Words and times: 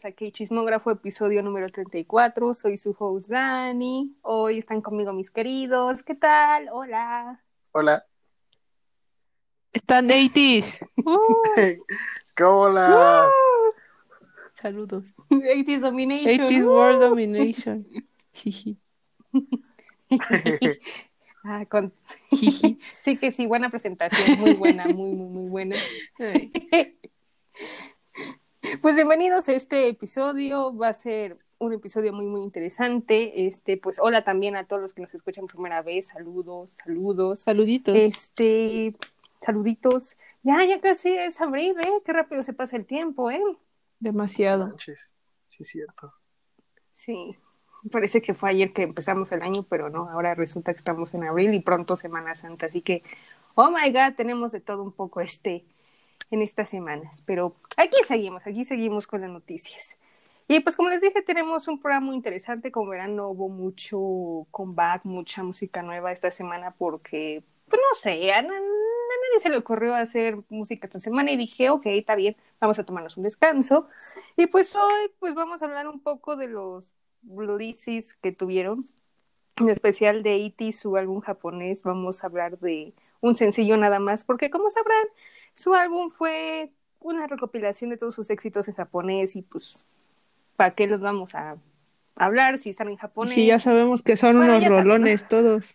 bienvenidos 0.00 0.04
a 0.04 0.12
K-Chismógrafo, 0.12 0.90
episodio 0.90 1.42
número 1.42 1.68
34. 1.68 2.54
Soy 2.54 2.76
su 2.76 2.94
host 2.98 3.30
Dani. 3.30 4.16
Hoy 4.22 4.58
están 4.58 4.80
conmigo 4.80 5.12
mis 5.12 5.30
queridos. 5.30 6.02
¿Qué 6.02 6.14
tal? 6.14 6.68
Hola. 6.72 7.42
Hola. 7.72 8.04
Están 9.72 10.08
80s. 10.08 10.86
¿Qué 12.34 12.44
hola? 12.44 13.28
Saludos. 14.54 15.04
80s 15.30 15.80
Domination. 15.80 16.48
80s 16.48 16.66
World 16.66 17.00
Domination. 17.00 17.86
Ah, 21.42 21.64
con... 21.64 21.94
sí 22.98 23.16
que 23.16 23.32
sí, 23.32 23.46
buena 23.46 23.70
presentación, 23.70 24.38
muy 24.40 24.52
buena, 24.52 24.84
muy, 24.84 25.14
muy, 25.14 25.26
muy 25.26 25.48
buena. 25.48 25.76
Pues 28.60 28.94
bienvenidos 28.94 29.48
a 29.48 29.52
este 29.52 29.88
episodio, 29.88 30.76
va 30.76 30.88
a 30.88 30.92
ser 30.92 31.38
un 31.58 31.72
episodio 31.72 32.12
muy, 32.12 32.26
muy 32.26 32.42
interesante. 32.42 33.46
Este, 33.46 33.78
pues 33.78 33.98
hola 33.98 34.22
también 34.22 34.54
a 34.54 34.66
todos 34.66 34.82
los 34.82 34.92
que 34.92 35.00
nos 35.00 35.14
escuchan 35.14 35.46
primera 35.46 35.80
vez, 35.80 36.08
saludos, 36.08 36.70
saludos. 36.84 37.40
Saluditos. 37.40 37.96
Este, 37.96 38.94
saluditos. 39.40 40.14
Ya, 40.42 40.62
ya 40.64 40.78
casi 40.78 41.08
es 41.08 41.40
abril, 41.40 41.74
¿eh? 41.80 42.02
Qué 42.04 42.12
rápido 42.12 42.42
se 42.42 42.52
pasa 42.52 42.76
el 42.76 42.84
tiempo, 42.84 43.30
¿eh? 43.30 43.40
Demasiado. 43.98 44.66
Manches. 44.66 45.16
Sí, 45.46 45.64
cierto. 45.64 46.12
Sí, 46.92 47.36
parece 47.90 48.20
que 48.20 48.34
fue 48.34 48.50
ayer 48.50 48.74
que 48.74 48.82
empezamos 48.82 49.32
el 49.32 49.40
año, 49.40 49.62
pero 49.62 49.88
no, 49.88 50.10
ahora 50.10 50.34
resulta 50.34 50.74
que 50.74 50.78
estamos 50.78 51.14
en 51.14 51.24
abril 51.24 51.54
y 51.54 51.60
pronto 51.60 51.96
Semana 51.96 52.34
Santa, 52.34 52.66
así 52.66 52.82
que, 52.82 53.02
oh 53.54 53.70
my 53.70 53.90
god, 53.90 54.16
tenemos 54.16 54.52
de 54.52 54.60
todo 54.60 54.82
un 54.82 54.92
poco 54.92 55.22
este 55.22 55.64
en 56.30 56.42
estas 56.42 56.68
semanas, 56.70 57.22
pero 57.26 57.54
aquí 57.76 57.96
seguimos, 58.06 58.46
aquí 58.46 58.64
seguimos 58.64 59.06
con 59.06 59.20
las 59.22 59.30
noticias. 59.30 59.98
Y 60.48 60.60
pues 60.60 60.74
como 60.76 60.88
les 60.90 61.00
dije, 61.00 61.22
tenemos 61.22 61.68
un 61.68 61.80
programa 61.80 62.06
muy 62.06 62.16
interesante, 62.16 62.72
como 62.72 62.90
verán 62.90 63.14
no 63.16 63.28
hubo 63.30 63.48
mucho 63.48 64.46
comeback, 64.50 65.04
mucha 65.04 65.42
música 65.44 65.82
nueva 65.82 66.10
esta 66.12 66.30
semana 66.32 66.72
porque, 66.72 67.44
pues 67.68 67.80
no 67.80 67.96
sé, 67.98 68.32
a, 68.32 68.42
na- 68.42 68.48
a 68.56 68.58
nadie 68.58 69.40
se 69.40 69.48
le 69.48 69.56
ocurrió 69.58 69.94
hacer 69.94 70.38
música 70.48 70.86
esta 70.86 70.98
semana 71.00 71.30
y 71.30 71.36
dije, 71.36 71.70
ok, 71.70 71.86
está 71.86 72.16
bien, 72.16 72.36
vamos 72.60 72.78
a 72.80 72.84
tomarnos 72.84 73.16
un 73.16 73.22
descanso. 73.24 73.88
Y 74.36 74.46
pues 74.48 74.74
hoy 74.74 75.10
pues 75.20 75.34
vamos 75.34 75.62
a 75.62 75.66
hablar 75.66 75.86
un 75.88 76.00
poco 76.00 76.36
de 76.36 76.48
los 76.48 76.92
releases 77.22 78.14
que 78.14 78.32
tuvieron, 78.32 78.78
en 79.56 79.68
especial 79.68 80.22
de 80.22 80.36
E.T., 80.46 80.72
su 80.72 80.96
álbum 80.96 81.20
japonés, 81.20 81.82
vamos 81.82 82.24
a 82.24 82.26
hablar 82.28 82.58
de 82.58 82.94
un 83.20 83.36
sencillo 83.36 83.76
nada 83.76 83.98
más, 83.98 84.24
porque 84.24 84.50
como 84.50 84.70
sabrán, 84.70 85.06
su 85.54 85.74
álbum 85.74 86.10
fue 86.10 86.72
una 87.00 87.26
recopilación 87.26 87.90
de 87.90 87.96
todos 87.96 88.14
sus 88.14 88.30
éxitos 88.30 88.68
en 88.68 88.74
japonés 88.74 89.36
y 89.36 89.42
pues, 89.42 89.86
¿para 90.56 90.74
qué 90.74 90.86
los 90.86 91.00
vamos 91.00 91.34
a 91.34 91.56
hablar 92.16 92.58
si 92.58 92.70
están 92.70 92.88
en 92.88 92.96
japonés? 92.96 93.34
Sí, 93.34 93.46
ya 93.46 93.58
sabemos 93.58 94.02
que 94.02 94.16
son 94.16 94.36
Bueno, 94.36 94.52
unos 94.52 94.62
ya 94.62 94.68
saben, 94.68 94.86
¿no? 94.88 94.92
rolones 94.94 95.28
todos. 95.28 95.74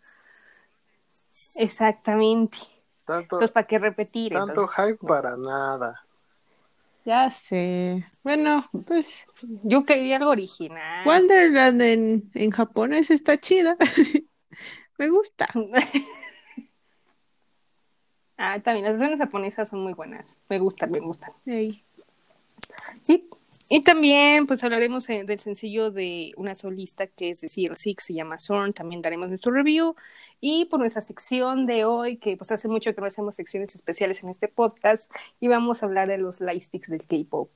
Exactamente. 1.58 2.58
Tanto, 3.06 3.36
Entonces, 3.36 3.52
¿para 3.52 3.68
qué 3.68 3.80
repetir? 3.80 4.34
tanto 4.34 4.62
Entonces, 4.62 4.86
hype 4.86 5.08
para 5.08 5.38
nada. 5.38 6.02
Ya 7.06 7.30
sé. 7.30 8.04
Bueno, 8.24 8.68
pues 8.88 9.28
yo 9.64 9.86
quería 9.86 10.18
algo 10.18 10.32
original. 10.32 11.06
Wonderland 11.08 11.82
en, 11.82 12.32
en 12.34 12.50
japonés 12.52 13.12
está 13.12 13.40
chida. 13.40 13.78
Me 14.98 15.10
gusta. 15.10 15.48
ah, 18.38 18.60
también, 18.62 18.86
las 18.86 18.94
versiones 18.94 19.20
japonesas 19.20 19.70
son 19.70 19.82
muy 19.82 19.94
buenas. 19.94 20.26
Me 20.50 20.60
gustan, 20.60 20.92
me 20.92 21.00
gustan. 21.00 21.32
Sí. 21.46 21.84
Y 23.68 23.82
también, 23.82 24.46
pues 24.46 24.64
hablaremos 24.64 25.10
eh, 25.10 25.24
del 25.26 25.40
sencillo 25.40 25.90
de 25.90 26.34
una 26.38 26.54
solista 26.54 27.08
que 27.08 27.32
es 27.32 27.42
de 27.42 27.48
CL6, 27.48 27.96
se 28.00 28.14
llama 28.14 28.38
Zorn, 28.38 28.74
también 28.74 29.02
daremos 29.02 29.30
nuestro 29.30 29.52
review. 29.52 29.96
Y 30.40 30.66
por 30.66 30.80
nuestra 30.80 31.02
sección 31.02 31.66
de 31.66 31.86
hoy, 31.86 32.18
que 32.18 32.38
pues 32.38 32.52
hace 32.52 32.68
mucho 32.68 32.94
que 32.94 33.02
no 33.02 33.08
hacemos 33.08 33.36
secciones 33.36 33.74
especiales 33.74 34.22
en 34.24 34.30
este 34.30 34.48
podcast, 34.48 35.12
y 35.40 35.48
vamos 35.48 35.82
a 35.82 35.88
hablar 35.88 36.08
de 36.08 36.20
los 36.20 36.42
lightsticks 36.42 36.90
del 36.90 37.06
K-pop. 37.08 37.50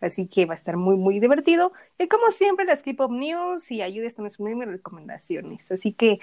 Así 0.00 0.28
que 0.28 0.46
va 0.46 0.54
a 0.54 0.56
estar 0.56 0.76
muy, 0.76 0.96
muy 0.96 1.18
divertido. 1.18 1.72
Y 1.98 2.06
como 2.06 2.30
siempre, 2.30 2.64
las 2.64 2.82
K-pop 2.82 3.10
news 3.10 3.70
y 3.72 3.82
ayudas 3.82 4.14
con 4.14 4.30
sus 4.30 4.40
mis 4.40 4.64
recomendaciones. 4.64 5.70
Así 5.72 5.92
que 5.92 6.20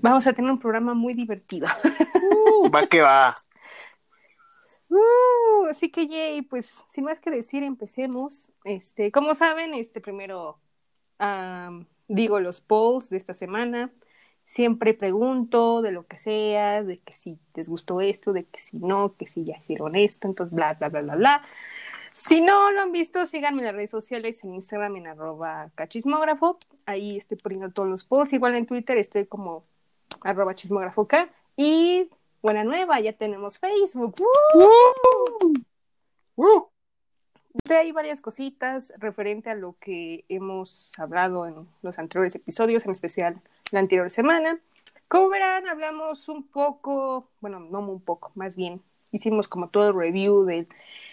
vamos 0.00 0.26
a 0.26 0.32
tener 0.32 0.50
un 0.50 0.58
programa 0.58 0.94
muy 0.94 1.14
divertido. 1.14 1.66
Va 2.74 2.86
que 2.86 3.00
va. 3.00 3.36
Uh, 4.88 5.66
así 5.70 5.90
que 5.90 6.06
yay, 6.06 6.42
pues 6.42 6.84
sin 6.88 7.04
más 7.04 7.20
que 7.20 7.30
decir, 7.30 7.62
empecemos. 7.62 8.52
Este, 8.64 9.10
como 9.10 9.34
saben, 9.34 9.74
este 9.74 10.00
primero 10.00 10.58
digo 12.08 12.40
los 12.40 12.60
polls 12.60 13.10
de 13.10 13.16
esta 13.16 13.34
semana. 13.34 13.90
Siempre 14.46 14.92
pregunto 14.92 15.80
de 15.80 15.90
lo 15.90 16.06
que 16.06 16.18
sea, 16.18 16.82
de 16.82 16.98
que 16.98 17.14
si 17.14 17.40
les 17.54 17.68
gustó 17.68 18.02
esto, 18.02 18.32
de 18.34 18.44
que 18.44 18.60
si 18.60 18.78
no, 18.78 19.16
que 19.16 19.26
si 19.26 19.44
ya 19.44 19.56
hicieron 19.56 19.96
esto, 19.96 20.28
entonces 20.28 20.54
bla, 20.54 20.74
bla, 20.74 20.90
bla, 20.90 21.00
bla, 21.00 21.16
bla. 21.16 21.42
Si 22.12 22.42
no 22.42 22.70
lo 22.70 22.82
han 22.82 22.92
visto, 22.92 23.24
síganme 23.26 23.62
en 23.62 23.66
las 23.66 23.74
redes 23.74 23.90
sociales, 23.90 24.44
en 24.44 24.54
Instagram, 24.54 24.96
en 24.96 25.06
arroba 25.08 25.70
cachismógrafo. 25.74 26.58
Ahí 26.86 27.16
estoy 27.16 27.38
poniendo 27.38 27.70
todos 27.70 27.88
los 27.88 28.04
posts. 28.04 28.34
Igual 28.34 28.54
en 28.54 28.66
Twitter 28.66 28.98
estoy 28.98 29.26
como 29.26 29.64
arroba 30.24 30.56
chismógrafo 30.56 31.06
K. 31.06 31.28
Y 31.56 32.10
buena 32.42 32.64
nueva, 32.64 32.98
ya 32.98 33.12
tenemos 33.12 33.58
Facebook. 33.58 34.16
¡Woo! 36.36 36.68
De 37.64 37.76
ahí 37.76 37.92
varias 37.92 38.20
cositas 38.20 38.92
referente 38.98 39.48
a 39.48 39.54
lo 39.54 39.76
que 39.78 40.24
hemos 40.28 40.92
hablado 40.98 41.46
en 41.46 41.68
los 41.82 41.98
anteriores 42.00 42.34
episodios, 42.34 42.84
en 42.84 42.90
especial 42.90 43.40
la 43.70 43.78
anterior 43.78 44.10
semana. 44.10 44.58
Como 45.06 45.28
verán, 45.28 45.68
hablamos 45.68 46.28
un 46.28 46.42
poco, 46.42 47.28
bueno, 47.40 47.60
no 47.60 47.78
un 47.78 48.00
poco, 48.00 48.32
más 48.34 48.56
bien, 48.56 48.82
hicimos 49.12 49.46
como 49.46 49.68
todo 49.68 49.88
el 49.88 49.94
review 49.94 50.44
del 50.44 50.66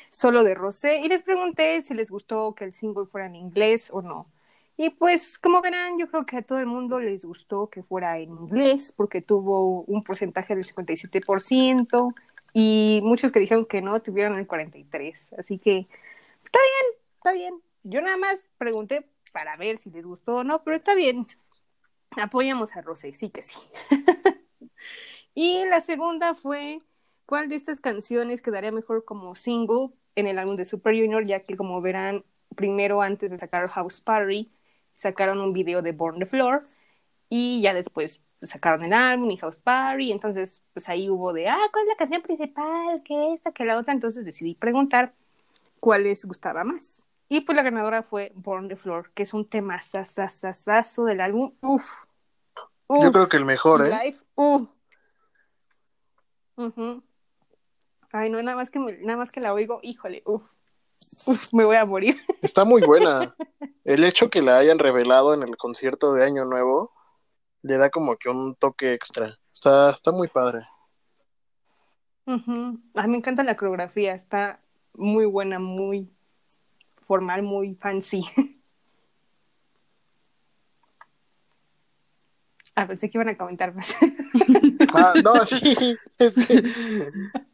solo 0.09 0.43
de 0.43 0.55
Rosé 0.55 0.97
y 0.97 1.07
les 1.07 1.21
pregunté 1.21 1.81
si 1.83 1.93
les 1.93 2.09
gustó 2.09 2.55
que 2.55 2.65
el 2.65 2.73
single 2.73 3.05
fuera 3.05 3.27
en 3.27 3.35
inglés 3.35 3.89
o 3.93 4.01
no. 4.01 4.25
Y 4.83 4.89
pues, 4.89 5.37
como 5.37 5.61
verán, 5.61 5.99
yo 5.99 6.09
creo 6.09 6.25
que 6.25 6.37
a 6.37 6.41
todo 6.41 6.57
el 6.57 6.65
mundo 6.65 6.99
les 6.99 7.23
gustó 7.23 7.69
que 7.69 7.83
fuera 7.83 8.17
en 8.17 8.31
inglés 8.31 8.91
porque 8.91 9.21
tuvo 9.21 9.83
un 9.83 10.03
porcentaje 10.03 10.55
del 10.55 10.65
57% 10.65 12.15
y 12.51 12.99
muchos 13.03 13.31
que 13.31 13.39
dijeron 13.39 13.67
que 13.67 13.79
no 13.83 14.01
tuvieron 14.01 14.39
el 14.39 14.47
43%. 14.47 15.35
Así 15.37 15.59
que 15.59 15.87
está 16.43 16.59
bien, 16.63 16.99
está 17.13 17.31
bien. 17.31 17.61
Yo 17.83 18.01
nada 18.01 18.17
más 18.17 18.49
pregunté 18.57 19.07
para 19.31 19.55
ver 19.55 19.77
si 19.77 19.91
les 19.91 20.03
gustó 20.03 20.37
o 20.37 20.43
no, 20.43 20.63
pero 20.63 20.77
está 20.77 20.95
bien. 20.95 21.27
Apoyamos 22.19 22.75
a 22.75 22.81
Rosé, 22.81 23.13
sí 23.13 23.29
que 23.29 23.43
sí. 23.43 23.59
y 25.35 25.63
la 25.65 25.81
segunda 25.81 26.33
fue, 26.33 26.79
¿cuál 27.27 27.49
de 27.49 27.55
estas 27.55 27.81
canciones 27.81 28.41
quedaría 28.41 28.71
mejor 28.71 29.05
como 29.05 29.35
single 29.35 29.89
en 30.15 30.25
el 30.25 30.39
álbum 30.39 30.55
de 30.55 30.65
Super 30.65 30.95
Junior? 30.95 31.23
Ya 31.23 31.41
que 31.41 31.55
como 31.55 31.81
verán, 31.81 32.25
primero 32.55 33.03
antes 33.03 33.29
de 33.29 33.37
sacar 33.37 33.67
House 33.67 34.01
Party, 34.01 34.51
sacaron 35.01 35.39
un 35.41 35.51
video 35.51 35.81
de 35.81 35.91
Born 35.93 36.19
the 36.19 36.25
Floor 36.27 36.61
y 37.27 37.61
ya 37.61 37.73
después 37.73 38.21
sacaron 38.43 38.83
el 38.83 38.93
álbum 38.93 39.31
y 39.31 39.37
House 39.37 39.57
Party, 39.59 40.11
entonces 40.11 40.63
pues 40.73 40.87
ahí 40.89 41.09
hubo 41.09 41.33
de, 41.33 41.49
ah, 41.49 41.57
¿cuál 41.71 41.83
es 41.85 41.89
la 41.89 41.95
canción 41.97 42.21
principal? 42.21 43.01
que 43.03 43.33
esta? 43.33 43.51
que 43.51 43.65
la 43.65 43.77
otra? 43.77 43.93
Entonces 43.93 44.25
decidí 44.25 44.53
preguntar 44.55 45.13
cuál 45.79 46.03
les 46.03 46.23
gustaba 46.25 46.63
más. 46.63 47.03
Y 47.29 47.41
pues 47.41 47.55
la 47.55 47.63
ganadora 47.63 48.03
fue 48.03 48.31
Born 48.35 48.67
the 48.67 48.75
Floor, 48.75 49.11
que 49.15 49.23
es 49.23 49.33
un 49.33 49.47
tema 49.47 49.81
sasasasazo 49.81 51.05
del 51.05 51.21
álbum. 51.21 51.53
Uf. 51.61 51.89
Uf. 52.87 53.03
yo 53.03 53.11
creo 53.11 53.29
que 53.29 53.37
el 53.37 53.45
mejor, 53.45 53.87
¿eh? 53.87 54.13
Uf. 54.35 54.69
Ay, 58.11 58.29
no, 58.29 58.41
nada 58.43 58.57
más 58.57 58.69
que 58.69 58.79
me- 58.79 58.97
nada 58.97 59.17
más 59.17 59.31
que 59.31 59.39
la 59.39 59.53
oigo, 59.53 59.79
híjole, 59.81 60.21
uf. 60.25 60.43
Uf, 61.25 61.53
me 61.53 61.65
voy 61.65 61.75
a 61.75 61.85
morir. 61.85 62.15
Está 62.41 62.65
muy 62.65 62.81
buena. 62.81 63.35
El 63.83 64.03
hecho 64.03 64.29
que 64.29 64.41
la 64.41 64.57
hayan 64.57 64.79
revelado 64.79 65.33
en 65.33 65.43
el 65.43 65.57
concierto 65.57 66.13
de 66.13 66.25
Año 66.25 66.45
Nuevo 66.45 66.91
le 67.61 67.77
da 67.77 67.89
como 67.89 68.17
que 68.17 68.29
un 68.29 68.55
toque 68.55 68.93
extra. 68.93 69.37
Está, 69.53 69.91
está 69.91 70.11
muy 70.11 70.27
padre. 70.27 70.65
Ujú. 72.25 72.79
Ay, 72.95 73.07
me 73.07 73.17
encanta 73.17 73.43
la 73.43 73.57
coreografía, 73.57 74.13
está 74.13 74.59
muy 74.93 75.25
buena, 75.25 75.59
muy 75.59 76.09
formal, 77.01 77.43
muy 77.43 77.75
fancy. 77.75 78.23
Ah, 82.73 82.87
pensé 82.87 83.09
que 83.09 83.17
iban 83.17 83.27
a 83.27 83.37
comentar 83.37 83.75
más. 83.75 83.93
Ah, 84.93 85.13
no, 85.23 85.45
sí, 85.45 85.97
es 86.17 86.35
que, 86.35 86.63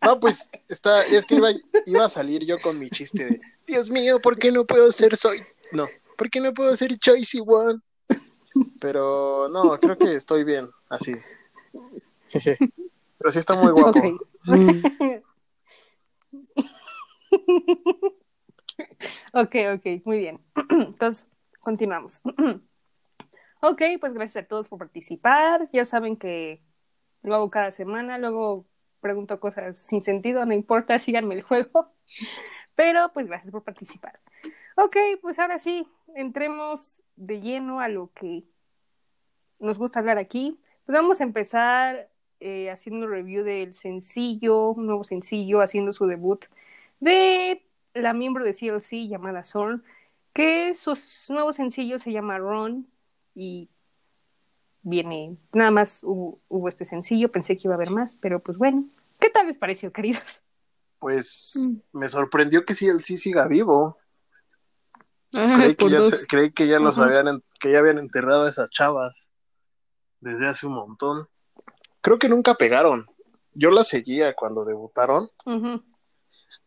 no, 0.03 0.19
pues, 0.19 0.49
está, 0.67 1.05
es 1.05 1.25
que 1.25 1.35
iba, 1.35 1.49
iba 1.85 2.05
a 2.05 2.09
salir 2.09 2.45
yo 2.45 2.59
con 2.59 2.79
mi 2.79 2.89
chiste 2.89 3.25
de, 3.25 3.41
Dios 3.65 3.89
mío, 3.89 4.19
¿por 4.19 4.37
qué 4.37 4.51
no 4.51 4.65
puedo 4.65 4.91
ser 4.91 5.15
soy, 5.17 5.43
no, 5.71 5.87
¿por 6.17 6.29
qué 6.29 6.39
no 6.39 6.53
puedo 6.53 6.75
ser 6.75 6.97
Choice 6.97 7.39
One? 7.45 7.79
Pero, 8.79 9.49
no, 9.49 9.79
creo 9.79 9.97
que 9.97 10.15
estoy 10.15 10.43
bien, 10.43 10.67
así. 10.89 11.15
Pero 12.31 13.31
sí 13.31 13.39
está 13.39 13.55
muy 13.55 13.71
guapo. 13.71 13.99
Ok. 13.99 14.05
Mm. 14.45 14.81
Ok, 19.33 19.55
ok, 19.75 20.05
muy 20.05 20.19
bien. 20.19 20.39
Entonces, 20.69 21.27
continuamos. 21.59 22.21
ok, 23.61 23.81
pues 23.99 24.13
gracias 24.13 24.45
a 24.45 24.47
todos 24.47 24.69
por 24.69 24.79
participar. 24.79 25.69
Ya 25.73 25.85
saben 25.85 26.17
que 26.17 26.61
lo 27.23 27.35
hago 27.35 27.49
cada 27.49 27.71
semana, 27.71 28.17
luego 28.17 28.65
pregunto 28.99 29.39
cosas 29.39 29.77
sin 29.77 30.03
sentido, 30.03 30.45
no 30.45 30.53
importa, 30.53 30.99
síganme 30.99 31.35
el 31.35 31.41
juego. 31.41 31.91
Pero 32.75 33.11
pues 33.13 33.27
gracias 33.27 33.51
por 33.51 33.63
participar. 33.63 34.19
Ok, 34.75 34.95
pues 35.21 35.39
ahora 35.39 35.59
sí, 35.59 35.87
entremos 36.15 37.01
de 37.15 37.39
lleno 37.39 37.79
a 37.79 37.87
lo 37.87 38.11
que 38.13 38.43
nos 39.59 39.79
gusta 39.79 39.99
hablar 39.99 40.17
aquí. 40.17 40.59
Pues 40.85 40.95
vamos 40.95 41.19
a 41.19 41.23
empezar 41.23 42.09
eh, 42.39 42.69
haciendo 42.69 43.07
review 43.07 43.43
del 43.43 43.73
sencillo, 43.73 44.71
un 44.71 44.85
nuevo 44.85 45.03
sencillo, 45.03 45.61
haciendo 45.61 45.93
su 45.93 46.05
debut 46.05 46.45
de 46.99 47.65
la 47.93 48.13
miembro 48.13 48.43
de 48.43 48.53
CLC 48.53 49.07
llamada 49.07 49.43
Zorn, 49.43 49.83
que 50.33 50.75
su 50.75 50.95
nuevo 51.33 51.53
sencillo 51.53 51.97
se 51.99 52.11
llama 52.11 52.37
Ron 52.37 52.87
y 53.33 53.69
viene, 54.81 55.37
nada 55.53 55.71
más 55.71 55.99
hubo, 56.03 56.39
hubo, 56.47 56.69
este 56.69 56.85
sencillo, 56.85 57.31
pensé 57.31 57.55
que 57.55 57.63
iba 57.65 57.73
a 57.73 57.77
haber 57.77 57.91
más, 57.91 58.15
pero 58.15 58.41
pues 58.41 58.57
bueno, 58.57 58.85
¿qué 59.19 59.29
tal 59.29 59.47
les 59.47 59.57
pareció, 59.57 59.91
queridos? 59.91 60.41
Pues 60.99 61.53
mm. 61.55 61.99
me 61.99 62.09
sorprendió 62.09 62.65
que 62.65 62.73
CLC 62.73 63.17
siga 63.17 63.47
vivo. 63.47 63.97
creí, 65.31 65.75
que 65.75 65.89
ya, 65.89 65.99
creí, 66.27 66.51
que 66.51 66.67
ya, 66.67 66.79
los 66.79 66.97
habían, 66.97 67.43
que 67.59 67.71
ya 67.71 67.79
habían 67.79 67.99
enterrado 67.99 68.45
a 68.45 68.49
esas 68.49 68.71
chavas 68.71 69.29
desde 70.19 70.47
hace 70.47 70.65
un 70.65 70.73
montón. 70.73 71.27
Creo 72.01 72.17
que 72.17 72.29
nunca 72.29 72.55
pegaron. 72.55 73.05
Yo 73.53 73.71
las 73.71 73.87
seguía 73.87 74.33
cuando 74.33 74.65
debutaron. 74.65 75.29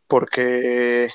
Porque 0.06 1.08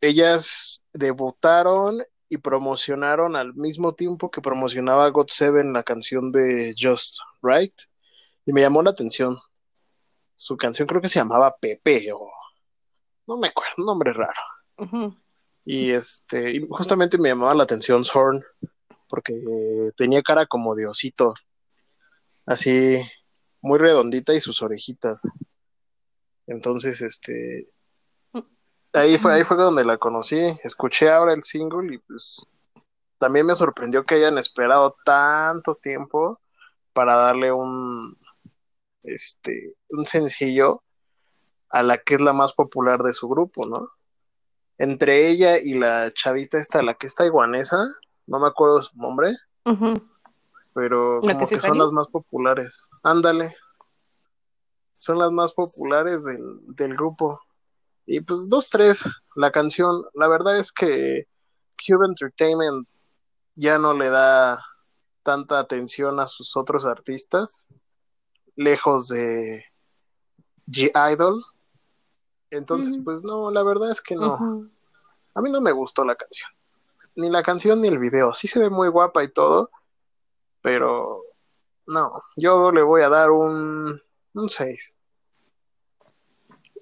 ellas 0.00 0.82
debutaron 0.92 2.02
y 2.28 2.38
promocionaron 2.38 3.36
al 3.36 3.54
mismo 3.54 3.94
tiempo 3.94 4.30
que 4.30 4.40
promocionaba 4.40 5.08
God 5.08 5.28
Seven 5.28 5.72
la 5.72 5.82
canción 5.82 6.30
de 6.32 6.74
Just 6.78 7.18
Right. 7.42 7.74
Y 8.44 8.52
me 8.52 8.60
llamó 8.60 8.82
la 8.82 8.90
atención. 8.90 9.38
Su 10.36 10.56
canción 10.56 10.86
creo 10.86 11.00
que 11.00 11.08
se 11.08 11.18
llamaba 11.18 11.56
Pepe 11.56 12.12
o 12.12 12.30
no 13.26 13.36
me 13.36 13.48
acuerdo, 13.48 13.74
un 13.78 13.86
nombre 13.86 14.12
raro. 14.12 15.12
Y 15.64 15.90
este, 15.90 16.52
y 16.52 16.66
justamente 16.68 17.18
me 17.18 17.28
llamaba 17.28 17.54
la 17.54 17.64
atención 17.64 18.04
Zorn 18.04 18.42
porque 19.08 19.34
tenía 19.96 20.22
cara 20.22 20.46
como 20.46 20.74
de 20.74 20.86
osito, 20.86 21.34
así 22.46 22.98
muy 23.60 23.78
redondita 23.78 24.34
y 24.34 24.40
sus 24.40 24.62
orejitas. 24.62 25.22
Entonces, 26.46 27.02
este, 27.02 27.68
ahí 28.92 29.18
fue, 29.18 29.34
ahí 29.34 29.44
fue 29.44 29.56
donde 29.56 29.84
la 29.84 29.98
conocí. 29.98 30.38
Escuché 30.64 31.10
ahora 31.10 31.32
el 31.32 31.42
single 31.42 31.94
y 31.94 31.98
pues 31.98 32.46
también 33.18 33.46
me 33.46 33.54
sorprendió 33.54 34.04
que 34.04 34.16
hayan 34.16 34.38
esperado 34.38 34.96
tanto 35.04 35.74
tiempo 35.74 36.40
para 36.92 37.14
darle 37.14 37.52
un, 37.52 38.16
este, 39.02 39.74
un 39.90 40.06
sencillo 40.06 40.82
a 41.70 41.82
la 41.82 41.98
que 41.98 42.14
es 42.14 42.20
la 42.20 42.32
más 42.32 42.54
popular 42.54 43.02
de 43.02 43.12
su 43.12 43.28
grupo, 43.28 43.66
¿no? 43.66 43.90
Entre 44.78 45.28
ella 45.28 45.58
y 45.58 45.74
la 45.74 46.10
chavita 46.12 46.58
esta, 46.58 46.82
la 46.82 46.94
que 46.94 47.06
está 47.06 47.26
iguanesa, 47.26 47.84
no 48.26 48.38
me 48.38 48.46
acuerdo 48.46 48.82
su 48.82 48.96
nombre, 48.96 49.36
pero 50.72 51.20
como 51.20 51.48
que, 51.48 51.58
son 51.58 51.78
las 51.78 51.90
más 51.90 52.06
populares. 52.06 52.88
Ándale. 53.02 53.56
Son 54.94 55.18
las 55.18 55.30
más 55.30 55.52
populares 55.52 56.24
del, 56.24 56.60
del 56.74 56.94
grupo. 56.94 57.40
Y 58.10 58.20
pues 58.20 58.48
dos, 58.48 58.70
tres, 58.70 59.04
la 59.36 59.52
canción, 59.52 60.04
la 60.14 60.28
verdad 60.28 60.58
es 60.58 60.72
que 60.72 61.28
Cube 61.76 62.06
Entertainment 62.06 62.88
ya 63.54 63.78
no 63.78 63.92
le 63.92 64.08
da 64.08 64.64
tanta 65.22 65.58
atención 65.58 66.18
a 66.18 66.26
sus 66.26 66.56
otros 66.56 66.86
artistas, 66.86 67.68
lejos 68.56 69.08
de 69.08 69.62
G-Idol. 70.68 71.44
Entonces, 72.50 72.98
pues 73.04 73.22
no, 73.22 73.50
la 73.50 73.62
verdad 73.62 73.90
es 73.90 74.00
que 74.00 74.14
no. 74.14 74.70
A 75.34 75.42
mí 75.42 75.50
no 75.50 75.60
me 75.60 75.72
gustó 75.72 76.02
la 76.04 76.16
canción 76.16 76.48
ni 77.18 77.28
la 77.28 77.42
canción 77.42 77.80
ni 77.80 77.88
el 77.88 77.98
video. 77.98 78.32
Sí 78.32 78.46
se 78.46 78.60
ve 78.60 78.70
muy 78.70 78.88
guapa 78.88 79.24
y 79.24 79.28
todo, 79.28 79.70
pero 80.62 81.24
no, 81.84 82.12
yo 82.36 82.70
le 82.70 82.82
voy 82.82 83.02
a 83.02 83.08
dar 83.08 83.32
un, 83.32 84.00
un 84.34 84.48
6. 84.48 84.98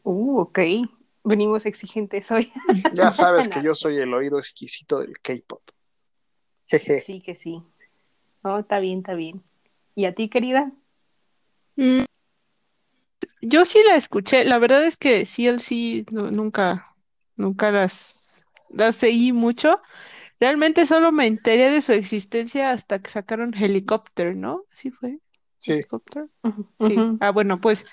Uh, 0.02 0.40
ok. 0.40 0.58
Venimos 1.26 1.66
exigentes 1.66 2.30
hoy. 2.30 2.52
Ya 2.94 3.10
sabes 3.12 3.48
que 3.48 3.60
yo 3.60 3.74
soy 3.74 3.98
el 3.98 4.14
oído 4.14 4.38
exquisito 4.38 5.00
del 5.00 5.18
K-pop. 5.20 5.62
sí, 6.68 7.20
que 7.20 7.34
sí. 7.34 7.62
No, 8.44 8.60
está 8.60 8.78
bien, 8.78 8.98
está 8.98 9.14
bien. 9.14 9.42
¿Y 9.96 10.04
a 10.04 10.14
ti, 10.14 10.28
querida? 10.28 10.70
Mm, 11.74 12.04
yo 13.42 13.64
sí 13.64 13.80
la 13.88 13.96
escuché. 13.96 14.44
La 14.44 14.58
verdad 14.58 14.84
es 14.84 14.96
que 14.96 15.26
sí, 15.26 15.48
él 15.48 15.60
sí, 15.60 16.06
nunca, 16.10 16.94
nunca 17.34 17.72
las, 17.72 18.44
las 18.70 18.94
seguí 18.94 19.32
mucho. 19.32 19.80
Realmente 20.38 20.86
solo 20.86 21.12
me 21.12 21.26
enteré 21.26 21.70
de 21.70 21.82
su 21.82 21.92
existencia 21.92 22.70
hasta 22.70 23.00
que 23.00 23.10
sacaron 23.10 23.54
Helicopter, 23.54 24.36
¿no? 24.36 24.64
¿Sí 24.70 24.90
fue? 24.90 25.18
Sí. 25.58 25.72
¿Helicopter? 25.72 26.28
Sí. 26.78 26.96
Ah, 27.20 27.30
bueno, 27.30 27.60
pues 27.60 27.84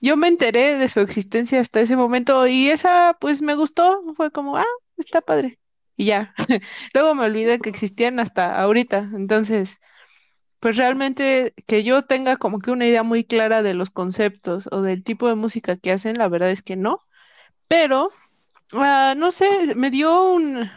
yo 0.00 0.16
me 0.16 0.28
enteré 0.28 0.76
de 0.76 0.88
su 0.88 1.00
existencia 1.00 1.60
hasta 1.60 1.80
ese 1.80 1.96
momento 1.96 2.46
y 2.46 2.70
esa 2.70 3.16
pues 3.20 3.42
me 3.42 3.54
gustó, 3.54 4.02
fue 4.16 4.30
como, 4.30 4.56
ah, 4.56 4.64
está 4.96 5.20
padre. 5.20 5.58
Y 5.96 6.06
ya. 6.06 6.34
Luego 6.94 7.14
me 7.14 7.24
olvidé 7.26 7.58
que 7.58 7.70
existían 7.70 8.20
hasta 8.20 8.60
ahorita. 8.60 9.10
Entonces, 9.14 9.80
pues 10.60 10.76
realmente 10.76 11.54
que 11.66 11.84
yo 11.84 12.02
tenga 12.04 12.36
como 12.36 12.58
que 12.60 12.70
una 12.70 12.86
idea 12.86 13.02
muy 13.02 13.24
clara 13.24 13.62
de 13.62 13.74
los 13.74 13.90
conceptos 13.90 14.68
o 14.72 14.82
del 14.82 15.04
tipo 15.04 15.28
de 15.28 15.34
música 15.34 15.76
que 15.76 15.92
hacen, 15.92 16.18
la 16.18 16.28
verdad 16.28 16.50
es 16.50 16.62
que 16.62 16.76
no. 16.76 17.00
Pero, 17.68 18.10
ah, 18.74 19.14
no 19.16 19.32
sé, 19.32 19.74
me 19.76 19.90
dio 19.90 20.32
un, 20.32 20.70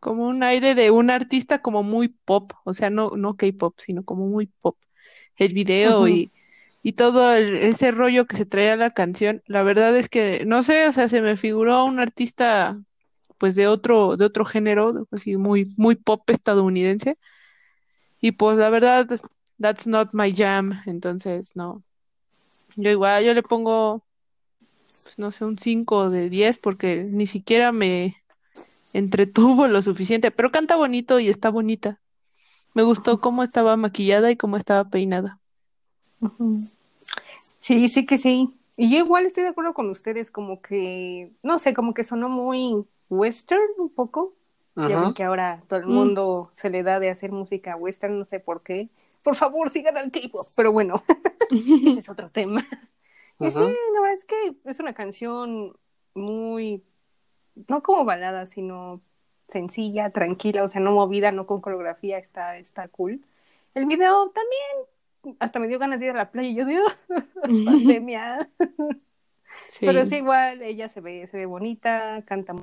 como 0.00 0.26
un 0.28 0.42
aire 0.42 0.74
de 0.74 0.90
un 0.90 1.10
artista 1.10 1.60
como 1.62 1.82
muy 1.82 2.08
pop, 2.08 2.52
o 2.64 2.74
sea, 2.74 2.90
no, 2.90 3.10
no 3.16 3.36
K-pop, 3.36 3.74
sino 3.78 4.04
como 4.04 4.26
muy 4.26 4.46
pop. 4.46 4.78
El 5.36 5.52
video 5.54 6.08
y, 6.08 6.32
y 6.86 6.92
todo 6.92 7.34
ese 7.34 7.90
rollo 7.90 8.26
que 8.28 8.36
se 8.36 8.46
traía 8.46 8.76
la 8.76 8.92
canción, 8.92 9.42
la 9.46 9.64
verdad 9.64 9.96
es 9.96 10.08
que, 10.08 10.44
no 10.46 10.62
sé, 10.62 10.86
o 10.86 10.92
sea, 10.92 11.08
se 11.08 11.20
me 11.20 11.36
figuró 11.36 11.84
un 11.84 11.98
artista 11.98 12.80
pues 13.38 13.56
de 13.56 13.66
otro, 13.66 14.16
de 14.16 14.24
otro 14.24 14.44
género, 14.44 15.08
así 15.10 15.36
muy, 15.36 15.66
muy 15.76 15.96
pop 15.96 16.30
estadounidense. 16.30 17.18
Y 18.20 18.30
pues 18.30 18.56
la 18.56 18.70
verdad, 18.70 19.08
that's 19.60 19.88
not 19.88 20.10
my 20.12 20.32
jam, 20.32 20.80
entonces 20.86 21.56
no. 21.56 21.82
Yo 22.76 22.88
igual, 22.88 23.24
yo 23.24 23.34
le 23.34 23.42
pongo, 23.42 24.04
pues, 25.02 25.18
no 25.18 25.32
sé, 25.32 25.44
un 25.44 25.58
5 25.58 26.08
de 26.08 26.30
10 26.30 26.58
porque 26.58 27.02
ni 27.02 27.26
siquiera 27.26 27.72
me, 27.72 28.14
entretuvo 28.92 29.66
lo 29.66 29.82
suficiente, 29.82 30.30
pero 30.30 30.52
canta 30.52 30.76
bonito 30.76 31.18
y 31.18 31.30
está 31.30 31.50
bonita. 31.50 32.00
Me 32.74 32.84
gustó 32.84 33.20
cómo 33.20 33.42
estaba 33.42 33.76
maquillada 33.76 34.30
y 34.30 34.36
cómo 34.36 34.56
estaba 34.56 34.88
peinada. 34.88 35.40
Sí, 37.66 37.88
sí 37.88 38.06
que 38.06 38.16
sí. 38.16 38.56
Y 38.76 38.92
yo 38.92 38.98
igual 38.98 39.26
estoy 39.26 39.42
de 39.42 39.48
acuerdo 39.48 39.74
con 39.74 39.90
ustedes, 39.90 40.30
como 40.30 40.62
que, 40.62 41.32
no 41.42 41.58
sé, 41.58 41.74
como 41.74 41.94
que 41.94 42.04
sonó 42.04 42.28
muy 42.28 42.86
western 43.08 43.60
un 43.78 43.90
poco. 43.90 44.36
Ya 44.76 45.00
ven 45.00 45.14
que 45.14 45.24
ahora 45.24 45.64
todo 45.66 45.80
el 45.80 45.86
mm. 45.86 45.92
mundo 45.92 46.52
se 46.54 46.70
le 46.70 46.84
da 46.84 47.00
de 47.00 47.10
hacer 47.10 47.32
música 47.32 47.74
western, 47.74 48.20
no 48.20 48.24
sé 48.24 48.38
por 48.38 48.62
qué. 48.62 48.88
Por 49.24 49.34
favor, 49.34 49.68
sigan 49.68 49.96
al 49.96 50.12
tipo. 50.12 50.46
Pero 50.54 50.70
bueno, 50.70 51.02
ese 51.50 51.98
es 51.98 52.08
otro 52.08 52.30
tema. 52.30 52.64
Y 53.40 53.50
sí, 53.50 53.58
la 53.58 54.00
verdad 54.00 54.14
es 54.14 54.24
que 54.24 54.54
es 54.64 54.78
una 54.78 54.92
canción 54.92 55.76
muy 56.14 56.84
no 57.68 57.82
como 57.82 58.04
balada, 58.04 58.46
sino 58.46 59.00
sencilla, 59.48 60.10
tranquila, 60.10 60.62
o 60.62 60.68
sea, 60.68 60.80
no 60.80 60.92
movida, 60.92 61.32
no 61.32 61.46
con 61.46 61.60
coreografía, 61.60 62.18
está, 62.18 62.58
está 62.58 62.86
cool. 62.86 63.24
El 63.74 63.86
video 63.86 64.30
también, 64.30 64.86
hasta 65.38 65.58
me 65.58 65.68
dio 65.68 65.78
ganas 65.78 66.00
de 66.00 66.06
ir 66.06 66.12
a 66.12 66.16
la 66.16 66.30
playa 66.30 66.48
y 66.48 66.54
yo 66.54 66.64
digo, 66.64 66.84
pandemia. 67.42 68.48
Pero 69.80 70.00
es 70.00 70.12
igual, 70.12 70.62
ella 70.62 70.88
se 70.88 71.00
ve, 71.00 71.26
se 71.26 71.36
ve 71.36 71.46
bonita, 71.46 72.22
canta. 72.26 72.54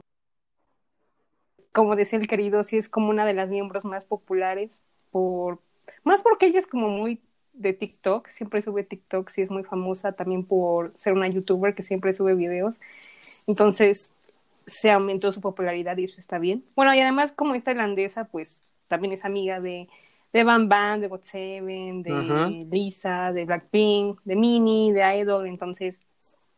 Como 1.71 1.95
decía 1.95 2.19
el 2.19 2.27
querido, 2.27 2.63
sí 2.63 2.77
es 2.77 2.89
como 2.89 3.09
una 3.09 3.25
de 3.25 3.33
las 3.33 3.49
miembros 3.49 3.85
más 3.85 4.05
populares, 4.05 4.77
por 5.11 5.59
más 6.03 6.21
porque 6.21 6.47
ella 6.47 6.59
es 6.59 6.67
como 6.67 6.89
muy 6.89 7.21
de 7.53 7.73
TikTok, 7.73 8.27
siempre 8.29 8.61
sube 8.61 8.83
TikTok, 8.83 9.29
sí 9.29 9.41
es 9.41 9.49
muy 9.49 9.63
famosa 9.63 10.13
también 10.13 10.43
por 10.43 10.91
ser 10.95 11.13
una 11.13 11.27
youtuber 11.27 11.75
que 11.75 11.83
siempre 11.83 12.13
sube 12.13 12.35
videos. 12.35 12.75
Entonces, 13.47 14.11
se 14.67 14.91
aumentó 14.91 15.31
su 15.31 15.41
popularidad 15.41 15.97
y 15.97 16.05
eso 16.05 16.19
está 16.19 16.39
bien. 16.39 16.63
Bueno, 16.75 16.93
y 16.93 16.99
además 16.99 17.31
como 17.31 17.55
es 17.55 17.63
tailandesa, 17.63 18.25
pues 18.25 18.73
también 18.87 19.13
es 19.13 19.25
amiga 19.25 19.59
de, 19.59 19.87
de 20.33 20.43
Bam 20.43 20.67
Bam, 20.67 20.99
de 20.99 21.09
GOT7, 21.09 22.01
de 22.03 22.65
Lisa, 22.71 23.31
de 23.31 23.45
Blackpink, 23.45 24.21
de 24.23 24.35
Mini, 24.35 24.91
de 24.91 25.19
Idol, 25.19 25.47
entonces 25.47 26.01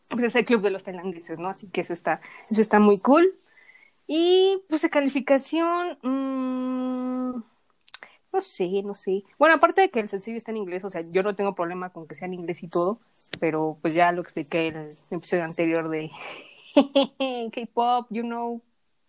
pues 0.09 0.23
es 0.23 0.35
el 0.35 0.45
club 0.45 0.61
de 0.61 0.69
los 0.69 0.83
tailandeses, 0.83 1.37
¿no? 1.39 1.49
Así 1.49 1.69
que 1.69 1.81
eso 1.81 1.93
está, 1.93 2.21
eso 2.49 2.61
está 2.61 2.79
muy 2.79 2.99
cool. 2.99 3.33
Y 4.07 4.61
pues 4.69 4.83
de 4.83 4.89
calificación, 4.89 5.97
mmm, 6.03 7.43
no 8.33 8.41
sé, 8.41 8.83
no 8.83 8.93
sé. 8.95 9.23
Bueno, 9.39 9.55
aparte 9.55 9.81
de 9.81 9.89
que 9.89 9.99
el 9.99 10.07
sencillo 10.07 10.37
está 10.37 10.51
en 10.51 10.57
inglés, 10.57 10.83
o 10.83 10.89
sea, 10.89 11.01
yo 11.09 11.23
no 11.23 11.35
tengo 11.35 11.55
problema 11.55 11.89
con 11.89 12.07
que 12.07 12.15
sea 12.15 12.27
en 12.27 12.35
inglés 12.35 12.61
y 12.63 12.67
todo, 12.67 12.99
pero 13.39 13.77
pues 13.81 13.93
ya 13.95 14.11
lo 14.11 14.21
expliqué 14.21 14.67
en 14.67 14.75
el 14.75 14.91
episodio 15.09 15.43
anterior 15.43 15.89
de 15.89 16.11
K-pop, 17.51 18.07
you 18.11 18.21
know, 18.21 18.61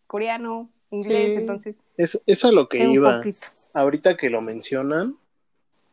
coreano, 0.06 0.70
inglés, 0.90 1.32
Sí. 1.34 1.38
entonces. 1.40 1.76
Es, 1.96 2.20
es 2.26 2.44
a 2.44 2.52
lo 2.52 2.68
que 2.68 2.84
iba. 2.84 3.18
poquito. 3.18 3.46
Ahorita 3.74 4.16
que 4.16 4.30
lo 4.30 4.40
mencionan, 4.40 5.16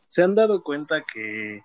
se 0.07 0.24
han 0.24 0.36
dado 0.36 0.63
cuenta 0.63 1.03
que 1.03 1.63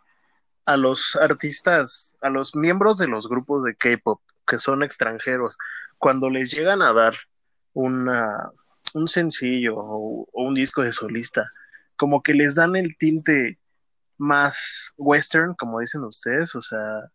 a 0.64 0.76
los 0.76 1.16
artistas, 1.16 2.14
a 2.20 2.30
los 2.30 2.54
miembros 2.54 2.98
de 2.98 3.08
los 3.08 3.28
grupos 3.28 3.64
de 3.64 3.74
K-pop 3.74 4.20
que 4.46 4.58
son 4.58 4.82
extranjeros, 4.82 5.58
cuando 5.98 6.30
les 6.30 6.50
llegan 6.50 6.82
a 6.82 6.92
dar 6.92 7.14
una, 7.74 8.50
un 8.94 9.08
sencillo 9.08 9.76
o, 9.76 10.28
o 10.32 10.42
un 10.42 10.54
disco 10.54 10.82
de 10.82 10.92
solista, 10.92 11.48
como 11.96 12.22
que 12.22 12.34
les 12.34 12.54
dan 12.54 12.76
el 12.76 12.96
tinte 12.96 13.58
más 14.16 14.92
western, 14.96 15.54
como 15.54 15.80
dicen 15.80 16.02
ustedes, 16.04 16.54
o 16.54 16.62
sea, 16.62 17.10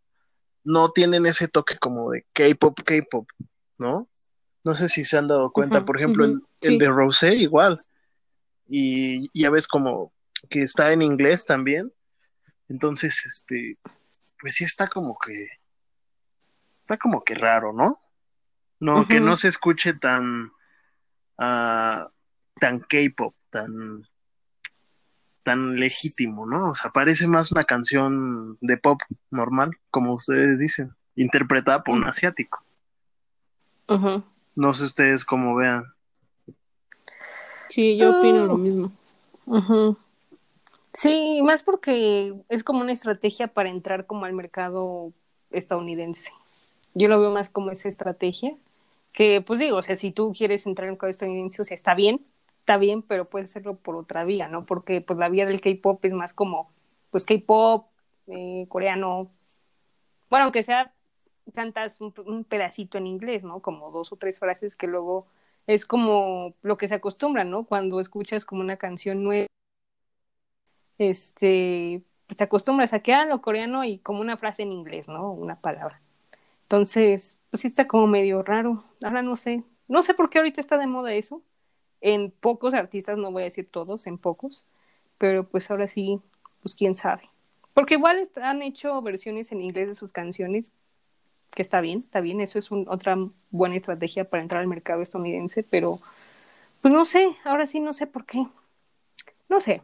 no 0.65 0.91
tienen 0.91 1.25
ese 1.25 1.47
toque 1.47 1.77
como 1.77 2.11
de 2.11 2.25
K-pop, 2.33 2.79
K-pop, 2.83 3.29
¿no? 3.77 4.07
No 4.63 4.73
sé 4.73 4.89
si 4.89 5.03
se 5.03 5.17
han 5.17 5.27
dado 5.27 5.51
cuenta, 5.51 5.85
por 5.85 5.97
ejemplo, 5.97 6.25
el, 6.25 6.35
ujú, 6.37 6.47
el 6.61 6.71
sí. 6.71 6.77
de 6.77 6.87
Rosé 6.87 7.35
igual, 7.35 7.79
y 8.67 9.29
ya 9.39 9.49
ves 9.49 9.67
como 9.67 10.13
que 10.49 10.61
está 10.61 10.91
en 10.91 11.01
inglés 11.01 11.45
también, 11.45 11.91
entonces, 12.69 13.23
este, 13.25 13.77
pues 14.39 14.55
sí 14.55 14.63
está 14.63 14.87
como 14.87 15.17
que, 15.17 15.47
está 16.79 16.97
como 16.97 17.23
que 17.23 17.35
raro, 17.35 17.73
¿no? 17.73 17.97
No, 18.79 19.07
que 19.07 19.21
no 19.21 19.37
se 19.37 19.47
escuche 19.47 19.93
tan, 19.93 20.51
ah, 21.37 22.09
tan 22.59 22.79
K-pop, 22.79 23.33
tan, 23.49 24.03
tan 25.43 25.75
legítimo, 25.77 26.45
¿no? 26.45 26.71
O 26.71 26.73
sea, 26.73 26.91
parece 26.91 27.27
más 27.27 27.51
una 27.51 27.63
canción 27.63 28.57
de 28.59 28.77
pop 28.77 28.99
normal, 29.29 29.71
como 29.89 30.13
ustedes 30.13 30.59
dicen, 30.59 30.93
interpretada 31.15 31.83
por 31.83 31.95
un 31.95 32.05
asiático. 32.05 32.65
Ujú. 33.87 34.23
No 34.55 34.73
sé 34.73 34.85
ustedes 34.85 35.23
cómo 35.25 35.55
vean. 35.55 35.83
Sí, 37.69 37.97
yo 37.97 38.11
opino 38.11 38.43
Ah. 38.43 38.47
lo 38.47 38.57
mismo. 38.57 38.91
Ujú. 39.45 39.97
Sí, 40.93 41.41
más 41.43 41.63
porque 41.63 42.35
es 42.49 42.63
como 42.63 42.81
una 42.81 42.91
estrategia 42.91 43.47
para 43.47 43.69
entrar 43.69 44.05
como 44.05 44.25
al 44.25 44.33
mercado 44.33 45.11
estadounidense. 45.49 46.31
Yo 46.93 47.07
lo 47.07 47.19
veo 47.19 47.31
más 47.31 47.49
como 47.49 47.71
esa 47.71 47.89
estrategia, 47.89 48.55
que 49.11 49.41
pues 49.41 49.59
digo, 49.59 49.77
o 49.77 49.81
sea, 49.81 49.95
si 49.97 50.11
tú 50.11 50.33
quieres 50.37 50.67
entrar 50.67 50.87
al 50.87 50.93
mercado 50.93 51.09
estadounidense, 51.09 51.61
o 51.63 51.65
sea, 51.65 51.75
está 51.75 51.95
bien, 51.95 52.23
está 52.59 52.77
bien, 52.77 53.01
pero 53.01 53.25
puedes 53.25 53.49
hacerlo 53.49 53.75
por 53.75 53.95
otra 53.95 54.23
vía, 54.23 54.47
¿no? 54.47 54.65
Porque 54.65 55.01
pues 55.01 55.17
la 55.17 55.29
vía 55.29 55.47
del 55.47 55.61
K-pop 55.61 56.05
es 56.05 56.13
más 56.13 56.33
como, 56.33 56.71
pues 57.09 57.25
K-pop, 57.25 57.87
eh, 58.27 58.65
coreano, 58.69 59.31
bueno, 60.29 60.45
aunque 60.45 60.61
sea 60.63 60.93
cantas 61.51 61.99
un, 62.01 62.43
pedacito 62.45 62.97
en 62.97 63.07
inglés, 63.07 63.43
¿no? 63.43 63.61
Como 63.61 63.91
dos 63.91 64.11
o 64.11 64.15
tres 64.15 64.39
frases 64.39 64.75
que 64.75 64.87
luego 64.87 65.27
es 65.67 65.85
como 65.85 66.55
lo 66.61 66.77
que 66.77 66.87
se 66.87 66.95
acostumbra, 66.95 67.43
¿no? 67.43 67.65
Cuando 67.65 67.99
escuchas 67.99 68.45
como 68.45 68.61
una 68.61 68.77
canción 68.77 69.23
nueva, 69.23 69.47
este, 70.97 72.03
pues 72.27 72.37
te 72.37 72.43
acostumbras 72.43 72.93
a 72.93 72.99
que 72.99 73.13
ah, 73.13 73.25
lo 73.25 73.41
coreano 73.41 73.83
y 73.83 73.99
como 73.99 74.21
una 74.21 74.37
frase 74.37 74.63
en 74.63 74.71
inglés, 74.71 75.07
¿no? 75.07 75.31
Una 75.31 75.59
palabra. 75.59 76.01
Entonces, 76.63 77.39
pues 77.49 77.61
sí 77.61 77.67
está 77.67 77.87
como 77.87 78.07
medio 78.07 78.43
raro. 78.43 78.83
Ahora 79.03 79.21
no 79.21 79.37
sé, 79.37 79.63
no 79.87 80.03
sé 80.03 80.13
por 80.13 80.29
qué 80.29 80.39
ahorita 80.39 80.61
está 80.61 80.77
de 80.77 80.87
moda 80.87 81.13
eso. 81.13 81.43
En 82.01 82.31
pocos 82.31 82.73
artistas, 82.73 83.17
no 83.17 83.31
voy 83.31 83.43
a 83.43 83.45
decir 83.45 83.69
todos, 83.69 84.07
en 84.07 84.17
pocos, 84.17 84.65
pero 85.17 85.47
pues 85.47 85.69
ahora 85.71 85.87
sí, 85.87 86.19
pues 86.61 86.75
quién 86.75 86.95
sabe. 86.95 87.23
Porque 87.73 87.95
igual 87.95 88.29
han 88.41 88.61
hecho 88.61 89.01
versiones 89.01 89.51
en 89.51 89.61
inglés 89.61 89.87
de 89.87 89.95
sus 89.95 90.11
canciones, 90.11 90.71
que 91.55 91.61
está 91.61 91.81
bien, 91.81 91.99
está 91.99 92.21
bien, 92.21 92.41
eso 92.41 92.59
es 92.59 92.71
un- 92.71 92.87
otra 92.89 93.17
buena 93.51 93.75
estrategia 93.75 94.29
para 94.29 94.43
entrar 94.43 94.61
al 94.61 94.67
mercado 94.67 95.01
estadounidense, 95.01 95.63
pero 95.63 95.99
pues 96.81 96.93
no 96.93 97.05
sé, 97.05 97.35
ahora 97.45 97.65
sí 97.65 97.79
no 97.79 97.93
sé 97.93 98.07
por 98.07 98.25
qué. 98.25 98.45
No 99.49 99.59
sé, 99.59 99.83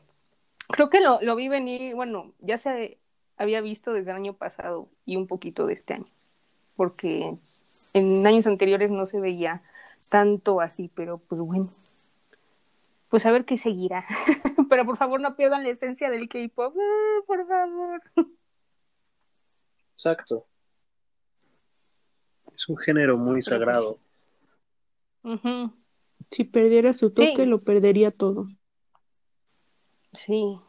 creo 0.69 0.89
que 0.89 1.01
lo, 1.01 1.21
lo 1.21 1.35
vi 1.35 1.49
venir, 1.49 1.95
bueno, 1.95 2.33
ya 2.39 2.57
se 2.57 2.97
había 3.37 3.61
visto 3.61 3.93
desde 3.93 4.11
el 4.11 4.17
año 4.17 4.33
pasado 4.33 4.89
y 5.05 5.15
un 5.17 5.27
poquito 5.27 5.65
de 5.67 5.73
este 5.73 5.95
año, 5.95 6.07
porque 6.75 7.37
en 7.93 8.27
años 8.27 8.47
anteriores 8.47 8.91
no 8.91 9.05
se 9.07 9.19
veía 9.19 9.61
tanto 10.09 10.61
así, 10.61 10.91
pero 10.95 11.19
pues 11.19 11.41
bueno, 11.41 11.69
pues 13.09 13.25
a 13.25 13.31
ver 13.31 13.45
qué 13.45 13.57
seguirá. 13.57 14.05
pero 14.69 14.85
por 14.85 14.97
favor 14.97 15.19
no 15.21 15.35
pierdan 15.35 15.63
la 15.63 15.69
esencia 15.69 16.09
del 16.09 16.29
K-pop, 16.29 16.75
ah, 16.77 17.23
por 17.27 17.47
favor. 17.47 18.01
Exacto. 19.95 20.48
Es 22.59 22.67
un 22.67 22.75
género 22.75 23.17
muy 23.17 23.41
sagrado. 23.41 23.99
Ujú, 25.23 25.71
Si 26.29 26.43
perdiera 26.43 26.91
su 26.91 27.11
toque, 27.11 27.33
Sí. 27.37 27.45
lo 27.45 27.59
perdería 27.59 28.11
todo. 28.11 28.49
Sí, 30.13 30.59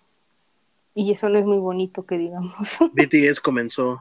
y 0.94 1.10
eso 1.10 1.28
no 1.28 1.40
es 1.40 1.44
muy 1.44 1.58
bonito 1.58 2.06
que 2.06 2.16
digamos. 2.16 2.54
BTS 2.94 3.40
comenzó. 3.40 4.00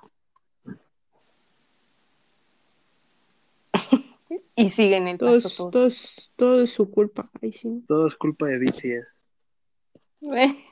y 4.56 4.70
siguen 4.70 5.08
el 5.08 5.18
Todo 5.18 5.34
paso 5.34 5.48
es, 5.48 5.56
todo. 5.58 5.70
todo 5.72 5.88
es, 5.88 6.32
todo 6.36 6.62
es 6.62 6.72
su 6.72 6.92
culpa. 6.92 7.32
Ay, 7.42 7.54
sí. 7.54 7.84
Todo 7.88 8.06
es 8.06 8.14
culpa 8.16 8.46
de 8.46 8.60
BTS. 8.60 9.26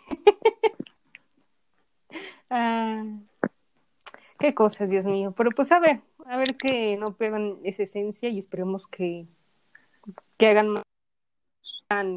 Ah, 2.49 3.03
qué 4.39 4.53
cosas, 4.55 4.89
Dios 4.89 5.03
mío. 5.03 5.33
Pero 5.35 5.51
pues 5.51 5.69
a 5.73 5.79
ver, 5.79 5.99
a 6.27 6.37
ver 6.37 6.55
que 6.55 6.97
no 6.97 7.15
pierdan 7.15 7.57
esa 7.63 7.83
esencia 7.83 8.29
y 8.29 8.39
esperemos 8.39 8.87
que, 8.87 9.25
que 10.37 10.47
hagan 10.47 10.69
más 10.69 10.83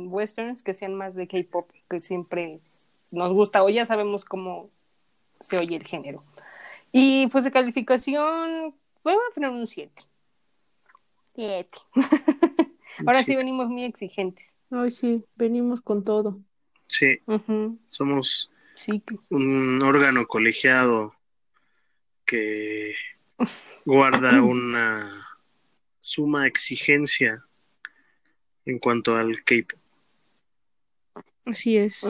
westerns, 0.09 0.63
que 0.63 0.75
sean 0.75 0.95
más 0.95 1.15
de 1.15 1.29
K-pop, 1.29 1.71
que 1.89 2.01
siempre 2.01 2.61
nos 3.13 3.33
gusta 3.35 3.63
o 3.63 3.69
ya 3.69 3.85
sabemos 3.85 4.25
cómo 4.25 4.71
se 5.41 5.59
oye 5.59 5.77
el 5.77 5.87
género. 5.87 6.25
Y 6.93 7.29
pues 7.29 7.45
de 7.45 7.53
calificación, 7.53 8.75
voy 9.05 9.15
a 9.15 9.35
poner 9.35 9.51
un 9.51 9.69
7. 9.69 10.03
7. 11.35 11.71
Ahora 13.07 13.23
sí 13.23 13.37
venimos 13.37 13.69
muy 13.69 13.85
exigentes. 13.85 14.47
Ay, 14.71 14.91
sí, 14.91 15.25
venimos 15.37 15.81
con 15.81 16.05
todo. 16.05 16.41
Sí, 16.89 17.21
somos 17.87 18.51
Sí, 18.75 19.03
un 19.29 19.83
órgano 19.83 20.27
colegiado 20.27 21.13
que 22.25 22.95
guarda 23.85 24.43
una 24.43 25.27
suma 26.01 26.47
exigencia 26.47 27.45
en 28.65 28.79
cuanto 28.79 29.17
al 29.17 29.43
K-pop. 29.45 29.79
Así 31.45 31.77
es. 31.77 32.07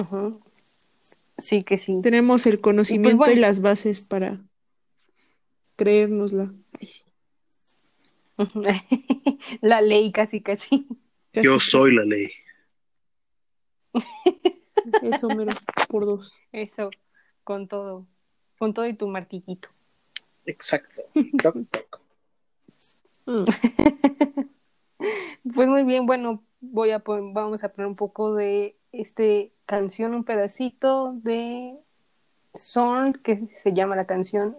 sí 1.39 1.63
que 1.63 1.79
sí. 1.79 2.01
Tenemos 2.03 2.47
el 2.47 2.61
conocimiento 2.61 3.25
y, 3.25 3.35
bueno. 3.35 3.41
las 3.41 3.61
bases 3.61 4.03
para 4.03 4.41
creérnosla. 5.77 6.53
La 9.61 9.81
ley 9.81 10.13
casi, 10.13 10.41
casi. 10.41 10.87
Yo 11.33 11.61
soy 11.61 11.95
la 11.95 12.05
ley. 12.05 12.27
Eso, 15.03 15.29
mero, 15.29 15.53
por 15.89 16.07
dos. 16.07 16.33
Eso, 16.53 16.91
con 17.45 17.69
todo, 17.69 18.07
con 18.59 18.75
todo 18.75 18.87
y 18.87 18.95
tu 18.95 19.09
martillito. 19.09 19.69
Exacto. 20.47 21.03
Toc, 21.43 21.57
toc. 21.71 22.01
Mm. 23.27 23.45
Pues 25.55 25.67
muy 25.67 25.85
bien, 25.85 26.05
bueno, 26.05 26.43
voy 26.61 26.91
a 26.91 26.99
pon- 26.99 27.33
vamos 27.33 27.65
a 27.65 27.69
poner 27.71 27.87
un 27.87 27.97
poco 27.97 28.35
de 28.35 28.77
este 28.93 29.53
canción, 29.65 30.15
un 30.15 30.25
pedacito 30.25 31.15
de 31.23 31.75
Zorn 32.55 33.15
que 33.15 33.49
se 33.57 33.73
llama 33.73 33.97
la 33.97 34.05
canción 34.07 34.57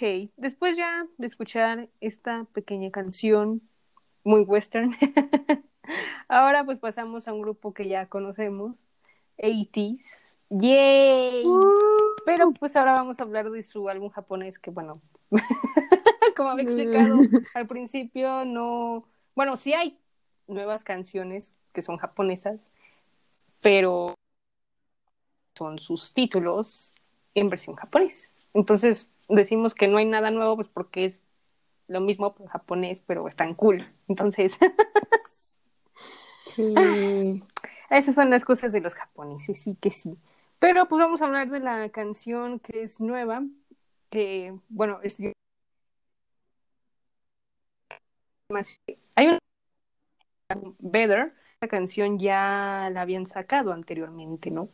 ok. 0.00 0.30
Después 0.36 0.76
ya 0.76 1.06
de 1.18 1.26
escuchar 1.26 1.88
esta 2.00 2.44
pequeña 2.52 2.90
canción 2.90 3.62
muy 4.24 4.42
western, 4.42 4.96
ahora 6.28 6.64
pues 6.64 6.78
pasamos 6.78 7.28
a 7.28 7.32
un 7.32 7.42
grupo 7.42 7.74
que 7.74 7.88
ya 7.88 8.06
conocemos, 8.06 8.86
80s. 9.38 10.38
¡Yay! 10.50 11.44
Pero 12.24 12.50
pues 12.52 12.74
ahora 12.76 12.94
vamos 12.94 13.20
a 13.20 13.22
hablar 13.22 13.50
de 13.50 13.62
su 13.62 13.88
álbum 13.88 14.10
japonés 14.10 14.58
que 14.58 14.70
bueno, 14.70 15.00
como 16.36 16.50
había 16.50 16.64
explicado 16.64 17.20
al 17.54 17.66
principio, 17.66 18.44
no, 18.44 19.04
bueno, 19.36 19.56
sí 19.56 19.74
hay 19.74 19.98
nuevas 20.48 20.82
canciones 20.82 21.54
que 21.72 21.82
son 21.82 21.98
japonesas, 21.98 22.68
pero 23.62 24.14
son 25.56 25.78
sus 25.78 26.12
títulos 26.12 26.94
en 27.34 27.48
versión 27.48 27.76
japonés. 27.76 28.39
Entonces 28.54 29.10
decimos 29.28 29.74
que 29.74 29.88
no 29.88 29.98
hay 29.98 30.06
nada 30.06 30.30
nuevo, 30.30 30.56
pues 30.56 30.68
porque 30.68 31.06
es 31.06 31.22
lo 31.88 32.00
mismo 32.00 32.34
en 32.40 32.46
japonés, 32.46 33.00
pero 33.06 33.28
están 33.28 33.54
cool. 33.54 33.86
Entonces, 34.08 34.58
Sí. 36.56 36.74
esas 37.90 38.14
son 38.14 38.30
las 38.30 38.44
cosas 38.44 38.72
de 38.72 38.80
los 38.80 38.94
japoneses, 38.94 39.60
sí 39.62 39.76
que 39.80 39.90
sí. 39.90 40.18
Pero 40.58 40.88
pues 40.88 41.00
vamos 41.00 41.22
a 41.22 41.26
hablar 41.26 41.50
de 41.50 41.60
la 41.60 41.88
canción 41.90 42.60
que 42.60 42.82
es 42.82 43.00
nueva, 43.00 43.42
que, 44.10 44.54
bueno, 44.68 45.00
es... 45.02 45.18
Hay 49.14 49.26
una 49.26 49.38
Better, 50.78 51.32
esa 51.60 51.68
canción 51.68 52.18
ya 52.18 52.90
la 52.92 53.02
habían 53.02 53.26
sacado 53.26 53.72
anteriormente, 53.72 54.50
¿no? 54.50 54.68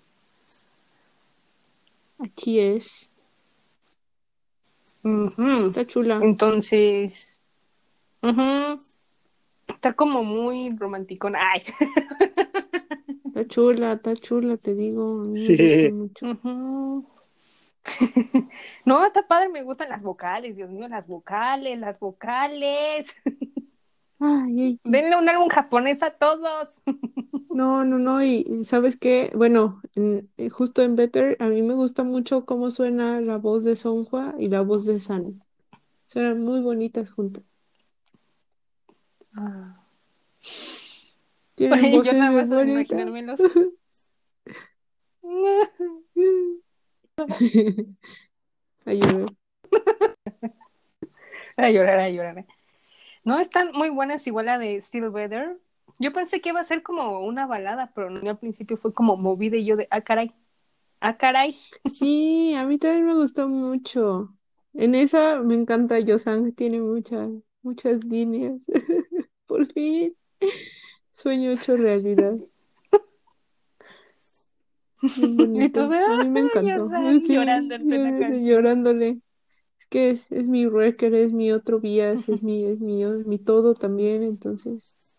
Aquí 2.18 2.58
es. 2.60 3.10
Ujú. 5.06 5.66
Está 5.66 5.86
chula. 5.86 6.18
Entonces, 6.20 7.38
ujú, 8.22 8.76
está 9.68 9.92
como 9.92 10.24
muy 10.24 10.74
romanticona. 10.76 11.38
Ay. 11.42 11.62
Está 13.36 13.48
chula, 13.48 13.92
está 13.92 14.16
chula, 14.16 14.56
te 14.56 14.74
digo. 14.74 15.22
Gusta 15.22 15.92
mucho. 15.92 16.26
Ujú. 16.30 17.06
No, 18.86 19.04
está 19.04 19.26
padre, 19.26 19.48
me 19.48 19.62
gustan 19.62 19.90
las 19.90 20.00
vocales, 20.00 20.56
Dios 20.56 20.70
mío, 20.70 20.88
las 20.88 21.06
vocales, 21.06 21.78
las 21.78 21.98
vocales. 22.00 23.14
Ay, 24.18 24.60
ay, 24.60 24.80
Denle 24.84 25.16
un 25.16 25.28
álbum 25.28 25.48
japonés 25.48 26.02
a 26.02 26.10
todos. 26.10 26.74
No, 27.56 27.84
no, 27.86 27.98
no, 27.98 28.22
y 28.22 28.64
¿sabes 28.64 28.98
qué? 28.98 29.30
Bueno, 29.34 29.80
en- 29.94 30.28
eh, 30.36 30.50
justo 30.50 30.82
en 30.82 30.94
Better, 30.94 31.38
a 31.40 31.46
mí 31.48 31.62
me 31.62 31.72
gusta 31.72 32.02
mucho 32.04 32.44
cómo 32.44 32.70
suena 32.70 33.18
la 33.22 33.38
voz 33.38 33.64
de 33.64 33.76
Songhua 33.76 34.34
y 34.38 34.48
la 34.48 34.60
voz 34.60 34.84
de 34.84 35.00
San. 35.00 35.42
Suenan 36.06 36.42
muy 36.42 36.60
bonitas 36.60 37.10
juntas. 37.10 37.44
Tienen 41.54 41.78
Oye, 41.78 41.90
yo 41.92 41.96
voces 41.98 42.18
nada 42.18 42.30
muy 42.30 42.40
más 42.40 42.50
imaginármelos. 42.68 43.40
A 48.86 48.92
llorar. 48.92 49.26
A 51.56 51.70
llorar, 51.70 51.98
a 52.00 52.08
llorar. 52.10 52.46
No, 53.26 53.40
están 53.40 53.72
muy 53.72 53.90
buenas, 53.90 54.24
igual 54.28 54.46
la 54.46 54.56
de 54.58 54.80
Still 54.80 55.08
Weather. 55.08 55.58
Yo 55.98 56.12
pensé 56.12 56.40
que 56.40 56.50
iba 56.50 56.60
a 56.60 56.64
ser 56.64 56.82
como 56.84 57.20
una 57.26 57.44
balada, 57.46 57.90
pero 57.92 58.08
no, 58.08 58.30
al 58.30 58.38
principio 58.38 58.76
fue 58.76 58.94
como 58.94 59.16
movida 59.16 59.56
y 59.56 59.64
yo 59.66 59.76
de, 59.76 59.88
ah, 59.90 60.00
caray, 60.02 60.32
ah, 61.00 61.16
caray. 61.16 61.58
Sí, 61.86 62.54
a 62.54 62.64
mí 62.66 62.78
también 62.78 63.06
me 63.06 63.14
gustó 63.14 63.48
mucho. 63.48 64.32
En 64.74 64.94
esa 64.94 65.40
me 65.42 65.54
encanta 65.54 65.98
Yosang, 65.98 66.52
tiene 66.54 66.80
muchas, 66.80 67.30
muchas 67.62 68.04
líneas. 68.04 68.64
Por 69.46 69.66
fin, 69.72 70.16
sueño 71.12 71.50
hecho 71.50 71.76
realidad. 71.76 72.36
Y 75.02 75.34
bonito. 75.34 75.84
tú 75.84 75.90
de, 75.90 75.98
A 76.04 76.24
mí 76.24 76.28
me 76.30 76.40
"Ay, 76.40 76.46
encantó. 76.46 76.68
Yosang", 76.68 77.20
Sí, 77.20 77.34
llorándote 77.34 77.82
en 77.82 78.02
la 78.02 78.10
yo- 78.12 78.18
canción. 78.20 78.44
llorándole. 78.46 79.20
Es 79.86 79.90
que 79.90 80.10
es, 80.10 80.26
es 80.32 80.46
mi 80.46 80.66
wrecker, 80.66 81.14
es 81.14 81.32
mi 81.32 81.52
otro 81.52 81.78
bias, 81.78 82.28
es 82.28 82.42
mi, 82.42 82.64
es 82.64 82.80
mi, 82.80 83.04
es 83.04 83.26
mi 83.26 83.38
todo 83.38 83.74
también, 83.74 84.24
entonces. 84.24 85.16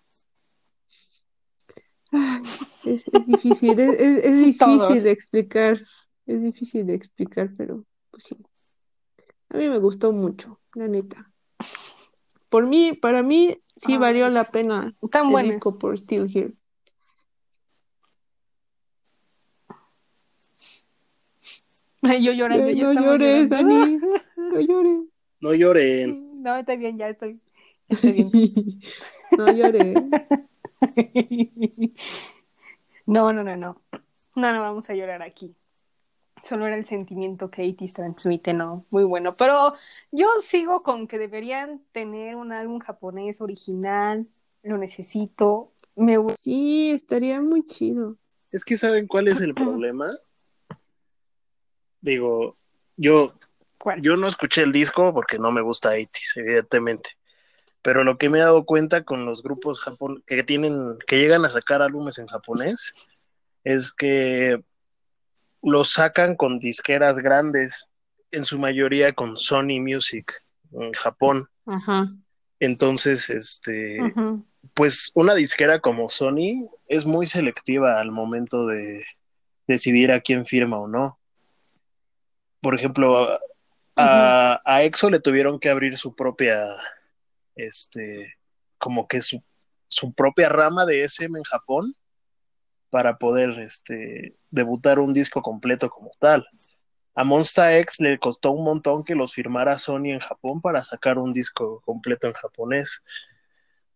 Ay, 2.12 2.42
es, 2.86 3.06
es 3.14 3.26
difícil, 3.26 3.80
es, 3.80 4.00
es, 4.00 4.26
es 4.26 4.40
difícil 4.40 4.78
Todos. 4.78 5.04
de 5.04 5.12
explicar, 5.12 5.82
es 6.26 6.42
difícil 6.42 6.86
de 6.88 6.96
explicar, 6.96 7.52
pero 7.58 7.86
pues 8.12 8.24
sí. 8.24 8.38
A 9.50 9.58
mí 9.58 9.70
me 9.70 9.78
gustó 9.78 10.12
mucho, 10.12 10.60
la 10.74 10.90
neta. 10.90 11.32
Por 12.50 12.66
mí, 12.68 12.94
para 12.94 13.24
mí, 13.24 13.62
sí 13.78 13.98
valió 13.98 14.30
la 14.30 14.52
pena 14.52 14.94
Tan 15.12 15.28
el 15.28 15.32
buena. 15.32 15.50
disco 15.54 15.78
por 15.78 15.98
Still 15.98 16.30
Here. 16.34 16.54
Yo 22.16 22.32
llorando, 22.32 22.70
yo 22.70 22.94
no 22.94 23.02
llores, 23.02 23.50
llorando. 23.50 23.76
Dani, 23.76 23.98
no 24.38 24.60
llores. 24.62 25.00
No 25.40 25.54
lloren. 25.54 26.42
No, 26.42 26.58
está 26.58 26.76
bien, 26.76 26.98
ya 26.98 27.10
estoy. 27.10 27.40
ya 27.90 27.96
estoy 27.96 28.12
bien. 28.14 28.82
No 29.38 29.52
llores. 29.52 29.98
No, 33.06 33.32
no, 33.32 33.42
no, 33.42 33.56
no. 33.56 33.82
No, 34.36 34.54
no 34.54 34.62
vamos 34.62 34.90
a 34.90 34.94
llorar 34.94 35.24
aquí. 35.24 35.56
Solo 36.44 36.68
era 36.68 36.76
el 36.76 36.86
sentimiento 36.86 37.50
que 37.50 37.68
ATEEZ 37.68 37.94
transmite, 37.94 38.54
¿no? 38.54 38.86
Muy 38.90 39.06
bueno. 39.06 39.34
Pero 39.34 39.72
yo 40.12 40.28
sigo 40.42 40.82
con 40.82 41.08
que 41.08 41.18
deberían 41.18 41.82
tener 41.94 42.36
un 42.36 42.52
álbum 42.52 42.80
japonés 42.80 43.40
original. 43.40 44.28
Lo 44.62 44.78
necesito. 44.78 45.72
Me 45.96 46.18
gusta. 46.18 46.36
Sí, 46.36 46.92
estaría 46.92 47.42
muy 47.42 47.64
chido. 47.66 48.18
Es 48.52 48.66
que 48.66 48.78
¿saben 48.78 49.08
cuál 49.08 49.30
es 49.30 49.40
el 49.40 49.54
problema? 49.54 50.12
Digo, 52.02 52.58
yo, 52.96 53.34
¿Cuál? 53.78 54.02
yo 54.02 54.18
no 54.18 54.28
escuché 54.28 54.62
el 54.62 54.72
disco 54.72 55.14
porque 55.14 55.40
no 55.40 55.52
me 55.52 55.62
gusta 55.62 55.96
80s, 55.96 56.38
evidentemente. 56.38 57.12
Pero 57.82 58.04
lo 58.04 58.16
que 58.16 58.30
me 58.30 58.40
he 58.40 58.42
dado 58.42 58.66
cuenta 58.66 59.04
con 59.04 59.26
los 59.26 59.42
grupos 59.44 59.80
japon 59.80 60.24
que 60.26 60.44
tienen, 60.44 60.98
que 61.08 61.20
llegan 61.20 61.46
a 61.46 61.50
sacar 61.50 61.82
álbumes 61.82 62.18
en 62.18 62.28
japonés, 62.28 62.94
es 63.64 63.92
que 63.92 64.62
los 65.62 65.92
sacan 65.92 66.36
con 66.36 66.60
disqueras 66.60 67.18
grandes, 67.20 67.90
en 68.32 68.44
su 68.44 68.60
mayoría 68.60 69.14
con 69.14 69.38
Sony 69.38 69.80
Music 69.80 70.34
en 70.74 70.92
Japón. 70.94 71.48
Ajá. 71.66 72.10
Entonces, 72.60 73.30
este, 73.30 74.00
pues 74.74 75.12
una 75.14 75.36
disquera 75.36 75.80
como 75.80 76.10
Sony 76.10 76.70
es 76.88 77.06
muy 77.06 77.26
selectiva 77.26 78.00
al 78.00 78.12
momento 78.12 78.66
de 78.66 79.04
decidir 79.68 80.12
a 80.12 80.22
quién 80.22 80.46
firma 80.46 80.80
o 80.80 80.88
no. 80.88 81.20
Por 82.62 82.76
ejemplo, 82.76 83.30
a, 83.30 83.40
a- 83.96 84.62
a 84.66 84.84
EXO 84.84 85.10
le 85.10 85.20
tuvieron 85.20 85.60
que 85.60 85.70
abrir 85.70 85.98
su 85.98 86.16
propia, 86.16 86.68
este, 87.56 88.36
como 88.78 89.08
que 89.08 89.22
su, 89.22 89.44
su 89.88 90.14
propia 90.14 90.50
rama 90.50 90.86
de 90.86 91.04
SM 91.04 91.38
en 91.38 91.44
Japón 91.46 91.94
para 92.90 93.18
poder, 93.18 93.52
este, 93.60 94.38
debutar 94.50 95.00
un 95.00 95.14
disco 95.14 95.42
completo 95.42 95.90
como 95.90 96.12
tal. 96.20 96.48
A 97.16 97.24
Monsta 97.24 97.78
X 97.80 98.00
le 98.00 98.20
costó 98.20 98.52
un 98.52 98.64
montón 98.64 99.04
que 99.04 99.16
los 99.16 99.34
firmara 99.34 99.78
Sony 99.78 100.12
en 100.14 100.20
Japón 100.20 100.62
para 100.62 100.84
sacar 100.84 101.18
un 101.18 101.34
disco 101.34 101.82
completo 101.86 102.28
en 102.28 102.34
japonés. 102.34 103.04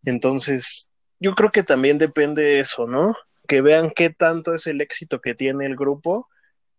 Entonces, 0.05 0.89
yo 1.19 1.35
creo 1.35 1.51
que 1.51 1.63
también 1.63 1.97
depende 1.97 2.41
de 2.41 2.59
eso, 2.59 2.87
¿no? 2.87 3.15
Que 3.47 3.61
vean 3.61 3.91
qué 3.95 4.09
tanto 4.09 4.53
es 4.53 4.67
el 4.67 4.81
éxito 4.81 5.21
que 5.21 5.35
tiene 5.35 5.65
el 5.65 5.75
grupo 5.75 6.27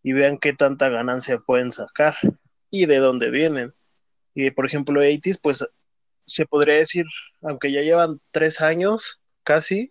y 0.02 0.12
vean 0.12 0.38
qué 0.38 0.52
tanta 0.52 0.88
ganancia 0.88 1.38
pueden 1.38 1.70
sacar 1.70 2.14
y 2.70 2.86
de 2.86 2.98
dónde 2.98 3.30
vienen. 3.30 3.74
Y 4.34 4.50
por 4.50 4.66
ejemplo, 4.66 5.02
80s, 5.02 5.38
pues 5.40 5.64
se 6.26 6.46
podría 6.46 6.76
decir, 6.76 7.04
aunque 7.42 7.70
ya 7.70 7.82
llevan 7.82 8.20
tres 8.30 8.60
años 8.60 9.20
casi, 9.44 9.90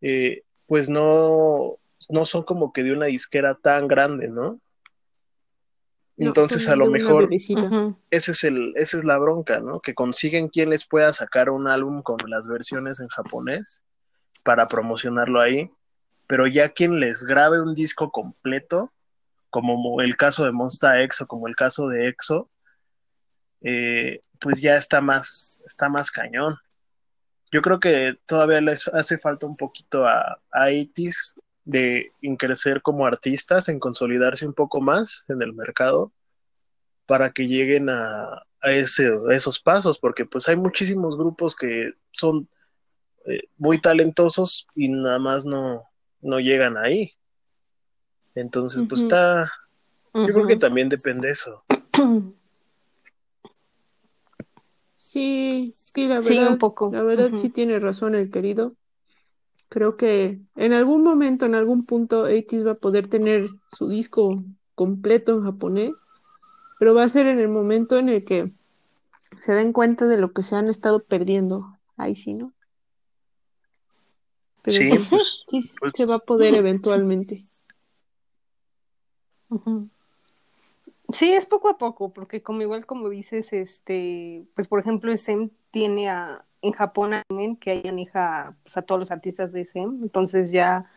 eh, 0.00 0.42
pues 0.66 0.88
no, 0.88 1.78
no 2.08 2.24
son 2.24 2.42
como 2.44 2.72
que 2.72 2.82
de 2.82 2.92
una 2.92 3.06
disquera 3.06 3.54
tan 3.54 3.88
grande, 3.88 4.28
¿no? 4.28 4.60
No, 6.16 6.26
Entonces, 6.26 6.68
a 6.68 6.74
lo 6.74 6.86
mejor 6.86 7.28
ese 7.30 8.32
es 8.32 8.44
el, 8.44 8.72
esa 8.74 8.98
es 8.98 9.04
la 9.04 9.18
bronca, 9.18 9.60
¿no? 9.60 9.80
Que 9.80 9.94
consiguen 9.94 10.48
quien 10.48 10.70
les 10.70 10.84
pueda 10.84 11.12
sacar 11.12 11.48
un 11.48 11.68
álbum 11.68 12.02
con 12.02 12.18
las 12.26 12.48
versiones 12.48 12.98
en 12.98 13.06
japonés 13.06 13.84
para 14.42 14.66
promocionarlo 14.66 15.40
ahí, 15.40 15.70
pero 16.26 16.48
ya 16.48 16.70
quien 16.70 16.98
les 16.98 17.22
grabe 17.22 17.62
un 17.62 17.72
disco 17.72 18.10
completo, 18.10 18.92
como 19.50 20.00
el 20.00 20.16
caso 20.16 20.44
de 20.44 20.52
Monsta 20.52 21.02
X 21.02 21.22
o 21.22 21.26
como 21.26 21.48
el 21.48 21.56
caso 21.56 21.88
de 21.88 22.08
EXO, 22.08 22.50
eh, 23.62 24.20
pues 24.40 24.60
ya 24.60 24.76
está 24.76 25.00
más, 25.00 25.60
está 25.66 25.88
más 25.88 26.10
cañón. 26.10 26.56
Yo 27.50 27.62
creo 27.62 27.80
que 27.80 28.16
todavía 28.26 28.60
les 28.60 28.86
hace 28.88 29.18
falta 29.18 29.46
un 29.46 29.56
poquito 29.56 30.06
a, 30.06 30.40
a 30.52 30.70
80s 30.70 31.34
de 31.64 32.12
en 32.22 32.36
crecer 32.36 32.82
como 32.82 33.06
artistas, 33.06 33.68
en 33.68 33.78
consolidarse 33.78 34.46
un 34.46 34.54
poco 34.54 34.80
más 34.80 35.24
en 35.28 35.42
el 35.42 35.52
mercado 35.54 36.12
para 37.06 37.32
que 37.32 37.46
lleguen 37.46 37.90
a, 37.90 38.42
a, 38.60 38.70
ese, 38.72 39.10
esos 39.30 39.60
pasos, 39.60 39.98
porque 39.98 40.24
pues 40.26 40.48
hay 40.48 40.56
muchísimos 40.56 41.16
grupos 41.16 41.54
que 41.56 41.92
son 42.12 42.48
eh, 43.26 43.42
muy 43.56 43.80
talentosos 43.80 44.66
y 44.74 44.88
nada 44.88 45.18
más 45.18 45.44
no, 45.44 45.82
no 46.20 46.40
llegan 46.40 46.76
ahí. 46.76 47.17
Entonces, 48.40 48.82
pues 48.88 49.02
está, 49.02 49.50
yo 50.14 50.26
creo 50.26 50.46
que 50.46 50.56
también 50.56 50.88
depende 50.88 51.30
eso. 51.30 51.64
Sí, 54.94 55.72
sí, 55.74 56.06
la 56.08 56.20
Sí, 56.20 56.36
verdad, 56.36 56.52
un 56.54 56.58
poco. 56.58 56.90
la 56.92 57.02
verdad 57.02 57.30
sí 57.34 57.48
tiene 57.50 57.78
razón 57.78 58.16
el 58.16 58.30
querido. 58.32 58.74
Creo 59.68 59.96
que 59.96 60.40
en 60.56 60.72
algún 60.72 61.02
momento, 61.04 61.46
en 61.46 61.54
algún 61.54 61.86
punto, 61.86 62.24
ATEEZ 62.24 62.66
va 62.66 62.72
a 62.72 62.74
poder 62.74 63.06
tener 63.06 63.48
su 63.76 63.88
disco 63.88 64.42
completo 64.74 65.32
en 65.32 65.44
japonés, 65.44 65.92
pero 66.80 66.94
va 66.94 67.04
a 67.04 67.08
ser 67.08 67.26
en 67.26 67.38
el 67.38 67.48
momento 67.48 67.96
en 67.96 68.08
el 68.08 68.24
que 68.24 68.50
se 69.40 69.52
den 69.52 69.72
cuenta 69.72 70.06
de 70.06 70.18
lo 70.18 70.32
que 70.32 70.42
se 70.42 70.56
han 70.56 70.68
estado 70.68 71.02
perdiendo. 71.04 71.78
Ahí 71.96 72.16
sí, 72.16 72.34
¿no? 72.34 72.52
Pero 74.62 74.78
Sí, 74.78 74.88
pues, 74.88 75.08
pues, 75.10 75.44
sí, 75.48 75.70
pues, 75.78 75.92
se 75.94 76.06
va 76.06 76.16
a 76.16 76.18
poder 76.18 76.54
eventualmente. 76.56 77.44
Sí, 81.12 81.32
es 81.32 81.46
poco 81.46 81.68
a 81.70 81.78
poco, 81.78 82.12
porque 82.12 82.42
como 82.42 82.60
igual 82.62 82.84
como 82.86 83.08
dices, 83.08 83.52
este, 83.52 84.44
pues 84.54 84.68
por 84.68 84.80
ejemplo, 84.80 85.10
SM 85.12 85.50
tiene 85.70 86.10
a, 86.10 86.44
en 86.60 86.72
Japón 86.72 87.14
a 87.14 87.22
que 87.60 87.70
ahí 87.70 87.82
maneja 87.84 88.56
pues, 88.62 88.76
a 88.76 88.82
todos 88.82 88.98
los 89.00 89.10
artistas 89.10 89.52
de 89.52 89.62
SM, 89.62 90.02
entonces 90.02 90.52
ya, 90.52 90.90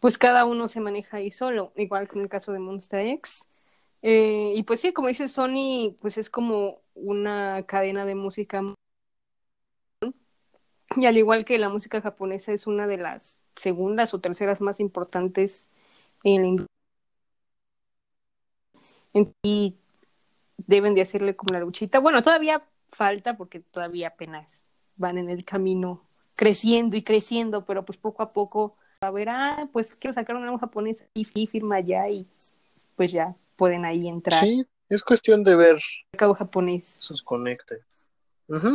pues 0.00 0.18
cada 0.18 0.44
uno 0.44 0.68
se 0.68 0.80
maneja 0.80 1.16
ahí 1.18 1.30
solo, 1.30 1.72
igual 1.76 2.08
con 2.08 2.20
el 2.22 2.28
caso 2.28 2.52
de 2.52 2.58
Monster 2.58 3.06
X. 3.06 3.46
Eh, 4.02 4.52
y 4.56 4.62
pues 4.64 4.80
sí, 4.80 4.92
como 4.92 5.08
dice 5.08 5.28
Sony, 5.28 5.96
pues 6.00 6.18
es 6.18 6.28
como 6.30 6.80
una 6.94 7.64
cadena 7.66 8.04
de 8.04 8.14
música, 8.14 8.62
y 10.96 11.06
al 11.06 11.16
igual 11.16 11.44
que 11.44 11.58
la 11.58 11.68
música 11.68 12.00
japonesa 12.00 12.52
es 12.52 12.66
una 12.66 12.86
de 12.86 12.98
las 12.98 13.38
segundas 13.56 14.14
o 14.14 14.20
terceras 14.20 14.60
más 14.60 14.80
importantes 14.80 15.70
en 16.22 16.42
la 16.42 16.48
industria 16.48 16.73
y 19.42 19.76
deben 20.56 20.94
de 20.94 21.02
hacerle 21.02 21.36
como 21.36 21.52
la 21.54 21.60
luchita. 21.60 21.98
Bueno, 21.98 22.22
todavía 22.22 22.62
falta 22.90 23.36
porque 23.36 23.60
todavía 23.60 24.08
apenas 24.08 24.66
van 24.96 25.18
en 25.18 25.28
el 25.30 25.44
camino 25.44 26.04
creciendo 26.36 26.96
y 26.96 27.02
creciendo, 27.02 27.64
pero 27.64 27.84
pues 27.84 27.98
poco 27.98 28.22
a 28.22 28.32
poco 28.32 28.76
a 29.00 29.10
ver, 29.10 29.28
ah, 29.28 29.68
pues 29.72 29.94
quiero 29.94 30.14
sacar 30.14 30.36
un 30.36 30.44
álbum 30.44 30.58
japonés 30.58 31.04
y 31.14 31.24
fi- 31.24 31.46
firma 31.46 31.80
ya 31.80 32.08
y 32.08 32.26
pues 32.96 33.12
ya 33.12 33.34
pueden 33.56 33.84
ahí 33.84 34.08
entrar 34.08 34.40
sí, 34.40 34.64
es 34.88 35.02
cuestión 35.02 35.44
de 35.44 35.56
ver 35.56 35.78
mercado 36.12 36.34
japonés. 36.34 36.96
sus 36.98 37.22
conectes. 37.22 38.06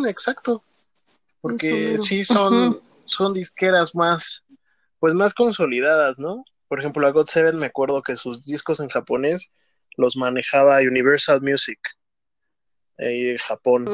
Exacto. 0.08 0.63
Porque 1.41 1.97
sí 1.97 2.23
son, 2.23 2.80
son 3.06 3.34
disqueras 3.34 3.95
más, 3.95 4.43
pues 4.99 5.13
más 5.13 5.34
consolidadas, 5.34 6.19
¿no? 6.19 6.43
Por 6.67 6.80
ejemplo, 6.80 7.08
a 7.08 7.12
God 7.12 7.28
Seven 7.28 7.58
me 7.58 7.67
acuerdo 7.67 8.04
que 8.04 8.15
sus 8.15 8.43
discos 8.43 8.80
en 8.82 8.89
japonés 8.89 9.49
los 9.97 10.15
manejaba 10.15 10.80
Universal 10.80 11.41
Music 11.41 11.80
de 12.97 13.38
Japón. 13.39 13.88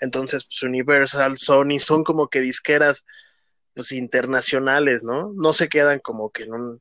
Entonces, 0.00 0.44
pues 0.44 0.62
Universal, 0.62 1.36
Sony 1.36 1.78
son 1.78 2.04
como 2.04 2.28
que 2.28 2.40
disqueras 2.40 3.04
pues 3.74 3.92
internacionales, 3.92 5.02
¿no? 5.02 5.32
No 5.34 5.52
se 5.52 5.68
quedan 5.68 5.98
como 6.00 6.30
que 6.30 6.42
en 6.44 6.52
un 6.52 6.80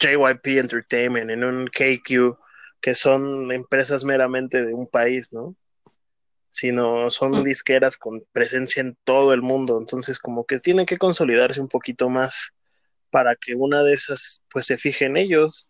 JYP 0.00 0.58
Entertainment, 0.58 1.30
en 1.30 1.44
un 1.44 1.66
KQ, 1.68 2.36
que 2.80 2.94
son 2.94 3.50
empresas 3.52 4.04
meramente 4.04 4.64
de 4.64 4.74
un 4.74 4.86
país, 4.86 5.32
¿no? 5.32 5.54
Sino 6.50 7.08
son 7.10 7.32
Mm. 7.40 7.44
disqueras 7.44 7.96
con 7.96 8.24
presencia 8.32 8.80
en 8.80 8.96
todo 9.04 9.32
el 9.32 9.42
mundo, 9.42 9.78
entonces 9.80 10.18
como 10.18 10.44
que 10.44 10.58
tienen 10.58 10.86
que 10.86 10.98
consolidarse 10.98 11.60
un 11.60 11.68
poquito 11.68 12.08
más 12.08 12.52
para 13.10 13.36
que 13.36 13.54
una 13.54 13.82
de 13.82 13.94
esas 13.94 14.42
pues 14.50 14.66
se 14.66 14.76
fije 14.76 15.04
en 15.06 15.16
ellos. 15.16 15.68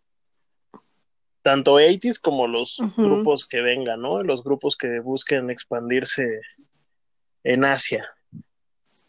Tanto 1.45 1.75
80s 1.75 2.17
como 2.19 2.47
los 2.47 2.81
grupos 2.97 3.47
que 3.47 3.61
vengan, 3.61 4.01
¿no? 4.01 4.23
Los 4.23 4.43
grupos 4.43 4.75
que 4.75 4.99
busquen 4.99 5.51
expandirse 5.51 6.41
en 7.43 7.63
Asia. 7.63 8.09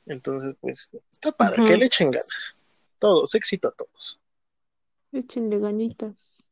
Entonces, 0.04 0.54
pues, 0.60 0.90
está 1.10 1.32
padre, 1.32 1.64
que 1.64 1.78
le 1.78 1.86
echen 1.86 2.10
ganas. 2.10 2.60
Todos, 2.98 3.34
éxito 3.34 3.68
a 3.68 3.72
todos. 3.72 4.20
Échenle 5.12 5.60
ganitas. 5.60 6.44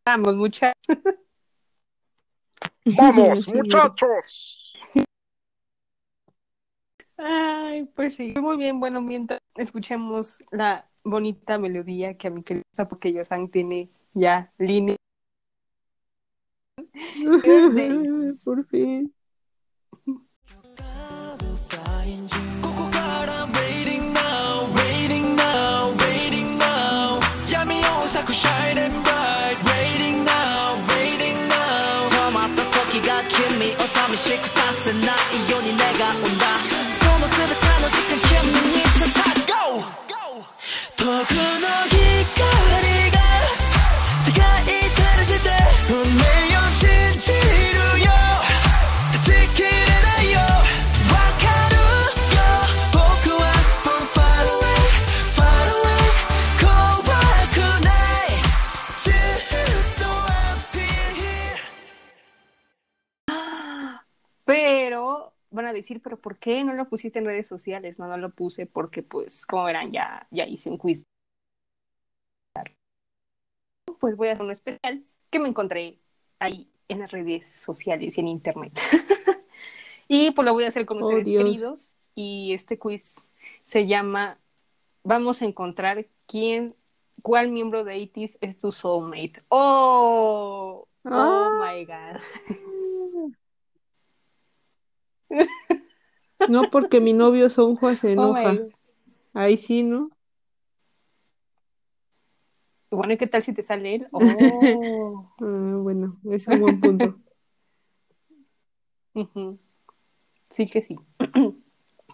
Vamos, 0.03 0.35
mucha. 0.35 0.73
¡Vamos, 2.85 3.53
muchachos! 3.53 4.73
Ay, 7.17 7.85
pues 7.95 8.15
sí, 8.15 8.33
muy 8.41 8.57
bien. 8.57 8.79
Bueno, 8.79 8.99
mientras 8.99 9.39
escuchemos 9.55 10.43
la 10.49 10.90
bonita 11.03 11.57
melodía 11.57 12.15
que 12.17 12.27
a 12.27 12.31
mí 12.31 12.43
que 12.43 12.55
me 12.55 12.61
gusta 12.69 12.87
porque 12.87 13.13
Yosan 13.13 13.49
tiene 13.49 13.89
ya 14.13 14.51
línea. 14.57 14.95
Por 18.43 18.65
fin. 18.67 19.13
A 65.71 65.73
decir, 65.73 66.01
pero 66.01 66.19
¿por 66.19 66.37
qué 66.37 66.63
no 66.63 66.73
lo 66.73 66.87
pusiste 66.89 67.19
en 67.19 67.25
redes 67.25 67.47
sociales? 67.47 67.97
No, 67.99 68.07
no 68.07 68.17
lo 68.17 68.29
puse 68.31 68.65
porque, 68.67 69.03
pues, 69.03 69.45
como 69.45 69.65
verán, 69.65 69.91
ya, 69.91 70.27
ya 70.31 70.45
hice 70.45 70.69
un 70.69 70.77
quiz. 70.77 71.05
Pues 73.99 74.15
voy 74.15 74.29
a 74.29 74.33
hacer 74.33 74.45
un 74.45 74.51
especial 74.51 75.01
que 75.29 75.39
me 75.39 75.49
encontré 75.49 75.99
ahí 76.39 76.69
en 76.87 76.99
las 76.99 77.11
redes 77.11 77.51
sociales 77.51 78.17
y 78.17 78.21
en 78.21 78.27
internet. 78.27 78.73
y 80.07 80.31
pues 80.31 80.45
lo 80.45 80.53
voy 80.53 80.63
a 80.63 80.69
hacer 80.69 80.85
con 80.85 81.01
Oh, 81.01 81.07
ustedes, 81.07 81.25
Dios. 81.25 81.43
queridos. 81.43 81.97
Y 82.15 82.53
este 82.53 82.77
quiz 82.79 83.15
se 83.61 83.87
llama 83.87 84.37
Vamos 85.03 85.41
a 85.41 85.45
encontrar 85.45 86.05
quién, 86.27 86.73
cuál 87.23 87.49
miembro 87.49 87.83
de 87.83 87.97
ITIS 87.97 88.37
es 88.41 88.57
tu 88.57 88.71
soulmate. 88.71 89.41
¡Oh! 89.49 90.87
¡Oh, 91.05 91.09
Ah. 91.11 91.73
my 91.75 91.85
God! 91.85 92.21
No 96.49 96.63
porque 96.71 97.01
mi 97.01 97.13
novio 97.13 97.49
Sonja 97.49 97.95
se 97.95 98.09
Oh, 98.11 98.13
enoja. 98.13 98.55
God. 98.55 98.71
Ahí 99.33 99.57
sí, 99.57 99.83
¿no? 99.83 100.09
Bueno, 102.89 103.13
¿y 103.13 103.17
qué 103.17 103.27
tal 103.27 103.41
si 103.41 103.53
te 103.53 103.63
sale 103.63 103.95
él? 103.95 104.07
Oh. 104.11 105.33
Ah, 105.39 105.77
bueno, 105.77 106.17
es 106.29 106.47
un 106.47 106.59
buen 106.59 106.81
punto. 106.81 107.19
Sí 110.49 110.67
que 110.67 110.81
sí. 110.81 110.97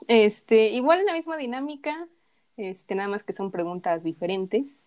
Este, 0.07 0.69
igual 0.69 0.99
en 0.99 1.07
la 1.07 1.13
misma 1.13 1.35
dinámica, 1.37 2.07
este, 2.55 2.93
nada 2.95 3.09
más 3.09 3.23
que 3.23 3.33
son 3.33 3.51
preguntas 3.51 4.03
diferentes, 4.03 4.77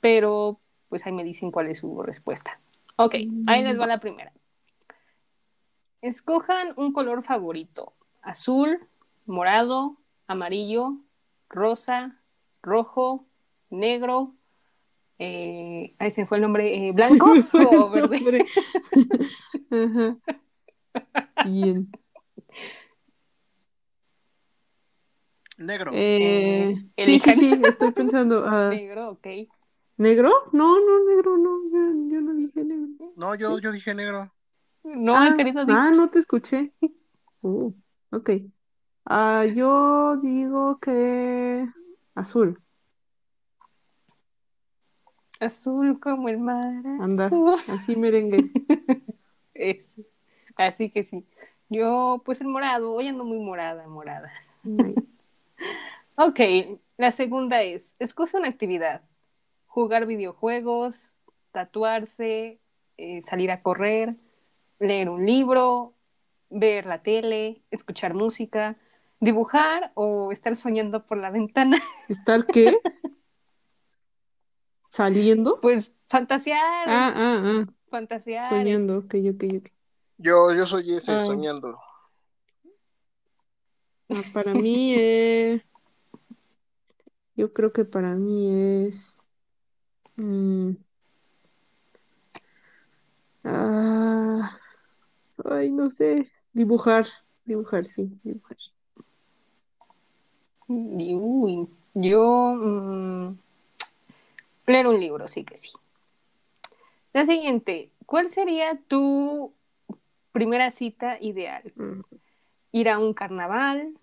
pero 0.00 0.60
pues 0.90 1.04
ahí 1.06 1.12
me 1.12 1.24
dicen 1.24 1.50
cuál 1.50 1.68
es 1.68 1.78
su 1.78 2.02
respuesta. 2.02 2.60
Ok, 2.96 3.14
ahí 3.46 3.64
les 3.64 3.80
va 3.80 3.86
la 3.86 3.98
primera. 4.00 4.32
Escojan 6.04 6.74
un 6.76 6.92
color 6.92 7.22
favorito: 7.22 7.94
azul, 8.20 8.78
morado, 9.24 9.96
amarillo, 10.26 10.98
rosa, 11.48 12.20
rojo, 12.62 13.24
negro. 13.70 14.34
Eh, 15.18 15.94
ahí 15.98 16.10
se 16.10 16.26
fue 16.26 16.36
el 16.36 16.42
nombre, 16.42 16.88
eh, 16.88 16.92
blanco 16.92 17.32
o 17.52 17.90
verde. 17.90 18.44
Ajá. 19.70 20.16
Bien. 21.46 21.90
Negro. 25.56 25.90
Eh, 25.94 26.74
Eh, 26.96 27.04
sí, 27.04 27.18
sí, 27.18 27.60
estoy 27.64 27.92
pensando. 27.92 28.44
ah, 28.46 28.68
Negro, 28.68 29.12
ok. 29.12 29.26
¿Negro? 29.96 30.30
No, 30.52 30.78
no, 30.80 31.04
negro, 31.04 31.38
no. 31.38 31.62
Yo, 31.70 31.78
yo 32.12 32.20
no 32.20 32.34
dije 32.34 32.62
negro. 32.62 33.12
No, 33.16 33.34
yo, 33.36 33.58
yo 33.58 33.72
dije 33.72 33.94
negro. 33.94 34.30
No, 34.84 35.16
ah, 35.16 35.36
ah, 35.68 35.90
no 35.90 36.10
te 36.10 36.18
escuché. 36.18 36.72
Uh, 37.40 37.72
ok. 38.10 38.30
Ah, 39.06 39.44
yo 39.46 40.16
digo 40.18 40.78
que 40.78 41.66
azul. 42.14 42.60
azul 45.40 45.98
como 46.00 46.28
el 46.28 46.38
mar. 46.38 46.64
Anda, 47.00 47.26
azul. 47.26 47.56
así 47.68 47.96
merengue. 47.96 48.44
Eso. 49.54 50.02
Así 50.56 50.90
que 50.90 51.04
sí. 51.04 51.26
Yo, 51.68 52.22
pues 52.24 52.40
el 52.40 52.48
morado, 52.48 52.92
hoy 52.92 53.08
ando 53.08 53.24
muy 53.24 53.38
morada, 53.38 53.86
morada. 53.88 54.32
Nice. 54.62 55.02
Ok, 56.16 56.38
la 56.96 57.10
segunda 57.10 57.62
es, 57.62 57.96
escoge 57.98 58.36
una 58.36 58.46
actividad. 58.46 59.02
Jugar 59.66 60.06
videojuegos, 60.06 61.12
tatuarse, 61.50 62.60
eh, 62.98 63.20
salir 63.22 63.50
a 63.50 63.62
correr, 63.62 64.14
leer 64.78 65.08
un 65.08 65.24
libro, 65.26 65.94
ver 66.50 66.86
la 66.86 67.02
tele, 67.02 67.62
escuchar 67.70 68.14
música, 68.14 68.76
dibujar 69.20 69.92
o 69.94 70.32
estar 70.32 70.56
soñando 70.56 71.06
por 71.06 71.18
la 71.18 71.30
ventana. 71.30 71.78
¿Estar 72.08 72.46
qué? 72.46 72.76
¿Saliendo? 74.86 75.60
Pues 75.60 75.92
fantasear, 76.08 76.88
Ah, 76.88 77.12
ah, 77.16 77.42
ah. 77.44 77.66
fantasear. 77.90 78.48
Soñando. 78.50 78.98
Ok, 78.98 79.14
ok, 79.34 79.44
ok. 79.58 79.68
Yo, 80.18 80.52
yo 80.52 80.66
soy 80.66 80.94
ese 80.94 81.12
Ah. 81.12 81.20
soñando. 81.20 81.78
Ah, 84.10 84.22
para 84.32 84.54
mí 84.54 84.94
es. 84.96 85.62
Yo 87.36 87.52
creo 87.52 87.72
que 87.72 87.84
para 87.84 88.14
mí 88.14 88.86
es. 88.86 89.18
mm, 90.16 90.70
ah, 93.44 94.56
ay, 95.44 95.70
no 95.70 95.90
sé. 95.90 96.30
Dibujar. 96.52 97.06
Dibujar, 97.44 97.84
sí, 97.86 98.10
dibujar. 98.22 98.56
Uy, 100.66 101.68
yo 101.94 102.54
mm, 102.54 103.36
leer 104.66 104.86
un 104.86 104.98
libro, 105.00 105.28
sí 105.28 105.44
que 105.44 105.58
sí. 105.58 105.70
La 107.12 107.26
siguiente, 107.26 107.90
¿cuál 108.06 108.28
sería 108.30 108.78
tu 108.88 109.52
primera 110.32 110.70
cita 110.70 111.18
ideal? 111.20 111.62
Mm, 111.76 112.00
Ir 112.72 112.88
a 112.88 112.98
un 112.98 113.14
carnaval, 113.14 113.94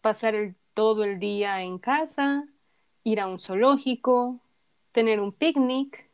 pasar 0.00 0.34
el- 0.36 0.54
todo 0.74 1.02
el 1.04 1.18
día 1.18 1.62
en 1.62 1.78
casa, 1.78 2.46
ir 3.02 3.18
a 3.20 3.26
un 3.26 3.38
zoológico, 3.40 4.38
tener 4.92 5.20
un 5.20 5.32
picnic, 5.32 6.08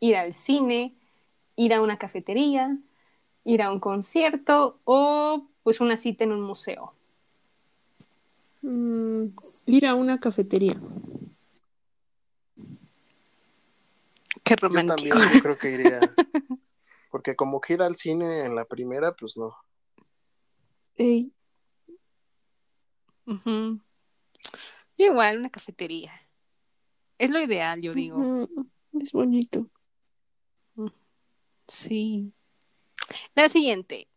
ir 0.00 0.16
al 0.16 0.34
cine, 0.34 0.94
ir 1.54 1.72
a 1.72 1.80
una 1.80 1.96
cafetería, 1.98 2.76
ir 3.46 3.62
a 3.62 3.72
un 3.72 3.80
concierto 3.80 4.80
o 4.84 5.46
pues 5.62 5.80
una 5.80 5.96
cita 5.96 6.24
en 6.24 6.32
un 6.32 6.42
museo. 6.42 6.92
mm, 8.62 9.28
ir 9.66 9.86
a 9.86 9.94
una 9.94 10.18
cafetería. 10.18 10.78
Qué 14.42 14.54
Yo 14.60 14.68
también 14.68 14.88
yo 15.34 15.42
creo 15.42 15.58
que 15.58 15.72
iría. 15.72 16.00
Porque 17.10 17.34
como 17.34 17.60
que 17.60 17.74
ir 17.74 17.82
al 17.82 17.96
cine 17.96 18.44
en 18.44 18.54
la 18.54 18.64
primera, 18.64 19.12
pues 19.14 19.36
no. 19.36 19.56
Ey. 20.96 21.32
Yo 23.26 23.80
igual, 24.98 25.38
una 25.38 25.50
cafetería. 25.50 26.12
Es 27.18 27.30
lo 27.30 27.40
ideal, 27.40 27.80
yo 27.80 27.94
digo. 27.94 28.48
es 29.00 29.12
bonito. 29.12 29.68
Sí. 31.68 32.32
La 33.34 33.48
siguiente. 33.48 34.08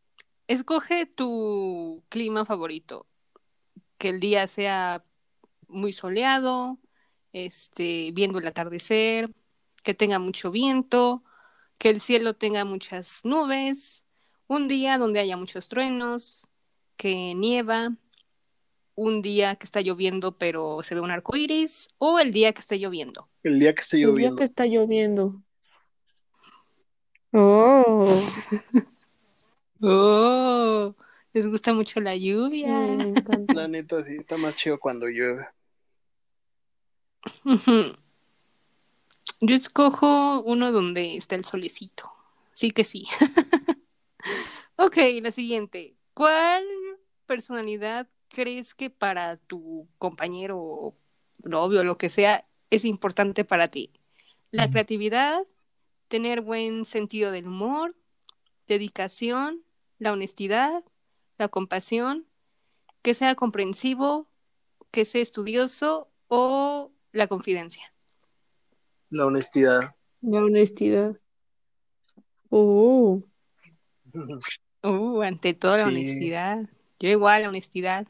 Escoge 0.47 1.05
tu 1.05 2.03
clima 2.09 2.45
favorito. 2.45 3.07
Que 3.97 4.09
el 4.09 4.19
día 4.19 4.47
sea 4.47 5.03
muy 5.67 5.93
soleado, 5.93 6.79
este, 7.33 8.11
viendo 8.13 8.39
el 8.39 8.47
atardecer, 8.47 9.31
que 9.83 9.93
tenga 9.93 10.19
mucho 10.19 10.51
viento, 10.51 11.23
que 11.77 11.89
el 11.89 12.01
cielo 12.01 12.35
tenga 12.35 12.65
muchas 12.65 13.21
nubes, 13.25 14.03
un 14.47 14.67
día 14.67 14.97
donde 14.97 15.19
haya 15.19 15.37
muchos 15.37 15.69
truenos, 15.69 16.47
que 16.97 17.35
nieva, 17.35 17.95
un 18.95 19.21
día 19.21 19.55
que 19.55 19.65
está 19.65 19.81
lloviendo 19.81 20.37
pero 20.37 20.83
se 20.83 20.95
ve 20.95 21.01
un 21.01 21.11
arco 21.11 21.35
iris, 21.37 21.89
o 21.97 22.19
el 22.19 22.31
día 22.31 22.53
que 22.53 22.59
esté 22.61 22.77
lloviendo. 22.79 23.29
El 23.43 23.59
día 23.59 23.75
que 23.75 23.81
esté 23.81 23.97
El 23.97 24.15
día 24.15 24.31
lloviendo. 24.31 24.35
que 24.37 24.43
está 24.45 24.65
lloviendo. 24.65 25.43
Oh, 27.33 28.31
Oh, 29.81 30.95
les 31.33 31.45
gusta 31.47 31.73
mucho 31.73 31.99
la 32.01 32.15
sí, 32.45 32.65
lluvia. 32.65 32.67
me 32.97 33.09
encanta. 33.09 33.53
La 33.53 33.67
neta, 33.67 34.03
sí, 34.03 34.15
está 34.17 34.37
más 34.37 34.55
chido 34.55 34.79
cuando 34.79 35.07
llueve. 35.07 35.47
Yo 39.41 39.55
escojo 39.55 40.41
uno 40.41 40.71
donde 40.71 41.15
está 41.15 41.35
el 41.35 41.45
solecito. 41.45 42.11
Sí 42.53 42.71
que 42.71 42.83
sí. 42.83 43.05
Ok, 44.77 44.97
la 45.21 45.31
siguiente. 45.31 45.95
¿Cuál 46.13 46.63
personalidad 47.25 48.07
crees 48.29 48.73
que 48.73 48.89
para 48.89 49.37
tu 49.37 49.87
compañero 49.97 50.57
o 50.59 50.95
novio 51.43 51.81
o 51.81 51.83
lo 51.83 51.97
que 51.97 52.09
sea 52.09 52.47
es 52.69 52.85
importante 52.85 53.43
para 53.45 53.67
ti? 53.69 53.91
La 54.51 54.69
creatividad, 54.69 55.45
tener 56.09 56.41
buen 56.41 56.83
sentido 56.85 57.31
del 57.31 57.47
humor, 57.47 57.95
dedicación, 58.67 59.63
la 59.97 60.11
honestidad, 60.11 60.83
la 61.37 61.47
compasión, 61.47 62.25
que 63.01 63.13
sea 63.13 63.35
comprensivo, 63.35 64.27
que 64.91 65.05
sea 65.05 65.21
estudioso 65.21 66.09
o 66.27 66.91
la 67.13 67.27
confidencia. 67.27 67.93
La 69.09 69.25
honestidad. 69.25 69.95
La 70.21 70.39
honestidad. 70.43 71.17
Oh, 72.49 73.23
Uh, 74.81 75.21
ante 75.23 75.53
todo 75.53 75.73
la 75.73 75.77
Sí. 75.79 75.83
honestidad. 75.89 76.69
Yo 77.01 77.09
igual, 77.09 77.41
la 77.41 77.49
honestidad. 77.49 78.07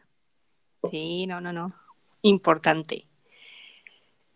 Sí, 0.91 1.25
no, 1.25 1.41
no, 1.41 1.51
no. 1.51 1.73
Importante. 2.21 3.07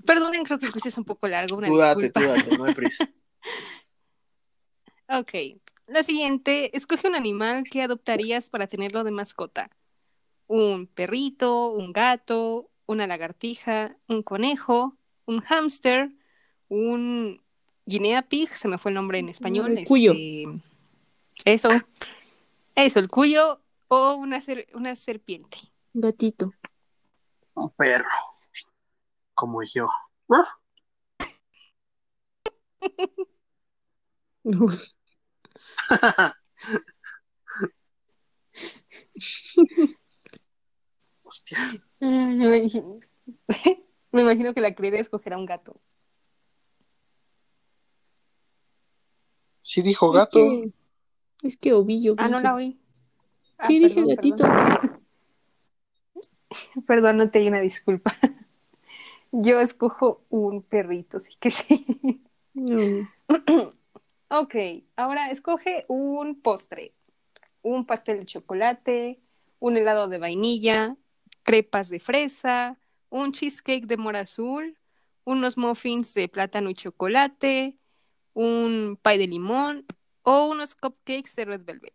Perdonen, 0.03 0.43
creo 0.43 0.57
que 0.57 0.65
el 0.65 0.71
quiz 0.73 0.87
es 0.87 0.97
un 0.97 1.05
poco 1.05 1.27
largo, 1.27 1.57
una 1.57 1.67
Tú 1.67 1.77
date, 1.77 2.01
disculpa. 2.01 2.33
tú 2.35 2.39
date, 2.43 2.57
no 2.57 2.65
hay 2.65 2.73
prisa. 2.73 3.07
Ok. 5.09 5.31
La 5.87 6.03
siguiente, 6.03 6.75
escoge 6.75 7.07
un 7.07 7.15
animal 7.15 7.63
que 7.69 7.81
adoptarías 7.81 8.49
para 8.49 8.67
tenerlo 8.67 9.03
de 9.03 9.11
mascota. 9.11 9.69
Un 10.47 10.87
perrito, 10.87 11.71
un 11.71 11.91
gato, 11.93 12.69
una 12.85 13.05
lagartija, 13.07 13.97
un 14.07 14.23
conejo, 14.23 14.97
un 15.25 15.41
hámster, 15.41 16.11
un 16.69 17.41
guinea 17.85 18.21
pig, 18.23 18.49
se 18.55 18.67
me 18.67 18.77
fue 18.77 18.91
el 18.91 18.95
nombre 18.95 19.19
en 19.19 19.29
español. 19.29 19.77
El 19.77 19.85
cuyo. 19.85 20.13
este, 20.13 20.45
Eso. 21.45 21.69
Eso, 22.75 22.99
el 22.99 23.09
cuyo 23.09 23.61
o 23.89 24.13
una, 24.15 24.41
ser- 24.41 24.67
una 24.73 24.95
serpiente. 24.95 25.57
gatito. 25.93 26.53
Un 27.55 27.69
perro. 27.71 28.09
Como 29.35 29.61
yo. 29.63 29.87
Hostia. 41.23 41.57
Me 41.99 42.57
imagino, 42.57 42.99
me 44.11 44.21
imagino 44.21 44.53
que 44.53 44.61
la 44.61 44.75
querida 44.75 44.99
escogerá 44.99 45.37
un 45.37 45.45
gato. 45.45 45.79
Sí 49.59 49.81
dijo 49.81 50.11
gato. 50.11 50.39
Es 50.39 50.45
que, 50.45 50.73
es 51.47 51.57
que 51.57 51.73
ovillo. 51.73 52.15
Ah, 52.17 52.27
no 52.27 52.41
la 52.41 52.55
oí. 52.55 52.79
Ah, 53.57 53.67
Sí, 53.67 53.79
dije 53.79 53.95
perdón, 53.95 54.15
gatito. 54.15 54.43
Perdón. 54.43 55.03
Perdón, 56.85 57.17
no 57.17 57.31
te 57.31 57.39
di 57.39 57.47
una 57.47 57.61
disculpa. 57.61 58.15
Yo 59.31 59.59
escojo 59.59 60.23
un 60.29 60.61
perrito, 60.61 61.19
sí 61.19 61.33
que 61.39 61.49
sí. 61.49 62.21
No. 62.53 63.09
Ok, 64.29 64.55
ahora 64.95 65.29
escoge 65.29 65.85
un 65.87 66.41
postre. 66.41 66.93
Un 67.61 67.85
pastel 67.85 68.19
de 68.19 68.25
chocolate, 68.25 69.21
un 69.59 69.77
helado 69.77 70.07
de 70.07 70.17
vainilla, 70.17 70.97
crepas 71.43 71.89
de 71.89 71.99
fresa, 71.99 72.79
un 73.09 73.31
cheesecake 73.31 73.85
de 73.85 73.97
mora 73.97 74.21
azul, 74.21 74.77
unos 75.23 75.57
muffins 75.57 76.13
de 76.13 76.27
plátano 76.27 76.69
y 76.69 76.73
chocolate, 76.73 77.77
un 78.33 78.99
pie 79.01 79.17
de 79.17 79.27
limón 79.27 79.85
o 80.23 80.47
unos 80.47 80.75
cupcakes 80.75 81.35
de 81.35 81.45
red 81.45 81.63
velvet. 81.63 81.93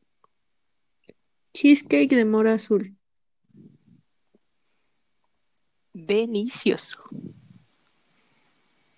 Cheesecake 1.53 2.15
de 2.15 2.25
mora 2.25 2.55
azul. 2.55 2.97
Delicioso. 5.93 7.03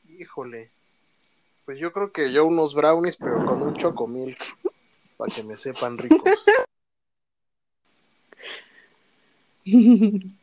Híjole. 0.05 0.71
Pues 1.71 1.79
yo 1.79 1.93
creo 1.93 2.11
que 2.11 2.33
yo 2.33 2.45
unos 2.47 2.75
brownies, 2.75 3.17
pero 3.17 3.47
con 3.47 3.63
un 3.63 3.77
chocomilk, 3.77 4.37
para 5.17 5.33
que 5.33 5.45
me 5.45 5.57
sepan 5.57 5.97
ricos. 5.97 6.21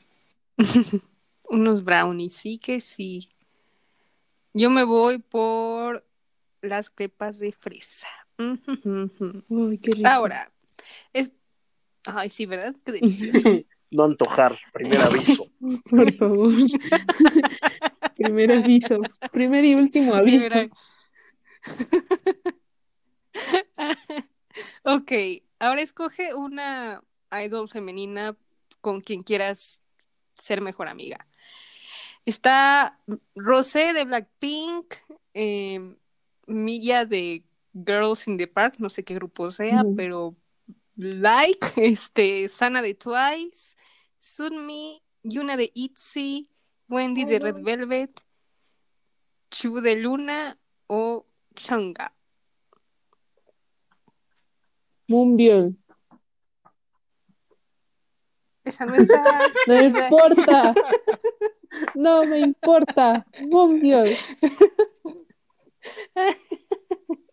Unos 1.49 1.83
brownies, 1.83 2.33
sí 2.33 2.57
que 2.57 2.79
sí. 2.79 3.27
Yo 4.53 4.69
me 4.69 4.85
voy 4.85 5.17
por 5.17 6.05
las 6.61 6.89
crepas 6.89 7.39
de 7.39 7.51
fresa. 7.51 8.07
Ay, 8.37 9.77
qué 9.79 9.91
rico. 9.91 10.07
Ahora, 10.07 10.49
es... 11.11 11.33
Ay, 12.05 12.29
sí, 12.29 12.45
¿verdad? 12.45 12.73
Qué 12.85 12.93
delicioso. 12.93 13.49
No 13.91 14.03
antojar, 14.03 14.57
primer 14.73 15.01
aviso. 15.01 15.47
Por 15.89 16.13
favor. 16.15 16.53
Primer 18.15 18.51
aviso. 18.51 18.99
Primer 19.31 19.65
y 19.65 19.75
último 19.75 20.13
aviso. 20.13 20.49
Primera- 20.49 20.69
ok, 24.84 25.12
ahora 25.60 25.82
escoge 25.82 26.34
una 26.34 27.03
idol 27.43 27.69
femenina 27.69 28.36
con 28.82 29.01
quien 29.01 29.23
quieras 29.23 29.80
ser 30.36 30.62
mejor 30.62 30.88
amiga. 30.88 31.27
Está 32.25 32.99
Rosé 33.36 33.93
de 33.93 34.06
Blackpink, 34.06 34.95
eh, 35.34 35.95
Milla 36.45 37.06
de 37.06 37.43
Girls 37.73 38.27
in 38.27 38.38
the 38.38 38.47
Park, 38.47 38.75
no 38.80 38.89
sé 38.89 39.03
qué 39.03 39.13
grupo 39.15 39.51
sea, 39.51 39.84
pero 39.95 40.36
Like, 40.97 41.73
este, 41.77 42.49
Sana 42.49 42.82
de 42.82 42.95
Twice, 42.95 43.75
Sunmi, 44.19 45.01
Yuna 45.23 45.56
de 45.56 45.71
ITZY, 45.73 46.49
Wendy 46.89 47.25
de 47.25 47.39
Red 47.39 47.62
Velvet, 47.62 48.21
Chu 49.51 49.80
de 49.82 49.95
Luna 49.95 50.58
o 50.88 51.25
Changa. 51.58 52.13
Moonbyul. 55.08 55.76
Esa 58.63 58.86
no 58.86 58.96
está. 58.96 59.41
No 59.67 59.82
importa. 59.82 60.74
No 61.96 62.26
me 62.26 62.39
importa. 62.39 63.26
Moonbyul. 63.50 64.10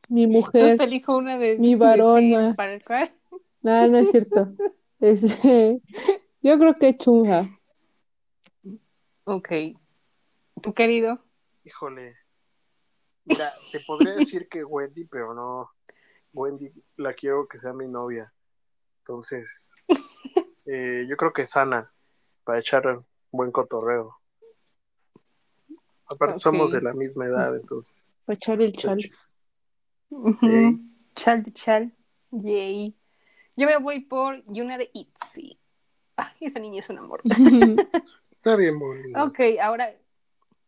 Mi 0.09 0.27
mujer. 0.27 0.79
te 0.79 0.85
elijo 0.85 1.17
una 1.17 1.39
de. 1.39 1.59
mi 1.59 1.75
varona. 1.75 2.55
¿Para 2.57 2.81
cuál? 2.81 3.13
No, 3.63 3.89
no 3.89 3.99
es 3.99 4.11
cierto. 4.11 4.53
Es, 5.01 5.23
eh, 5.45 5.81
yo 6.41 6.59
creo 6.59 6.79
que 6.79 6.97
Chunja. 6.97 7.47
Ok. 9.25 9.49
¿Tu 10.63 10.73
querido? 10.73 11.23
Híjole. 11.65 12.17
Mira, 13.25 13.53
te 13.73 13.81
podría 13.81 14.15
decir 14.15 14.49
que 14.49 14.65
Wendy, 14.65 15.05
pero 15.05 15.35
no. 15.35 15.71
Wendy 16.33 16.73
la 16.97 17.15
quiero 17.15 17.47
que 17.49 17.59
sea 17.59 17.73
mi 17.73 17.89
novia. 17.89 18.33
Entonces, 18.99 19.73
eh, 20.67 21.07
yo 21.09 21.17
creo 21.17 21.33
que 21.33 21.47
Sana, 21.47 21.93
para 22.45 22.59
echar 22.59 23.03
buen 23.31 23.51
cotorreo. 23.53 24.19
Aparte, 26.07 26.39
somos 26.39 26.73
de 26.73 26.83
la 26.83 26.93
misma 26.93 27.27
edad, 27.27 27.57
entonces. 27.57 28.13
Para 28.25 28.37
echar 28.37 28.61
el 28.61 28.73
chal. 28.73 28.99
Chal 31.15 31.43
de 31.43 31.53
chal. 31.53 31.97
Yay. 32.31 32.97
Yo 33.57 33.67
me 33.67 33.77
voy 33.79 34.01
por 34.01 34.43
Yuna 34.47 34.77
de 34.77 34.91
ITZY. 34.93 35.59
Ay, 36.17 36.35
esa 36.41 36.59
niña 36.59 36.81
es 36.81 36.91
un 36.91 36.99
amor. 36.99 37.23
Está 37.25 38.57
bien 38.57 38.79
bonito. 38.79 39.25
Ok, 39.25 39.41
ahora, 39.61 39.95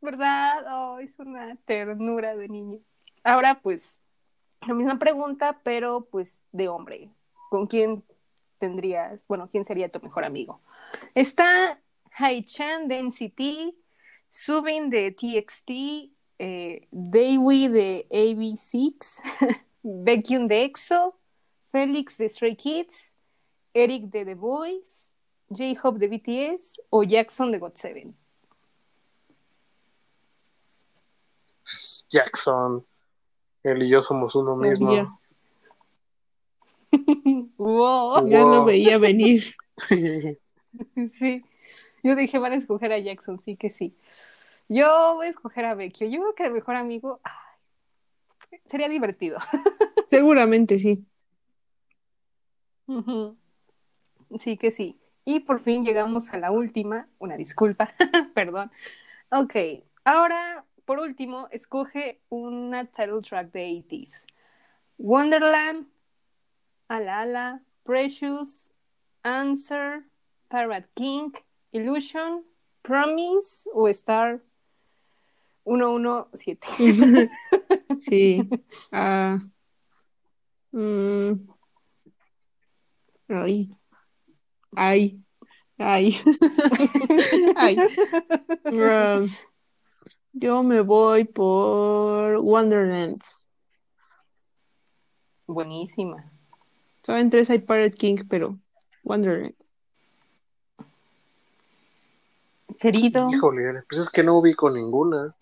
¿verdad? 0.01 0.65
Oh, 0.71 0.99
es 0.99 1.19
una 1.19 1.57
ternura 1.65 2.37
de 2.37 2.49
niño. 2.49 2.81
Ahora, 3.25 3.61
pues, 3.61 4.03
la 4.67 4.75
misma 4.75 4.99
pregunta, 4.99 5.61
pero 5.63 6.07
pues 6.11 6.43
de 6.53 6.69
hombre. 6.69 7.11
¿Con 7.51 7.67
quién 7.67 8.05
tendrías, 8.59 9.21
bueno, 9.29 9.49
quién 9.49 9.65
sería 9.65 9.89
tu 9.89 10.01
mejor 10.01 10.25
amigo? 10.25 10.61
Está 11.15 11.79
Haichan 12.13 12.89
de 12.89 13.03
NCT, 13.03 13.75
Subin 14.31 14.91
de 14.91 15.13
TXT, 15.13 15.71
eh, 16.39 16.89
Dewey 16.91 17.69
de 17.69 18.07
AB6, 18.11 19.23
Baekhyun 19.83 20.49
de 20.49 20.65
EXO, 20.65 21.19
Felix 21.71 22.19
de 22.19 22.29
Stray 22.29 22.57
Kids, 22.57 23.15
Eric 23.73 24.05
de 24.05 24.25
The 24.25 24.35
Boys, 24.35 25.15
J-Hope 25.49 25.99
de 25.99 26.09
BTS 26.09 26.83
o 26.91 27.05
Jackson 27.05 27.53
de 27.53 27.61
GOT7. 27.61 28.15
Jackson. 32.11 32.85
Él 33.63 33.83
y 33.83 33.89
yo 33.89 34.03
somos 34.03 34.35
uno 34.35 34.55
Sabía. 34.55 34.71
mismo. 34.71 35.21
Wow. 37.57 38.29
Ya 38.29 38.41
lo 38.41 38.65
veía 38.65 38.99
venir. 38.99 39.55
Sí. 41.09 41.43
Yo 42.03 42.15
dije, 42.15 42.39
van 42.39 42.53
a 42.53 42.57
escoger 42.57 42.93
a 42.93 42.99
Jackson, 42.99 43.41
sí 43.41 43.57
que 43.57 43.71
sí. 43.71 43.97
Yo 44.69 45.15
voy 45.15 45.29
a 45.29 45.31
escoger 45.31 45.65
a 45.65 45.75
Vecchio. 45.75 46.07
Yo 46.07 46.21
creo 46.21 46.35
que 46.35 46.45
de 46.45 46.51
mejor 46.51 46.77
amigo 46.77 47.19
ay, 47.25 48.59
sería 48.67 48.89
divertido. 48.89 49.39
Seguramente 50.07 50.79
sí. 50.79 51.07
Sí 54.37 54.59
que 54.59 54.71
sí. 54.71 55.01
Y 55.25 55.41
por 55.41 55.61
fin 55.61 55.83
llegamos 55.83 56.33
a 56.35 56.39
la 56.39 56.51
última. 56.51 57.09
Una 57.19 57.37
disculpa, 57.37 57.95
perdón. 58.35 58.71
Ok, 59.31 59.57
ahora 60.05 60.66
por 60.87 61.01
último, 61.01 61.49
escoge 61.51 62.21
una 62.31 62.87
title 62.87 63.21
track 63.21 63.53
de 63.53 63.67
80s. 63.67 64.27
Wonderland, 64.99 65.87
Ala 66.89 67.21
Ala, 67.21 67.63
Precious, 67.85 68.73
Answer, 69.23 70.05
Parrot 70.49 70.87
King, 70.95 71.33
Illusion, 71.73 72.45
Promise 72.83 73.69
o 73.75 73.89
Star 73.89 74.41
117. 75.65 77.29
Sí. 78.09 78.49
Ah. 78.93 79.41
Mm. 80.73 81.49
Ay. 83.29 83.77
Ay. 84.77 85.21
Ay. 85.79 86.21
Ay. 87.57 87.77
Um, 88.67 89.31
yo 90.39 90.63
me 90.63 90.83
voy 90.83 91.25
por 91.25 92.37
Wonderland. 92.37 93.23
Buenísima. 95.47 96.31
Solo 97.03 97.19
en 97.19 97.31
tres 97.31 97.49
hay 97.51 97.61
Pirate 97.61 97.93
King, 97.93 98.25
pero 98.29 98.59
Wonderland. 99.03 99.55
Querido. 102.79 103.31
Híjole, 103.31 103.83
pues 103.89 104.03
es 104.03 104.11
que 104.11 104.23
no 104.23 104.39
ubico 104.39 104.69
ninguna. 104.71 105.35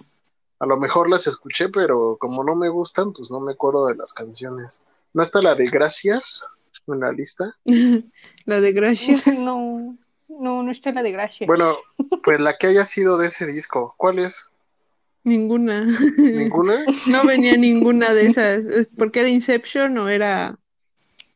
A 0.61 0.67
lo 0.67 0.77
mejor 0.77 1.11
las 1.11 1.27
escuché, 1.27 1.69
pero 1.69 2.17
como 2.21 2.45
no 2.45 2.55
me 2.55 2.69
gustan, 2.69 3.13
pues 3.13 3.31
no 3.31 3.41
me 3.41 3.53
acuerdo 3.53 3.87
de 3.87 3.97
las 3.97 4.13
canciones. 4.13 4.81
¿No 5.13 5.23
está 5.23 5.41
la 5.41 5.57
de 5.57 5.67
Gracias 5.67 6.47
en 6.87 7.01
la 7.01 7.11
lista? 7.11 7.57
La 8.45 8.61
de 8.61 8.73
Gracias. 8.73 9.27
No, 9.39 9.97
no, 10.29 10.63
no 10.63 10.71
está 10.71 10.93
la 10.93 11.03
de 11.03 11.13
Gracia. 11.13 11.47
Bueno, 11.47 11.77
pues 12.25 12.41
la 12.41 12.57
que 12.57 12.69
haya 12.69 12.87
sido 12.87 13.19
de 13.19 13.29
ese 13.29 13.47
disco. 13.47 13.95
¿Cuál 13.97 14.21
es? 14.21 14.54
Ninguna. 15.25 15.87
¿Ninguna? 16.19 16.85
No 17.09 17.25
venía 17.27 17.57
ninguna 17.57 18.13
de 18.15 18.27
esas. 18.27 18.67
Es 18.67 18.87
Porque 18.87 19.21
era 19.21 19.29
Inception 19.29 19.97
o 19.99 20.09
era 20.09 20.59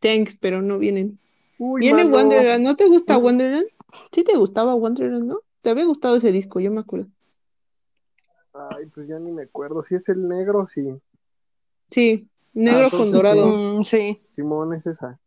Thanks, 0.01 0.37
pero 0.37 0.63
no 0.63 0.79
vienen. 0.79 1.19
Uy, 1.59 1.81
Viene 1.81 2.05
mano. 2.05 2.17
Wonderland. 2.17 2.63
¿No 2.65 2.77
te 2.77 2.87
gusta 2.87 3.15
No. 3.15 3.21
Wonderland? 3.21 3.67
Sí 4.13 4.23
te 4.25 4.37
gustaba 4.37 4.75
Wonderland, 4.75 5.25
¿no? 5.25 5.41
Te 5.63 5.71
había 5.71 5.85
gustado 5.87 6.17
ese 6.17 6.31
disco, 6.31 6.61
yo 6.61 6.71
me 6.71 6.81
acuerdo. 6.81 7.09
Ay, 8.53 8.87
pues 8.87 9.09
ya 9.09 9.19
ni 9.19 9.31
me 9.33 9.43
acuerdo. 9.43 9.83
Si 9.83 9.95
es 9.95 10.09
el 10.09 10.29
negro, 10.29 10.69
sí. 10.73 10.95
Sí, 11.91 12.29
negro 12.53 12.89
Ah, 12.93 12.97
con 12.97 13.11
dorado. 13.11 13.47
Mm, 13.79 13.83
sí, 13.83 14.21
Simón 14.37 14.75
es 14.75 14.87
esa. 14.87 15.19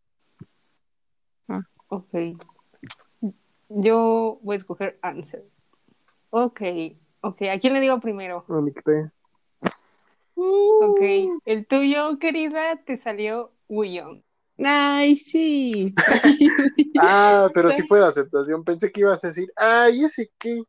ok. 1.88 2.14
Yo 3.70 4.39
voy 4.41 4.53
a 4.53 4.57
escoger 4.57 4.99
Answer. 5.01 5.43
Ok, 6.30 6.62
ok. 7.22 7.41
¿A 7.53 7.59
quién 7.59 7.74
le 7.74 7.80
digo 7.80 7.99
primero? 7.99 8.45
Que 8.74 8.82
te- 8.82 9.11
Ok, 10.36 10.99
el 11.45 11.67
tuyo, 11.67 12.17
querida, 12.19 12.78
te 12.84 12.97
salió 12.97 13.53
Wooyoung. 13.69 14.24
Ay, 14.63 15.15
sí. 15.15 15.93
Ah, 17.03 17.49
pero 17.53 17.72
sí 17.72 17.84
fue 17.84 17.99
de 17.99 18.05
aceptación. 18.07 18.63
Pensé 18.63 18.91
que 18.91 19.01
ibas 19.01 19.24
a 19.24 19.28
decir, 19.30 19.51
ay, 19.55 20.03
ese 20.03 20.30
qué. 20.38 20.61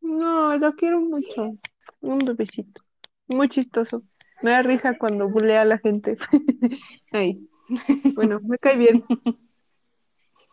No, 0.00 0.56
lo 0.56 0.74
quiero 0.74 1.00
mucho. 1.00 1.54
Un 2.00 2.18
bebecito. 2.18 2.82
Muy 3.26 3.48
chistoso. 3.48 4.02
Me 4.42 4.50
da 4.50 4.62
risa 4.62 4.98
cuando 4.98 5.28
bulea 5.28 5.62
a 5.62 5.64
la 5.64 5.78
gente. 5.78 6.16
Ay. 7.12 7.48
Bueno, 8.14 8.40
me 8.42 8.58
cae 8.58 8.76
bien. 8.76 9.04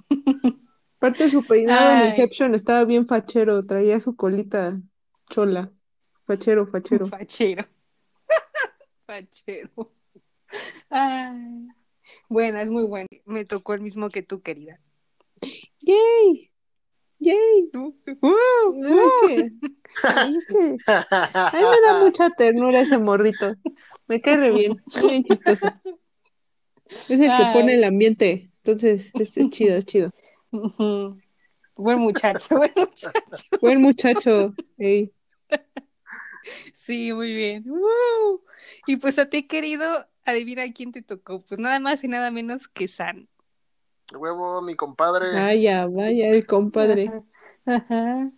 Aparte 0.97 1.29
su 1.29 1.43
peinado 1.43 1.91
en. 1.91 2.01
Inception 2.03 2.55
estaba 2.55 2.85
bien 2.85 3.07
fachero, 3.07 3.65
traía 3.65 3.99
su 3.99 4.15
colita 4.15 4.79
chola. 5.31 5.71
Fachero, 6.27 6.67
fachero. 6.67 7.07
Fachero. 7.07 7.65
Fachero. 9.07 9.91
Ay. 10.89 11.67
Buena, 12.27 12.61
es 12.61 12.69
muy 12.69 12.83
buena. 12.83 13.07
Me 13.25 13.45
tocó 13.45 13.73
el 13.73 13.81
mismo 13.81 14.09
que 14.09 14.21
tú, 14.21 14.41
querida. 14.41 14.79
¡Yay! 15.79 16.51
¡Yay! 17.19 17.69
Uh, 17.73 17.93
es 18.83 19.27
que, 19.27 19.51
ay, 20.03 20.35
es 20.35 20.47
que 20.47 20.77
a 20.87 21.51
mí 21.53 21.59
me 21.59 21.81
da 21.81 21.99
mucha 21.99 22.29
ternura 22.31 22.81
ese 22.81 22.97
morrito. 22.97 23.55
Me 24.07 24.21
cae 24.21 24.37
re 24.37 24.51
bien, 24.51 24.77
es 24.87 25.05
bien 25.05 25.23
chistoso. 25.23 25.67
Es 26.85 27.19
el 27.19 27.29
que 27.29 27.49
pone 27.53 27.75
el 27.75 27.83
ambiente, 27.83 28.51
entonces 28.57 29.11
es, 29.13 29.37
es 29.37 29.49
chido, 29.49 29.77
es 29.77 29.85
chido. 29.85 30.11
Buen 31.75 31.99
muchacho, 31.99 32.57
buen 32.57 32.71
muchacho. 32.75 33.11
Buen 33.61 33.81
muchacho. 33.81 34.53
ey. 34.77 35.11
Sí, 36.73 37.13
muy 37.13 37.35
bien. 37.35 37.63
Y 38.87 38.95
pues 38.97 39.19
a 39.19 39.29
ti, 39.29 39.47
querido, 39.47 40.07
adivina 40.25 40.63
quién 40.73 40.91
te 40.91 41.03
tocó. 41.03 41.41
Pues 41.41 41.59
nada 41.59 41.79
más 41.79 42.03
y 42.03 42.07
nada 42.07 42.31
menos 42.31 42.67
que 42.67 42.87
San. 42.87 43.29
Huevo, 44.11 44.61
mi 44.63 44.75
compadre. 44.75 45.31
Vaya, 45.33 45.85
vaya, 45.85 46.29
el 46.29 46.47
compadre. 46.47 47.07
Ajá. 47.65 47.75
Ajá. 47.85 48.31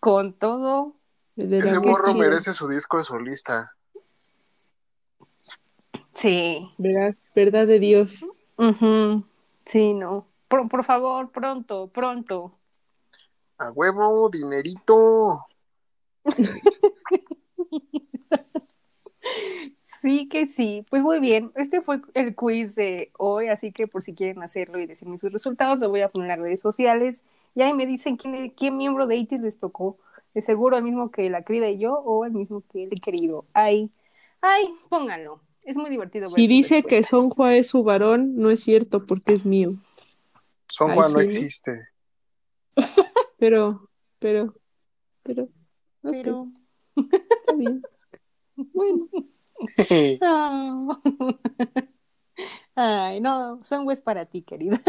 Con 0.00 0.32
todo. 0.34 0.96
Ese 1.36 1.78
morro 1.78 2.12
sí, 2.12 2.18
merece 2.18 2.52
su 2.52 2.68
disco 2.68 2.98
de 2.98 3.04
solista. 3.04 3.74
Sí. 6.14 6.68
¿Verdad, 6.78 7.14
verdad 7.34 7.66
de 7.66 7.78
Dios. 7.78 8.24
Sí, 9.64 9.94
no. 9.94 10.26
Por, 10.48 10.68
por 10.68 10.84
favor, 10.84 11.30
pronto, 11.30 11.88
pronto. 11.88 12.58
A 13.58 13.70
huevo, 13.70 14.28
dinerito. 14.30 15.40
Sí 19.80 20.28
que 20.28 20.46
sí. 20.46 20.84
Pues 20.90 21.02
muy 21.02 21.18
bien. 21.18 21.50
Este 21.54 21.80
fue 21.80 22.00
el 22.12 22.34
quiz 22.34 22.74
de 22.74 23.10
hoy, 23.16 23.48
así 23.48 23.72
que 23.72 23.86
por 23.86 24.02
si 24.02 24.14
quieren 24.14 24.42
hacerlo 24.42 24.78
y 24.78 24.86
decirme 24.86 25.16
sus 25.18 25.32
resultados, 25.32 25.78
lo 25.78 25.88
voy 25.88 26.02
a 26.02 26.10
poner 26.10 26.30
en 26.30 26.36
las 26.36 26.44
redes 26.44 26.60
sociales. 26.60 27.24
Y 27.54 27.62
ahí 27.62 27.72
me 27.72 27.86
dicen 27.86 28.16
quién, 28.16 28.50
quién 28.50 28.76
miembro 28.76 29.06
de 29.06 29.16
ITIS 29.16 29.40
les 29.40 29.58
tocó. 29.58 29.96
De 30.34 30.42
seguro 30.42 30.76
el 30.76 30.84
mismo 30.84 31.10
que 31.10 31.30
la 31.30 31.42
querida 31.42 31.70
y 31.70 31.78
yo 31.78 31.94
o 31.94 32.26
el 32.26 32.32
mismo 32.32 32.62
que 32.70 32.84
el 32.84 33.00
querido. 33.00 33.46
Ay, 33.54 33.90
ay, 34.42 34.74
pónganlo. 34.90 35.40
Es 35.64 35.76
muy 35.76 35.88
divertido. 35.88 36.26
ver 36.26 36.34
Si 36.34 36.46
dice 36.46 36.82
que. 36.82 37.02
Son 37.02 37.30
Juan 37.30 37.54
es 37.54 37.68
su 37.68 37.82
varón, 37.82 38.36
no 38.36 38.50
es 38.50 38.60
cierto 38.60 39.06
porque 39.06 39.32
es 39.32 39.46
mío. 39.46 39.74
Son 40.68 40.92
Juan 40.92 41.12
no 41.12 41.20
sí, 41.20 41.24
¿no? 41.24 41.30
existe. 41.30 41.88
Pero, 43.38 43.88
pero, 44.18 44.54
pero, 45.22 45.48
Pero... 46.10 46.48
está 46.96 47.54
bien. 47.56 47.82
Bueno, 48.56 49.08
Ah. 50.22 51.00
Ay, 52.74 53.20
no, 53.20 53.62
son 53.62 53.90
es 53.90 54.00
para 54.00 54.26
ti, 54.26 54.42
querida. 54.42 54.80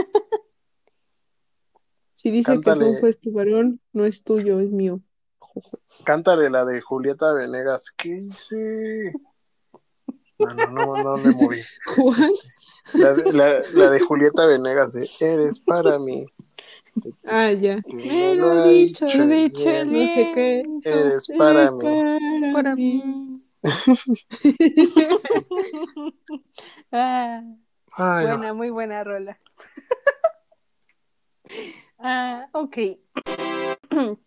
si 2.13 2.31
dice 2.31 2.51
que 2.51 2.55
Cántale. 2.61 2.85
Son 2.85 2.99
Juan 2.99 3.07
es 3.07 3.19
tu 3.19 3.31
varón, 3.31 3.79
no 3.93 4.05
es 4.05 4.23
tuyo, 4.23 4.59
es 4.59 4.71
mío. 4.71 5.01
Cántale 6.03 6.49
la 6.49 6.65
de 6.65 6.81
Julieta 6.81 7.31
Venegas. 7.33 7.91
¿Qué 7.95 8.17
hice? 8.17 9.13
No, 10.39 10.53
no, 10.53 10.67
no, 10.71 11.03
no 11.03 11.17
me 11.17 11.31
moví. 11.31 11.61
Juan, 11.95 12.31
La, 12.93 13.13
de- 13.13 13.31
la, 13.33 13.61
la 13.73 13.89
de 13.89 13.99
Julieta 13.99 14.45
Venegas 14.47 14.93
de 14.93 15.07
Eres 15.21 15.59
para 15.59 15.97
mí. 15.99 16.25
Ah, 17.27 17.51
ya. 17.51 17.81
Me 17.93 18.35
no 18.35 18.35
lo 18.35 18.53
lo 18.53 18.55
he 18.55 18.59
has 18.59 18.69
dicho, 18.69 19.05
dicho 19.05 19.85
no 19.85 19.91
bien. 19.91 20.13
sé 20.13 20.31
qué. 20.35 20.63
Eres 20.83 21.27
para 21.37 21.71
mí. 21.71 21.79
para 21.81 22.53
Para 22.53 22.75
mí. 22.75 23.01
mí. 23.03 23.41
Ah, 26.91 27.41
Ay, 27.97 28.27
no. 28.27 28.37
buena, 28.37 28.53
muy 28.53 28.69
buena 28.69 29.03
rola. 29.03 29.37
Ah, 31.99 32.47
ok. 32.51 32.77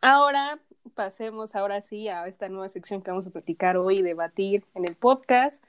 Ahora 0.00 0.58
pasemos 0.94 1.54
ahora 1.54 1.82
sí 1.82 2.08
a 2.08 2.26
esta 2.26 2.48
nueva 2.48 2.68
sección 2.68 3.02
que 3.02 3.10
vamos 3.10 3.26
a 3.26 3.30
platicar 3.30 3.76
hoy 3.76 3.98
y 3.98 4.02
debatir 4.02 4.64
en 4.74 4.88
el 4.88 4.96
podcast. 4.96 5.64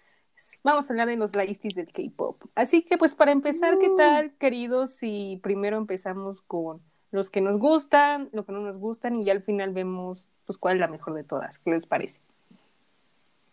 Vamos 0.63 0.89
a 0.89 0.93
hablar 0.93 1.07
de 1.07 1.15
los 1.15 1.35
listis 1.35 1.75
del 1.75 1.91
K-pop. 1.91 2.43
Así 2.55 2.83
que, 2.83 2.97
pues, 2.97 3.15
para 3.15 3.31
empezar, 3.31 3.77
¿qué 3.77 3.89
tal, 3.95 4.33
queridos? 4.33 4.91
Si 4.91 5.39
primero 5.41 5.77
empezamos 5.77 6.41
con 6.41 6.81
los 7.11 7.29
que 7.29 7.41
nos 7.41 7.59
gustan, 7.59 8.29
lo 8.33 8.45
que 8.45 8.51
no 8.51 8.59
nos 8.59 8.77
gustan, 8.77 9.15
y 9.21 9.25
ya 9.25 9.31
al 9.31 9.43
final 9.43 9.71
vemos, 9.73 10.27
pues, 10.45 10.57
cuál 10.57 10.75
es 10.75 10.81
la 10.81 10.87
mejor 10.87 11.13
de 11.13 11.23
todas. 11.23 11.59
¿Qué 11.59 11.71
les 11.71 11.85
parece? 11.85 12.19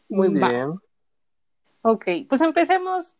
Muy 0.09 0.29
Va. 0.35 0.49
bien. 0.49 0.81
Ok, 1.83 2.07
pues 2.29 2.41
empecemos. 2.41 3.17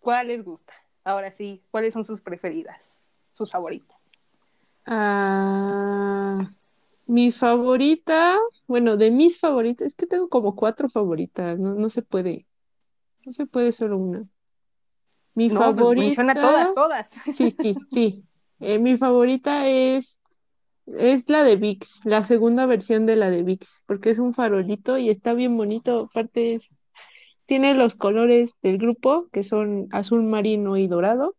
¿Cuál 0.00 0.28
les 0.28 0.44
gusta? 0.44 0.72
Ahora 1.04 1.32
sí, 1.32 1.62
¿cuáles 1.70 1.94
son 1.94 2.04
sus 2.04 2.20
preferidas? 2.20 3.04
Sus 3.32 3.50
favoritas. 3.50 3.96
Ah, 4.86 6.52
mi 7.08 7.32
favorita, 7.32 8.38
bueno, 8.66 8.96
de 8.96 9.10
mis 9.10 9.38
favoritas, 9.38 9.88
es 9.88 9.94
que 9.94 10.06
tengo 10.06 10.28
como 10.28 10.54
cuatro 10.54 10.88
favoritas, 10.88 11.58
no, 11.58 11.74
no 11.74 11.90
se 11.90 12.02
puede, 12.02 12.46
no 13.26 13.32
se 13.32 13.46
puede 13.46 13.72
solo 13.72 13.98
una. 13.98 14.26
Mi 15.34 15.50
No, 15.50 15.60
pues, 15.60 15.96
menciona 15.98 16.34
favorita, 16.34 16.34
todas, 16.34 16.72
todas. 16.72 17.10
sí, 17.34 17.50
sí, 17.50 17.76
sí. 17.90 18.24
Eh, 18.60 18.78
mi 18.78 18.96
favorita 18.96 19.68
es, 19.68 20.18
es 20.86 21.28
la 21.28 21.44
de 21.44 21.56
VIX, 21.56 22.00
la 22.04 22.24
segunda 22.24 22.66
versión 22.66 23.06
de 23.06 23.16
la 23.16 23.30
de 23.30 23.42
VIX, 23.42 23.82
porque 23.86 24.10
es 24.10 24.18
un 24.18 24.34
farolito 24.34 24.98
y 24.98 25.10
está 25.10 25.34
bien 25.34 25.56
bonito. 25.56 26.08
Aparte, 26.10 26.54
es- 26.56 26.70
tiene 27.46 27.74
los 27.74 27.96
colores 27.96 28.52
del 28.62 28.78
grupo, 28.78 29.28
que 29.32 29.44
son 29.44 29.88
azul 29.92 30.22
marino 30.24 30.76
y 30.78 30.88
dorado. 30.88 31.36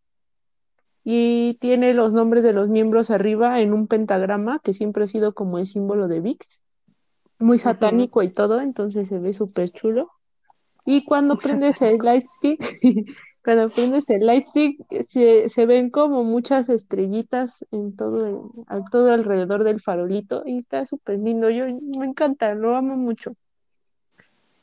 Y 1.03 1.57
tiene 1.59 1.93
los 1.95 2.13
nombres 2.13 2.43
de 2.43 2.53
los 2.53 2.69
miembros 2.69 3.09
arriba 3.09 3.61
en 3.61 3.73
un 3.73 3.88
pentagrama, 3.88 4.59
que 4.59 4.73
siempre 4.75 5.05
ha 5.05 5.07
sido 5.07 5.33
como 5.33 5.57
el 5.57 5.65
símbolo 5.65 6.07
de 6.07 6.19
VIX. 6.19 6.61
Muy 7.39 7.57
satánico 7.59 8.23
y 8.23 8.29
todo, 8.29 8.61
entonces 8.61 9.07
se 9.07 9.19
ve 9.19 9.33
súper 9.33 9.71
chulo. 9.71 10.11
Y 10.89 11.03
cuando 11.03 11.35
prendes 11.38 11.81
el 11.81 11.97
light 11.97 12.25
stick, 12.29 12.61
cuando 13.43 13.67
prendes 13.67 14.09
el 14.09 14.25
light 14.25 14.47
stick, 14.47 14.79
se, 15.09 15.49
se 15.49 15.65
ven 15.65 15.89
como 15.89 16.23
muchas 16.23 16.69
estrellitas 16.69 17.65
en 17.71 17.93
todo, 17.97 18.25
el- 18.25 18.63
a 18.67 18.81
todo 18.89 19.11
alrededor 19.11 19.65
del 19.65 19.81
farolito 19.81 20.43
y 20.45 20.59
está 20.59 20.85
súper 20.85 21.19
lindo. 21.19 21.49
Yo 21.49 21.65
me 21.65 22.05
encanta, 22.05 22.55
lo 22.55 22.73
amo 22.77 22.95
mucho. 22.95 23.35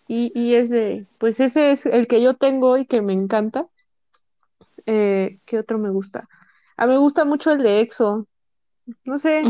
Y, 0.09 0.33
y 0.35 0.55
es 0.55 0.71
de, 0.71 1.07
pues 1.19 1.41
ese 1.41 1.73
es 1.73 1.85
el 1.85 2.07
que 2.09 2.23
yo 2.23 2.33
tengo 2.33 2.79
y 2.79 2.87
que 2.87 3.03
me 3.03 3.13
encanta. 3.13 3.69
Eh, 4.87 5.41
¿qué 5.45 5.59
otro 5.59 5.79
me 5.79 5.91
gusta? 5.91 6.27
Ah, 6.79 6.87
me 6.87 6.97
gusta 6.97 7.27
mucho 7.27 7.53
el 7.53 7.63
de 7.63 7.81
EXO. 7.81 8.27
No 9.05 9.19
sé, 9.19 9.43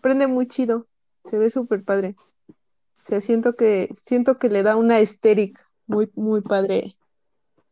prende 0.00 0.28
muy 0.28 0.48
chido. 0.48 0.86
Se 1.26 1.36
ve 1.36 1.50
súper 1.50 1.84
padre. 1.84 2.14
O 2.48 2.54
sea, 3.08 3.20
siento 3.20 3.54
que, 3.54 3.90
siento 4.02 4.38
que 4.38 4.48
le 4.48 4.62
da 4.62 4.76
una 4.76 4.98
estética 4.98 5.65
muy, 5.86 6.10
muy 6.14 6.40
padre. 6.42 6.96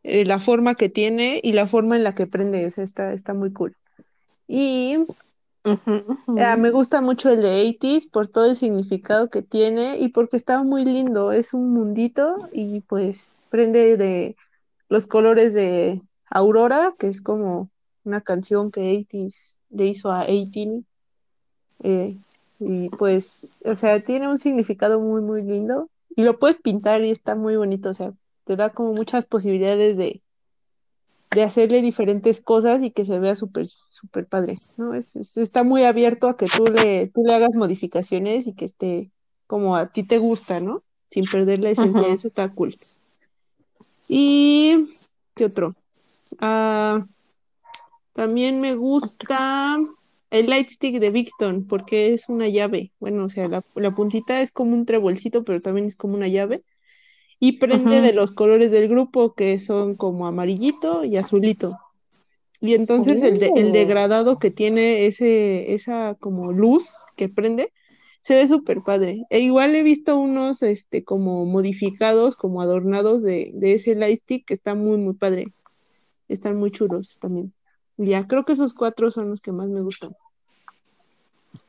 eh, 0.03 0.25
la 0.25 0.39
forma 0.39 0.75
que 0.75 0.89
tiene 0.89 1.41
y 1.43 1.53
la 1.53 1.67
forma 1.67 1.97
en 1.97 2.05
la 2.05 2.15
que 2.15 2.27
prende. 2.27 2.67
O 2.67 2.71
sea, 2.71 2.85
está, 2.85 3.13
está 3.13 3.35
muy 3.35 3.53
cool. 3.53 3.77
Y 4.49 4.97
Ujú, 5.65 5.93
ujú. 6.27 6.35
ah, 6.37 6.57
me 6.57 6.71
gusta 6.71 7.01
mucho 7.01 7.31
el 7.31 7.43
de 7.43 7.63
80s 7.69 8.07
por 8.07 8.29
todo 8.29 8.47
el 8.47 8.57
significado 8.57 9.31
que 9.31 9.43
tiene 9.43 9.99
y 9.99 10.09
porque 10.09 10.37
está 10.37 10.63
muy 10.63 10.85
lindo. 10.85 11.33
Es 11.33 11.55
un 11.55 11.73
mundito 11.73 12.37
y 12.53 12.83
pues 12.83 13.39
prende 13.51 13.97
de 13.97 14.37
los 14.89 15.07
colores 15.07 15.55
de 15.55 16.03
Aurora, 16.31 16.95
que 16.99 17.09
es 17.09 17.21
como 17.23 17.71
una 18.05 18.21
canción 18.23 18.71
que 18.71 18.81
80s 18.83 19.59
le 19.71 19.87
hizo 19.87 20.11
a 20.11 20.27
18. 20.27 20.85
eh, 21.81 22.17
y 22.61 22.91
pues, 22.91 23.53
o 23.65 23.75
sea, 23.75 24.03
tiene 24.03 24.29
un 24.29 24.39
significado 24.39 25.01
muy, 25.01 25.23
muy 25.23 25.43
lindo. 25.43 25.91
Y 26.17 26.23
lo 26.23 26.39
puedes 26.39 26.59
pintar 26.59 27.03
y 27.03 27.11
está 27.11 27.35
muy 27.35 27.57
bonito. 27.57 27.91
O 27.91 27.95
sea, 27.95 28.13
te 28.45 28.57
da 28.57 28.71
como 28.71 28.93
muchas 28.93 29.27
posibilidades 29.27 29.97
de, 29.97 30.23
de 31.31 31.43
hacerle 31.43 31.83
diferentes 31.83 32.41
cosas 32.41 32.83
y 32.83 32.91
que 32.91 33.05
se 33.05 33.19
vea 33.19 33.35
súper, 33.35 33.69
súper 33.69 34.27
padre, 34.27 34.55
¿no? 34.77 34.95
Es, 34.95 35.17
es- 35.17 35.37
está 35.37 35.65
muy 35.65 35.85
abierto 35.85 36.29
a 36.29 36.37
que 36.37 36.47
tú 36.47 36.65
le, 36.67 37.09
tú 37.09 37.23
le 37.25 37.35
hagas 37.35 37.57
modificaciones 37.57 38.47
y 38.47 38.55
que 38.55 38.65
esté 38.67 39.11
como 39.47 39.75
a 39.77 39.91
ti 39.93 40.05
te 40.05 40.19
gusta, 40.19 40.61
¿no? 40.61 40.83
Sin 41.11 41.25
perder 41.25 41.61
la 41.61 41.71
esencia, 41.71 42.03
Ujú. 42.03 42.11
eso 42.13 42.29
está 42.29 42.49
cool. 42.53 42.75
Y, 44.09 44.91
¿qué 45.35 45.47
otro? 45.47 45.75
Ah, 46.39 47.07
también 48.13 48.61
me 48.61 48.75
gusta 48.75 49.79
el 50.39 50.49
light 50.51 50.69
stick 50.71 51.01
de 51.01 51.11
Victon, 51.11 51.67
porque 51.67 52.15
es 52.15 52.29
una 52.29 52.49
llave. 52.49 52.93
Bueno, 53.01 53.25
o 53.27 53.29
sea, 53.31 53.49
la, 53.49 53.63
la 53.77 53.93
puntita 53.95 54.41
es 54.41 54.53
como 54.53 54.75
un 54.75 54.87
trebolcito, 54.87 55.45
pero 55.45 55.61
también 55.63 55.87
es 55.87 55.97
como 55.97 56.15
una 56.17 56.29
llave. 56.29 56.65
Y 57.41 57.59
prende 57.59 58.01
de 58.01 58.13
los 58.15 58.33
colores 58.33 58.71
del 58.71 58.89
grupo, 58.89 59.35
que 59.35 59.61
son 59.61 59.97
como 59.97 60.27
amarillito 60.27 61.03
y 61.05 61.17
azulito. 61.19 61.71
Y 62.61 62.75
entonces 62.75 63.23
el, 63.23 63.39
de- 63.39 63.53
el 63.57 63.69
Oh. 63.71 63.73
degradado 63.73 64.39
que 64.39 64.51
tiene 64.51 65.07
ese, 65.07 65.75
esa 65.75 66.17
como 66.21 66.53
luz 66.53 66.89
que 67.17 67.29
prende, 67.29 67.73
Se 68.23 68.35
ve 68.37 68.49
súper 68.49 68.83
padre. 68.83 69.25
E 69.31 69.41
igual 69.41 69.75
he 69.75 69.83
visto 69.83 70.17
unos, 70.19 70.63
este, 70.63 71.05
como 71.05 71.45
modificados, 71.47 72.37
como 72.37 72.63
adornados 72.63 73.23
de, 73.23 73.53
de 73.55 73.75
ese 73.75 73.95
lightstick 73.97 74.47
que 74.47 74.55
está 74.55 74.75
muy, 74.75 74.97
muy 74.99 75.15
padre. 75.15 75.53
Están 76.29 76.57
muy 76.57 76.71
chulos 76.71 77.19
también. 77.21 77.53
Ya, 77.97 78.27
creo 78.27 78.45
que 78.45 78.53
esos 78.55 78.75
cuatro 78.75 79.11
son 79.11 79.31
los 79.31 79.41
que 79.43 79.53
más 79.53 79.69
me 79.69 79.83
gustan. 79.83 80.13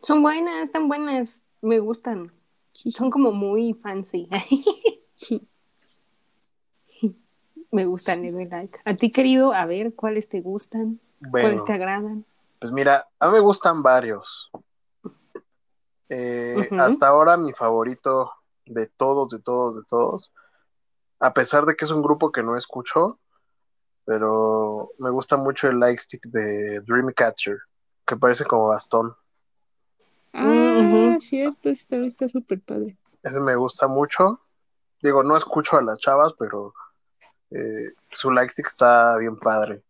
Son 0.02 0.22
buenas, 0.22 0.64
están 0.64 0.88
buenas. 0.88 1.42
Me 1.62 1.80
gustan. 1.80 2.32
Son 2.74 3.10
como 3.10 3.32
muy 3.32 3.74
fancy. 3.74 4.30
Sí. 5.18 5.48
me 7.72 7.86
gustan, 7.86 8.22
le 8.22 8.32
doy 8.34 8.48
like. 8.48 8.80
A 8.84 8.98
ti, 8.98 9.12
querido, 9.12 9.54
a 9.54 9.66
ver, 9.66 9.96
¿cuáles 9.96 10.28
te 10.28 10.42
gustan? 10.42 11.00
Bueno, 11.22 11.48
¿Cuáles 11.48 11.64
te 11.64 11.72
agradan? 11.72 12.26
pues 12.60 12.74
mira, 12.74 13.08
a 13.20 13.28
mí 13.28 13.34
me 13.34 13.40
gustan 13.40 13.82
varios. 13.82 14.52
Eh. 16.10 16.70
Hasta 16.78 17.08
ahora 17.08 17.38
mi 17.38 17.54
favorito 17.54 18.32
de 18.66 18.88
todos, 18.88 19.30
de 19.30 19.40
todos, 19.40 19.78
de 19.78 19.84
todos, 19.88 20.34
a 21.20 21.34
pesar 21.34 21.66
de 21.66 21.76
que 21.76 21.86
es 21.86 21.92
un 21.92 22.02
grupo 22.02 22.32
que 22.32 22.44
no 22.44 22.58
escucho, 22.58 23.20
pero 24.04 24.92
me 25.00 25.10
gusta 25.10 25.38
mucho 25.38 25.68
el 25.68 25.80
lightstick 25.80 26.26
de 26.28 26.82
Dreamcatcher, 26.82 27.58
que 28.06 28.18
parece 28.18 28.46
como 28.46 28.68
bastón. 28.68 29.16
Ah, 30.38 30.78
Ujú. 30.80 31.22
cierto, 31.22 31.70
está 31.70 31.96
está 31.98 32.28
súper 32.30 32.60
padre. 32.62 32.98
Ese 33.24 33.40
me 33.40 33.56
gusta 33.56 33.88
mucho. 33.88 34.42
Digo, 35.02 35.24
no 35.24 35.38
escucho 35.38 35.78
a 35.78 35.82
las 35.82 36.00
chavas, 36.00 36.34
pero 36.38 36.74
eh, 37.52 37.90
su 38.12 38.32
lightstick 38.32 38.68
está 38.68 39.18
bien 39.18 39.38
padre. 39.38 39.84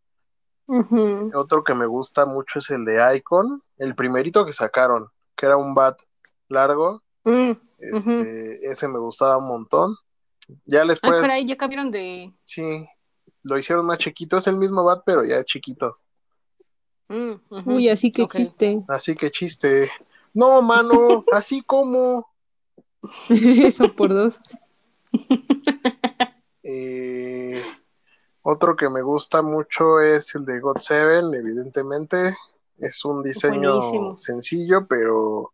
Otro 1.33 1.63
que 1.63 1.73
me 1.75 1.85
gusta 1.85 2.25
mucho 2.25 2.59
es 2.59 2.69
el 2.71 2.85
de 2.85 3.15
Icon, 3.17 3.61
el 3.77 3.95
primerito 3.95 4.45
que 4.45 4.53
sacaron, 4.53 5.07
que 5.35 5.45
era 5.45 5.57
un 5.57 5.75
bat 5.75 5.99
largo. 6.49 7.03
Mm. 7.23 7.51
Este, 7.77 8.65
ese 8.71 8.87
me 8.87 8.99
gustaba 8.99 9.37
un 9.37 9.47
montón. 9.47 9.95
Ya 10.65 10.81
Ah, 10.81 10.85
después, 10.85 11.21
caray, 11.21 11.45
ya 11.45 11.55
cambiaron 11.57 11.91
de. 11.91 12.31
sí, 12.43 12.87
lo 13.43 13.57
hicieron 13.57 13.85
más 13.85 13.99
chiquito, 13.99 14.37
es 14.37 14.47
el 14.47 14.55
mismo 14.57 14.83
bat, 14.83 15.01
pero 15.05 15.23
ya 15.23 15.37
es 15.37 15.45
chiquito. 15.45 15.97
Mm. 17.09 17.33
Uy, 17.65 17.89
así 17.89 18.11
que 18.11 18.25
chiste. 18.27 18.83
Así 18.87 19.15
que 19.15 19.29
chiste. 19.31 19.89
No, 20.35 20.61
mano, 20.61 21.23
así 21.31 21.61
como. 21.61 22.27
Eso 23.29 23.95
por 23.95 24.13
dos. 24.13 24.39
Eh, 26.67 27.63
otro 28.41 28.75
que 28.75 28.89
me 28.89 29.03
gusta 29.03 29.43
mucho 29.43 29.99
es 30.01 30.33
el 30.33 30.45
de 30.45 30.59
God 30.59 30.79
Seven, 30.79 31.31
evidentemente. 31.35 32.35
Es 32.79 33.05
un 33.05 33.21
diseño 33.21 33.75
Buenísimo. 33.77 34.17
sencillo, 34.17 34.87
pero 34.87 35.53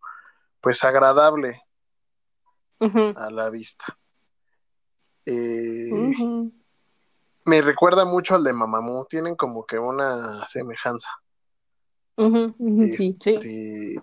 pues 0.61 0.85
agradable 0.85 1.61
a 2.79 3.29
la 3.29 3.49
vista. 3.49 3.97
Eh. 5.25 5.91
Me 7.43 7.61
recuerda 7.61 8.05
mucho 8.05 8.35
al 8.35 8.45
de 8.45 8.53
Mamamoo, 8.53 9.05
tienen 9.05 9.35
como 9.35 9.65
que 9.65 9.77
una 9.77 10.45
semejanza. 10.47 11.09
Ujú. 12.15 12.55
Ujú, 12.57 12.83
Sí, 12.95 13.17
Este, 13.17 14.01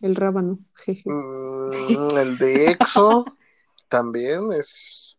el 0.00 0.14
rábano. 0.14 0.58
Jeje. 0.74 1.02
mm, 1.06 2.16
el 2.18 2.38
de 2.38 2.70
EXO 2.70 3.24
también 3.88 4.52
es, 4.52 5.18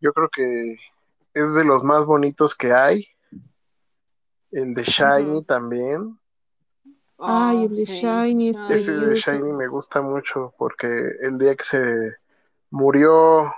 yo 0.00 0.12
creo 0.12 0.28
que 0.28 0.76
es 1.34 1.54
de 1.54 1.64
los 1.64 1.82
más 1.82 2.04
bonitos 2.04 2.54
que 2.54 2.72
hay. 2.72 3.06
El 4.50 4.74
de 4.74 4.82
Shiny 4.84 5.44
también. 5.44 6.18
Ay, 7.18 7.64
el 7.64 7.76
de 7.76 7.86
sí. 7.86 7.92
Shiny 7.92 8.50
está 8.50 8.68
Ese 8.68 8.96
de. 8.96 9.14
Shiny 9.14 9.52
me 9.52 9.68
gusta 9.68 10.00
mucho 10.00 10.54
porque 10.56 10.86
el 11.20 11.38
día 11.38 11.54
que 11.54 11.64
se 11.64 12.12
murió 12.70 13.52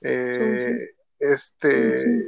eh, 0.00 0.90
este 1.18 2.24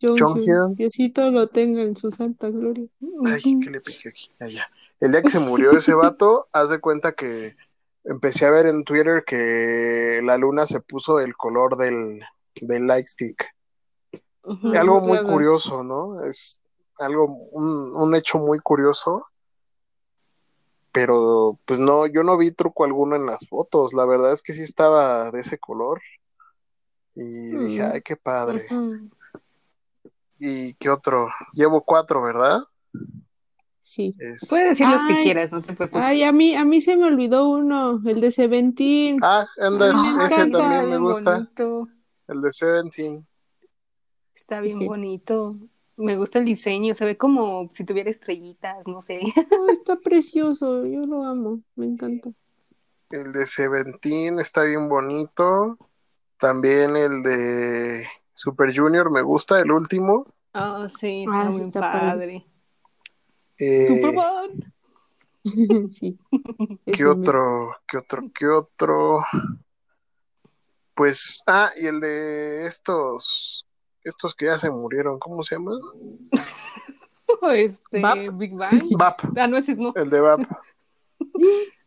Jonghyun. 0.00 0.74
Diosito 0.74 1.30
lo 1.30 1.48
tenga 1.48 1.82
en 1.82 1.96
su 1.96 2.10
santa 2.10 2.50
gloria. 2.50 2.86
Ay, 3.24 3.42
¿qué 3.42 3.70
le 3.70 3.80
piqué 3.80 4.10
aquí? 4.10 4.30
Allá. 4.40 4.68
El 5.04 5.12
día 5.12 5.20
que 5.20 5.30
se 5.30 5.38
murió 5.38 5.72
ese 5.72 5.92
vato, 5.94 6.48
haz 6.50 6.70
de 6.70 6.80
cuenta 6.80 7.12
que 7.12 7.56
empecé 8.04 8.46
a 8.46 8.50
ver 8.50 8.64
en 8.64 8.84
Twitter 8.84 9.22
que 9.26 10.22
la 10.24 10.38
luna 10.38 10.64
se 10.64 10.80
puso 10.80 11.20
el 11.20 11.36
color 11.36 11.76
del, 11.76 12.22
del 12.54 12.86
lightstick. 12.86 13.54
Ujú. 14.44 14.72
Algo 14.72 15.02
muy 15.02 15.18
claro. 15.18 15.28
curioso, 15.28 15.84
¿no? 15.84 16.24
Es 16.24 16.62
algo, 16.98 17.26
un, 17.52 17.94
un 17.94 18.14
hecho 18.14 18.38
muy 18.38 18.60
curioso. 18.60 19.26
Pero, 20.90 21.58
pues 21.66 21.78
no, 21.78 22.06
yo 22.06 22.22
no 22.22 22.38
vi 22.38 22.50
truco 22.50 22.84
alguno 22.84 23.14
en 23.14 23.26
las 23.26 23.46
fotos. 23.46 23.92
La 23.92 24.06
verdad 24.06 24.32
es 24.32 24.40
que 24.40 24.54
sí 24.54 24.62
estaba 24.62 25.30
de 25.30 25.40
ese 25.40 25.58
color. 25.58 26.00
Y 27.14 27.58
dije, 27.58 27.82
ay, 27.82 28.00
qué 28.00 28.16
padre. 28.16 28.66
¿Y 30.38 30.72
qué 30.74 30.88
otro? 30.88 31.28
Llevo 31.52 31.82
cuatro, 31.82 32.22
¿verdad? 32.22 32.62
Sí. 33.86 34.14
Es- 34.18 34.48
Puedes 34.48 34.70
decir 34.70 34.88
los 34.88 35.02
que 35.02 35.22
quieras, 35.22 35.52
no 35.52 35.60
te 35.60 35.74
preocupes. 35.74 36.02
Ay, 36.02 36.22
a 36.22 36.32
mí, 36.32 36.54
a 36.54 36.64
mí 36.64 36.80
se 36.80 36.96
me 36.96 37.04
olvidó 37.04 37.50
uno, 37.50 38.00
el 38.06 38.18
de 38.22 38.30
Seventeen. 38.30 39.18
Ah, 39.22 39.46
anda, 39.60 39.92
Ay, 39.94 40.16
me 40.16 40.24
ese 40.24 40.34
encanta. 40.36 40.58
también 40.58 40.90
me 40.90 40.96
gusta. 40.98 41.32
bonito. 41.34 41.88
El 42.26 42.40
de 42.40 42.52
Seventeen. 42.52 43.26
Está 44.34 44.62
bien 44.62 44.78
Sí. 44.78 44.86
bonito. 44.86 45.56
Me 45.96 46.16
gusta 46.16 46.38
el 46.38 46.46
diseño, 46.46 46.94
se 46.94 47.04
ve 47.04 47.18
como 47.18 47.68
si 47.72 47.84
tuviera 47.84 48.08
estrellitas, 48.08 48.86
no 48.88 49.02
sé. 49.02 49.20
Oh, 49.60 49.68
está 49.68 49.96
precioso, 49.96 50.86
yo 50.86 51.00
lo 51.02 51.22
amo, 51.24 51.60
me 51.76 51.84
encanta. 51.84 52.30
El 53.10 53.32
de 53.32 53.44
Seventeen 53.46 54.40
está 54.40 54.62
bien 54.64 54.88
bonito. 54.88 55.76
También 56.38 56.96
el 56.96 57.22
de 57.22 58.06
Super 58.32 58.74
Junior 58.74 59.10
me 59.10 59.20
gusta, 59.20 59.60
el 59.60 59.70
último. 59.70 60.26
Ah, 60.54 60.86
sí, 60.88 61.26
Ah, 61.30 61.42
está 61.42 61.52
sí 61.52 61.58
muy 61.58 61.66
está 61.66 61.80
padre. 61.80 62.00
padre. 62.00 62.46
Eh, 63.58 63.88
Superman. 63.88 64.72
Sí. 65.90 66.18
¿Qué 66.86 67.04
otro? 67.04 67.76
¿Qué 67.86 67.98
otro? 67.98 68.22
¿Qué 68.34 68.46
otro? 68.46 69.22
Pues, 70.94 71.42
ah, 71.46 71.70
y 71.76 71.86
el 71.86 72.00
de 72.00 72.66
estos, 72.66 73.66
estos 74.04 74.34
que 74.34 74.46
ya 74.46 74.58
se 74.58 74.70
murieron, 74.70 75.18
¿cómo 75.18 75.42
se 75.42 75.56
llaman? 75.56 75.78
Este, 77.54 78.00
Bap. 78.00 78.18
Big 78.38 78.54
Bang. 78.54 78.82
Vap, 78.96 79.20
Ah, 79.36 79.46
no, 79.46 79.58
ese 79.58 79.72
es 79.72 79.78
no. 79.78 79.92
el 79.96 80.08
de 80.08 80.20
Vap. 80.20 80.40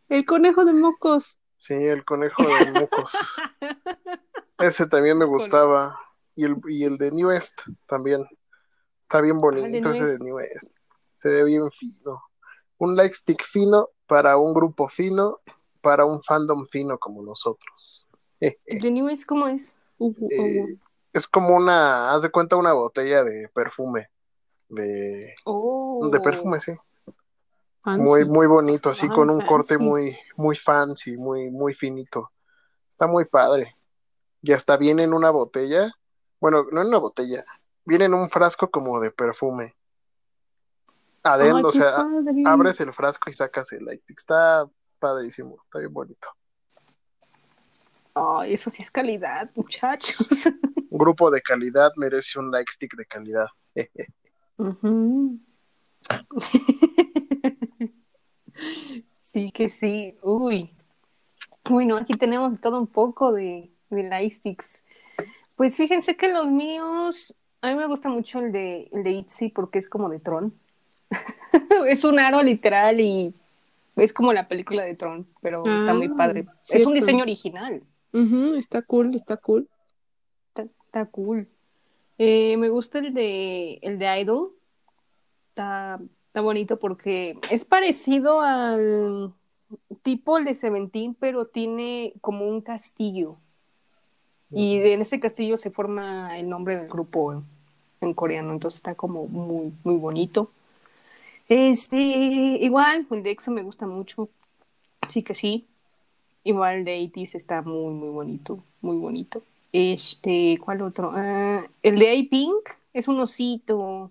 El 0.08 0.24
conejo 0.24 0.64
de 0.64 0.72
mocos. 0.72 1.38
Sí, 1.56 1.74
el 1.74 2.04
conejo 2.04 2.42
de 2.44 2.72
mocos. 2.72 3.12
Ese 4.58 4.86
también 4.86 5.18
me 5.18 5.24
gustaba. 5.24 5.98
Y 6.34 6.44
el, 6.44 6.56
y 6.68 6.84
el 6.84 6.98
de 6.98 7.10
New 7.10 7.28
West 7.28 7.62
también. 7.86 8.24
Está 9.00 9.20
bien 9.20 9.40
bonito 9.40 9.66
New 9.68 9.90
ese 9.90 10.06
de. 10.06 10.18
New 10.18 10.36
West. 10.36 10.76
Se 11.18 11.28
ve 11.28 11.44
bien 11.44 11.68
fino. 11.70 12.22
Un 12.78 12.96
like 12.96 13.14
stick 13.14 13.42
fino 13.42 13.90
para 14.06 14.36
un 14.36 14.54
grupo 14.54 14.88
fino, 14.88 15.40
para 15.80 16.04
un 16.04 16.22
fandom 16.22 16.64
fino 16.66 16.96
como 16.98 17.22
nosotros. 17.22 18.08
¿El 18.40 18.78
de 18.78 18.90
New 18.90 19.08
es 19.08 19.26
cómo 19.26 19.48
es? 19.48 19.76
Uh, 19.98 20.14
uh, 20.16 20.28
Eh, 20.30 20.62
uh, 20.62 20.78
es 21.12 21.26
como 21.26 21.56
una, 21.56 22.12
haz 22.12 22.22
de 22.22 22.30
cuenta, 22.30 22.54
una 22.54 22.72
botella 22.72 23.24
de 23.24 23.48
perfume. 23.48 24.08
De, 24.68 25.34
Oh. 25.44 26.08
de 26.10 26.20
perfume, 26.20 26.60
sí. 26.60 26.72
fancy. 27.82 28.02
Muy, 28.04 28.24
muy 28.24 28.46
bonito, 28.46 28.90
así 28.90 29.08
Ah, 29.10 29.14
con 29.14 29.28
un 29.30 29.44
corte 29.44 29.76
muy, 29.76 30.16
muy 30.36 30.54
fancy, 30.54 31.16
muy, 31.16 31.50
muy 31.50 31.74
finito. 31.74 32.30
Está 32.88 33.08
muy 33.08 33.24
padre. 33.24 33.76
Y 34.40 34.52
hasta 34.52 34.76
viene 34.76 35.02
en 35.02 35.14
una 35.14 35.30
botella, 35.30 35.90
bueno, 36.40 36.66
no 36.70 36.82
en 36.82 36.88
una 36.88 36.98
botella, 36.98 37.44
viene 37.84 38.04
en 38.04 38.14
un 38.14 38.30
frasco 38.30 38.70
como 38.70 39.00
de 39.00 39.10
perfume. 39.10 39.74
Adentro, 41.22 41.68
o 41.68 41.72
sea, 41.72 41.96
padre. 41.96 42.42
abres 42.46 42.80
el 42.80 42.92
frasco 42.92 43.30
y 43.30 43.32
sacas 43.32 43.72
el 43.72 43.84
lightstick. 43.84 44.18
Está 44.18 44.68
padrísimo, 44.98 45.56
está 45.62 45.78
bien 45.80 45.92
bonito. 45.92 46.28
Ay, 48.14 48.54
eso 48.54 48.70
sí 48.70 48.82
es 48.82 48.90
calidad, 48.90 49.50
muchachos. 49.54 50.46
Un 50.46 50.98
grupo 50.98 51.30
de 51.30 51.40
calidad 51.40 51.92
merece 51.96 52.38
un 52.38 52.50
lightstick 52.50 52.96
de 52.96 53.06
calidad. 53.06 53.46
Sí 59.20 59.52
que 59.52 59.68
sí. 59.68 60.16
Uy. 60.22 60.70
Uy, 61.68 61.86
no, 61.86 61.98
aquí 61.98 62.14
tenemos 62.14 62.58
todo 62.60 62.78
un 62.80 62.86
poco 62.86 63.30
de, 63.30 63.70
de 63.90 64.02
lightsticks. 64.02 64.82
Pues 65.56 65.76
fíjense 65.76 66.16
que 66.16 66.32
los 66.32 66.46
míos, 66.46 67.36
a 67.60 67.68
mí 67.68 67.74
me 67.74 67.86
gusta 67.86 68.08
mucho 68.08 68.38
el 68.38 68.52
de, 68.52 68.88
el 68.90 69.04
de 69.04 69.10
Itzy 69.10 69.50
porque 69.50 69.78
es 69.78 69.88
como 69.88 70.08
de 70.08 70.18
Tron. 70.18 70.58
es 71.88 72.04
un 72.04 72.18
aro 72.18 72.42
literal 72.42 73.00
y 73.00 73.34
es 73.96 74.12
como 74.12 74.32
la 74.32 74.48
película 74.48 74.82
de 74.84 74.94
Tron, 74.94 75.26
pero 75.40 75.64
está 75.64 75.94
muy 75.94 76.08
Ah, 76.08 76.14
padre. 76.16 76.46
Es 76.68 76.86
un 76.86 76.94
diseño 76.94 77.22
original. 77.22 77.82
Está 78.56 78.82
cool, 78.82 79.14
está 79.14 79.36
cool. 79.36 79.68
Está, 80.48 80.62
está 80.86 81.06
cool. 81.06 81.48
Eh, 82.18 82.56
me 82.56 82.68
gusta 82.68 82.98
el 82.98 83.12
de 83.14 83.78
el 83.82 83.98
de 83.98 84.20
Idol. 84.20 84.50
Está, 85.50 85.98
está 86.26 86.40
bonito 86.40 86.78
porque 86.78 87.38
es 87.50 87.64
parecido 87.64 88.40
al 88.40 89.32
tipo 90.02 90.38
el 90.38 90.44
de 90.44 90.54
Seventeen, 90.54 91.14
pero 91.14 91.46
tiene 91.46 92.12
como 92.20 92.46
un 92.48 92.60
castillo. 92.60 93.36
Y 94.50 94.78
de- 94.78 94.94
en 94.94 95.00
ese 95.02 95.20
castillo 95.20 95.56
se 95.58 95.70
forma 95.70 96.38
el 96.38 96.48
nombre 96.48 96.76
del 96.76 96.88
grupo 96.88 97.32
en, 97.32 97.42
en 98.00 98.14
coreano, 98.14 98.52
entonces 98.52 98.78
está 98.78 98.94
como 98.94 99.26
muy, 99.26 99.72
muy 99.84 99.96
bonito. 99.96 100.50
Este, 101.48 101.96
igual, 101.96 103.06
el 103.10 103.22
de 103.22 103.30
EXO 103.30 103.50
me 103.50 103.62
gusta 103.62 103.86
mucho, 103.86 104.28
sí 105.08 105.22
que 105.22 105.34
sí. 105.34 105.66
Igual 106.44 106.78
el 106.78 106.84
de 106.84 107.10
80 107.12 107.36
está 107.38 107.62
muy, 107.62 107.92
muy 107.94 108.08
bonito, 108.10 108.62
muy 108.80 108.96
bonito. 108.96 109.42
Este, 109.72 110.58
¿cuál 110.64 110.82
otro? 110.82 111.12
Ah, 111.14 111.64
el 111.82 111.98
de 111.98 112.10
A-Pink 112.10 112.70
es 112.92 113.08
un 113.08 113.20
osito. 113.20 114.10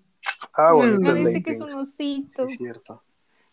Ah, 0.56 0.72
bonito 0.72 1.12
Me 1.12 1.20
el 1.20 1.24
de 1.24 1.42
que 1.42 1.50
es 1.52 1.58
Pink. 1.58 1.68
un 1.68 1.74
osito. 1.74 2.44
Sí, 2.44 2.56
cierto. 2.56 3.02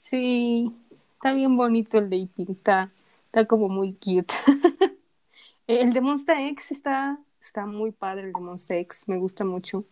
Sí, 0.02 0.72
está 1.14 1.34
bien 1.34 1.58
bonito 1.58 1.98
el 1.98 2.10
de 2.10 2.24
A-Pink, 2.24 2.50
está, 2.52 2.92
está 3.28 3.46
como 3.46 3.70
muy 3.70 3.94
cute. 3.94 4.34
El 5.68 5.94
de 5.94 6.02
Monster 6.02 6.38
X 6.50 6.72
está, 6.72 7.20
está 7.42 7.66
muy 7.66 7.92
padre, 7.92 8.28
el 8.28 8.34
de 8.34 8.40
Monster 8.40 8.78
X, 8.82 9.08
me 9.08 9.18
gusta 9.18 9.44
mucho. 9.46 9.84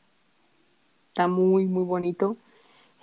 Está 1.09 1.27
muy, 1.27 1.65
muy 1.65 1.83
bonito. 1.83 2.37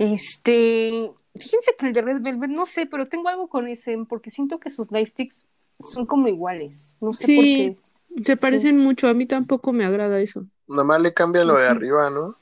Este, 0.00 1.12
fíjense 1.34 1.74
que 1.78 1.86
el 1.86 1.92
de 1.92 2.00
Red 2.00 2.22
Velvet, 2.22 2.48
no 2.50 2.64
sé, 2.64 2.86
pero 2.86 3.06
tengo 3.06 3.28
algo 3.28 3.48
con 3.48 3.68
ese, 3.68 3.98
porque 4.08 4.30
siento 4.30 4.58
que 4.58 4.70
sus 4.70 4.90
lightsticks 4.90 5.44
son 5.78 6.06
como 6.06 6.26
iguales. 6.26 6.96
No 7.02 7.12
sé 7.12 7.26
por 7.26 7.44
Sí. 7.44 7.76
qué. 8.16 8.24
Se 8.24 8.36
parecen 8.38 8.78
mucho, 8.78 9.08
a 9.08 9.14
mí 9.14 9.26
tampoco 9.26 9.72
me 9.72 9.84
agrada 9.84 10.18
eso. 10.20 10.46
Nomás 10.66 11.02
le 11.02 11.12
cambia 11.12 11.44
lo 11.44 11.56
de 11.58 11.68
arriba, 11.68 12.08
¿no? 12.08 12.34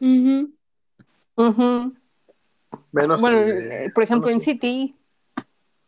Ujú. 0.00 0.50
Ujú. 1.36 1.94
Menos 2.92 3.20
Bueno, 3.20 3.38
el 3.40 3.48
el- 3.48 3.68
de- 3.68 3.90
por 3.90 4.04
ejemplo, 4.04 4.30
en. 4.30 4.40
City, 4.40 4.94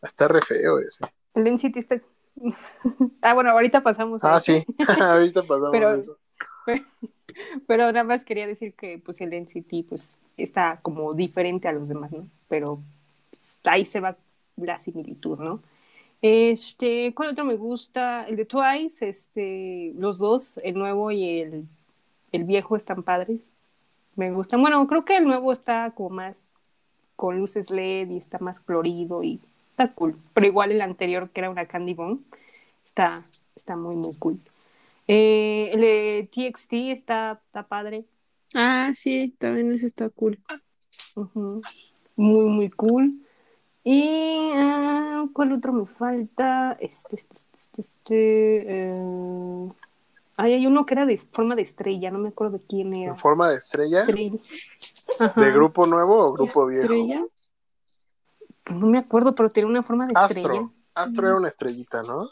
Está 0.02 0.26
re 0.26 0.42
feo 0.42 0.80
ese. 0.80 1.04
el 1.34 1.44
de 1.44 1.50
NCT 1.50 1.76
está... 1.78 2.00
ah, 3.22 3.34
bueno, 3.34 3.50
ahorita 3.50 3.80
pasamos 3.84 4.24
Ah, 4.24 4.40
sí. 4.40 4.64
Ahorita 5.00 5.42
pasamos 5.44 5.70
Pero- 5.70 5.90
eso. 5.92 6.18
Pero 7.68 7.84
nada 7.92 8.02
más 8.04 8.24
quería 8.24 8.46
decir 8.48 8.74
que 8.74 8.98
pues 8.98 9.20
el 9.20 9.32
NCT 9.32 9.84
pues 9.88 10.02
está 10.36 10.80
como 10.82 11.12
diferente 11.12 11.68
a 11.68 11.72
los 11.72 11.88
demás, 11.88 12.12
¿no? 12.12 12.28
Pero 12.48 12.80
pues, 13.30 13.60
ahí 13.64 13.84
se 13.84 14.00
va 14.00 14.16
la 14.56 14.78
similitud, 14.78 15.38
¿no? 15.38 15.62
Este, 16.22 17.12
¿cuál 17.14 17.30
otro 17.30 17.44
me 17.44 17.56
gusta? 17.56 18.26
El 18.26 18.36
de 18.36 18.46
Twice, 18.46 19.08
este, 19.08 19.92
los 19.96 20.18
dos, 20.18 20.58
el 20.64 20.74
nuevo 20.74 21.10
y 21.10 21.40
el, 21.40 21.64
el 22.32 22.44
viejo 22.44 22.76
están 22.76 23.02
padres. 23.02 23.48
Me 24.16 24.32
gustan. 24.32 24.62
Bueno, 24.62 24.86
creo 24.86 25.04
que 25.04 25.16
el 25.16 25.24
nuevo 25.26 25.52
está 25.52 25.92
como 25.94 26.10
más 26.10 26.50
con 27.16 27.38
luces 27.38 27.70
LED 27.70 28.10
y 28.10 28.18
está 28.18 28.38
más 28.38 28.60
colorido 28.60 29.22
y 29.22 29.40
está 29.70 29.92
cool. 29.94 30.16
Pero 30.34 30.46
igual 30.46 30.72
el 30.72 30.80
anterior, 30.82 31.30
que 31.30 31.40
era 31.40 31.50
una 31.50 31.66
Candy 31.66 31.94
Bomb, 31.94 32.20
está, 32.84 33.24
está 33.56 33.76
muy, 33.76 33.96
muy 33.96 34.14
cool. 34.16 34.40
Eh, 35.08 35.70
el 35.72 35.80
de 35.80 36.28
TXT 36.32 36.72
está, 36.92 37.40
está 37.46 37.64
padre. 37.64 38.04
Ah, 38.58 38.92
sí, 38.94 39.36
también 39.38 39.70
ese 39.70 39.84
está 39.84 40.08
cool. 40.08 40.40
Muy, 42.16 42.44
muy 42.48 42.70
cool. 42.70 43.20
Y 43.84 44.50
ah, 44.54 45.26
¿cuál 45.34 45.52
otro 45.52 45.74
me 45.74 45.86
falta? 45.86 46.72
Este, 46.80 47.16
este, 47.16 47.36
este, 47.36 47.58
este, 47.58 47.82
este, 47.82 48.64
eh, 48.66 49.68
ay, 50.38 50.54
hay 50.54 50.66
uno 50.66 50.86
que 50.86 50.94
era 50.94 51.04
de 51.04 51.18
forma 51.18 51.54
de 51.54 51.62
estrella, 51.62 52.10
no 52.10 52.18
me 52.18 52.30
acuerdo 52.30 52.56
de 52.56 52.64
quién 52.66 52.96
era. 52.96 53.12
En 53.12 53.18
forma 53.18 53.50
de 53.50 53.58
estrella. 53.58 54.06
¿De 54.06 55.52
grupo 55.52 55.86
nuevo 55.86 56.16
o 56.16 56.32
grupo 56.32 56.64
viejo? 56.64 56.84
Estrella. 56.84 57.26
Pues 58.64 58.78
no 58.80 58.86
me 58.86 58.98
acuerdo, 58.98 59.34
pero 59.34 59.50
tiene 59.50 59.68
una 59.68 59.82
forma 59.82 60.06
de 60.06 60.14
estrella. 60.14 60.48
Astro. 60.48 60.72
Astro 60.94 61.28
era 61.28 61.36
una 61.36 61.48
estrellita, 61.48 62.02
¿no? 62.04 62.26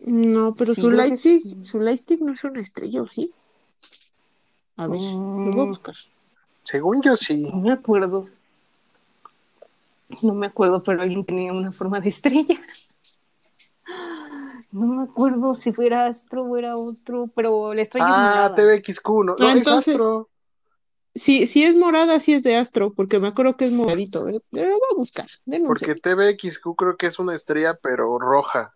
No, 0.00 0.54
pero 0.54 0.74
Sí, 0.74 0.82
su 0.82 0.90
lightstick, 0.90 1.64
su 1.64 1.80
lightstick 1.80 2.20
no 2.20 2.34
es 2.34 2.44
una 2.44 2.60
estrella, 2.60 3.00
¿o 3.00 3.08
sí? 3.08 3.32
A 4.80 4.86
ver, 4.86 4.98
lo 5.00 5.50
voy 5.52 5.60
a 5.60 5.64
Mm. 5.64 5.68
buscar. 5.68 5.94
Según 6.64 7.02
yo 7.02 7.14
sí. 7.16 7.46
No 7.50 7.56
me 7.58 7.72
acuerdo. 7.72 8.28
No 10.22 10.34
me 10.34 10.46
acuerdo, 10.46 10.82
pero 10.82 11.02
alguien 11.02 11.24
tenía 11.24 11.52
una 11.52 11.70
forma 11.70 12.00
de 12.00 12.08
estrella. 12.08 12.58
No 14.72 14.86
me 14.86 15.02
acuerdo 15.02 15.54
si 15.54 15.72
fuera 15.72 16.06
Astro 16.06 16.44
o 16.44 16.56
era 16.56 16.76
otro, 16.76 17.28
pero 17.34 17.74
la 17.74 17.82
estrella 17.82 18.06
es 18.06 18.12
Ah, 18.14 18.20
morada. 18.20 18.54
TVXQ, 18.54 19.08
no, 19.08 19.24
no 19.24 19.36
Ah, 19.40 19.52
es 19.52 19.58
entonces- 19.58 19.94
Astro. 19.94 20.28
Sí, 21.14 21.46
si 21.48 21.64
es 21.64 21.74
morada, 21.76 22.20
sí 22.20 22.32
es 22.34 22.42
de 22.44 22.56
Astro, 22.56 22.92
porque 22.94 23.18
me 23.18 23.28
acuerdo 23.28 23.56
que 23.56 23.66
es 23.66 23.72
moradito. 23.72 24.28
¿eh? 24.28 24.40
Pero 24.50 24.70
lo 24.70 24.74
voy 24.76 24.88
a 24.92 24.96
buscar. 24.96 25.26
Porque 25.66 25.96
TVXQ 25.96 26.74
creo 26.76 26.96
que 26.96 27.06
es 27.08 27.18
una 27.18 27.34
estrella, 27.34 27.78
pero 27.82 28.16
roja. 28.18 28.74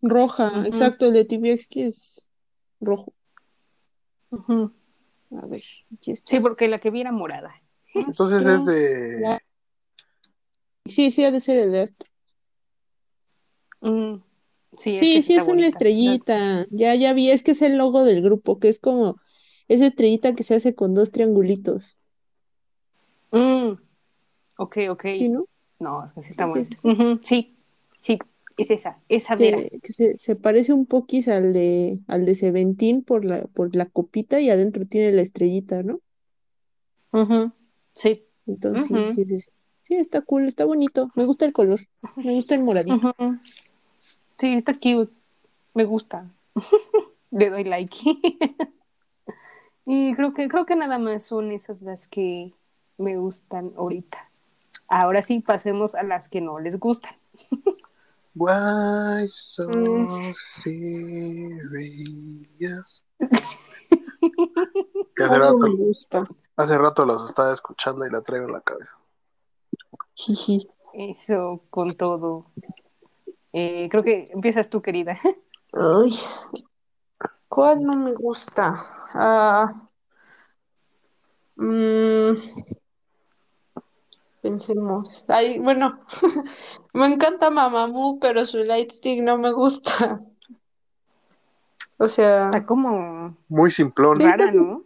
Roja, 0.00 0.66
exacto, 0.66 1.06
el 1.06 1.12
de 1.14 1.24
TVX 1.24 1.66
que 1.66 1.86
es 1.88 2.26
rojo. 2.80 3.12
Ujú. 4.30 4.70
A 5.42 5.46
ver, 5.46 5.62
aquí 5.94 6.12
está. 6.12 6.30
Sí, 6.30 6.40
porque 6.40 6.68
la 6.68 6.78
que 6.78 6.90
vi 6.90 7.00
era 7.00 7.12
morada. 7.12 7.54
Entonces 7.94 8.46
Astro. 8.46 8.54
es 8.54 8.64
de. 8.66 9.38
Sí, 10.86 11.10
sí, 11.10 11.24
ha 11.24 11.30
de 11.30 11.40
ser 11.40 11.56
el 11.56 11.72
de 11.72 11.80
Astro. 11.82 12.10
Mm, 13.80 14.22
Sí, 14.76 14.96
Sí, 14.98 15.34
es 15.34 15.46
una 15.46 15.66
estrellita. 15.66 16.66
Ya, 16.70 16.94
ya 16.94 17.12
vi, 17.12 17.30
es 17.30 17.42
que 17.42 17.52
es 17.52 17.62
el 17.62 17.78
logo 17.78 18.04
del 18.04 18.22
grupo, 18.22 18.58
que 18.58 18.68
es 18.68 18.78
como 18.80 19.16
esa 19.68 19.86
estrellita 19.86 20.34
que 20.34 20.42
se 20.42 20.54
hace 20.54 20.74
con 20.74 20.94
dos 20.94 21.10
triangulitos. 21.12 21.96
Mm, 23.30 23.72
Ok, 24.56 24.76
ok. 24.90 25.06
¿Sí, 25.12 25.28
no? 25.28 25.46
No, 25.78 26.04
es 26.04 26.12
que 26.12 26.22
sí 26.22 26.30
está 26.30 26.48
Sí. 26.52 26.68
Ujú, 26.82 27.20
Sí, 27.22 27.56
sí, 27.98 28.18
es 28.56 28.70
esa, 28.70 28.98
esa 29.08 29.36
vera. 29.36 29.58
Que, 29.58 29.80
que 29.80 29.92
se, 29.92 30.16
se 30.16 30.36
parece 30.36 30.72
un 30.72 30.86
poquis 30.86 31.28
al 31.28 31.52
de, 31.52 31.98
al 32.06 32.24
de 32.24 32.34
Seventeen 32.34 33.02
por 33.02 33.24
la, 33.24 33.44
por 33.46 33.74
la 33.74 33.86
copita 33.86 34.40
y 34.40 34.50
adentro 34.50 34.86
tiene 34.86 35.12
la 35.12 35.22
estrellita, 35.22 35.82
¿no? 35.82 36.00
Sí. 37.94 38.24
Entonces, 38.46 39.54
sí, 39.82 39.94
está 39.94 40.20
cool, 40.22 40.46
está 40.46 40.64
bonito. 40.64 41.10
Me 41.14 41.24
gusta 41.24 41.44
el 41.44 41.52
color. 41.52 41.80
Me 42.16 42.34
gusta 42.34 42.54
el 42.54 42.64
moradito. 42.64 43.14
Sí, 44.38 44.54
está 44.54 44.74
cute. 44.74 45.12
Me 45.74 45.84
gusta. 45.84 46.30
Le 47.30 47.50
doy 47.50 47.64
like. 47.64 47.96
Y 49.86 50.14
creo 50.14 50.32
que, 50.32 50.48
creo 50.48 50.64
que 50.64 50.76
nada 50.76 50.98
más 50.98 51.24
son 51.24 51.52
esas 51.52 51.82
las 51.82 52.08
que 52.08 52.52
me 52.96 53.18
gustan 53.18 53.72
ahorita. 53.76 54.30
Ahora 54.88 55.20
sí, 55.20 55.40
pasemos 55.40 55.94
a 55.94 56.02
las 56.02 56.28
que 56.28 56.40
no 56.40 56.58
les 56.58 56.78
gustan. 56.78 57.14
Why 58.34 59.28
so 59.28 59.68
Mm. 59.68 60.34
serious? 60.42 61.82
Que 65.14 65.22
hace 65.24 65.38
rato, 65.38 65.56
me 65.58 65.76
gusta. 65.76 66.24
hace 66.56 66.76
rato 66.78 67.04
los 67.06 67.24
estaba 67.26 67.52
escuchando 67.52 68.04
y 68.06 68.10
la 68.10 68.20
traigo 68.22 68.46
en 68.46 68.52
la 68.54 68.60
cabeza. 68.60 68.96
Eso 70.94 71.62
con 71.70 71.94
todo. 71.94 72.46
Eh, 73.52 73.88
creo 73.90 74.02
que 74.02 74.28
empiezas 74.32 74.68
tú, 74.68 74.82
querida. 74.82 75.16
Ay, 75.72 76.12
¿cuál 77.48 77.82
no 77.84 77.92
me 77.98 78.14
gusta? 78.14 78.84
Ah, 79.14 79.88
mm, 81.56 82.32
pensemos. 84.44 85.24
Ay, 85.26 85.58
bueno, 85.58 85.98
me 86.92 87.06
encanta 87.06 87.48
Mamamoo, 87.48 88.18
pero 88.20 88.44
su 88.44 88.58
lightstick 88.58 89.22
no 89.22 89.38
me 89.38 89.50
gusta. 89.52 90.20
O 91.96 92.08
sea, 92.08 92.46
Está 92.46 92.66
como 92.66 93.36
Muy 93.48 93.70
simplón. 93.70 94.18
rara, 94.18 94.50
¿no? 94.50 94.82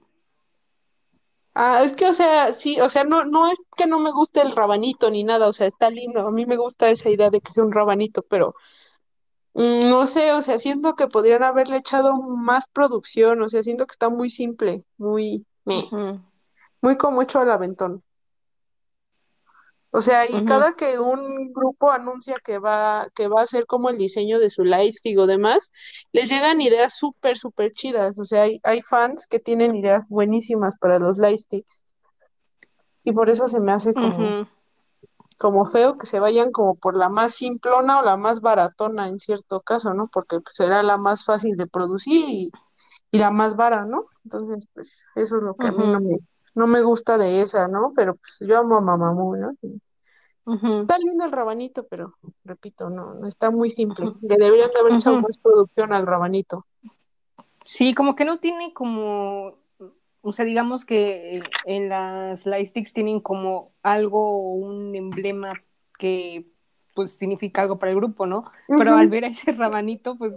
ah, 1.55 1.83
es 1.83 1.95
que, 1.95 2.05
o 2.07 2.13
sea, 2.13 2.53
sí, 2.53 2.79
o 2.83 2.91
sea, 2.91 3.05
no, 3.05 3.25
no 3.25 3.51
es 3.51 3.59
que 3.79 3.87
no 3.87 3.99
me 3.99 4.13
guste 4.13 4.43
el 4.43 4.55
rabanito 4.55 5.11
ni 5.11 5.25
nada, 5.25 5.49
o 5.49 5.55
sea, 5.55 5.69
está 5.69 5.89
lindo. 5.89 6.29
A 6.29 6.31
mí 6.31 6.45
me 6.45 6.59
gusta 6.59 6.91
esa 6.91 7.09
idea 7.09 7.31
de 7.31 7.41
que 7.41 7.51
sea 7.51 7.65
un 7.65 7.73
rabanito, 7.73 8.21
pero 8.21 8.55
mm, 9.55 9.89
no 9.89 10.07
sé, 10.07 10.33
o 10.33 10.43
sea, 10.43 10.59
siento 10.59 10.97
que 10.97 11.09
podrían 11.09 11.43
haberle 11.45 11.79
echado 11.79 12.19
más 12.21 12.67
producción, 12.69 13.41
o 13.41 13.49
sea, 13.49 13.63
siento 13.63 13.87
que 13.87 13.93
está 13.93 14.11
muy 14.11 14.29
simple, 14.29 14.85
muy 14.99 15.47
muy 16.83 16.97
como 16.99 17.23
hecho 17.23 17.41
al 17.41 17.51
aventón. 17.51 18.03
O 19.91 20.03
sea, 20.03 20.27
y 20.29 20.45
cada 20.45 20.75
que 20.75 20.99
un 20.99 21.53
grupo 21.53 21.91
anuncia 21.91 22.37
que 22.45 22.59
va, 22.59 23.09
que 23.15 23.27
va 23.27 23.41
a 23.41 23.45
hacer 23.45 23.67
como 23.67 23.89
el 23.89 23.97
diseño 23.97 24.39
de 24.39 24.51
su 24.51 24.63
lightstick 24.63 25.19
o 25.19 25.27
demás, 25.27 25.71
les 26.13 26.29
llegan 26.29 26.61
ideas 26.61 26.95
súper, 26.95 27.39
súper 27.39 27.73
chidas. 27.73 28.19
O 28.19 28.27
sea, 28.27 28.43
hay, 28.43 28.61
hay 28.65 28.83
fans 28.83 29.27
que 29.27 29.39
tienen 29.39 29.75
ideas 29.75 30.07
buenísimas 30.09 30.77
para 30.79 30.99
los 30.99 31.17
lightsticks. 31.17 31.83
Y 33.03 33.13
por 33.13 33.31
eso 33.31 33.49
se 33.49 33.61
me 33.61 33.73
hace 33.73 33.95
como, 33.95 34.47
como 35.39 35.65
feo 35.65 35.97
que 35.97 36.05
se 36.07 36.21
vayan 36.21 36.53
como 36.53 36.75
por 36.75 36.95
la 36.95 37.09
más 37.09 37.35
simplona 37.35 38.01
o 38.01 38.03
la 38.03 38.19
más 38.19 38.43
baratona 38.43 39.09
en 39.09 39.19
cierto 39.19 39.63
caso, 39.63 39.95
¿no? 39.95 40.09
Porque 40.13 40.41
pues, 40.41 40.55
será 40.55 40.83
la 40.83 40.99
más 40.99 41.25
fácil 41.25 41.57
de 41.57 41.67
producir 41.67 42.29
y, 42.29 42.51
y 43.11 43.19
la 43.19 43.31
más 43.31 43.57
vara, 43.57 43.87
¿no? 43.87 44.05
Entonces, 44.25 44.69
pues 44.75 45.07
eso 45.15 45.37
es 45.39 45.43
lo 45.43 45.55
que 45.55 45.69
a 45.69 45.73
mí 45.73 45.87
no 45.87 46.01
me, 46.01 46.19
no 46.59 46.67
me 46.67 46.83
gusta 46.83 47.17
de 47.17 47.41
esa, 47.41 47.69
¿no? 47.69 47.93
Pero 47.97 48.17
pues 48.17 48.37
yo 48.41 48.59
amo 48.59 48.77
a 48.77 48.81
Mamamoo, 48.81 49.37
¿no? 49.37 49.53
Está 50.81 50.99
lindo 50.99 51.25
el 51.25 51.33
rabanito, 51.33 51.87
pero 51.87 52.15
repito, 52.45 52.91
no, 52.91 53.15
no 53.15 53.29
está 53.29 53.51
muy 53.51 53.71
simple. 53.71 54.13
Le 54.23 54.37
deberían 54.37 54.71
de 54.71 54.81
haber 54.81 54.95
echado 54.95 55.17
Ujú. 55.17 55.27
más 55.27 55.39
producción 55.39 55.93
al 55.93 56.07
rabanito. 56.07 56.67
Sí, 57.65 57.95
como 57.95 58.17
que 58.17 58.25
no 58.25 58.41
tiene 58.41 58.73
como, 58.73 59.59
o 60.23 60.33
sea, 60.33 60.45
digamos 60.45 60.85
que 60.85 61.43
en, 61.65 61.89
las 61.91 62.47
light 62.47 62.71
sticks 62.71 62.93
tienen 62.93 63.21
como 63.21 63.73
algo, 63.83 64.55
un 64.55 64.95
emblema 64.95 65.63
que 65.99 66.47
pues 66.95 67.13
significa 67.13 67.63
algo 67.63 67.79
para 67.79 67.93
el 67.93 67.97
grupo, 67.97 68.27
¿no? 68.27 68.51
Pero 68.67 68.97
al 68.97 69.09
ver 69.09 69.27
a 69.27 69.29
ese 69.29 69.53
rabanito, 69.53 70.17
pues, 70.17 70.37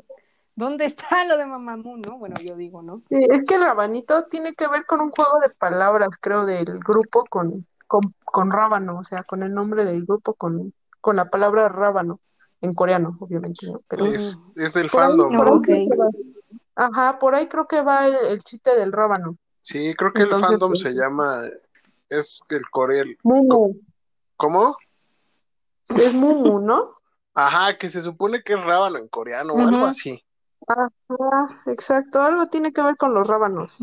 ¿dónde 0.56 0.86
está 0.86 1.24
lo 1.26 1.38
de 1.38 1.46
Mamamoo, 1.46 1.98
no? 1.98 2.18
Bueno, 2.18 2.36
yo 2.40 2.56
digo, 2.56 2.82
¿no? 2.82 3.02
Sí, 3.10 3.18
es 3.30 3.44
que 3.44 3.56
el 3.56 3.64
rabanito 3.64 4.26
tiene 4.26 4.54
que 4.54 4.68
ver 4.68 4.86
con 4.86 5.02
un 5.02 5.12
juego 5.12 5.40
de 5.42 5.50
palabras, 5.50 6.10
creo, 6.20 6.46
del 6.46 6.80
grupo 6.80 7.26
con, 7.30 7.66
con, 7.88 8.14
con 8.24 8.52
rábano, 8.52 9.00
o 9.00 9.04
sea, 9.04 9.24
con 9.24 9.44
el 9.44 9.54
nombre 9.54 9.86
del 9.86 10.06
grupo, 10.06 10.34
con, 10.34 10.74
con 11.00 11.16
la 11.16 11.30
palabra 11.30 11.70
rábano, 11.70 12.20
en 12.62 12.74
coreano, 12.74 13.18
obviamente, 13.20 13.68
¿no? 13.68 13.82
Pero 13.88 14.06
Es, 14.06 14.40
es 14.56 14.74
del 14.74 14.90
por 14.90 15.02
ahí, 15.02 15.08
fandom, 15.10 15.34
¿no? 15.34 15.42
Ok. 15.54 15.64
creo 15.64 15.90
que 15.90 15.98
va. 15.98 16.10
Ajá, 16.76 17.20
por 17.20 17.36
ahí 17.36 17.48
creo 17.48 17.68
que 17.68 17.82
va 17.82 18.08
el, 18.08 18.16
el 18.30 18.40
chiste 18.44 18.76
del 18.76 18.92
rábano. 18.92 19.38
Sí, 19.62 19.94
creo 19.96 20.14
que 20.14 20.24
Entonces, 20.24 20.44
el 20.46 20.52
fandom 20.52 20.72
pues, 20.72 20.82
se 20.82 20.94
llama, 20.94 21.44
es 22.10 22.42
el 22.50 22.70
coreano. 22.70 23.12
Mumu. 23.24 23.76
¿Cómo? 24.38 24.76
Sí, 25.84 26.02
es 26.02 26.14
Mumu, 26.14 26.60
¿no? 26.60 26.90
Ajá, 27.34 27.78
que 27.78 27.90
se 27.90 28.02
supone 28.02 28.44
que 28.44 28.54
es 28.54 28.64
rábano 28.64 28.98
en 28.98 29.08
coreano 29.08 29.54
o 29.54 29.60
algo 29.60 29.86
así. 29.86 30.24
Ajá, 30.72 31.62
exacto, 31.66 32.22
algo 32.22 32.48
tiene 32.48 32.72
que 32.72 32.82
ver 32.82 32.96
con 32.98 33.14
los 33.14 33.28
rábanos. 33.28 33.78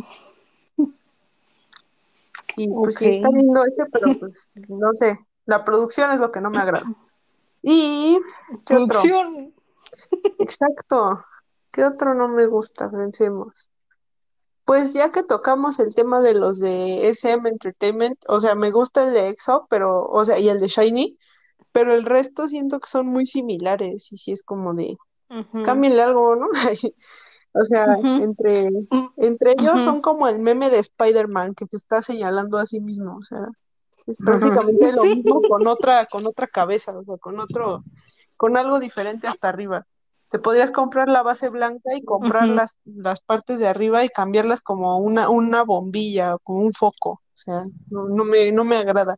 Y 2.57 2.69
pues 2.69 2.97
sí, 2.97 3.17
está 3.17 3.29
lindo 3.29 3.65
ese, 3.65 3.85
pero 3.87 4.19
pues 4.19 4.51
no 4.69 4.93
sé, 4.95 5.19
la 5.45 5.65
producción 5.65 6.11
es 6.13 6.19
lo 6.19 6.33
que 6.33 6.41
no 6.41 6.51
me 6.51 6.59
agrada. 6.59 6.85
Y, 7.63 8.19
¿qué 8.67 8.77
otro? 8.77 8.87
Producción. 9.01 9.55
Exacto, 10.39 11.25
¿qué 11.71 11.85
otro 11.85 12.15
no 12.15 12.29
me 12.29 12.47
gusta? 12.47 12.91
Pensemos. 12.91 13.71
Pues 14.65 14.93
ya 14.93 15.13
que 15.13 15.23
tocamos 15.23 15.79
el 15.79 15.95
tema 15.95 16.21
de 16.21 16.35
los 16.35 16.59
de 16.59 17.09
SM 17.09 17.49
Entertainment, 17.49 18.19
o 18.29 18.41
sea, 18.41 18.55
me 18.55 18.71
gusta 18.71 19.05
el 19.05 19.15
de 19.15 19.29
EXO, 19.29 19.67
pero, 19.71 20.05
o 20.07 20.25
sea, 20.25 20.39
y 20.39 20.49
el 20.49 20.59
de 20.59 20.69
Shiny, 20.69 21.19
pero 21.73 21.95
el 21.95 22.05
resto 22.05 22.49
siento 22.49 22.81
que 22.81 22.89
son 22.89 23.07
muy 23.07 23.27
similares, 23.27 24.13
y 24.13 24.19
sí 24.19 24.33
es 24.33 24.43
como 24.43 24.75
de, 24.75 24.97
Cámbienle 25.65 26.03
algo, 26.03 26.37
¿no? 26.37 26.47
O 27.55 27.65
sea, 27.65 27.87
entre, 28.21 28.69
Mm, 28.69 29.07
entre 29.17 29.53
ellos 29.53 29.83
son 29.83 30.01
como 30.03 30.29
el 30.29 30.39
meme 30.39 30.71
de 30.71 30.79
Spider-Man 30.79 31.55
que 31.55 31.65
se 31.65 31.77
está 31.79 32.03
señalando 32.03 32.59
a 32.59 32.67
sí 32.67 32.79
mismo, 32.79 33.17
o 33.17 33.23
sea, 33.23 33.41
es 34.07 34.19
prácticamente 34.19 34.93
lo 34.93 35.03
Sí. 35.03 35.15
mismo 35.17 35.41
con 35.41 35.67
otra, 35.67 36.07
con 36.07 36.27
otra 36.27 36.47
cabeza, 36.47 36.97
o 36.97 37.03
sea, 37.05 37.17
con 37.17 37.41
otro, 37.41 37.83
con 38.37 38.57
algo 38.57 38.79
diferente 38.79 39.27
hasta 39.27 39.49
arriba. 39.49 39.87
Te 40.31 40.39
podrías 40.39 40.71
comprar 40.71 41.09
la 41.09 41.23
base 41.23 41.49
blanca 41.49 41.95
y 41.97 42.05
comprar 42.05 42.49
las, 42.49 42.77
las 42.85 43.23
partes 43.23 43.59
de 43.59 43.67
arriba 43.67 44.05
y 44.05 44.11
cambiarlas 44.11 44.61
como 44.61 44.99
una, 44.99 45.31
una 45.31 45.65
bombilla 45.65 46.35
o 46.35 46.39
como 46.41 46.61
un 46.61 46.75
foco. 46.75 47.11
O 47.11 47.37
sea, 47.37 47.63
no, 47.91 48.09
no 48.09 48.25
me, 48.25 48.53
no 48.53 48.63
me 48.63 48.77
agrada. 48.77 49.17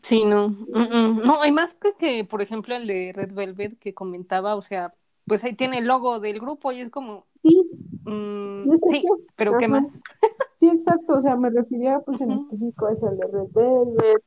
Sí, 0.00 0.24
no. 0.24 0.48
Mm, 0.48 0.80
mm. 0.80 1.20
No, 1.24 1.40
hay 1.40 1.52
más 1.52 1.74
que, 1.74 1.94
que, 1.94 2.24
por 2.24 2.42
ejemplo, 2.42 2.74
el 2.76 2.86
de 2.86 3.12
Red 3.14 3.32
Velvet 3.32 3.78
que 3.78 3.94
comentaba, 3.94 4.54
o 4.56 4.62
sea, 4.62 4.94
pues 5.26 5.44
ahí 5.44 5.54
tiene 5.54 5.78
el 5.78 5.86
logo 5.86 6.20
del 6.20 6.40
grupo 6.40 6.72
y 6.72 6.80
es 6.80 6.90
como, 6.90 7.26
Sí, 7.42 7.70
mm, 8.04 8.70
¿y 8.70 8.74
eso 8.74 8.86
sí, 8.88 9.04
pero 9.36 9.58
¿qué 9.58 9.68
más? 9.68 9.88
Sí, 10.58 10.68
exacto, 10.68 11.18
o 11.18 11.22
sea, 11.22 11.36
me 11.36 11.50
refería 11.50 11.98
pues 12.00 12.20
en 12.20 12.32
específico 12.32 12.86
a 12.86 12.92
ese, 12.92 13.06
el 13.06 13.16
de 13.16 13.26
Red 13.26 13.48
Velvet, 13.52 14.24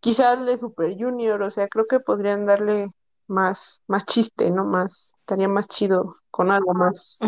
quizás 0.00 0.38
el 0.38 0.46
de 0.46 0.56
Super 0.56 0.96
Junior, 0.98 1.42
o 1.42 1.50
sea, 1.50 1.68
creo 1.68 1.86
que 1.86 2.00
podrían 2.00 2.46
darle 2.46 2.90
más, 3.26 3.82
más 3.86 4.06
chiste, 4.06 4.50
¿no? 4.50 4.64
Más, 4.64 5.14
estaría 5.20 5.48
más 5.48 5.68
chido 5.68 6.16
con 6.30 6.50
algo 6.50 6.72
más. 6.72 7.18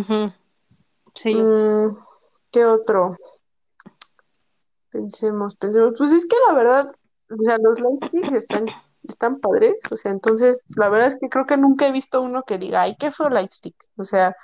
Sí. 1.15 1.35
Mm, 1.35 1.99
¿qué 2.51 2.65
otro? 2.65 3.19
Pensemos, 4.91 5.55
pensemos. 5.57 5.95
Pues 5.97 6.13
es 6.13 6.25
que 6.25 6.37
la 6.49 6.55
verdad, 6.55 6.97
o 7.39 7.45
sea, 7.45 7.59
los 7.59 7.79
lightsticks 7.81 8.33
están, 8.33 8.67
están 9.09 9.41
padres. 9.41 9.75
O 9.91 9.97
sea, 9.97 10.13
entonces, 10.13 10.65
la 10.77 10.89
verdad 10.89 11.09
es 11.09 11.19
que 11.19 11.29
creo 11.29 11.47
que 11.47 11.57
nunca 11.57 11.87
he 11.87 11.93
visto 11.93 12.23
uno 12.23 12.43
que 12.43 12.59
diga, 12.59 12.83
ay, 12.83 12.97
qué 12.99 13.11
feo 13.11 13.29
lightstick. 13.29 13.77
O 13.97 14.05
sea, 14.05 14.37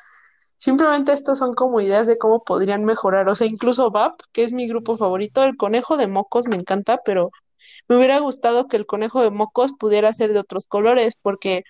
simplemente 0.57 1.13
estos 1.13 1.39
son 1.39 1.55
como 1.55 1.81
ideas 1.81 2.07
de 2.07 2.19
cómo 2.19 2.45
podrían 2.45 2.85
mejorar. 2.85 3.29
O 3.29 3.35
sea, 3.35 3.47
incluso 3.47 3.91
VAP, 3.91 4.21
que 4.33 4.45
es 4.45 4.53
mi 4.53 4.69
grupo 4.69 4.97
favorito, 4.97 5.45
el 5.45 5.57
conejo 5.57 5.97
de 5.97 6.09
mocos 6.09 6.47
me 6.49 6.57
encanta, 6.57 7.01
pero 7.05 7.31
me 7.89 7.97
hubiera 7.97 8.19
gustado 8.21 8.69
que 8.69 8.77
el 8.77 8.87
conejo 8.87 9.23
de 9.23 9.31
mocos 9.31 9.73
pudiera 9.79 10.13
ser 10.13 10.33
de 10.33 10.41
otros 10.41 10.67
colores, 10.67 11.17
porque 11.21 11.65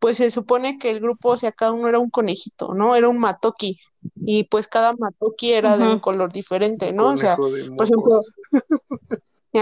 pues 0.00 0.18
se 0.18 0.30
supone 0.30 0.78
que 0.78 0.90
el 0.90 1.00
grupo, 1.00 1.30
o 1.30 1.36
sea, 1.36 1.52
cada 1.52 1.72
uno 1.72 1.88
era 1.88 1.98
un 1.98 2.10
conejito, 2.10 2.74
¿no? 2.74 2.96
Era 2.96 3.08
un 3.08 3.18
matoki. 3.18 3.78
Y 4.14 4.44
pues 4.44 4.68
cada 4.68 4.92
matoki 4.92 5.52
era 5.52 5.76
de 5.78 5.88
un 5.88 6.00
color 6.00 6.32
diferente, 6.32 6.92
¿no? 6.92 7.08
O 7.08 7.16
sea, 7.16 7.36
por 7.36 7.54
ejemplo, 7.56 8.20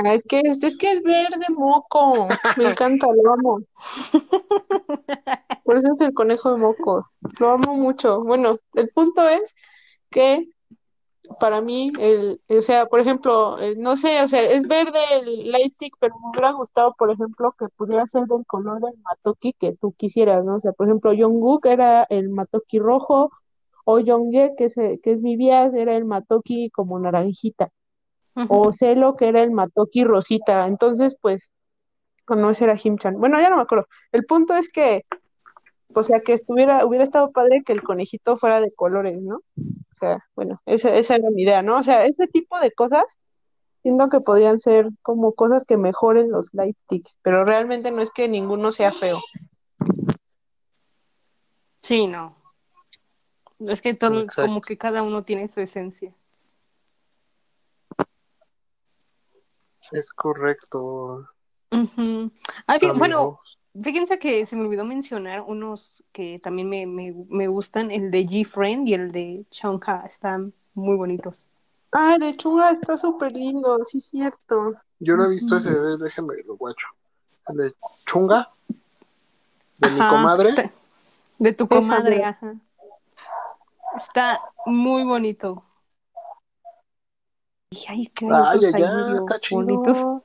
es 0.01 0.23
que 0.25 0.41
es, 0.45 0.63
es 0.63 0.77
que 0.77 0.93
es 0.93 1.03
verde 1.03 1.47
moco. 1.57 2.29
Me 2.57 2.65
encanta, 2.71 3.07
lo 3.23 3.33
amo. 3.33 3.61
Por 5.65 5.77
eso 5.77 5.93
es 5.93 6.01
el 6.01 6.13
conejo 6.15 6.53
de 6.53 6.59
moco. 6.59 7.09
Lo 7.39 7.51
amo 7.51 7.75
mucho. 7.75 8.23
Bueno, 8.25 8.59
el 8.75 8.89
punto 8.91 9.27
es 9.29 9.55
que 10.11 10.49
para 11.41 11.63
mí, 11.63 11.91
el, 11.99 12.41
o 12.51 12.61
sea, 12.61 12.87
por 12.87 13.01
ejemplo, 13.01 13.59
el- 13.59 13.81
no 13.81 13.97
sé, 13.97 14.23
o 14.23 14.29
sea, 14.29 14.43
es 14.43 14.67
verde 14.69 14.99
el 15.23 15.51
lightstick, 15.51 15.95
pero 15.99 16.15
me 16.19 16.29
hubiera 16.31 16.53
gustado, 16.53 16.95
por 16.99 17.11
ejemplo, 17.11 17.55
que 17.59 17.67
pudiera 17.77 18.07
ser 18.07 18.27
del 18.27 18.45
color 18.47 18.81
del 18.81 18.93
matoki 19.03 19.55
que 19.55 19.75
tú 19.75 19.93
quisieras, 19.97 20.45
¿no? 20.45 20.57
O 20.57 20.61
sea, 20.61 20.73
por 20.73 20.87
ejemplo, 20.87 21.13
Jungkook 21.17 21.65
era 21.67 22.05
el 22.11 22.29
matoki 22.29 22.79
rojo, 22.79 23.31
o 23.87 24.01
Jongjae, 24.05 24.55
que 24.57 24.67
es, 24.67 24.77
el- 24.77 25.01
que 25.01 25.13
es 25.13 25.23
mi 25.23 25.35
era 25.51 25.97
el 25.97 26.05
matoki 26.05 26.71
como 26.71 26.99
naranjita, 26.99 27.71
O 28.49 28.73
Celo, 28.73 29.17
que 29.17 29.29
era 29.29 29.43
el 29.43 29.51
matoki 29.53 30.05
rosita. 30.05 30.67
Entonces, 30.67 31.17
pues, 31.21 31.51
o 32.29 32.35
no, 32.35 32.51
ese 32.51 32.65
era 32.65 32.79
Himchan. 32.83 33.19
Bueno, 33.19 33.41
ya 33.41 33.51
no 33.51 33.57
me 33.57 33.63
acuerdo. 33.63 33.87
El 34.13 34.25
punto 34.25 34.55
es 34.55 34.69
que, 34.71 35.05
o 35.95 36.03
sea, 36.03 36.21
que 36.21 36.33
estuviera, 36.33 36.85
hubiera 36.85 37.05
estado 37.05 37.31
padre 37.33 37.63
que 37.65 37.73
el 37.73 37.83
conejito 37.83 38.37
fuera 38.37 38.61
de 38.61 38.73
colores, 38.73 39.23
¿no? 39.23 39.37
O 39.37 39.97
sea, 39.99 40.25
bueno, 40.35 40.61
esa, 40.67 40.95
esa 40.95 41.17
era 41.17 41.31
mi 41.31 41.43
idea, 41.43 41.63
¿no? 41.63 41.77
O 41.79 41.83
sea, 41.83 42.07
ese 42.07 42.27
tipo 42.27 42.59
de 42.59 42.73
cosas 42.73 43.05
siento 43.83 44.09
que 44.09 44.21
podrían 44.21 44.61
ser 44.61 44.89
como 45.03 45.35
cosas 45.35 45.65
que 45.67 45.77
mejoren 45.77 46.31
los 46.31 46.49
light 46.55 46.77
sticks, 46.85 47.19
pero 47.23 47.45
realmente 47.45 47.91
no 47.91 48.01
es 48.01 48.11
que 48.11 48.29
ninguno 48.29 48.73
sea 48.73 48.93
feo. 48.93 49.21
Sí, 51.83 52.07
no. 52.07 52.35
Es 53.61 53.83
que 53.83 53.93
todo, 53.93 54.23
Exacto. 54.23 54.49
como 54.49 54.61
que 54.63 54.79
cada 54.79 55.03
uno 55.03 55.23
tiene 55.23 55.49
su 55.49 55.61
esencia. 55.61 56.15
Es 59.93 60.13
correcto. 60.13 61.29
Ah, 61.71 62.79
bien, 62.81 62.99
bueno, 62.99 63.41
fíjense 63.83 64.19
que 64.19 64.47
se 64.47 64.57
me 64.57 64.63
olvidó 64.65 64.85
mencionar 64.85 65.43
unos 65.43 66.05
que 66.13 66.39
también 66.39 66.69
me, 66.69 66.87
me, 66.87 67.13
me 67.29 67.49
gustan, 67.49 67.91
el 67.91 68.11
de 68.11 68.27
G-Friend 68.27 68.89
y 68.89 68.95
el 68.95 69.13
de 69.13 69.45
Chonka, 69.51 70.05
están 70.07 70.53
muy 70.75 70.97
bonitos. 70.97 71.35
Ay, 71.91 72.19
de 72.19 72.37
Chunga 72.37 72.71
está 72.71 72.97
súper 72.97 73.33
lindo, 73.33 73.79
sí 73.85 73.99
es 73.99 74.07
cierto. 74.07 74.75
Yo 74.99 75.17
no 75.17 75.25
he 75.27 75.29
visto 75.29 75.57
ese, 75.57 75.71
de- 75.71 75.99
déjame 75.99 76.35
lo 76.47 76.57
guacho. 76.57 76.87
El 77.49 77.57
de 77.57 77.75
Chunga, 78.07 78.51
de 79.79 79.91
mi 79.91 80.01
comadre. 80.09 80.49
está- 80.51 80.73
de 81.39 81.53
tu 81.53 81.69
comadre, 81.69 82.25
ajá. 82.25 82.55
Está 83.97 84.39
muy 84.67 85.05
bonito. 85.05 85.63
Y 87.75 87.87
ay, 87.89 88.13
ahí 88.23 88.83
ay, 88.85 88.95
medio 88.95 89.17
está 89.21 89.41
chido. 89.41 90.25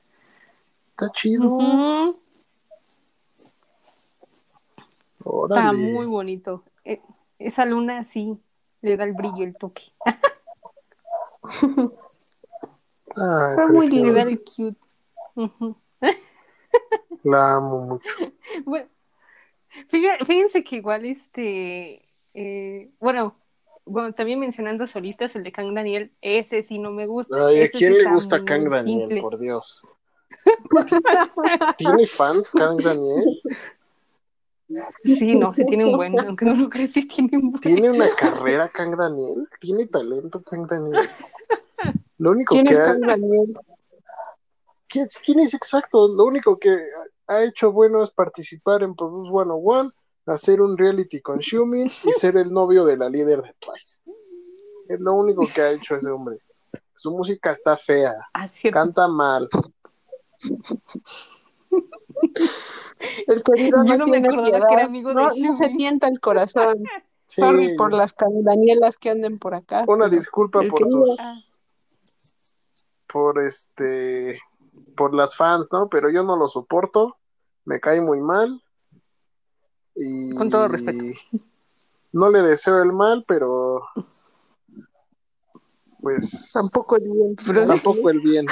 Está 0.90 1.10
chido. 1.12 2.14
Está 5.18 5.72
muy 5.72 6.06
bonito. 6.06 6.62
Eh, 6.84 7.00
esa 7.38 7.64
luna 7.64 8.04
sí 8.04 8.38
le 8.82 8.96
da 8.96 9.04
el 9.04 9.14
brillo, 9.14 9.42
el 9.42 9.56
toque. 9.56 9.82
Ay, 13.16 13.50
Está 13.50 13.66
muy 13.68 13.88
Le 13.88 14.12
da 14.12 14.24
preciosa. 14.24 14.28
el 14.28 14.44
cute. 14.44 14.78
La 17.24 17.56
amo 17.56 17.80
mucho. 17.86 18.04
Bueno, 18.64 18.88
fíjense 19.88 20.62
que 20.62 20.76
igual 20.76 21.04
este, 21.04 22.08
eh, 22.34 22.90
bueno, 23.00 23.34
bueno, 23.84 24.12
también 24.12 24.38
mencionando 24.38 24.86
solistas, 24.86 25.34
el 25.36 25.42
de 25.42 25.52
Kang 25.52 25.74
Daniel, 25.74 26.12
ese 26.20 26.62
sí 26.62 26.78
no 26.78 26.90
me 26.90 27.06
gusta. 27.06 27.46
Ay, 27.46 27.62
¿a 27.62 27.68
sí 27.68 27.78
quién 27.78 27.98
le 27.98 28.10
gusta 28.10 28.44
Kang 28.44 28.68
Daniel? 28.68 29.00
simple. 29.00 29.20
Por 29.20 29.38
Dios. 29.38 29.84
¿Tiene 31.76 32.06
fans 32.06 32.50
Kang 32.50 32.80
Daniel? 32.80 33.42
Sí, 35.02 35.34
no, 35.36 35.52
sí 35.52 35.66
tiene 35.66 35.84
un 35.84 35.96
buen, 35.96 36.18
aunque 36.20 36.44
no 36.44 36.54
lo 36.54 36.70
crees, 36.70 36.92
sí 36.92 37.06
tiene 37.06 37.36
un 37.36 37.50
buen. 37.50 37.60
¿Tiene 37.60 37.90
una 37.90 38.08
carrera 38.14 38.68
Kang 38.68 38.96
Daniel? 38.96 39.46
¿Tiene 39.58 39.86
talento 39.86 40.42
Kang 40.42 40.66
Daniel? 40.66 41.08
Lo 42.18 42.30
único 42.30 42.54
¿Quién 42.54 42.66
que 42.66 42.74
es 42.74 42.78
ha... 42.78 42.84
Kang 42.84 43.00
Daniel? 43.00 43.58
¿quién, 44.90 45.06
quién 45.24 45.40
es 45.40 45.54
exacto? 45.54 46.06
Lo 46.08 46.24
único 46.24 46.58
que 46.58 46.78
ha 47.28 47.42
hecho 47.42 47.72
bueno 47.72 48.02
es 48.02 48.10
participar 48.10 48.82
en 48.82 48.94
Produce 48.94 49.30
101, 49.30 49.90
hacer 50.26 50.60
un 50.60 50.76
reality 50.76 51.20
con 51.20 51.40
Xiumin 51.40 51.90
y 52.04 52.12
ser 52.12 52.36
el 52.36 52.52
novio 52.52 52.84
de 52.84 52.96
la 52.96 53.08
líder 53.08 53.42
de 53.42 53.54
Twice. 53.58 54.00
Es 54.88 55.00
lo 55.00 55.14
único 55.14 55.46
que 55.52 55.60
ha 55.62 55.70
hecho 55.72 55.96
ese 55.96 56.10
hombre. 56.10 56.38
Su 56.94 57.12
música 57.12 57.50
está 57.52 57.76
fea, 57.76 58.14
canta 58.72 59.08
mal. 59.08 59.48
El 63.26 63.42
querido 63.42 63.84
Yo 63.84 63.96
no, 63.96 64.06
no 64.06 64.06
me 64.06 64.18
acordaba 64.18 64.42
piedad. 64.44 64.68
que 64.68 64.74
era 64.74 64.84
amigo 64.84 65.08
de 65.10 65.14
no, 65.14 65.30
no 65.34 65.54
se 65.54 65.68
tienta 65.70 66.08
el 66.08 66.20
corazón. 66.20 66.82
Sí, 67.32 67.42
Sorry 67.42 67.76
por 67.76 67.92
las 67.92 68.12
Danielas 68.18 68.96
que 68.96 69.08
anden 69.08 69.38
por 69.38 69.54
acá. 69.54 69.84
una 69.86 70.08
disculpa 70.08 70.62
el 70.62 70.68
por 70.68 70.80
querido- 70.80 71.04
sus 71.06 71.54
por 73.06 73.40
este 73.44 74.40
por 74.96 75.14
las 75.14 75.36
fans, 75.36 75.68
¿no? 75.72 75.88
Pero 75.88 76.10
yo 76.10 76.24
no 76.24 76.34
lo 76.36 76.48
soporto, 76.48 77.18
me 77.64 77.78
cae 77.78 78.00
muy 78.00 78.20
mal 78.20 78.60
y 79.96 80.34
Con 80.34 80.50
todo 80.50 80.68
respeto. 80.68 81.04
no 82.12 82.30
le 82.30 82.42
deseo 82.42 82.82
el 82.82 82.92
mal, 82.92 83.24
pero 83.26 83.82
pues 86.00 86.52
Tampoco 86.54 86.96
el 86.96 87.04
bien. 87.04 87.36
Pero 87.46 87.66
sí. 87.66 87.72
tampoco 87.72 88.10
el 88.10 88.20
bien. 88.20 88.46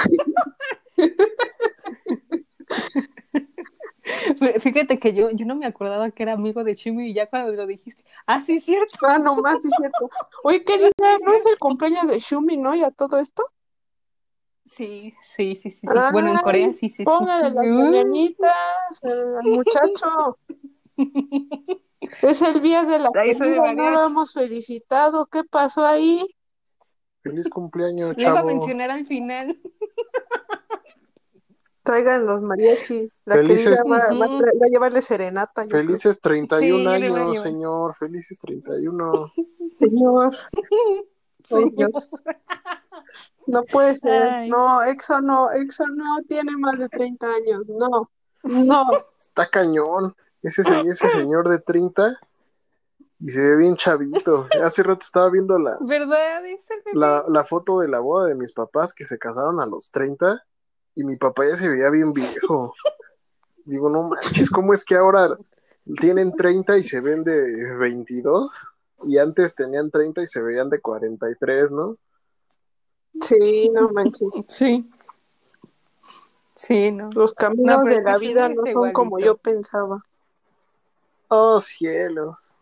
Fíjate 4.59 4.99
que 4.99 5.13
yo, 5.13 5.29
yo 5.31 5.45
no 5.45 5.55
me 5.55 5.65
acordaba 5.65 6.11
que 6.11 6.23
era 6.23 6.33
amigo 6.33 6.63
de 6.63 6.75
Chimi 6.75 7.09
y 7.11 7.13
ya 7.13 7.27
cuando 7.27 7.51
lo 7.53 7.67
dijiste, 7.67 8.03
ah, 8.25 8.41
sí, 8.41 8.59
cierto. 8.59 8.97
Ah, 9.07 9.17
no 9.19 9.35
más, 9.35 9.61
sí 9.61 9.67
es 9.69 9.75
cierto. 9.77 10.09
Oye, 10.43 10.63
querida, 10.63 10.89
¿no 11.25 11.33
es 11.33 11.45
el 11.45 11.57
cumpleaños 11.57 12.07
de 12.07 12.19
Shumi, 12.19 12.57
no? 12.57 12.75
¿Y 12.75 12.83
a 12.83 12.91
todo 12.91 13.19
esto? 13.19 13.43
Sí, 14.65 15.13
sí, 15.21 15.55
sí, 15.55 15.71
sí. 15.71 15.79
sí. 15.81 15.87
Ay, 15.89 16.11
bueno, 16.11 16.31
en 16.31 16.37
Corea 16.37 16.69
sí, 16.69 16.89
sí. 16.89 16.97
sí. 16.97 17.03
Póngale 17.03 17.51
las 17.51 17.63
Uy. 17.63 17.71
mañanitas 17.71 19.03
al 19.03 19.43
muchacho. 19.43 20.37
Es 22.21 22.41
el 22.41 22.61
día 22.61 22.83
de 22.83 22.99
la 22.99 23.09
Ahí 23.15 23.37
querida, 23.37 23.73
no 23.73 23.89
lo 23.91 24.05
hemos 24.07 24.33
felicitado. 24.33 25.25
¿Qué 25.27 25.43
pasó 25.43 25.85
ahí? 25.85 26.25
Feliz 27.21 27.49
cumpleaños, 27.49 28.15
Le 28.15 28.23
iba 28.23 28.31
a 28.31 28.35
chavo. 28.35 28.47
mencionar 28.47 28.91
al 28.91 29.05
final. 29.05 29.59
Traigan 31.83 32.25
los 32.25 32.41
mariachis. 32.41 33.09
La 33.25 33.35
Felices- 33.35 33.81
querida 33.81 33.83
va, 33.83 33.97
va 34.15 34.25
a 34.25 34.37
va 34.39 34.67
llevarle 34.69 35.01
serenata. 35.01 35.65
Felices 35.67 36.19
31 36.19 36.91
Sí, 36.97 37.05
años, 37.05 37.41
señor. 37.41 37.95
Felices 37.95 38.39
31. 38.39 39.31
Señor. 39.73 40.35
Dios. 41.73 42.15
No 43.47 43.63
puede 43.63 43.95
ser. 43.95 44.27
Ay. 44.29 44.49
No, 44.49 44.83
Exo 44.83 45.21
no. 45.21 45.51
Exo 45.51 45.83
no 45.87 46.21
tiene 46.27 46.51
más 46.57 46.77
de 46.79 46.89
30 46.89 47.27
años. 47.27 47.63
No. 47.67 48.09
No. 48.43 48.85
Está 49.19 49.49
cañón. 49.49 50.15
Ese, 50.41 50.63
se- 50.63 50.81
ese 50.81 51.09
señor 51.09 51.49
de 51.49 51.59
30 51.59 52.17
y 53.19 53.27
se 53.31 53.41
ve 53.41 53.57
bien 53.57 53.75
chavito. 53.75 54.47
Hace 54.63 54.83
rato 54.83 54.99
estaba 55.01 55.29
viendo 55.29 55.57
la, 55.59 55.77
¿Verdad? 55.81 56.41
La, 56.93 57.23
la 57.27 57.43
foto 57.43 57.79
de 57.79 57.87
la 57.89 57.99
boda 57.99 58.27
de 58.27 58.35
mis 58.35 58.53
papás 58.53 58.93
que 58.93 59.05
se 59.05 59.17
casaron 59.19 59.59
a 59.59 59.65
los 59.65 59.91
30 59.91 60.41
y 60.95 61.03
mi 61.03 61.17
papá 61.17 61.43
ya 61.47 61.57
se 61.57 61.67
veía 61.69 61.89
bien 61.89 62.13
viejo. 62.13 62.73
Digo, 63.65 63.89
no 63.89 64.09
manches, 64.09 64.49
¿cómo 64.49 64.73
es 64.73 64.83
que 64.85 64.95
ahora 64.95 65.37
tienen 65.99 66.33
30 66.33 66.77
y 66.77 66.83
se 66.83 67.01
ven 67.01 67.23
de 67.23 67.75
22? 67.75 68.71
Y 69.05 69.17
antes 69.17 69.53
tenían 69.55 69.91
30 69.91 70.21
y 70.23 70.27
se 70.27 70.41
veían 70.41 70.69
de 70.69 70.79
43, 70.81 71.71
¿no? 71.71 71.95
Sí, 73.21 73.69
no 73.73 73.89
manches. 73.89 74.27
Sí. 74.47 74.89
Sí, 76.55 76.91
no. 76.91 77.09
Los 77.13 77.33
caminos 77.33 77.83
No, 77.85 77.89
de 77.89 78.01
la 78.01 78.17
vida 78.17 78.49
no 78.49 78.65
son 78.65 78.91
como 78.93 79.19
yo 79.19 79.37
pensaba. 79.37 80.03
Oh, 81.29 81.61
cielos. 81.61 82.55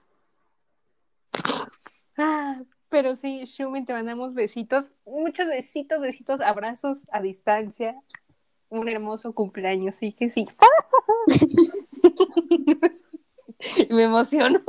Ah, 2.18 2.62
pero 2.90 3.16
sí, 3.16 3.46
Shumin, 3.46 3.86
te 3.86 3.94
mandamos 3.94 4.34
besitos. 4.34 4.90
Muchos 5.06 5.48
besitos, 5.48 6.02
besitos, 6.02 6.42
abrazos 6.42 7.08
a 7.12 7.22
distancia. 7.22 7.96
Un 8.70 8.90
hermoso 8.90 9.34
cumpleaños, 9.34 9.96
sí 9.96 10.12
que 10.12 10.30
sí. 10.30 10.46
Me 13.90 14.04
emociono. 14.04 14.60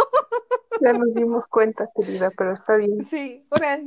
Ya 0.80 0.92
nos 0.92 1.12
dimos 1.14 1.46
cuenta, 1.46 1.90
querida, 1.94 2.30
pero 2.36 2.52
está 2.52 2.76
bien. 2.76 3.06
Sí, 3.10 3.44
ahora 3.50 3.80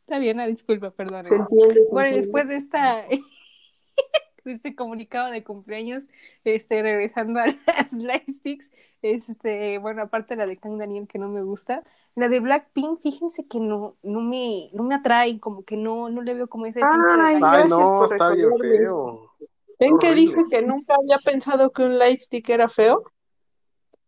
está 0.00 0.18
bien, 0.18 0.40
ah, 0.40 0.46
disculpa, 0.46 0.90
perdón. 0.90 1.26
Se 1.26 1.34
entiende. 1.34 1.84
se 1.84 1.92
Bueno, 1.92 2.08
entiende. 2.08 2.16
después 2.16 2.48
de 2.48 2.56
esta 2.56 3.04
este 4.52 4.74
comunicado 4.74 5.30
de 5.30 5.44
cumpleaños, 5.44 6.08
este, 6.44 6.82
regresando 6.82 7.40
a 7.40 7.46
las 7.66 7.92
lightsticks, 7.92 8.70
este, 9.02 9.78
bueno, 9.78 10.02
aparte 10.02 10.36
la 10.36 10.46
de 10.46 10.56
Kang 10.56 10.78
Daniel 10.78 11.08
que 11.08 11.18
no 11.18 11.28
me 11.28 11.42
gusta, 11.42 11.82
la 12.14 12.28
de 12.28 12.40
Blackpink, 12.40 13.00
fíjense 13.00 13.46
que 13.46 13.60
no, 13.60 13.96
no 14.02 14.20
me, 14.20 14.70
no 14.72 14.82
me 14.82 14.94
atrae, 14.94 15.38
como 15.38 15.64
que 15.64 15.76
no, 15.76 16.08
no 16.10 16.22
le 16.22 16.34
veo 16.34 16.48
como 16.48 16.64
de 16.64 16.72
Ay. 16.76 16.82
Ay, 17.20 17.36
Gracias 17.38 17.68
no, 17.68 18.00
por 18.00 18.12
está 18.12 18.30
bien 18.30 18.50
feo. 18.58 19.32
¿Ven 19.78 19.98
que 19.98 20.14
dije 20.14 20.42
que 20.50 20.62
nunca 20.62 20.96
había 20.96 21.18
pensado 21.18 21.70
que 21.70 21.84
un 21.84 21.98
lightstick 21.98 22.48
era 22.48 22.68
feo? 22.68 23.04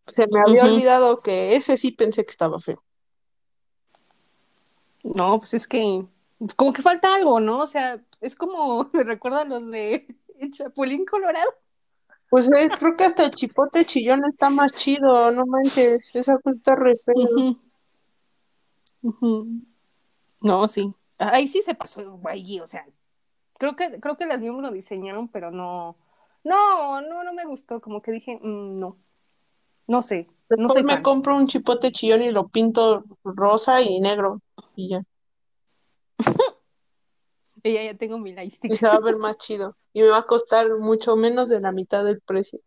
Se 0.07 0.27
me 0.27 0.41
había 0.45 0.65
olvidado 0.65 1.21
que 1.21 1.55
ese 1.55 1.77
sí 1.77 1.91
pensé 1.91 2.25
que 2.25 2.31
estaba 2.31 2.59
feo. 2.59 2.83
No, 5.03 5.39
pues 5.39 5.53
es 5.53 5.67
que 5.67 6.05
como 6.55 6.73
que 6.73 6.81
falta 6.81 7.13
algo, 7.15 7.39
¿no? 7.39 7.59
O 7.59 7.67
sea, 7.67 8.01
es 8.19 8.35
como 8.35 8.89
me 8.93 9.03
recuerda 9.03 9.41
a 9.41 9.45
los 9.45 9.69
de 9.69 10.07
El 10.41 10.51
Chapulín 10.51 11.05
Colorado. 11.05 11.49
Pues 12.29 12.49
eh, 12.51 12.69
creo 12.79 12.95
que 12.95 13.03
hasta 13.03 13.25
el 13.25 13.31
chipote 13.31 13.85
chillón 13.85 14.23
está 14.25 14.49
más 14.49 14.71
chido, 14.73 15.31
no 15.31 15.45
manches, 15.45 16.15
esa 16.15 16.37
cosa 16.39 16.55
está 16.57 16.75
re 16.75 16.93
fea. 16.95 17.13
Ujú. 17.15 17.59
Ujú. 19.03 19.47
No, 20.41 20.67
sí. 20.67 20.93
Ahí 21.17 21.47
sí 21.47 21.61
se 21.61 21.75
pasó 21.75 22.19
allí, 22.25 22.59
o 22.59 22.67
sea, 22.67 22.85
creo 23.59 23.75
que, 23.75 23.99
creo 23.99 24.17
que 24.17 24.25
las 24.25 24.39
mismas 24.39 24.61
lo 24.61 24.71
diseñaron, 24.71 25.27
pero 25.27 25.51
no, 25.51 25.97
no, 26.43 27.01
no, 27.01 27.23
no 27.23 27.33
me 27.33 27.45
gustó, 27.45 27.79
como 27.79 28.01
que 28.01 28.11
dije, 28.11 28.39
mm, 28.41 28.79
no, 28.79 28.97
no 29.87 30.01
sé, 30.01 30.27
no 30.49 30.73
me 30.73 30.83
fan. 30.83 31.03
compro 31.03 31.35
un 31.35 31.47
chipote 31.47 31.91
chillón 31.91 32.23
y 32.23 32.31
lo 32.31 32.47
pinto 32.47 33.03
rosa 33.23 33.81
y 33.81 33.99
negro 33.99 34.41
y 34.75 34.89
ya. 34.89 35.03
Y 37.63 37.73
ya, 37.73 37.93
tengo 37.95 38.17
mi 38.17 38.31
Y 38.31 38.33
lightstick. 38.33 38.73
se 38.75 38.87
va 38.87 38.93
a 38.93 38.99
ver 38.99 39.15
más 39.17 39.37
chido. 39.37 39.75
Y 39.93 40.01
me 40.01 40.07
va 40.07 40.19
a 40.19 40.27
costar 40.27 40.77
mucho 40.77 41.15
menos 41.15 41.49
de 41.49 41.59
la 41.59 41.71
mitad 41.71 42.03
del 42.03 42.21
precio. 42.21 42.59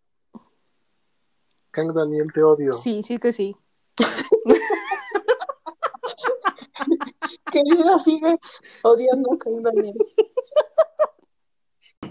Kang 1.71 1.93
Daniel, 1.93 2.33
te 2.33 2.43
odio. 2.43 2.73
Sí, 2.75 3.03
sí 3.03 3.19
que 3.19 3.33
sí. 3.33 3.57
Querida, 7.51 8.03
sigue 8.05 8.39
odiando 8.83 9.33
a 9.33 9.39
Kang 9.39 9.63
Daniel. 9.63 9.97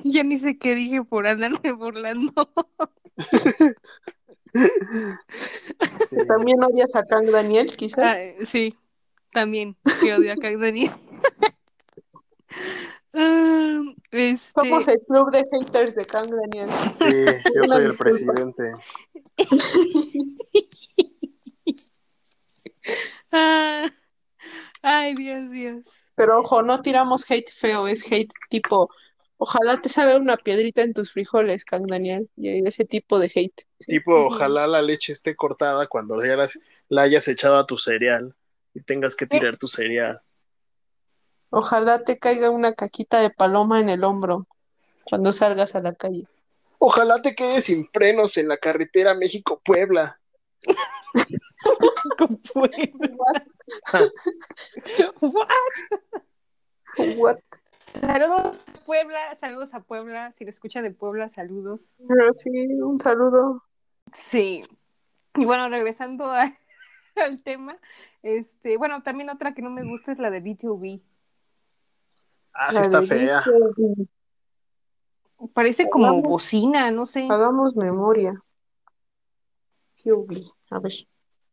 Ya 0.03 0.23
ni 0.23 0.37
sé 0.37 0.57
qué 0.57 0.75
dije 0.75 1.03
por 1.03 1.27
andarme 1.27 1.71
burlando. 1.71 2.33
Sí. 6.07 6.17
También 6.27 6.61
odias 6.63 6.95
a 6.95 7.03
Kang 7.03 7.29
Daniel, 7.29 7.75
quizás. 7.75 8.05
Ah, 8.05 8.17
sí, 8.45 8.75
también, 9.31 9.77
que 10.01 10.13
odio 10.13 10.33
a 10.33 10.35
Kang 10.35 10.59
Daniel. 10.59 10.91
Ah, 13.13 13.81
este... 14.11 14.59
Somos 14.61 14.87
el 14.87 14.99
club 15.07 15.31
de 15.31 15.43
haters 15.51 15.95
de 15.95 16.03
Kang 16.05 16.27
Daniel. 16.29 16.69
Sí, 16.95 17.51
yo 17.53 17.65
soy 17.65 17.85
el 17.85 17.95
presidente. 17.97 18.63
Ah, 23.31 23.89
ay, 24.81 25.15
Dios, 25.15 25.49
Dios. 25.51 25.87
Pero 26.15 26.39
ojo, 26.39 26.61
no 26.61 26.81
tiramos 26.81 27.29
hate 27.29 27.49
feo, 27.51 27.87
es 27.87 28.03
hate 28.05 28.31
tipo, 28.49 28.89
ojalá 29.37 29.81
te 29.81 29.89
salga 29.89 30.17
una 30.17 30.37
piedrita 30.37 30.81
en 30.83 30.93
tus 30.93 31.11
frijoles, 31.11 31.65
Kang 31.65 31.87
Daniel. 31.87 32.29
Y 32.37 32.65
ese 32.67 32.85
tipo 32.85 33.17
de 33.19 33.31
hate. 33.33 33.65
Tipo, 33.79 34.27
ojalá 34.27 34.67
la 34.67 34.81
leche 34.81 35.13
esté 35.13 35.35
cortada 35.35 35.87
cuando 35.87 36.23
ya 36.23 36.35
las- 36.35 36.59
la 36.89 37.03
hayas 37.03 37.27
echado 37.27 37.57
a 37.57 37.65
tu 37.65 37.77
cereal 37.77 38.35
y 38.73 38.81
tengas 38.81 39.15
que 39.15 39.25
tirar 39.25 39.57
tu 39.57 39.67
cereal. 39.67 40.21
Ojalá 41.55 42.03
te 42.03 42.17
caiga 42.17 42.49
una 42.49 42.73
caquita 42.73 43.19
de 43.19 43.29
paloma 43.29 43.79
en 43.79 43.87
el 43.89 44.03
hombro 44.03 44.47
cuando 45.05 45.31
salgas 45.33 45.75
a 45.75 45.81
la 45.81 45.93
calle. 45.93 46.25
Ojalá 46.79 47.21
te 47.21 47.35
quedes 47.35 47.65
sin 47.65 47.87
frenos 47.89 48.37
en 48.37 48.47
la 48.47 48.57
carretera 48.57 49.13
México-Puebla. 49.13 50.19
Con 52.17 52.37
Puebla. 52.37 53.45
What? 55.21 55.47
What? 57.17 57.37
Saludos 57.77 58.67
a 58.69 58.79
Puebla, 58.85 59.35
saludos 59.35 59.73
a 59.75 59.79
Puebla. 59.81 60.31
Si 60.31 60.43
lo 60.45 60.49
escucha 60.49 60.81
de 60.81 60.89
Puebla, 60.89 61.29
saludos. 61.29 61.91
Pero 62.07 62.33
sí, 62.33 62.49
un 62.49 62.99
saludo. 62.99 63.63
Sí. 64.11 64.63
Y 65.35 65.45
bueno, 65.45 65.69
regresando 65.69 66.31
a- 66.31 66.51
al 67.15 67.43
tema, 67.43 67.77
este, 68.23 68.77
bueno, 68.77 69.03
también 69.03 69.29
otra 69.29 69.53
que 69.53 69.61
no 69.61 69.69
me 69.69 69.83
gusta 69.83 70.11
es 70.11 70.17
la 70.19 70.31
de 70.31 70.41
B2B. 70.41 71.01
Ah, 72.53 72.71
sí 72.71 72.79
está 72.81 73.01
fea. 73.01 73.43
Parece 75.53 75.89
como 75.89 76.07
Hagamos- 76.07 76.23
bocina, 76.29 76.91
no 76.91 77.05
sé. 77.05 77.27
Hagamos 77.29 77.75
memoria. 77.75 78.41
QV. 80.01 80.41
A 80.71 80.79
ver, 80.79 80.93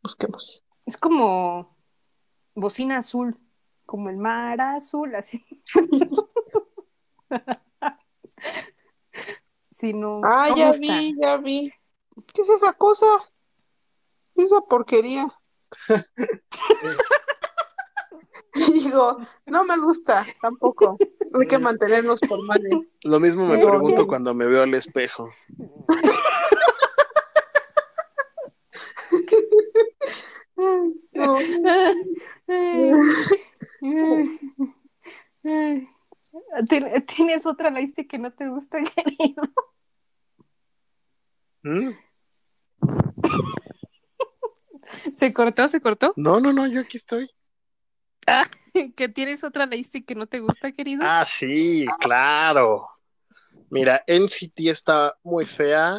busquemos. 0.02 0.62
Es 0.86 0.96
como 0.96 1.76
bocina 2.54 2.98
azul, 2.98 3.38
como 3.86 4.08
el 4.10 4.16
mar 4.16 4.60
azul, 4.60 5.14
así. 5.14 5.44
Sí, 9.70 9.94
no. 9.94 10.20
Ah, 10.24 10.46
¿cómo 10.50 10.56
ya 10.60 10.68
está? 10.70 10.78
vi, 10.98 11.16
ya 11.18 11.36
vi. 11.38 11.72
¿Qué 12.34 12.42
es 12.42 12.48
esa 12.50 12.74
cosa? 12.74 13.06
¿Qué 14.32 14.42
es 14.42 14.52
esa 14.52 14.60
porquería? 14.60 15.26
Digo, 18.74 19.18
no 19.46 19.64
me 19.64 19.78
gusta 19.78 20.26
tampoco. 20.40 20.98
Hay 21.38 21.46
que 21.46 21.58
mantenernos 21.58 22.20
formales. 22.26 22.72
Lo 23.04 23.20
mismo 23.20 23.46
me 23.46 23.64
pregunto 23.64 24.06
cuando 24.06 24.34
me 24.34 24.46
veo 24.46 24.62
al 24.62 24.74
espejo. 24.74 25.30
No. 31.12 31.38
¿Tienes 37.06 37.46
otra 37.46 37.70
lista 37.70 38.04
que 38.04 38.18
no 38.18 38.32
te 38.32 38.48
gusta, 38.48 38.78
querido? 38.94 39.42
¿Mm? 41.62 41.90
¿Se 45.14 45.32
cortó? 45.32 45.68
¿Se 45.68 45.80
cortó? 45.80 46.12
No, 46.16 46.40
no, 46.40 46.52
no, 46.52 46.66
yo 46.66 46.80
aquí 46.80 46.96
estoy. 46.96 47.30
¿Que 48.96 49.08
tienes 49.08 49.44
otra 49.44 49.66
lista 49.66 50.00
que 50.00 50.14
no 50.14 50.26
te 50.26 50.40
gusta, 50.40 50.72
querido? 50.72 51.02
Ah, 51.04 51.24
sí, 51.26 51.86
claro. 52.00 52.88
Mira, 53.70 54.02
NCT 54.06 54.68
está 54.70 55.16
muy 55.22 55.46
fea. 55.46 55.98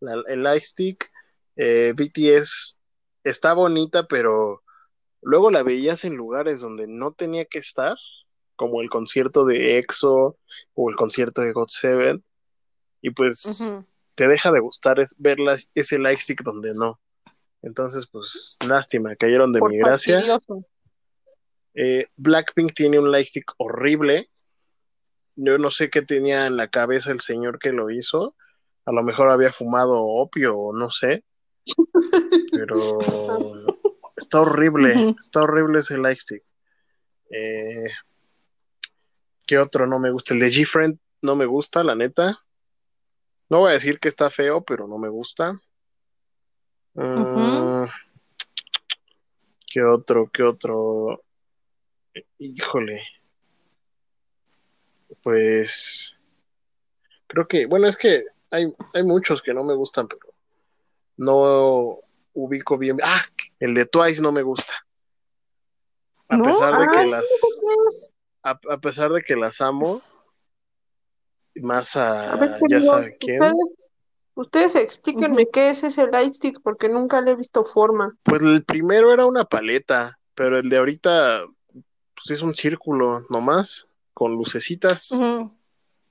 la- 0.00 0.22
el 0.28 0.42
Lightstick. 0.42 1.10
Eh, 1.54 1.92
BTS 1.96 2.76
está 3.24 3.52
bonita, 3.52 4.06
pero 4.08 4.62
luego 5.20 5.50
la 5.50 5.62
veías 5.62 6.04
en 6.04 6.14
lugares 6.16 6.60
donde 6.60 6.88
no 6.88 7.12
tenía 7.12 7.44
que 7.44 7.58
estar, 7.58 7.96
como 8.56 8.80
el 8.80 8.90
concierto 8.90 9.44
de 9.44 9.78
EXO 9.78 10.36
o 10.74 10.90
el 10.90 10.96
concierto 10.96 11.42
de 11.42 11.52
GOT7. 11.54 12.22
Y 13.00 13.10
pues 13.10 13.76
te 14.14 14.26
deja 14.28 14.50
de 14.50 14.60
gustar 14.60 14.98
es, 14.98 15.14
verla, 15.18 15.56
ese 15.74 15.98
Lightstick 15.98 16.42
donde 16.42 16.74
no. 16.74 17.00
Entonces, 17.62 18.08
pues, 18.08 18.56
lástima, 18.60 19.14
cayeron 19.14 19.52
de 19.52 19.60
Por 19.60 19.70
mi 19.70 19.78
gracia. 19.78 20.16
fastidioso. 20.16 20.66
Eh, 21.74 22.06
Blackpink 22.16 22.74
tiene 22.74 22.98
un 22.98 23.10
lightstick 23.10 23.52
horrible. 23.58 24.30
Yo 25.36 25.58
no 25.58 25.70
sé 25.70 25.90
qué 25.90 26.02
tenía 26.02 26.46
en 26.46 26.56
la 26.56 26.68
cabeza 26.68 27.10
el 27.10 27.20
señor 27.20 27.58
que 27.58 27.72
lo 27.72 27.90
hizo. 27.90 28.34
A 28.84 28.92
lo 28.92 29.02
mejor 29.02 29.30
había 29.30 29.52
fumado 29.52 30.00
opio 30.02 30.56
o 30.56 30.72
no 30.72 30.90
sé. 30.90 31.24
Pero 32.52 32.98
está 34.16 34.40
horrible. 34.40 35.14
Está 35.18 35.42
horrible 35.42 35.78
ese 35.80 35.96
lightstick. 35.98 36.42
Eh, 37.30 37.90
¿qué 39.46 39.58
otro 39.58 39.86
no 39.86 39.98
me 39.98 40.10
gusta? 40.10 40.34
El 40.34 40.40
de 40.40 40.48
G-Friend 40.48 40.98
no 41.22 41.36
me 41.36 41.46
gusta, 41.46 41.82
la 41.82 41.94
neta. 41.94 42.44
No 43.48 43.60
voy 43.60 43.70
a 43.70 43.74
decir 43.74 44.00
que 44.00 44.08
está 44.08 44.30
feo, 44.30 44.62
pero 44.62 44.86
no 44.88 44.98
me 44.98 45.08
gusta. 45.08 45.60
Mm, 46.94 47.84
¿Qué 49.66 49.82
otro? 49.82 50.30
¿Qué 50.32 50.42
otro? 50.42 51.22
Híjole. 52.38 53.00
Pues 55.22 56.16
creo 57.26 57.46
que, 57.46 57.66
bueno, 57.66 57.86
es 57.86 57.96
que 57.96 58.24
hay, 58.50 58.72
hay 58.94 59.02
muchos 59.02 59.40
que 59.42 59.54
no 59.54 59.64
me 59.64 59.74
gustan, 59.74 60.08
pero 60.08 60.32
no 61.16 61.96
ubico 62.34 62.76
bien. 62.78 62.98
Ah, 63.02 63.22
el 63.60 63.74
de 63.74 63.86
Twice 63.86 64.22
no 64.22 64.32
me 64.32 64.42
gusta. 64.42 64.74
A 66.28 66.36
¿No? 66.36 66.44
pesar 66.44 66.78
de 66.78 66.84
Ah, 66.84 66.90
que 66.94 67.04
sí, 67.04 67.10
las, 67.10 68.12
a, 68.42 68.50
a 68.70 68.78
pesar 68.78 69.12
de 69.12 69.22
que 69.22 69.36
las 69.36 69.60
amo, 69.60 70.02
más 71.56 71.96
a, 71.96 72.32
A 72.32 72.36
ver, 72.36 72.50
ya 72.52 72.58
querido, 72.68 72.82
saben 72.90 73.16
quién. 73.20 73.42
ustedes, 73.42 73.90
ustedes 74.34 74.74
explíquenme 74.76 75.46
qué 75.52 75.70
es 75.70 75.84
ese 75.84 76.06
lightstick 76.06 76.60
porque 76.62 76.88
nunca 76.88 77.20
le 77.20 77.32
he 77.32 77.36
visto 77.36 77.64
forma. 77.64 78.16
Pues 78.22 78.42
el 78.42 78.64
primero 78.64 79.12
era 79.12 79.26
una 79.26 79.44
paleta, 79.44 80.18
pero 80.34 80.58
el 80.58 80.68
de 80.70 80.78
ahorita 80.78 81.44
pues 82.24 82.38
es 82.38 82.42
un 82.42 82.54
círculo 82.54 83.24
nomás, 83.30 83.86
con 84.14 84.32
lucecitas, 84.32 85.10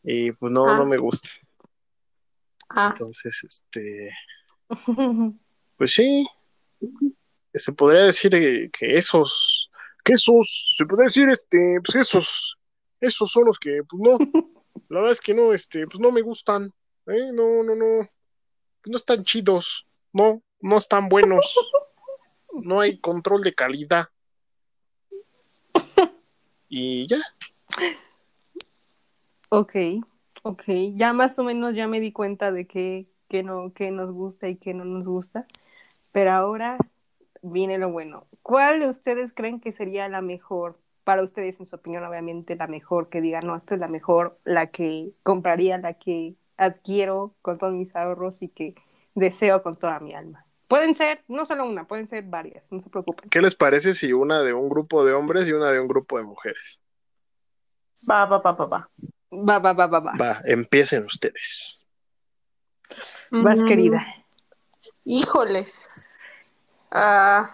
y 0.04 0.32
pues 0.34 0.52
no, 0.52 0.68
Ah. 0.68 0.78
no 0.78 0.86
me 0.86 0.98
gusta. 0.98 1.30
Ah, 2.70 2.90
Entonces, 2.94 3.44
este, 3.44 4.12
pues 5.78 5.94
sí, 5.94 6.26
se 7.54 7.72
podría 7.74 8.04
decir 8.06 8.34
eh, 8.36 8.70
que 8.78 8.96
esos, 8.98 9.70
que 10.04 10.14
esos, 10.14 10.74
se 10.78 10.86
podría 10.86 11.08
decir, 11.08 11.30
este, 11.30 11.80
pues 11.86 12.08
esos, 12.08 12.58
esos 13.00 13.30
son 13.32 13.46
los 13.46 13.60
que, 13.60 13.82
pues 13.88 14.02
no, 14.02 14.18
la 14.90 15.00
verdad 15.00 15.12
es 15.12 15.20
que 15.22 15.34
no, 15.34 15.54
este, 15.54 15.86
pues 15.86 16.00
no 16.00 16.12
me 16.12 16.22
gustan, 16.22 16.74
¿eh? 17.08 17.32
No, 17.34 17.64
no, 17.64 17.76
no, 17.76 18.10
no 18.86 18.98
están 18.98 19.24
chidos, 19.24 19.86
no, 20.14 20.42
no 20.62 20.78
están 20.78 21.10
buenos, 21.10 21.56
no 22.54 22.80
hay 22.80 22.98
control 23.00 23.42
de 23.42 23.54
calidad. 23.54 24.08
Y 26.74 27.06
ya, 27.06 27.18
Ok, 29.50 29.76
ok. 30.44 30.64
Ya 30.96 31.12
más 31.12 31.38
o 31.38 31.44
menos 31.44 31.76
ya 31.76 31.86
me 31.86 32.00
di 32.00 32.14
cuenta 32.14 32.54
de 32.54 32.66
qué, 32.66 33.08
qué 33.28 33.44
no, 33.44 33.74
qué 33.74 33.92
nos 33.92 34.10
gusta 34.14 34.48
y 34.48 34.56
qué 34.56 34.74
no 34.74 34.86
nos 34.86 35.04
gusta. 35.04 35.46
Pero 36.14 36.32
ahora 36.32 36.78
viene 37.42 37.78
lo 37.78 37.92
bueno. 37.92 38.26
¿Cuál 38.42 38.80
de 38.80 38.88
ustedes 38.88 39.34
creen 39.34 39.60
que 39.60 39.74
sería 39.74 40.08
la 40.08 40.22
mejor? 40.22 40.80
Para 41.04 41.24
ustedes, 41.24 41.60
en 41.60 41.66
su 41.66 41.76
opinión, 41.76 42.06
obviamente, 42.06 42.56
la 42.56 42.68
mejor 42.68 43.10
que 43.10 43.20
digan, 43.20 43.48
no, 43.48 43.58
esta 43.58 43.76
es 43.76 43.82
la 43.82 43.90
mejor, 43.90 44.32
la 44.46 44.68
que 44.68 45.12
compraría, 45.24 45.78
la 45.78 45.96
que 45.96 46.36
adquiero 46.56 47.36
con 47.42 47.58
todos 47.58 47.74
mis 47.74 47.94
ahorros 47.98 48.42
y 48.42 48.48
que 48.48 48.76
deseo 49.14 49.62
con 49.62 49.76
toda 49.76 50.00
mi 50.00 50.14
alma. 50.14 50.46
Pueden 50.72 50.96
ser, 50.96 51.22
no 51.28 51.46
solo 51.46 51.66
una, 51.66 51.86
pueden 51.86 52.08
ser 52.08 52.24
varias, 52.24 52.72
no 52.72 52.80
se 52.82 52.90
preocupen. 52.90 53.30
¿qué 53.30 53.42
les 53.42 53.56
parece 53.56 53.94
si 53.94 54.14
una 54.14 54.42
de 54.42 54.54
un 54.54 54.70
grupo 54.70 55.04
de 55.04 55.12
hombres 55.12 55.46
y 55.46 55.52
una 55.52 55.70
de 55.70 55.82
un 55.82 55.88
grupo 55.90 56.18
de 56.18 56.24
mujeres? 56.24 56.82
va, 58.10 58.26
va, 58.26 58.38
va, 58.38 58.54
va, 58.54 58.66
va. 58.68 58.90
Va, 59.34 59.60
va, 59.60 59.74
va, 59.74 59.88
va, 59.88 60.00
va. 60.00 60.14
Va, 60.16 60.42
empiecen 60.46 61.04
ustedes. 61.04 61.84
Vas, 63.32 63.60
Mm, 63.60 63.68
querida. 63.68 64.08
Híjoles. 65.04 65.90
Ah, 66.90 67.54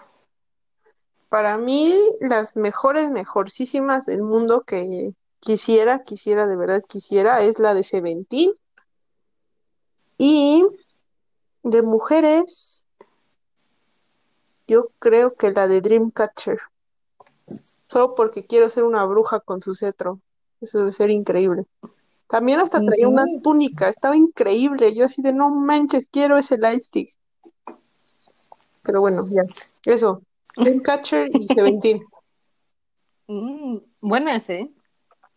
para 1.29 1.57
mí, 1.57 1.97
las 2.19 2.55
mejores, 2.55 3.09
mejorcísimas 3.09 4.05
del 4.05 4.21
mundo 4.21 4.61
que 4.61 5.15
quisiera, 5.39 6.03
quisiera, 6.03 6.45
de 6.45 6.55
verdad 6.55 6.83
quisiera, 6.87 7.41
es 7.41 7.57
la 7.57 7.73
de 7.73 7.83
Seventeen. 7.83 8.51
Y 10.19 10.63
de 11.63 11.81
mujeres, 11.81 12.83
yo 14.67 14.89
creo 14.99 15.35
que 15.35 15.51
la 15.51 15.67
de 15.67 15.81
Dreamcatcher. 15.81 16.59
Solo 17.87 18.15
porque 18.15 18.45
quiero 18.45 18.69
ser 18.69 18.83
una 18.83 19.05
bruja 19.05 19.39
con 19.39 19.61
su 19.61 19.75
cetro. 19.75 20.19
Eso 20.59 20.79
debe 20.79 20.91
ser 20.91 21.09
increíble. 21.09 21.65
También 22.27 22.59
hasta 22.59 22.83
traía 22.83 23.07
una 23.07 23.23
túnica, 23.41 23.87
estaba 23.87 24.17
increíble. 24.17 24.93
Yo 24.93 25.05
así 25.05 25.21
de 25.21 25.31
no 25.31 25.49
manches, 25.49 26.07
quiero 26.11 26.37
ese 26.37 26.57
lightstick. 26.57 27.09
Pero 28.83 29.01
bueno, 29.01 29.23
ya. 29.29 29.43
Eso. 29.85 30.21
Dreamcatcher 30.57 31.29
y 31.33 31.47
Seventeen. 31.53 32.01
Mm, 33.27 33.77
buenas, 34.01 34.49
¿eh? 34.49 34.69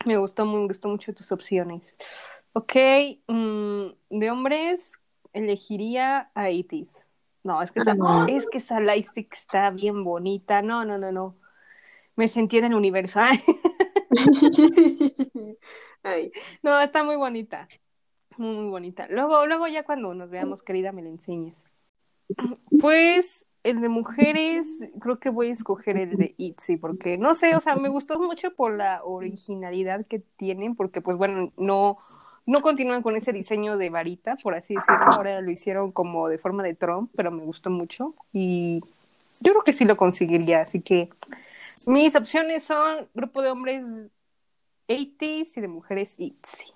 Me 0.04 0.16
gustó, 0.16 0.46
me 0.46 0.66
gustó 0.66 0.88
mucho 0.88 1.12
tus 1.12 1.30
opciones. 1.30 1.82
Ok, 2.52 2.74
mm, 3.28 3.86
de 4.10 4.30
hombres 4.30 4.94
elegiría 5.32 6.30
a 6.34 6.50
Itis. 6.50 7.09
No, 7.42 7.62
es 7.62 7.72
que 7.72 7.80
esa, 7.80 7.96
es 8.28 8.46
que 8.50 8.58
esa 8.58 8.80
lightstick 8.80 9.32
está 9.34 9.70
bien 9.70 10.04
bonita. 10.04 10.62
No, 10.62 10.84
no, 10.84 10.98
no, 10.98 11.10
no. 11.10 11.36
Me 12.16 12.28
sentí 12.28 12.58
en 12.58 12.66
el 12.66 12.74
universo. 12.74 13.20
Ay, 13.22 13.42
Ay, 16.02 16.32
no, 16.62 16.80
está 16.80 17.02
muy 17.02 17.16
bonita. 17.16 17.68
Muy, 18.36 18.54
muy 18.54 18.70
bonita. 18.70 19.06
Luego, 19.08 19.46
luego 19.46 19.66
ya 19.68 19.84
cuando 19.84 20.14
nos 20.14 20.30
veamos, 20.30 20.62
querida, 20.62 20.92
me 20.92 21.02
la 21.02 21.08
enseñes. 21.08 21.54
Pues 22.80 23.46
el 23.62 23.80
de 23.80 23.88
mujeres, 23.88 24.66
creo 25.00 25.18
que 25.18 25.30
voy 25.30 25.48
a 25.48 25.52
escoger 25.52 25.96
el 25.96 26.16
de 26.16 26.34
Itzy, 26.38 26.76
porque 26.76 27.18
no 27.18 27.34
sé, 27.34 27.54
o 27.56 27.60
sea, 27.60 27.76
me 27.76 27.88
gustó 27.88 28.18
mucho 28.18 28.54
por 28.54 28.76
la 28.76 29.02
originalidad 29.04 30.06
que 30.06 30.20
tienen, 30.36 30.76
porque 30.76 31.02
pues 31.02 31.16
bueno, 31.16 31.52
no, 31.56 31.96
no 32.46 32.62
continúan 32.62 33.02
con 33.02 33.16
ese 33.16 33.32
diseño 33.32 33.76
de 33.76 33.90
varita, 33.90 34.36
por 34.36 34.54
así 34.54 34.74
decirlo, 34.74 35.12
ahora 35.12 35.40
lo 35.40 35.50
hicieron 35.50 35.92
como 35.92 36.28
de 36.28 36.38
forma 36.38 36.62
de 36.62 36.74
Trump, 36.74 37.10
pero 37.16 37.30
me 37.30 37.44
gustó 37.44 37.70
mucho 37.70 38.14
y 38.32 38.80
yo 39.40 39.52
creo 39.52 39.64
que 39.64 39.72
sí 39.72 39.84
lo 39.84 39.96
conseguiría, 39.96 40.62
así 40.62 40.80
que 40.80 41.08
mis 41.86 42.14
opciones 42.16 42.64
son 42.64 43.08
grupo 43.14 43.42
de 43.42 43.50
hombres 43.50 43.84
80s 44.88 45.56
y 45.56 45.60
de 45.60 45.68
mujeres 45.68 46.14
Itzy. 46.18 46.66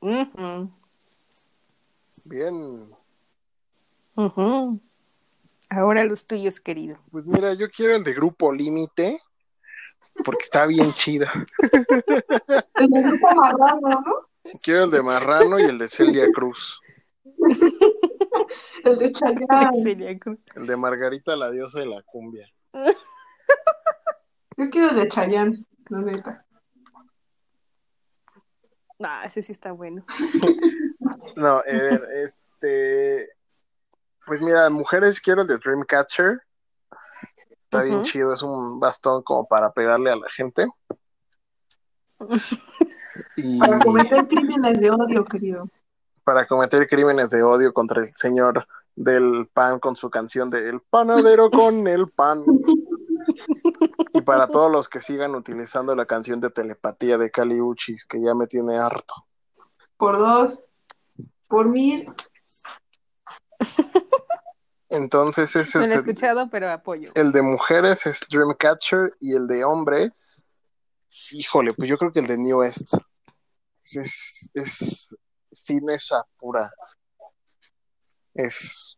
Ujú, 0.00 0.70
Bien. 2.26 2.88
ujú. 4.16 4.80
Ahora 5.70 6.04
los 6.04 6.26
tuyos, 6.26 6.60
querido. 6.60 6.98
Pues 7.10 7.24
mira, 7.26 7.54
yo 7.54 7.70
quiero 7.70 7.96
el 7.96 8.04
de 8.04 8.12
Grupo 8.12 8.52
Límite, 8.52 9.18
porque 10.24 10.42
está 10.42 10.66
bien 10.66 10.92
chido. 10.92 11.26
El 12.76 12.90
de 12.90 13.02
grupo 13.02 13.34
marrano, 13.34 13.88
¿no? 13.88 14.33
Quiero 14.62 14.84
el 14.84 14.90
de 14.90 15.02
Marrano 15.02 15.58
y 15.58 15.64
el 15.64 15.78
de 15.78 15.88
Celia 15.88 16.26
Cruz. 16.32 16.80
El 18.84 18.98
de 18.98 19.12
Chayanne. 19.12 19.82
Celia 19.82 20.18
Cruz. 20.18 20.38
El 20.54 20.66
de 20.66 20.76
Margarita, 20.76 21.34
la 21.36 21.50
diosa 21.50 21.80
de 21.80 21.86
la 21.86 22.02
cumbia. 22.02 22.46
Yo 24.56 24.70
quiero 24.70 24.90
el 24.90 24.96
de 24.96 25.08
Chayanne, 25.08 25.64
la 25.88 26.00
neta. 26.00 26.44
Ah, 29.02 29.22
ese 29.24 29.42
sí 29.42 29.52
está 29.52 29.72
bueno. 29.72 30.04
No, 31.36 31.58
a 31.58 31.62
ver, 31.62 32.08
este. 32.14 33.28
Pues 34.26 34.40
mira, 34.40 34.70
mujeres, 34.70 35.20
quiero 35.20 35.42
el 35.42 35.46
de 35.46 35.58
Dreamcatcher. 35.58 36.40
Está 37.50 37.82
bien 37.82 38.02
chido, 38.04 38.32
es 38.32 38.42
un 38.42 38.80
bastón 38.80 39.22
como 39.22 39.46
para 39.46 39.72
pegarle 39.72 40.10
a 40.10 40.16
la 40.16 40.30
gente. 40.30 40.66
Y 43.36 43.58
Para 43.58 43.78
cometer 43.78 44.26
crímenes 44.28 44.80
de 44.80 44.90
odio, 44.90 45.24
querido. 45.24 45.68
para 46.24 46.46
cometer 46.46 46.88
crímenes 46.88 47.30
de 47.30 47.42
odio 47.42 47.72
contra 47.72 48.00
el 48.00 48.08
señor 48.08 48.66
del 48.96 49.48
pan 49.52 49.78
con 49.80 49.96
su 49.96 50.08
canción 50.10 50.50
de 50.50 50.68
El 50.68 50.80
panadero 50.80 51.50
con 51.50 51.86
el 51.88 52.08
pan. 52.10 52.44
Y 54.12 54.20
para 54.20 54.46
todos 54.48 54.70
los 54.70 54.88
que 54.88 55.00
sigan 55.00 55.34
utilizando 55.34 55.94
la 55.96 56.06
canción 56.06 56.40
de 56.40 56.50
telepatía 56.50 57.18
de 57.18 57.30
Cali 57.30 57.60
Uchis, 57.60 58.06
que 58.06 58.20
ya 58.22 58.34
me 58.34 58.46
tiene 58.46 58.78
harto. 58.78 59.14
Por 59.96 60.18
dos, 60.18 60.62
por 61.48 61.68
mil. 61.68 62.08
Entonces 64.88 65.56
ese 65.56 65.78
No 65.78 65.84
es 65.84 65.90
lo 65.90 65.94
he 65.96 65.98
el, 65.98 66.00
escuchado, 66.08 66.48
pero 66.50 66.70
apoyo. 66.70 67.10
el 67.14 67.32
de 67.32 67.42
mujeres 67.42 68.06
es 68.06 68.20
Dreamcatcher 68.30 69.16
y 69.20 69.34
el 69.34 69.46
de 69.48 69.64
hombres, 69.64 70.33
híjole, 71.32 71.72
pues 71.74 71.88
yo 71.88 71.96
creo 71.96 72.12
que 72.12 72.20
el 72.20 72.26
de 72.26 72.38
New 72.38 72.60
West 72.60 72.94
es, 73.94 74.50
es 74.54 75.14
fineza 75.52 76.24
pura. 76.38 76.70
Es, 78.34 78.96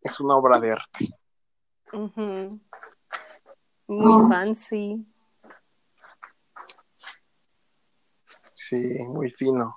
es 0.00 0.20
una 0.20 0.36
obra 0.36 0.58
de 0.58 0.72
arte. 0.72 1.08
Muy 3.86 4.28
fancy. 4.28 5.06
Sí, 8.52 8.76
muy 9.08 9.30
fino. 9.30 9.76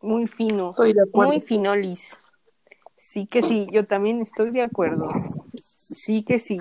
Muy 0.00 0.26
fino. 0.26 0.70
Estoy 0.70 0.92
de 0.92 1.02
acuerdo. 1.02 1.32
Muy 1.32 1.40
finolis. 1.40 2.16
Sí 2.98 3.26
que 3.26 3.42
sí, 3.42 3.66
yo 3.70 3.84
también 3.84 4.22
estoy 4.22 4.50
de 4.50 4.62
acuerdo. 4.62 5.06
Sí 5.52 6.24
que 6.24 6.38
sí. 6.38 6.56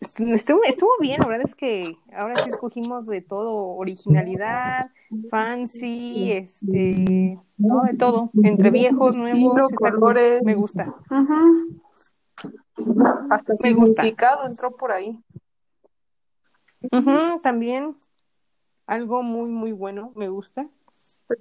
Estuvo, 0.00 0.62
estuvo 0.64 0.90
bien, 1.00 1.20
la 1.20 1.26
verdad 1.26 1.46
es 1.46 1.56
que 1.56 1.96
ahora 2.14 2.36
sí 2.36 2.50
escogimos 2.50 3.06
de 3.06 3.20
todo, 3.20 3.74
originalidad, 3.76 4.90
fancy, 5.28 6.32
este, 6.32 7.36
no, 7.56 7.82
de 7.82 7.94
todo, 7.94 8.30
entre 8.44 8.70
viejos, 8.70 9.18
nuevos, 9.18 9.72
colores. 9.72 10.42
me 10.44 10.54
gusta. 10.54 10.94
Hasta 13.28 13.54
Me 13.62 13.72
gusta. 13.72 14.02
significado 14.02 14.46
entró 14.46 14.70
por 14.76 14.92
ahí. 14.92 15.18
También 17.42 17.96
algo 18.86 19.24
muy, 19.24 19.50
muy 19.50 19.72
bueno, 19.72 20.12
me 20.14 20.28
gusta. 20.28 20.68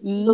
Y. 0.02 0.28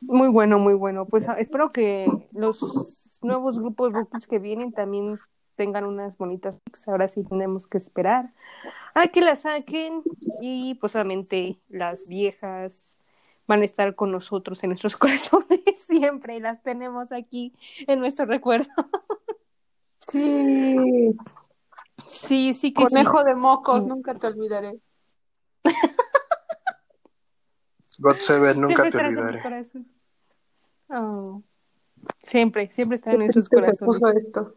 Muy 0.00 0.28
bueno, 0.28 0.58
muy 0.58 0.74
bueno. 0.74 1.06
Pues 1.06 1.28
ah, 1.28 1.36
espero 1.38 1.68
que 1.68 2.06
los 2.32 3.20
nuevos 3.22 3.58
grupos 3.60 3.92
rookies 3.92 4.26
que 4.26 4.38
vienen 4.38 4.72
también 4.72 5.18
tengan 5.58 5.84
unas 5.84 6.16
bonitas. 6.16 6.58
Ahora 6.86 7.08
sí 7.08 7.22
tenemos 7.24 7.66
que 7.66 7.76
esperar 7.76 8.32
a 8.94 9.08
que 9.08 9.20
las 9.20 9.40
saquen 9.42 10.02
y 10.40 10.76
pues 10.76 10.94
obviamente 10.94 11.58
las 11.68 12.06
viejas 12.08 12.94
van 13.46 13.62
a 13.62 13.64
estar 13.64 13.94
con 13.94 14.10
nosotros 14.12 14.62
en 14.62 14.70
nuestros 14.70 14.96
corazones 15.02 15.60
siempre 15.74 16.38
las 16.40 16.62
tenemos 16.62 17.12
aquí 17.12 17.52
en 17.86 17.98
nuestro 18.00 18.24
recuerdo. 18.26 18.68
Sí. 19.98 21.16
Sí, 22.08 22.54
sí 22.54 22.72
que 22.72 22.86
sí. 22.86 22.94
Conejo 22.94 23.24
de 23.24 23.34
mocos, 23.34 23.84
Mm. 23.84 23.88
nunca 23.88 24.14
te 24.14 24.28
olvidaré. 24.28 24.80
God 27.98 28.16
Seven, 28.20 28.60
nunca 28.60 28.82
Siempre 28.82 28.90
te 28.90 28.96
estarás 28.96 29.12
en 29.12 29.16
mi 29.16 29.22
olvidaré. 29.22 29.42
corazón. 29.42 29.88
Oh. 30.90 31.42
Siempre, 32.22 32.70
siempre 32.72 32.96
estarán 32.96 33.22
en 33.22 33.32
sus 33.32 33.46
se 33.46 33.50
corazones. 33.50 33.80
puso 33.80 34.08
esto. 34.16 34.54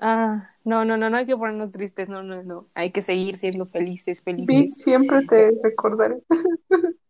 Ah, 0.00 0.50
no, 0.64 0.84
no, 0.84 0.96
no, 0.96 1.10
no 1.10 1.16
hay 1.16 1.26
que 1.26 1.36
ponernos 1.36 1.70
tristes, 1.70 2.08
no, 2.08 2.22
no, 2.22 2.42
no. 2.42 2.66
Hay 2.74 2.90
que 2.90 3.02
seguir 3.02 3.36
siendo 3.36 3.66
felices, 3.66 4.22
felices. 4.22 4.82
siempre 4.82 5.24
te 5.26 5.52
recordaré. 5.62 6.18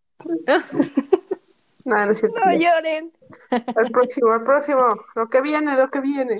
No, 1.84 1.96
no 2.06 2.12
lloren. 2.12 3.12
Al 3.50 3.90
próximo, 3.90 4.32
al 4.32 4.44
próximo. 4.44 4.82
Lo 5.16 5.28
que 5.28 5.40
viene, 5.40 5.76
lo 5.76 5.90
que 5.90 6.00
viene. 6.00 6.38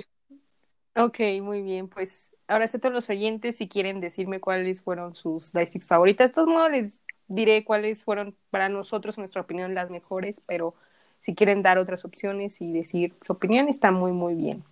Ok, 0.95 1.19
muy 1.41 1.61
bien, 1.61 1.87
pues 1.89 2.33
ahora 2.47 2.67
sé 2.67 2.79
todos 2.79 2.93
los 2.93 3.09
oyentes 3.09 3.57
si 3.57 3.67
quieren 3.67 3.99
decirme 3.99 4.39
cuáles 4.39 4.81
fueron 4.81 5.15
sus 5.15 5.53
lightsticks 5.53 5.87
favoritas. 5.87 6.29
De 6.29 6.35
todos 6.35 6.47
modos 6.47 6.71
les 6.71 7.03
diré 7.27 7.63
cuáles 7.65 8.03
fueron 8.03 8.35
para 8.51 8.69
nosotros, 8.69 9.17
en 9.17 9.23
nuestra 9.23 9.41
opinión, 9.41 9.73
las 9.73 9.89
mejores, 9.89 10.41
pero 10.45 10.75
si 11.19 11.35
quieren 11.35 11.63
dar 11.63 11.77
otras 11.77 12.05
opciones 12.05 12.61
y 12.61 12.71
decir 12.71 13.13
su 13.25 13.33
opinión, 13.33 13.69
está 13.69 13.91
muy, 13.91 14.11
muy 14.11 14.35
bien. 14.35 14.63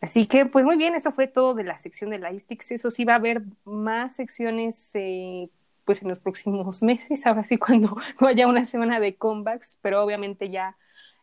Así 0.00 0.26
que, 0.26 0.46
pues 0.46 0.64
muy 0.64 0.76
bien, 0.76 0.94
eso 0.94 1.12
fue 1.12 1.26
todo 1.26 1.54
de 1.54 1.64
la 1.64 1.78
sección 1.78 2.10
de 2.10 2.18
lightsticks. 2.18 2.70
Eso 2.70 2.90
sí 2.90 3.04
va 3.04 3.14
a 3.14 3.16
haber 3.16 3.42
más 3.64 4.14
secciones 4.14 4.90
eh, 4.94 5.48
pues 5.84 6.02
en 6.02 6.08
los 6.08 6.20
próximos 6.20 6.82
meses, 6.82 7.26
ahora 7.26 7.44
sí 7.44 7.56
cuando 7.56 7.96
no 8.20 8.26
haya 8.28 8.46
una 8.46 8.66
semana 8.66 9.00
de 9.00 9.16
comebacks, 9.16 9.78
pero 9.80 10.04
obviamente 10.04 10.50
ya 10.50 10.76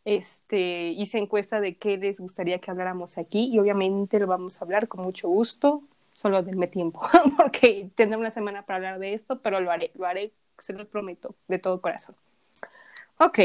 este, 0.05 0.89
hice 0.89 1.19
encuesta 1.19 1.59
de 1.61 1.75
qué 1.75 1.97
les 1.97 2.19
gustaría 2.19 2.59
que 2.59 2.71
habláramos 2.71 3.17
aquí 3.17 3.49
y 3.51 3.59
obviamente 3.59 4.19
lo 4.19 4.27
vamos 4.27 4.59
a 4.59 4.65
hablar 4.65 4.87
con 4.87 5.03
mucho 5.03 5.29
gusto, 5.29 5.83
solo 6.13 6.41
denme 6.41 6.67
tiempo, 6.67 7.01
porque 7.37 7.89
tendré 7.95 8.17
una 8.17 8.31
semana 8.31 8.63
para 8.63 8.77
hablar 8.77 8.99
de 8.99 9.13
esto, 9.13 9.39
pero 9.39 9.59
lo 9.59 9.69
haré, 9.71 9.91
lo 9.93 10.07
haré, 10.07 10.31
se 10.57 10.73
lo 10.73 10.85
prometo, 10.87 11.35
de 11.47 11.59
todo 11.59 11.79
corazón. 11.79 12.15
Ok. 13.19 13.41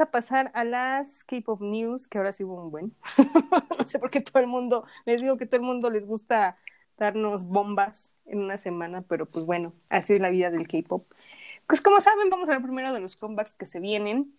A 0.00 0.10
pasar 0.10 0.50
a 0.54 0.64
las 0.64 1.24
K-pop 1.24 1.60
news, 1.62 2.06
que 2.06 2.18
ahora 2.18 2.32
sí 2.32 2.44
hubo 2.44 2.62
un 2.62 2.70
buen. 2.70 2.94
no 3.78 3.86
sé 3.86 3.98
por 3.98 4.10
qué 4.10 4.20
todo 4.20 4.40
el 4.40 4.46
mundo, 4.46 4.84
les 5.06 5.22
digo 5.22 5.36
que 5.38 5.46
todo 5.46 5.56
el 5.56 5.66
mundo 5.66 5.88
les 5.88 6.06
gusta 6.06 6.58
darnos 6.98 7.44
bombas 7.44 8.16
en 8.26 8.40
una 8.40 8.58
semana, 8.58 9.02
pero 9.02 9.26
pues 9.26 9.46
bueno, 9.46 9.72
así 9.88 10.12
es 10.12 10.20
la 10.20 10.30
vida 10.30 10.50
del 10.50 10.68
K-pop. 10.68 11.06
Pues 11.66 11.80
como 11.80 12.00
saben, 12.00 12.30
vamos 12.30 12.48
a 12.48 12.52
ver 12.52 12.62
primero 12.62 12.92
de 12.92 13.00
los 13.00 13.16
comebacks 13.16 13.54
que 13.54 13.66
se 13.66 13.80
vienen 13.80 14.34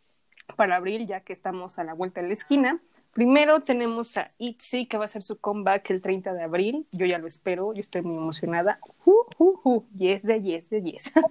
para 0.56 0.76
abril, 0.76 1.08
ya 1.08 1.22
que 1.22 1.34
estamos 1.34 1.80
a 1.80 1.84
la 1.84 1.94
vuelta 1.94 2.22
de 2.22 2.28
la 2.28 2.34
esquina. 2.34 2.80
Primero 3.14 3.60
tenemos 3.60 4.16
a 4.18 4.28
ITZY, 4.38 4.86
que 4.86 4.98
va 4.98 5.04
a 5.04 5.06
hacer 5.06 5.24
su 5.24 5.40
comeback 5.40 5.90
el 5.90 6.02
30 6.02 6.34
de 6.34 6.44
abril. 6.44 6.88
Yo 6.92 7.06
ya 7.06 7.18
lo 7.18 7.28
espero, 7.28 7.74
yo 7.74 7.82
estoy 7.82 8.04
muy 8.04 8.18
emocionada. 8.18 8.80
Uh, 9.06 9.26
uh, 9.40 9.60
uh. 9.64 9.86
Yes, 9.96 10.24
de 10.24 10.42
yes, 10.42 10.70
de 10.70 10.84
yes. 10.84 11.12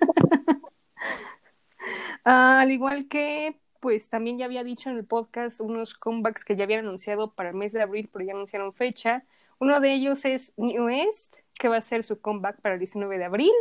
Ah, 2.28 2.58
al 2.62 2.72
igual 2.72 3.06
que, 3.06 3.60
pues 3.86 4.08
también 4.08 4.36
ya 4.36 4.46
había 4.46 4.64
dicho 4.64 4.90
en 4.90 4.96
el 4.96 5.04
podcast 5.04 5.60
unos 5.60 5.94
comebacks 5.94 6.44
que 6.44 6.56
ya 6.56 6.64
habían 6.64 6.80
anunciado 6.80 7.30
para 7.30 7.50
el 7.50 7.54
mes 7.54 7.72
de 7.72 7.82
abril, 7.82 8.10
pero 8.12 8.24
ya 8.24 8.32
anunciaron 8.32 8.72
fecha. 8.72 9.24
Uno 9.60 9.78
de 9.78 9.94
ellos 9.94 10.24
es 10.24 10.52
New 10.56 10.86
West, 10.86 11.36
que 11.56 11.68
va 11.68 11.76
a 11.76 11.78
hacer 11.78 12.02
su 12.02 12.20
comeback 12.20 12.60
para 12.60 12.74
el 12.74 12.80
19 12.80 13.16
de 13.16 13.24
abril. 13.24 13.52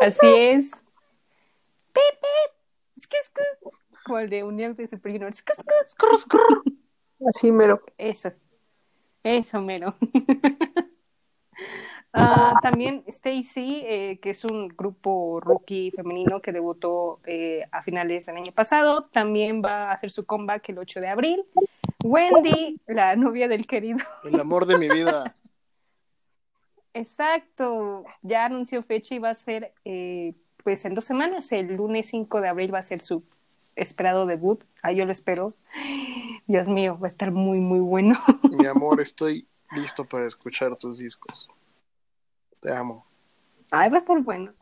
Así 0.00 0.26
es. 0.32 0.84
Como 4.04 4.20
el 4.20 4.30
de 4.30 4.44
Unión 4.44 4.76
de 4.76 4.86
Super 4.86 5.10
Junior. 5.10 5.34
Así 7.28 7.50
mero. 7.50 7.82
Eso. 7.98 8.30
Eso, 9.24 9.60
mero. 9.60 9.96
Ah, 12.14 12.54
también 12.60 13.04
Stacy, 13.06 13.82
eh, 13.84 14.18
que 14.20 14.30
es 14.30 14.44
un 14.44 14.68
grupo 14.68 15.40
rookie 15.40 15.90
femenino 15.92 16.42
que 16.42 16.52
debutó 16.52 17.20
eh, 17.24 17.64
a 17.72 17.82
finales 17.82 18.26
del 18.26 18.36
año 18.36 18.52
pasado, 18.52 19.04
también 19.04 19.62
va 19.64 19.90
a 19.90 19.92
hacer 19.92 20.10
su 20.10 20.26
comeback 20.26 20.68
el 20.68 20.78
8 20.78 21.00
de 21.00 21.08
abril. 21.08 21.44
Wendy, 22.04 22.78
la 22.86 23.16
novia 23.16 23.48
del 23.48 23.66
querido. 23.66 24.00
El 24.24 24.38
amor 24.38 24.66
de 24.66 24.76
mi 24.76 24.88
vida. 24.88 25.34
Exacto, 26.94 28.04
ya 28.20 28.44
anunció 28.44 28.82
fecha 28.82 29.14
y 29.14 29.18
va 29.18 29.30
a 29.30 29.34
ser, 29.34 29.72
eh, 29.86 30.34
pues 30.62 30.84
en 30.84 30.92
dos 30.92 31.04
semanas, 31.04 31.50
el 31.52 31.76
lunes 31.76 32.08
5 32.08 32.42
de 32.42 32.48
abril 32.48 32.74
va 32.74 32.80
a 32.80 32.82
ser 32.82 33.00
su 33.00 33.24
esperado 33.74 34.26
debut. 34.26 34.62
Ah, 34.82 34.92
yo 34.92 35.06
lo 35.06 35.12
espero. 35.12 35.54
Dios 36.46 36.68
mío, 36.68 36.98
va 37.00 37.06
a 37.06 37.08
estar 37.08 37.30
muy, 37.30 37.58
muy 37.60 37.80
bueno. 37.80 38.20
Mi 38.50 38.66
amor, 38.66 39.00
estoy 39.00 39.48
listo 39.74 40.04
para 40.04 40.26
escuchar 40.26 40.76
tus 40.76 40.98
discos. 40.98 41.48
Te 42.62 42.72
amo. 42.72 43.04
Ay, 43.72 43.90
va 43.90 43.96
a 43.96 43.98
estar 43.98 44.20
bueno. 44.20 44.52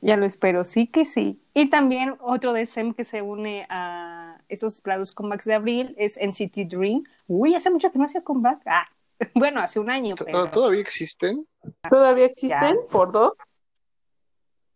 ya 0.00 0.16
lo 0.16 0.24
espero, 0.24 0.62
sí 0.62 0.86
que 0.86 1.04
sí. 1.04 1.42
Y 1.54 1.70
también 1.70 2.14
otro 2.20 2.52
de 2.52 2.66
SEM 2.66 2.94
que 2.94 3.02
se 3.02 3.20
une 3.20 3.66
a 3.68 4.40
esos 4.48 4.74
esperados 4.74 5.10
comebacks 5.10 5.44
de 5.44 5.54
abril 5.54 5.94
es 5.98 6.16
NCT 6.18 6.68
Dream. 6.68 7.02
Uy, 7.26 7.56
hace 7.56 7.68
mucho 7.68 7.90
que 7.90 7.98
no 7.98 8.04
hacía 8.04 8.22
comeback. 8.22 8.60
Ah, 8.66 8.86
bueno, 9.34 9.60
hace 9.60 9.80
un 9.80 9.90
año, 9.90 10.14
¿T- 10.14 10.24
pero... 10.24 10.48
¿Todavía 10.52 10.80
existen? 10.80 11.48
¿Todavía 11.90 12.26
existen? 12.26 12.78
¿Por 12.92 13.10
dos? 13.10 13.32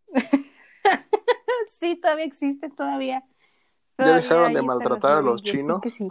sí, 1.69 1.95
todavía 1.95 2.25
existe, 2.25 2.69
todavía. 2.69 3.23
¿Ya 3.97 4.17
dejaron 4.17 4.53
de 4.53 4.63
maltratar 4.63 5.13
a 5.13 5.23
los 5.23 5.37
novillos, 5.37 5.51
sí 5.51 5.57
chinos? 5.59 5.81
que 5.81 5.91
sí. 5.91 6.11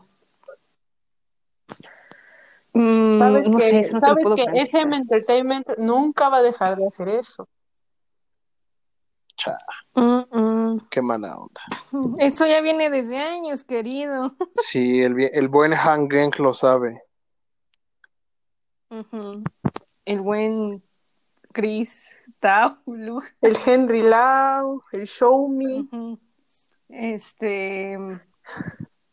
Mm, 2.74 3.18
¿Sabes 3.18 3.50
no 3.50 3.58
que, 3.58 3.64
sé, 3.70 3.80
eso 3.82 3.94
no 3.94 4.00
te 4.00 4.08
lo 4.24 4.36
¿sabes 4.38 4.52
que. 4.52 4.62
SM 4.62 4.96
Entertainment 4.96 5.68
nunca 5.78 6.30
va 6.30 6.38
a 6.38 6.42
dejar 6.42 6.76
de 6.76 6.88
hacer 6.88 7.08
eso? 7.10 7.48
Cha, 9.36 9.58
Mm, 9.96 10.24
mm. 10.32 10.88
qué 10.90 11.02
mala 11.02 11.36
onda. 11.38 11.62
Eso 12.20 12.46
ya 12.48 12.62
viene 12.62 12.90
desde 12.90 13.18
años, 13.18 13.64
querido. 13.64 14.36
Sí, 14.56 15.02
el, 15.02 15.16
el 15.34 15.48
buen 15.50 15.74
Han 15.74 16.10
Genk 16.10 16.40
lo 16.40 16.54
sabe. 16.54 17.02
El 20.06 20.22
buen 20.22 20.84
Chris 21.52 22.08
Tao. 22.40 22.78
El 23.42 23.58
Henry 23.66 24.04
Lau, 24.04 24.84
el 24.92 25.08
Show 25.08 25.48
Me. 25.48 25.88
Este, 26.90 27.98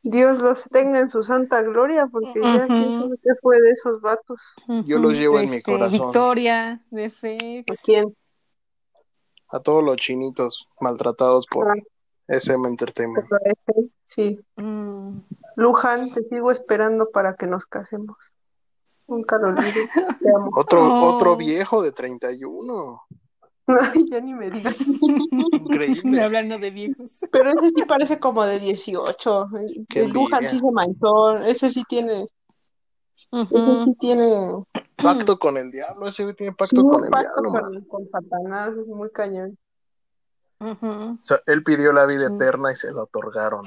Dios 0.02 0.38
los 0.38 0.64
tenga 0.64 0.98
en 1.00 1.08
su 1.10 1.22
santa 1.22 1.60
gloria, 1.62 2.06
porque 2.10 2.40
ya 2.42 2.66
quién 2.66 2.94
sabe 2.94 3.16
qué 3.22 3.30
fue 3.42 3.60
de 3.60 3.70
esos 3.70 4.00
vatos. 4.00 4.40
Yo 4.86 4.98
los 4.98 5.12
llevo 5.14 5.38
en 5.38 5.50
mi 5.50 5.56
este, 5.56 5.70
corazón. 5.72 6.00
Victoria 6.00 6.82
de 6.90 7.04
¿A 7.06 7.10
FX. 7.10 7.82
quién? 7.82 8.16
A 9.48 9.60
todos 9.60 9.82
los 9.84 9.96
chinitos 9.96 10.68
maltratados 10.80 11.46
por 11.46 11.68
Ah, 11.68 11.74
SM 12.28 12.66
Entertainment. 12.68 13.26
Sí. 14.04 14.38
Mm. 14.56 15.18
Luján, 15.56 16.10
te 16.12 16.22
sigo 16.24 16.50
esperando 16.50 17.10
para 17.10 17.34
que 17.34 17.46
nos 17.46 17.66
casemos. 17.66 18.16
Nunca 19.08 19.36
lo 19.38 19.48
olvido. 19.48 19.72
Te 20.20 20.30
amo. 20.34 20.48
Otro, 20.56 20.82
Oh. 20.82 21.14
otro 21.14 21.36
viejo 21.36 21.82
de 21.82 21.90
31. 21.92 23.02
Ay, 23.94 24.08
ya 24.10 24.20
ni 24.20 24.32
me 24.34 24.50
digas. 24.50 24.76
Increíble. 25.52 26.22
Hablando 26.22 26.58
de 26.58 26.70
viejos. 26.70 27.20
Pero 27.30 27.50
ese 27.50 27.70
sí 27.70 27.82
parece 27.86 28.18
como 28.18 28.44
de 28.44 28.58
18. 28.58 29.48
El, 29.56 29.86
Qué 29.88 30.04
el 30.04 30.10
Luján 30.12 30.44
envidia. 30.44 30.50
sí 30.50 30.58
se 30.58 30.70
manchó. 30.72 31.36
Ese 31.38 31.70
sí 31.72 31.82
tiene, 31.88 32.26
ese 33.32 33.76
sí 33.76 33.94
tiene 33.98 34.28
Pacto 34.96 35.38
con 35.38 35.56
el 35.56 35.70
diablo. 35.70 36.08
Ese 36.08 36.24
güey 36.24 36.34
tiene 36.36 36.52
pacto 36.52 36.76
sí, 36.80 36.88
con 36.88 37.04
el 37.04 37.10
pacto 37.10 37.42
diablo. 37.42 37.60
con, 37.60 37.84
con 37.84 38.06
Satanás, 38.08 38.76
es 38.76 38.86
muy 38.86 39.10
cañón. 39.10 39.56
Ujú. 40.60 40.86
O 40.86 41.16
sea, 41.20 41.40
él 41.46 41.62
pidió 41.64 41.92
la 41.92 42.04
vida 42.06 42.28
Sí. 42.28 42.34
eterna 42.34 42.70
y 42.72 42.76
se 42.76 42.92
la 42.92 43.02
otorgaron. 43.04 43.64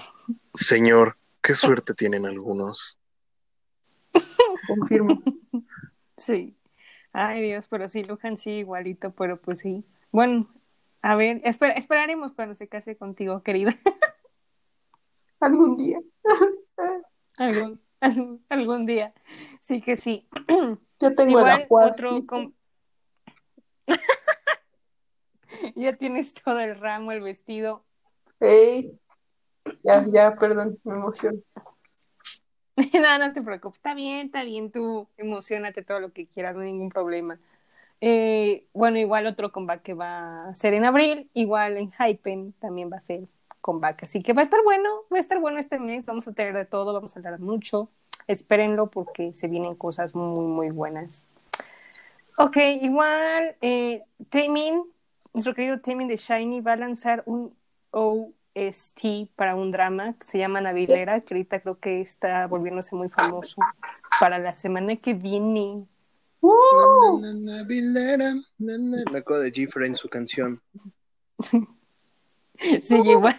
Señor, 0.53 1.17
qué 1.41 1.55
suerte 1.55 1.93
tienen 1.95 2.25
algunos. 2.27 2.99
Confirmo. 4.67 5.21
Sí. 6.17 6.55
Ay, 7.13 7.43
Dios, 7.43 7.67
pero 7.67 7.87
sí, 7.87 8.03
Luján 8.03 8.37
sí, 8.37 8.49
igualito, 8.51 9.11
pero 9.11 9.39
pues 9.39 9.59
sí. 9.59 9.85
Bueno, 10.11 10.39
a 11.03 11.15
ver, 11.15 11.41
espera, 11.43 11.73
esperaremos 11.73 12.33
cuando 12.33 12.55
se 12.55 12.67
case 12.67 12.97
contigo, 12.97 13.43
querida. 13.43 13.77
Algún 15.39 15.75
día. 15.75 15.99
Algún, 17.37 17.81
algún, 17.99 18.45
algún 18.49 18.85
día. 18.85 19.13
Sí 19.61 19.81
que 19.81 19.95
sí. 19.95 20.27
Yo 20.99 21.15
tengo 21.15 21.39
el 21.39 21.61
Igual 21.61 21.91
otro 21.91 22.21
Ya 25.75 25.93
tienes 25.93 26.33
todo 26.33 26.59
el 26.59 26.79
ramo, 26.79 27.11
el 27.11 27.21
vestido. 27.21 27.85
Ey. 28.39 28.99
Ya, 29.83 30.05
ya, 30.09 30.35
perdón, 30.35 30.79
me 30.83 30.95
emociono. 30.95 31.39
No, 32.93 33.17
no 33.17 33.33
te 33.33 33.41
preocupes. 33.41 33.77
Está 33.77 33.93
bien, 33.93 34.27
está 34.27 34.43
bien. 34.43 34.71
Tú 34.71 35.07
emocionate 35.17 35.83
todo 35.83 35.99
lo 35.99 36.11
que 36.11 36.27
quieras, 36.27 36.55
no 36.55 36.61
hay 36.61 36.71
ningún 36.71 36.89
problema. 36.89 37.39
Eh, 38.01 38.65
bueno, 38.73 38.97
igual 38.99 39.27
otro 39.27 39.51
comeback 39.51 39.81
que 39.81 39.93
va 39.93 40.49
a 40.49 40.55
ser 40.55 40.73
en 40.73 40.83
abril, 40.85 41.29
igual 41.33 41.77
en 41.77 41.91
Hypen 41.91 42.53
también 42.53 42.91
va 42.91 42.97
a 42.97 43.01
ser 43.01 43.21
comeback. 43.61 44.03
Así 44.03 44.21
que 44.21 44.33
va 44.33 44.41
a 44.41 44.45
estar 44.45 44.61
bueno, 44.63 44.89
va 45.11 45.17
a 45.17 45.19
estar 45.21 45.39
bueno 45.39 45.59
este 45.59 45.79
mes. 45.79 46.05
Vamos 46.05 46.27
a 46.27 46.33
tener 46.33 46.53
de 46.53 46.65
todo, 46.65 46.93
vamos 46.93 47.15
a 47.15 47.19
hablar 47.19 47.39
mucho. 47.39 47.89
Espérenlo 48.27 48.89
porque 48.89 49.33
se 49.33 49.47
vienen 49.47 49.75
cosas 49.75 50.15
muy, 50.15 50.45
muy 50.45 50.69
buenas. 50.69 51.25
Ok, 52.37 52.57
igual, 52.81 53.55
eh, 53.61 54.03
nuestro 55.33 55.53
querido 55.53 55.79
Taemin 55.79 56.07
de 56.07 56.17
Shiny 56.17 56.61
va 56.61 56.73
a 56.73 56.77
lanzar 56.77 57.23
un 57.25 57.55
OST 58.55 59.29
para 59.35 59.55
un 59.55 59.71
drama 59.71 60.15
que 60.19 60.25
se 60.25 60.37
llama 60.37 60.61
Navilera, 60.61 61.21
que 61.21 61.33
ahorita 61.33 61.61
creo 61.61 61.79
que 61.79 62.01
está 62.01 62.47
volviéndose 62.47 62.95
muy 62.95 63.09
famoso 63.09 63.61
para 64.19 64.39
la 64.39 64.55
semana 64.55 64.95
que 64.95 65.13
viene. 65.13 65.85
¡Uh! 66.41 67.19
Na, 67.21 67.33
na, 67.33 67.57
na, 67.57 67.63
vilera, 67.63 68.33
na, 68.57 68.77
na. 68.77 69.03
Me 69.11 69.19
acuerdo 69.19 69.43
de 69.43 69.51
G 69.51 69.85
en 69.85 69.95
su 69.95 70.09
canción. 70.09 70.61
Sí, 72.81 72.95
igual. 72.95 73.35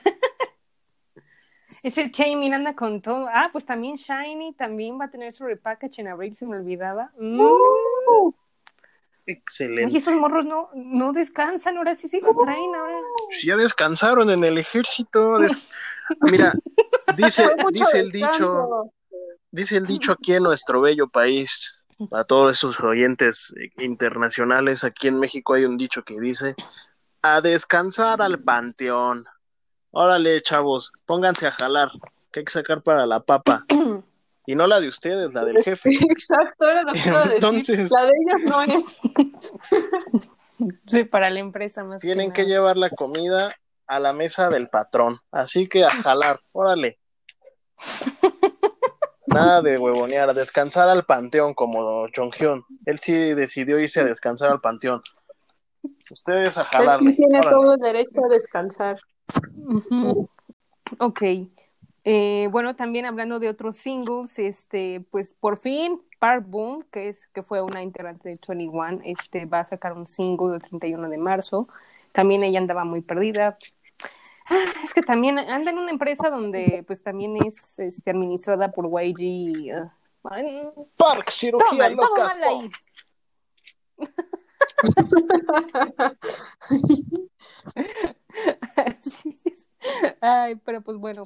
Ese 1.83 2.09
Taemin 2.09 2.55
anda 2.55 2.75
con 2.75 3.01
todo. 3.01 3.29
Ah, 3.33 3.49
pues 3.53 3.65
también 3.65 3.97
Shiny 3.97 4.55
también 4.55 4.99
va 4.99 5.05
a 5.05 5.11
tener 5.11 5.33
su 5.33 5.45
repackage 5.45 6.01
en 6.01 6.09
abril, 6.09 6.35
se 6.35 6.47
me 6.47 6.57
olvidaba. 6.57 7.13
Mm. 7.19 7.41
¡Uh! 7.41 8.35
Excelente. 9.27 9.87
Oye, 9.87 9.99
esos 9.99 10.15
morros 10.15 10.45
no, 10.47 10.69
no 10.75 11.13
descansan, 11.13 11.77
ahora 11.77 11.95
sí 11.95 12.09
sí 12.09 12.21
los 12.21 12.37
traen, 12.37 12.75
ahora. 12.75 12.94
Pues 13.29 13.43
ya 13.45 13.57
descansaron 13.57 14.31
en 14.31 14.45
el 14.45 14.59
ejército. 14.59 15.39
des- 15.39 15.57
Mira, 16.31 16.53
dice, 17.17 17.49
dice 17.73 18.01
el 18.01 18.11
dicho, 18.13 18.91
dice 19.51 19.77
el 19.79 19.87
dicho 19.87 20.13
aquí 20.13 20.35
en 20.35 20.43
nuestro 20.43 20.81
bello 20.81 21.09
país, 21.09 21.85
a 22.13 22.25
todos 22.25 22.57
esos 22.57 22.79
oyentes 22.81 23.55
eh, 23.57 23.71
internacionales, 23.83 24.85
aquí 24.85 25.09
en 25.09 25.19
México 25.19 25.55
hay 25.55 25.65
un 25.65 25.77
dicho 25.77 26.03
que 26.03 26.21
dice, 26.21 26.55
a 27.23 27.41
descansar 27.41 28.21
al 28.21 28.39
panteón. 28.43 29.25
Órale, 29.93 30.43
chavos, 30.43 30.93
pónganse 31.07 31.47
a 31.47 31.53
jalar, 31.53 31.91
que 32.33 32.41
hay 32.41 32.45
que 32.45 32.53
sacar 32.53 32.83
para 32.83 33.07
la 33.07 33.21
papa. 33.21 33.65
Y 34.47 34.57
no 34.57 34.67
la 34.67 34.79
de 34.81 34.89
ustedes, 34.89 35.33
la 35.33 35.43
del 35.45 35.63
jefe. 35.63 35.89
Exacto, 36.11 36.69
era 36.69 36.83
lo 36.83 36.93
que 36.93 36.99
decir. 36.99 37.33
Entonces- 37.37 37.91
La 37.91 38.05
de 38.05 38.13
ellos 38.13 38.43
no 38.45 38.63
es. 38.63 38.85
Sí, 40.87 41.05
para 41.05 41.31
la 41.31 41.41
empresa 41.41 41.85
más 41.85 42.01
Tienen 42.01 42.33
que 42.33 42.45
llevar 42.45 42.77
la 42.77 42.91
comida 42.91 43.55
a 43.87 44.01
la 44.01 44.13
mesa 44.13 44.49
del 44.51 44.69
patrón. 44.69 45.19
Así 45.31 45.69
que 45.69 45.85
a 45.85 45.91
jalar, 45.91 46.41
órale. 46.53 46.99
Nada 49.27 49.63
de 49.63 49.79
huevonear, 49.79 50.31
a 50.31 50.35
descansar 50.35 50.89
al 50.89 51.05
panteón 51.05 51.55
como 51.55 52.07
Jonghyun. 52.15 52.65
Él 52.87 52.99
sí 52.99 53.13
decidió 53.35 53.79
irse 53.79 54.01
a 54.01 54.05
descansar 54.05 54.51
al 54.51 54.61
panteón. 54.61 55.03
Ustedes 56.11 56.57
a 56.57 56.63
Él 56.63 56.67
jalarle. 56.69 57.11
sí 57.11 57.17
tiene 57.17 57.39
órale. 57.41 57.51
todo 57.57 57.75
el 57.75 57.81
derecho 57.81 58.25
a 58.25 58.33
descansar. 58.33 58.99
Ok. 60.99 61.23
Eh, 62.05 62.49
bueno, 62.51 62.77
también 62.77 63.07
hablando 63.07 63.39
de 63.39 63.49
otros 63.49 63.77
singles, 63.77 64.39
este, 64.39 65.05
pues 65.11 65.35
por 65.35 65.57
fin 65.57 66.01
Park 66.25 66.47
Boom, 66.49 66.87
que 66.91 67.11
es 67.11 67.27
que 67.35 67.43
fue 67.43 67.61
una 67.61 67.83
integrante 67.83 68.31
de 68.31 68.41
21, 68.47 69.03
este, 69.05 69.45
va 69.45 69.61
a 69.61 69.65
sacar 69.67 69.93
un 69.93 70.07
single 70.07 70.57
el 70.57 70.63
31 70.63 71.11
de 71.11 71.19
marzo. 71.19 71.69
También 72.13 72.43
ella 72.43 72.61
andaba 72.61 72.87
muy 72.87 73.03
perdida. 73.03 73.59
Ah, 74.49 74.73
Es 74.83 74.95
que 74.95 75.03
también 75.03 75.39
anda 75.39 75.71
en 75.71 75.77
una 75.77 75.91
empresa 75.91 76.31
donde 76.31 76.83
pues 76.87 77.03
también 77.03 77.37
es 77.45 77.79
este, 77.79 78.11
administrada 78.11 78.73
por 78.73 78.87
YG. 78.87 79.75
ay, 80.23 80.61
Park, 80.97 81.29
cirugía 81.29 81.91
mal 81.91 82.43
ahí. 82.43 82.71
Así 88.77 89.37
es. 89.45 89.69
Ay, 90.23 90.57
pero 90.65 90.81
pues 90.81 90.97
bueno, 90.97 91.25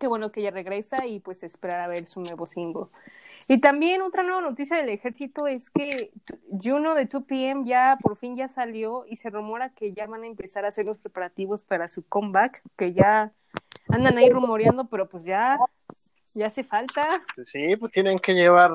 qué 0.00 0.08
bueno 0.08 0.32
que 0.32 0.40
ella 0.40 0.50
regresa 0.50 1.06
y 1.06 1.20
pues 1.20 1.44
esperar 1.44 1.80
a 1.82 1.88
ver 1.88 2.08
su 2.08 2.20
nuevo 2.20 2.46
single. 2.46 2.86
Y 3.46 3.58
también 3.58 4.02
otra 4.02 4.22
nueva 4.22 4.40
noticia 4.40 4.76
del 4.76 4.88
ejército 4.88 5.46
es 5.46 5.70
que 5.70 6.12
Juno 6.50 6.94
de 6.94 7.08
2PM 7.08 7.64
ya 7.66 7.96
por 8.02 8.16
fin 8.16 8.34
ya 8.34 8.48
salió 8.48 9.04
y 9.06 9.16
se 9.16 9.30
rumora 9.30 9.70
que 9.70 9.92
ya 9.92 10.06
van 10.06 10.24
a 10.24 10.26
empezar 10.26 10.64
a 10.64 10.68
hacer 10.68 10.86
los 10.86 10.98
preparativos 10.98 11.62
para 11.62 11.88
su 11.88 12.04
comeback, 12.06 12.62
que 12.76 12.92
ya 12.92 13.32
andan 13.88 14.18
ahí 14.18 14.30
rumoreando, 14.30 14.88
pero 14.88 15.08
pues 15.08 15.24
ya, 15.24 15.58
ya 16.34 16.46
hace 16.46 16.64
falta. 16.64 17.20
Pues 17.34 17.50
sí, 17.50 17.76
pues 17.76 17.92
tienen 17.92 18.18
que 18.18 18.34
llevar 18.34 18.72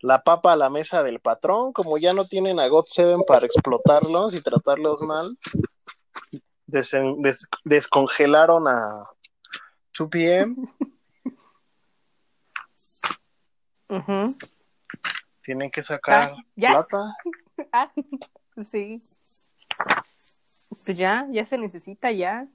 la 0.00 0.22
papa 0.22 0.52
a 0.52 0.56
la 0.56 0.70
mesa 0.70 1.02
del 1.02 1.20
patrón, 1.20 1.72
como 1.72 1.98
ya 1.98 2.12
no 2.12 2.26
tienen 2.26 2.60
a 2.60 2.68
God 2.68 2.84
Seven 2.86 3.22
para 3.26 3.46
explotarlos 3.46 4.34
y 4.34 4.40
tratarlos 4.40 5.00
mal. 5.00 5.36
descongelaron 7.64 8.68
a, 8.68 9.04
2 9.96 10.08
p.m. 10.10 10.56
Ujú. 13.88 14.34
Tienen 15.42 15.70
que 15.70 15.82
sacar 15.82 16.32
Ah, 16.32 16.36
ya. 16.56 16.68
plata. 16.70 17.16
Ah, 17.72 17.92
sí. 18.62 19.00
Pues 20.84 20.96
ya, 20.98 21.26
ya 21.30 21.44
se 21.46 21.56
necesita 21.56 22.10
ya, 22.10 22.48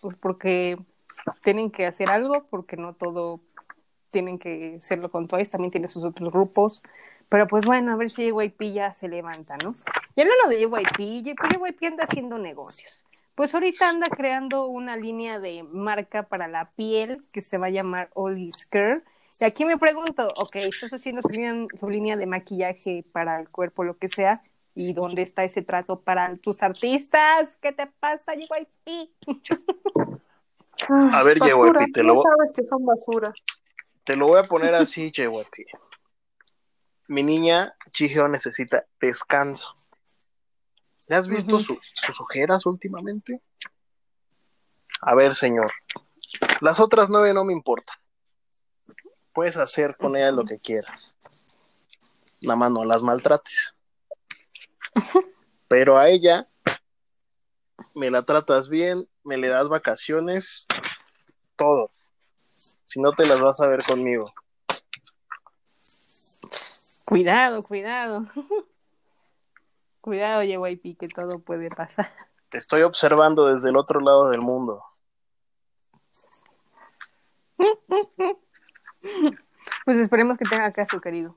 pues 0.00 0.16
porque 0.16 0.78
tienen 1.44 1.70
que 1.70 1.84
hacer 1.86 2.10
algo, 2.10 2.46
porque 2.48 2.76
no 2.78 2.94
todo 2.94 3.40
tienen 4.10 4.38
que 4.38 4.78
hacerlo 4.80 5.10
con 5.10 5.28
Twice, 5.28 5.50
también 5.50 5.70
tiene 5.70 5.86
sus 5.86 6.02
otros 6.04 6.32
grupos. 6.32 6.82
Pero 7.28 7.46
pues 7.46 7.66
bueno, 7.66 7.92
a 7.92 7.96
ver 7.96 8.08
si 8.08 8.30
JYP 8.30 8.72
ya 8.72 8.94
se 8.94 9.06
levanta, 9.08 9.58
¿no? 9.58 9.74
Y 10.16 10.22
hablando 10.22 10.48
de 10.48 10.60
JYP, 10.60 11.22
JYP 11.36 11.86
anda 11.86 12.04
haciendo 12.04 12.38
negocios. 12.38 13.04
Pues 13.38 13.54
ahorita 13.54 13.88
anda 13.88 14.08
creando 14.08 14.66
una 14.66 14.96
línea 14.96 15.38
de 15.38 15.62
marca 15.62 16.24
para 16.24 16.48
la 16.48 16.72
piel 16.72 17.20
que 17.32 17.40
se 17.40 17.56
va 17.56 17.66
a 17.66 17.70
llamar 17.70 18.10
All 18.14 18.36
Is 18.36 18.66
Care. 18.66 19.04
Y 19.40 19.44
aquí 19.44 19.64
me 19.64 19.78
pregunto, 19.78 20.26
ok, 20.34 20.56
estás 20.56 20.92
haciendo 20.92 21.22
tu 21.22 21.28
línea, 21.28 21.54
tu 21.78 21.88
línea 21.88 22.16
de 22.16 22.26
maquillaje 22.26 23.04
para 23.12 23.38
el 23.40 23.48
cuerpo, 23.48 23.84
lo 23.84 23.96
que 23.96 24.08
sea, 24.08 24.42
¿y 24.74 24.92
dónde 24.92 25.22
está 25.22 25.44
ese 25.44 25.62
trato 25.62 26.00
para 26.00 26.36
tus 26.38 26.64
artistas? 26.64 27.54
¿Qué 27.62 27.70
te 27.70 27.86
pasa, 27.86 28.32
JYP? 28.34 29.08
A 31.14 31.22
ver, 31.22 31.38
basura, 31.38 31.82
JYP, 31.84 31.92
te 31.92 32.00
tú 32.00 32.06
lo- 32.08 32.20
sabes 32.22 32.50
que 32.52 32.64
son 32.64 32.84
basura. 32.84 33.32
Te 34.02 34.16
lo 34.16 34.26
voy 34.26 34.40
a 34.40 34.48
poner 34.48 34.74
así, 34.74 35.12
JYP. 35.12 35.64
Mi 37.06 37.22
niña 37.22 37.72
Chiheo 37.92 38.26
necesita 38.26 38.84
descanso. 39.00 39.68
¿Le 41.08 41.16
has 41.16 41.26
visto 41.28 41.58
su- 41.60 41.78
sus 42.06 42.20
ojeras 42.20 42.66
últimamente? 42.66 43.40
A 45.00 45.14
ver, 45.14 45.34
señor. 45.34 45.72
Las 46.60 46.80
otras 46.80 47.08
nueve 47.08 47.32
no 47.32 47.44
me 47.44 47.52
importan. 47.52 47.96
Puedes 49.32 49.56
hacer 49.56 49.96
con 49.96 50.16
ellas 50.16 50.34
lo 50.34 50.44
que 50.44 50.58
quieras. 50.58 51.16
Nada 52.42 52.56
más 52.56 52.70
no 52.72 52.84
las 52.84 53.02
maltrates. 53.02 53.76
Pero 55.68 55.98
a 55.98 56.08
ella 56.08 56.46
me 57.94 58.10
la 58.10 58.22
tratas 58.22 58.68
bien, 58.68 59.08
me 59.24 59.36
le 59.36 59.48
das 59.48 59.68
vacaciones, 59.68 60.66
todo. 61.56 61.90
Si 62.84 63.00
no 63.00 63.12
te 63.12 63.26
las 63.26 63.40
vas 63.40 63.60
a 63.60 63.66
ver 63.66 63.82
conmigo. 63.84 64.32
Cuidado, 67.04 67.62
cuidado. 67.62 68.26
cuidado, 70.00 70.42
JYP, 70.42 70.96
que 70.98 71.08
todo 71.08 71.40
puede 71.40 71.68
pasar. 71.70 72.12
Te 72.48 72.58
estoy 72.58 72.82
observando 72.82 73.46
desde 73.46 73.68
el 73.70 73.76
otro 73.76 74.00
lado 74.00 74.30
del 74.30 74.40
mundo. 74.40 74.82
Pues 79.84 79.98
esperemos 79.98 80.38
que 80.38 80.44
tenga 80.44 80.72
caso, 80.72 81.00
querido. 81.00 81.36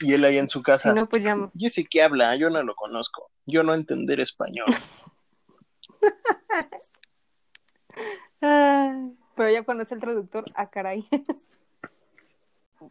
Y 0.00 0.12
él 0.14 0.24
ahí 0.24 0.38
en 0.38 0.48
su 0.48 0.62
casa. 0.62 0.90
Si 0.90 0.96
no, 0.96 1.08
pues 1.08 1.22
ya... 1.22 1.36
¿Y 1.54 1.66
ese 1.66 1.84
qué 1.84 2.02
habla? 2.02 2.34
Yo 2.36 2.50
no 2.50 2.62
lo 2.62 2.74
conozco. 2.74 3.30
Yo 3.46 3.62
no 3.62 3.74
entender 3.74 4.20
español. 4.20 4.66
Pero 8.40 9.50
ya 9.50 9.64
es 9.80 9.92
el 9.92 10.00
traductor, 10.00 10.44
ah, 10.54 10.70
caray. 10.70 11.08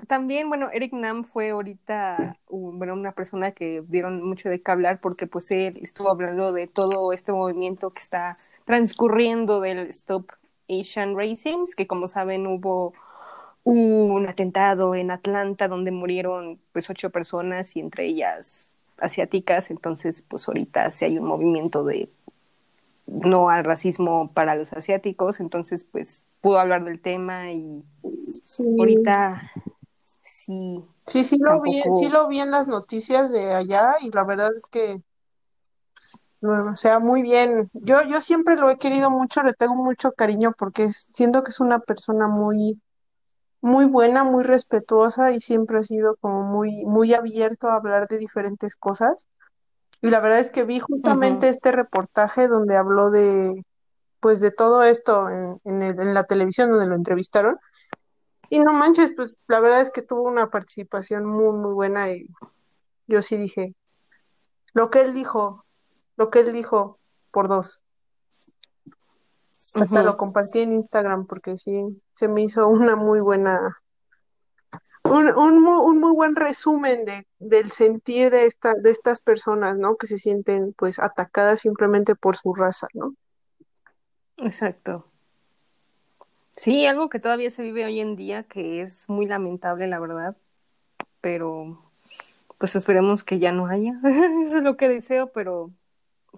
También, 0.07 0.49
bueno, 0.49 0.69
Eric 0.71 0.93
Nam 0.93 1.23
fue 1.23 1.49
ahorita, 1.51 2.37
un- 2.49 2.77
bueno, 2.77 2.93
una 2.93 3.13
persona 3.13 3.51
que 3.51 3.83
dieron 3.87 4.21
mucho 4.23 4.49
de 4.49 4.61
qué 4.61 4.71
hablar 4.71 4.99
porque 5.01 5.27
pues 5.27 5.49
él 5.51 5.73
estuvo 5.81 6.09
hablando 6.09 6.51
de 6.53 6.67
todo 6.67 7.11
este 7.13 7.31
movimiento 7.31 7.89
que 7.91 8.01
está 8.01 8.31
transcurriendo 8.65 9.59
del 9.61 9.79
Stop 9.89 10.31
Asian 10.69 11.15
Racings, 11.17 11.75
que 11.75 11.87
como 11.87 12.07
saben 12.07 12.47
hubo 12.47 12.93
un 13.63 14.27
atentado 14.27 14.95
en 14.95 15.11
Atlanta 15.11 15.67
donde 15.67 15.91
murieron 15.91 16.59
pues 16.73 16.89
ocho 16.89 17.09
personas 17.09 17.75
y 17.75 17.79
entre 17.81 18.05
ellas 18.07 18.75
asiáticas, 18.97 19.69
entonces 19.71 20.23
pues 20.27 20.47
ahorita 20.47 20.89
sí 20.91 21.05
hay 21.05 21.17
un 21.19 21.25
movimiento 21.27 21.83
de 21.83 22.09
no 23.07 23.49
al 23.49 23.63
racismo 23.63 24.31
para 24.33 24.55
los 24.55 24.73
asiáticos, 24.73 25.39
entonces 25.39 25.83
pues 25.85 26.25
pudo 26.41 26.59
hablar 26.59 26.83
del 26.83 26.99
tema 27.01 27.51
y 27.51 27.83
Sí. 28.43 28.63
ahorita 28.79 29.51
sí, 30.47 30.83
Sí, 31.07 31.23
sí 31.23 31.37
lo 31.39 31.61
vi, 31.61 31.83
sí 31.91 32.09
lo 32.09 32.27
vi 32.27 32.39
en 32.41 32.51
las 32.51 32.67
noticias 32.67 33.31
de 33.31 33.53
allá 33.53 33.95
y 34.01 34.11
la 34.11 34.23
verdad 34.25 34.51
es 34.55 34.65
que, 34.69 35.01
bueno, 36.41 36.71
o 36.73 36.75
sea, 36.75 36.99
muy 36.99 37.21
bien. 37.21 37.69
Yo, 37.73 38.03
yo 38.03 38.21
siempre 38.21 38.55
lo 38.57 38.69
he 38.69 38.77
querido 38.77 39.09
mucho, 39.09 39.41
le 39.43 39.53
tengo 39.53 39.75
mucho 39.75 40.11
cariño 40.13 40.53
porque 40.57 40.89
siento 40.91 41.43
que 41.43 41.49
es 41.51 41.59
una 41.59 41.79
persona 41.79 42.27
muy, 42.27 42.79
muy 43.61 43.85
buena, 43.85 44.23
muy 44.25 44.43
respetuosa 44.43 45.31
y 45.33 45.41
siempre 45.41 45.79
ha 45.79 45.83
sido 45.83 46.17
como 46.17 46.43
muy, 46.43 46.85
muy 46.85 47.13
abierto 47.15 47.69
a 47.69 47.75
hablar 47.75 48.07
de 48.07 48.19
diferentes 48.19 48.75
cosas. 48.75 49.27
Y 50.01 50.09
la 50.09 50.19
verdad 50.21 50.39
es 50.39 50.51
que 50.51 50.63
vi 50.65 50.79
justamente 50.79 51.49
este 51.49 51.71
reportaje 51.71 52.47
donde 52.47 52.77
habló 52.77 53.11
de, 53.11 53.63
pues, 54.21 54.39
de 54.41 54.51
todo 54.51 54.83
esto 54.83 55.29
en, 55.29 55.59
en 55.65 55.81
el- 55.83 55.99
en 56.01 56.13
la 56.15 56.25
televisión 56.25 56.69
donde 56.71 56.87
lo 56.87 56.95
entrevistaron. 56.95 57.57
Y 58.49 58.59
no 58.59 58.73
manches, 58.73 59.11
pues 59.15 59.35
la 59.47 59.59
verdad 59.59 59.81
es 59.81 59.91
que 59.91 60.01
tuvo 60.01 60.23
una 60.23 60.49
participación 60.49 61.25
muy, 61.25 61.53
muy 61.57 61.73
buena 61.73 62.11
y 62.11 62.27
yo 63.07 63.21
sí 63.21 63.37
dije, 63.37 63.75
lo 64.73 64.89
que 64.89 65.01
él 65.01 65.13
dijo, 65.13 65.65
lo 66.15 66.29
que 66.29 66.39
él 66.39 66.51
dijo 66.53 66.99
por 67.31 67.47
dos. 67.47 67.83
Hasta 69.75 70.01
lo 70.01 70.15
compartí 70.15 70.59
en 70.59 70.73
Instagram 70.73 71.27
porque 71.27 71.57
sí, 71.57 71.83
se 72.15 72.27
me 72.27 72.41
hizo 72.41 72.67
una 72.67 72.95
muy 72.95 73.19
buena, 73.19 73.77
un, 75.03 75.27
un, 75.35 75.67
un 75.67 75.99
muy 75.99 76.13
buen 76.13 76.35
resumen 76.35 77.03
de, 77.03 77.27
del 77.39 77.71
sentir 77.71 78.31
de 78.31 78.45
esta, 78.45 78.75
de 78.75 78.91
estas 78.91 79.19
personas, 79.19 79.77
¿no? 79.77 79.97
Que 79.97 80.07
se 80.07 80.17
sienten 80.17 80.73
pues 80.73 80.99
atacadas 80.99 81.59
simplemente 81.59 82.15
por 82.15 82.37
su 82.37 82.53
raza, 82.53 82.87
¿no? 82.93 83.13
exacto. 84.37 85.11
Sí, 86.57 86.87
algo 86.87 87.07
que 87.07 87.19
todavía 87.19 87.51
se 87.51 87.61
vive 87.61 87.85
hoy 87.85 87.99
en 87.99 88.15
día 88.15 88.43
que 88.43 88.81
es 88.81 89.07
muy 89.07 89.27
lamentable, 89.27 89.87
la 89.87 89.99
verdad, 89.99 90.35
pero 91.21 91.79
pues 92.57 92.75
esperemos 92.75 93.23
que 93.23 93.37
ya 93.37 93.51
no 93.51 93.67
haya. 93.67 93.93
Eso 94.43 94.57
es 94.57 94.63
lo 94.63 94.75
que 94.75 94.89
deseo, 94.89 95.27
pero 95.27 95.69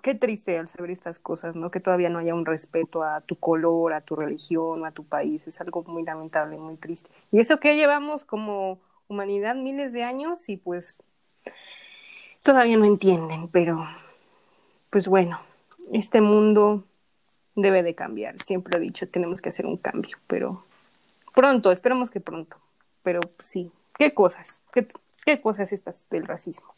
qué 0.03 0.15
triste 0.15 0.59
al 0.59 0.67
saber 0.67 0.91
estas 0.91 1.19
cosas, 1.19 1.55
¿no? 1.55 1.71
Que 1.71 1.79
todavía 1.79 2.09
no 2.09 2.19
haya 2.19 2.35
un 2.35 2.45
respeto 2.45 3.03
a 3.03 3.21
tu 3.21 3.37
color, 3.37 3.93
a 3.93 4.01
tu 4.01 4.17
religión, 4.17 4.85
a 4.85 4.91
tu 4.91 5.05
país. 5.05 5.47
Es 5.47 5.61
algo 5.61 5.83
muy 5.83 6.03
lamentable, 6.03 6.57
muy 6.57 6.75
triste. 6.75 7.09
Y 7.31 7.39
eso 7.39 7.61
que 7.61 7.77
llevamos 7.77 8.25
como 8.25 8.79
humanidad 9.07 9.55
miles 9.55 9.93
de 9.93 10.03
años 10.03 10.49
y 10.49 10.57
pues 10.57 11.01
todavía 12.43 12.75
no 12.75 12.83
entienden, 12.83 13.47
pero 13.47 13.87
pues 14.89 15.07
bueno, 15.07 15.39
este 15.93 16.19
mundo 16.19 16.83
debe 17.55 17.83
de 17.83 17.95
cambiar. 17.95 18.41
Siempre 18.41 18.77
he 18.77 18.81
dicho, 18.81 19.07
tenemos 19.09 19.41
que 19.41 19.49
hacer 19.49 19.65
un 19.65 19.77
cambio, 19.77 20.17
pero 20.27 20.63
pronto, 21.33 21.71
esperemos 21.71 22.09
que 22.09 22.19
pronto. 22.19 22.57
Pero 23.03 23.21
sí, 23.39 23.71
qué 23.97 24.13
cosas, 24.13 24.63
qué, 24.73 24.87
cosas 25.41 25.71
estas 25.71 26.09
del 26.09 26.25
racismo. 26.25 26.73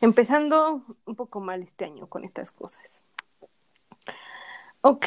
Empezando 0.00 0.82
un 1.04 1.14
poco 1.16 1.40
mal 1.40 1.62
este 1.62 1.84
año 1.84 2.06
con 2.06 2.24
estas 2.24 2.50
cosas. 2.50 3.02
Ok, 4.82 5.06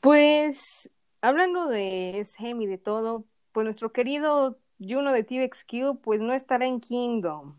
pues 0.00 0.90
hablando 1.20 1.66
de 1.66 2.20
SM 2.20 2.62
y 2.62 2.66
de 2.66 2.78
todo, 2.78 3.24
pues 3.52 3.64
nuestro 3.64 3.92
querido 3.92 4.58
Juno 4.78 5.12
de 5.12 5.24
TVXQ 5.24 6.00
pues 6.02 6.20
no 6.20 6.34
estará 6.34 6.66
en 6.66 6.80
Kingdom. 6.80 7.56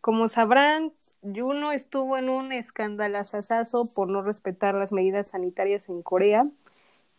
Como 0.00 0.28
sabrán, 0.28 0.92
Juno 1.22 1.72
estuvo 1.72 2.16
en 2.16 2.30
un 2.30 2.52
escandalazazazo 2.52 3.88
por 3.94 4.08
no 4.08 4.22
respetar 4.22 4.74
las 4.74 4.92
medidas 4.92 5.28
sanitarias 5.28 5.88
en 5.88 6.02
Corea 6.02 6.44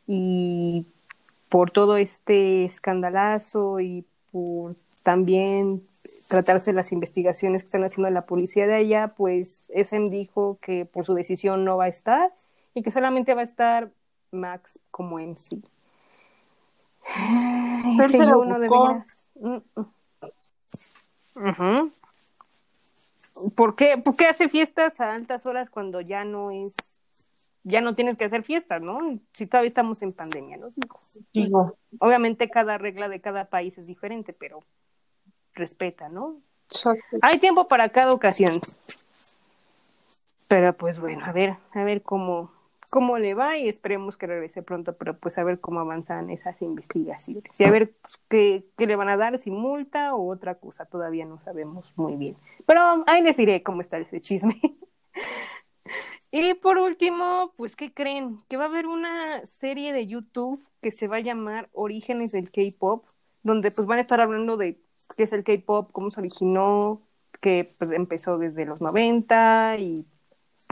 y 0.08 0.88
por 1.50 1.72
todo 1.72 1.98
este 1.98 2.66
escandalazo 2.66 3.80
y 3.80 4.06
por 4.32 4.76
también 5.04 5.84
tratarse 6.30 6.74
las 6.74 6.92
investigaciones 6.92 7.62
que 7.62 7.68
están 7.68 7.84
haciendo 7.84 8.10
la 8.10 8.26
policía 8.26 8.66
de 8.66 8.76
allá, 8.76 9.14
pues 9.16 9.66
SM 9.70 10.10
dijo 10.10 10.58
que 10.62 10.86
por 10.86 11.06
su 11.06 11.14
decisión 11.14 11.64
no 11.66 11.78
va 11.78 11.86
a 11.86 11.90
estar 11.90 12.32
y 12.74 12.82
que 12.82 12.92
solamente 12.92 13.36
va 13.36 13.42
a 13.42 13.46
estar 13.46 13.92
Max 14.32 14.80
como 14.90 15.20
MC. 15.20 15.62
Ese 18.00 18.18
se 18.18 18.26
lo 18.26 18.40
Juno 18.40 18.60
de 18.60 18.68
buscó. 18.68 19.04
Mm, 19.36 19.58
mm. 21.36 21.92
¿Por 23.56 23.76
qué, 23.76 23.98
¿Por 23.98 24.16
qué 24.16 24.26
hace 24.26 24.50
fiestas 24.50 25.00
a 25.00 25.14
altas 25.14 25.46
horas 25.46 25.70
cuando 25.70 26.02
ya 26.02 26.24
no 26.24 26.52
es, 26.52 26.76
ya 27.64 27.82
no 27.82 27.96
tienes 27.96 28.18
que 28.18 28.26
hacer 28.26 28.44
fiestas, 28.44 28.82
¿no? 28.82 29.20
Si 29.34 29.48
todavía 29.48 29.68
estamos 29.68 30.02
en 30.02 30.14
pandemia, 30.14 30.58
¿no? 30.58 30.68
Digo, 31.34 31.78
Obviamente 32.00 32.50
cada 32.50 32.78
regla 32.78 33.10
de 33.10 33.22
cada 33.22 33.46
país 33.46 33.78
es 33.78 33.88
diferente, 33.88 34.34
pero 34.34 34.60
respeta, 35.54 36.10
¿no? 36.10 36.42
exacto. 36.70 37.18
Hay 37.22 37.40
tiempo 37.40 37.68
para 37.68 37.90
cada 37.90 38.14
ocasión. 38.14 38.62
Pero 40.48 40.76
pues 40.76 41.00
bueno, 41.00 41.26
a 41.26 41.32
ver, 41.32 41.56
a 41.74 41.84
ver 41.84 42.02
cómo, 42.02 42.52
cómo 42.92 43.18
le 43.18 43.34
va 43.34 43.58
y 43.58 43.70
esperemos 43.70 44.18
que 44.18 44.28
regrese 44.28 44.62
pronto, 44.62 44.96
pero 44.98 45.18
pues 45.18 45.38
a 45.38 45.44
ver 45.44 45.60
cómo 45.60 45.80
avanzan 45.80 46.30
esas 46.30 46.62
investigaciones 46.62 47.60
y 47.60 47.64
a 47.64 47.72
ver 47.72 47.94
pues, 48.02 48.18
qué, 48.28 48.66
qué 48.78 48.86
le 48.86 48.98
van 48.98 49.10
a 49.10 49.18
dar, 49.18 49.40
si 49.40 49.50
multa 49.50 50.14
o 50.14 50.30
otra 50.30 50.56
cosa, 50.56 50.86
todavía 50.86 51.26
no 51.26 51.40
sabemos 51.40 51.94
muy 51.96 52.18
bien. 52.18 52.36
Pero 52.68 53.04
ahí 53.08 53.24
les 53.24 53.38
diré 53.38 53.64
cómo 53.64 53.82
está 53.82 53.98
ese 53.98 54.22
chisme. 54.22 54.62
Y 56.34 56.54
por 56.54 56.78
último, 56.78 57.54
pues, 57.58 57.76
¿qué 57.76 57.94
creen? 57.94 58.38
Que 58.48 58.56
va 58.56 58.64
a 58.64 58.68
haber 58.68 58.88
una 58.88 59.46
serie 59.46 59.92
de 59.92 60.08
YouTube 60.08 60.66
que 60.82 60.90
se 60.90 61.10
va 61.10 61.18
a 61.18 61.20
llamar 61.20 61.70
Orígenes 61.74 62.32
del 62.32 62.52
K-Pop, 62.52 63.06
donde 63.44 63.70
pues 63.70 63.86
van 63.86 63.98
a 63.98 64.02
estar 64.04 64.22
hablando 64.22 64.56
de 64.56 64.80
qué 65.18 65.24
es 65.24 65.34
el 65.34 65.44
K-Pop, 65.44 65.92
cómo 65.92 66.10
se 66.10 66.22
originó, 66.22 67.02
que 67.42 67.68
pues, 67.78 67.92
empezó 67.92 68.38
desde 68.38 68.66
los 68.66 68.80
90 68.80 69.76
y 69.80 70.06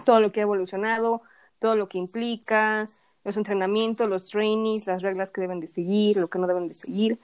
todo 0.05 0.21
lo 0.21 0.31
que 0.31 0.39
ha 0.39 0.43
evolucionado, 0.43 1.23
todo 1.59 1.75
lo 1.75 1.87
que 1.87 1.97
implica, 1.97 2.87
los 3.23 3.37
entrenamientos, 3.37 4.09
los 4.09 4.29
trainings, 4.29 4.87
las 4.87 5.01
reglas 5.01 5.29
que 5.29 5.41
deben 5.41 5.59
de 5.59 5.67
seguir, 5.67 6.17
lo 6.17 6.27
que 6.27 6.39
no 6.39 6.47
deben 6.47 6.67
de 6.67 6.73
seguir. 6.73 7.19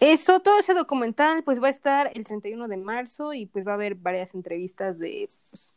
Eso, 0.00 0.40
todo 0.40 0.58
ese 0.58 0.74
documental, 0.74 1.42
pues 1.42 1.62
va 1.62 1.68
a 1.68 1.70
estar 1.70 2.10
el 2.14 2.24
31 2.24 2.68
de 2.68 2.76
marzo 2.76 3.32
y 3.32 3.46
pues 3.46 3.66
va 3.66 3.72
a 3.72 3.74
haber 3.74 3.94
varias 3.94 4.34
entrevistas 4.34 4.98
de 4.98 5.28
pues, 5.50 5.74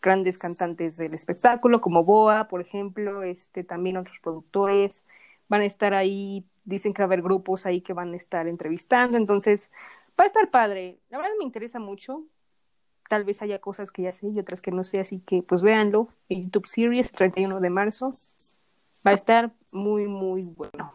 grandes 0.00 0.38
cantantes 0.38 0.96
del 0.96 1.14
espectáculo, 1.14 1.80
como 1.80 2.04
Boa, 2.04 2.48
por 2.48 2.60
ejemplo, 2.60 3.22
este, 3.22 3.64
también 3.64 3.96
otros 3.96 4.18
productores 4.22 5.04
van 5.48 5.62
a 5.62 5.66
estar 5.66 5.94
ahí, 5.94 6.44
dicen 6.64 6.92
que 6.92 7.02
va 7.02 7.04
a 7.04 7.08
haber 7.08 7.22
grupos 7.22 7.66
ahí 7.66 7.80
que 7.80 7.92
van 7.92 8.12
a 8.12 8.16
estar 8.16 8.48
entrevistando, 8.48 9.16
entonces 9.16 9.68
va 10.18 10.24
a 10.24 10.26
estar 10.28 10.48
padre. 10.48 10.98
La 11.10 11.18
verdad 11.18 11.32
me 11.38 11.44
interesa 11.44 11.78
mucho, 11.78 12.24
tal 13.08 13.24
vez 13.24 13.42
haya 13.42 13.60
cosas 13.60 13.90
que 13.90 14.02
ya 14.02 14.12
sé 14.12 14.28
y 14.28 14.38
otras 14.38 14.60
que 14.60 14.70
no 14.70 14.84
sé, 14.84 15.00
así 15.00 15.20
que 15.20 15.42
pues 15.42 15.62
véanlo 15.62 16.08
en 16.28 16.44
YouTube 16.44 16.66
Series 16.66 17.12
31 17.12 17.60
de 17.60 17.70
marzo. 17.70 18.10
Va 19.06 19.12
a 19.12 19.14
estar 19.14 19.52
muy, 19.72 20.06
muy 20.06 20.54
bueno. 20.56 20.92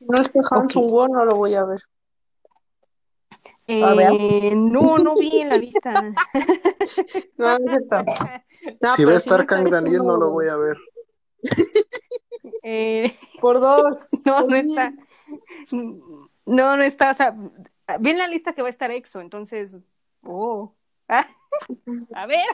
No 0.00 0.20
es 0.20 0.28
que 0.28 0.40
Han 0.50 0.68
Sung-woo, 0.68 1.08
no 1.08 1.24
lo 1.24 1.36
voy 1.36 1.54
a 1.54 1.64
ver. 1.64 1.80
A 3.82 3.94
ver. 3.94 4.10
Eh, 4.12 4.52
no, 4.54 4.98
no 4.98 5.14
vi 5.14 5.40
en 5.40 5.48
la 5.48 5.56
lista. 5.56 5.92
No, 8.80 8.94
si 8.94 9.04
va 9.06 9.12
a 9.12 9.16
estar 9.16 9.46
Kang 9.46 9.70
Daniel, 9.70 10.02
no 10.04 10.18
lo 10.18 10.30
voy 10.30 10.48
a 10.48 10.56
ver. 10.56 10.76
Eh, 12.62 13.10
Por 13.40 13.58
dos. 13.58 13.82
no, 14.26 14.36
Por 14.36 14.42
no 14.42 14.46
mil. 14.48 14.70
está. 14.70 14.92
No, 16.44 16.76
no 16.76 16.82
está. 16.82 17.10
O 17.10 17.14
sea, 17.14 17.34
vi 18.00 18.10
en 18.10 18.18
la 18.18 18.28
lista 18.28 18.52
que 18.52 18.60
va 18.60 18.68
a 18.68 18.70
estar 18.70 18.90
EXO, 18.90 19.20
entonces. 19.22 19.76
Oh. 20.22 20.74
Ah, 21.12 21.26
a 22.14 22.26
ver. 22.26 22.46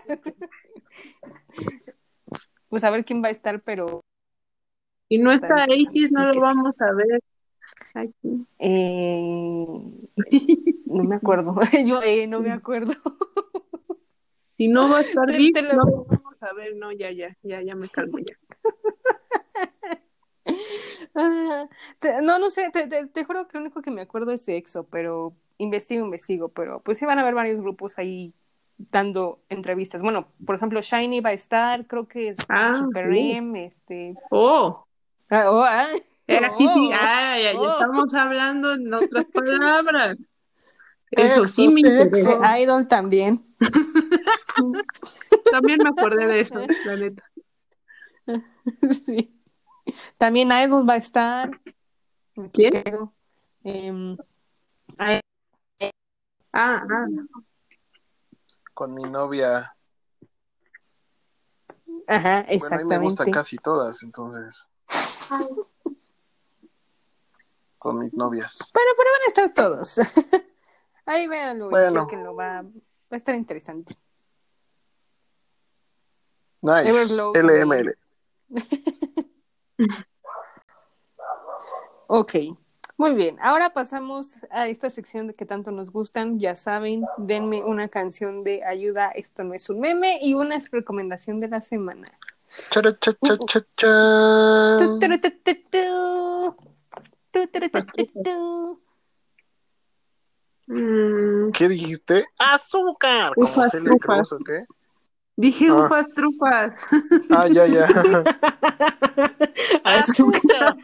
Pues 2.69 2.83
a 2.85 2.91
ver 2.91 3.05
quién 3.05 3.23
va 3.23 3.29
a 3.29 3.31
estar, 3.31 3.61
pero 3.61 4.01
Y 5.09 5.19
no 5.19 5.31
está 5.31 5.65
X, 5.69 6.11
no 6.11 6.25
lo 6.33 6.41
vamos 6.41 6.75
a 6.81 6.93
ver. 6.93 7.23
Aquí. 7.95 8.47
eh, 8.59 9.69
no 10.87 11.05
me 11.05 11.15
acuerdo. 11.17 11.55
Yo 11.87 12.03
eh, 12.03 12.27
no 12.27 12.41
me 12.41 12.51
acuerdo. 12.51 12.95
Si 14.57 14.69
no 14.69 14.89
va 14.89 14.99
a 14.99 15.01
estar 15.03 15.29
lo- 15.29 15.35
no 15.77 15.85
lo 15.85 16.05
vamos 16.05 16.43
a 16.43 16.53
ver. 16.55 16.75
No, 16.77 16.91
ya, 16.93 17.11
ya, 17.11 17.37
ya, 17.43 17.61
ya 17.63 17.75
me 17.75 17.89
calmo 17.89 18.19
ya. 18.19 18.35
Ah, 21.19 21.67
te- 21.99 22.21
no, 22.21 22.39
no 22.39 22.51
sé, 22.51 22.71
te, 22.71 22.87
te, 22.89 23.07
te 23.07 23.25
juro 23.25 23.49
que 23.49 23.57
lo 23.57 23.63
único 23.65 23.81
que 23.81 23.91
me 23.91 24.03
acuerdo 24.03 24.33
es 24.33 24.45
de 24.45 24.59
EXO, 24.59 24.85
pero 24.87 25.35
investigo, 25.59 26.05
investigo, 26.05 26.51
pero 26.51 26.81
pues 26.81 26.99
sí 26.99 27.07
van 27.07 27.19
a 27.19 27.23
haber 27.23 27.35
varios 27.35 27.59
grupos 27.61 27.99
ahí 27.99 28.35
dando 28.79 29.41
entrevistas. 29.49 30.03
Bueno, 30.03 30.29
por 30.45 30.57
ejemplo, 30.57 30.81
Shiny 30.81 31.21
va 31.21 31.31
a 31.31 31.35
estar, 31.35 31.87
creo 31.87 32.07
que 32.07 32.31
es 32.31 32.39
Ah, 32.49 32.75
Super 32.75 33.13
sí. 33.13 33.33
M, 33.33 33.67
este... 33.67 34.15
Oh, 34.31 34.87
ah, 35.31 35.51
oh, 35.51 35.65
ah, 35.65 35.87
era 36.27 36.51
sí, 36.51 36.67
sí. 36.69 36.91
oh, 36.93 36.95
Ah, 36.95 37.39
ya, 37.39 37.53
ya 37.53 37.61
oh. 37.61 37.73
estamos 37.73 38.15
hablando 38.15 38.75
en 38.75 38.93
otras 38.93 39.25
palabras. 39.27 40.17
Eso 41.11 41.47
sí 41.47 41.69
me 41.69 41.81
interesa. 41.81 42.57
Eh, 42.57 42.63
Idol 42.63 42.89
también. 42.89 43.45
También 45.51 45.79
me 45.83 45.91
acordé 45.91 46.27
de 46.27 46.41
eso, 46.41 46.61
la 46.85 46.97
neta. 46.97 47.23
Sí. 49.05 49.33
También 50.19 50.51
Idol 50.51 50.89
va 50.89 50.95
a 50.95 50.97
estar. 50.97 51.51
¿Quién? 52.53 52.73
Ay, 54.99 55.21
Ah, 56.53 56.83
ah. 56.91 57.07
Con 58.77 58.93
mi 58.93 59.05
novia. 59.05 59.75
ajá, 62.07 62.43
Bueno, 62.43 62.45
a 62.45 62.45
mí 62.45 62.47
me 62.47 62.55
exactamente. 62.55 63.05
gustan 63.05 63.31
casi 63.31 63.57
todas, 63.57 64.03
entonces. 64.03 64.69
Con 67.79 67.99
mis 68.01 68.13
novias. 68.13 68.71
Bueno, 68.75 68.91
pero 68.99 69.11
van 69.13 69.23
a 69.23 69.29
estar 69.29 69.55
todos. 69.55 69.97
Ahí 71.07 71.27
véanlo 71.27 71.69
y 71.69 71.71
Bueno. 71.71 72.05
chequenlo, 72.05 72.35
va, 72.35 72.61
va 72.61 72.69
a 73.13 73.17
estar 73.17 73.35
interesante. 73.35 73.97
Nice. 76.61 77.17
LML. 77.35 77.95
Ok, 82.09 82.35
muy 82.97 83.15
bien. 83.15 83.37
Ahora 83.43 83.71
pasamos 83.71 84.37
a 84.51 84.69
esta 84.69 84.89
sección 84.91 85.27
de 85.27 85.35
que 85.35 85.45
tanto 85.47 85.71
nos 85.71 85.91
gustan. 85.91 86.39
Ya 86.39 86.55
saben, 86.57 87.05
denme 87.19 87.63
una 87.65 87.89
canción 87.89 88.43
de 88.45 88.65
ayuda, 88.65 89.11
esto 89.11 89.45
no 89.45 89.55
es 89.55 89.69
un 89.69 89.81
meme, 89.81 90.19
y 90.23 90.35
una 90.35 90.57
recomendación 90.73 91.41
de 91.41 91.49
la 91.49 91.61
semana. 91.61 92.07
Mm, 100.69 101.51
¿Qué 101.53 101.69
dijiste? 101.69 102.27
¡Azúcar! 102.39 103.33
Dije 105.37 105.69
Ah. 105.69 105.75
ufas 105.85 106.09
trufas. 106.15 106.87
Ah, 107.31 107.47
ya, 107.49 107.67
ya. 107.67 107.87
Azúcar. 109.85 110.77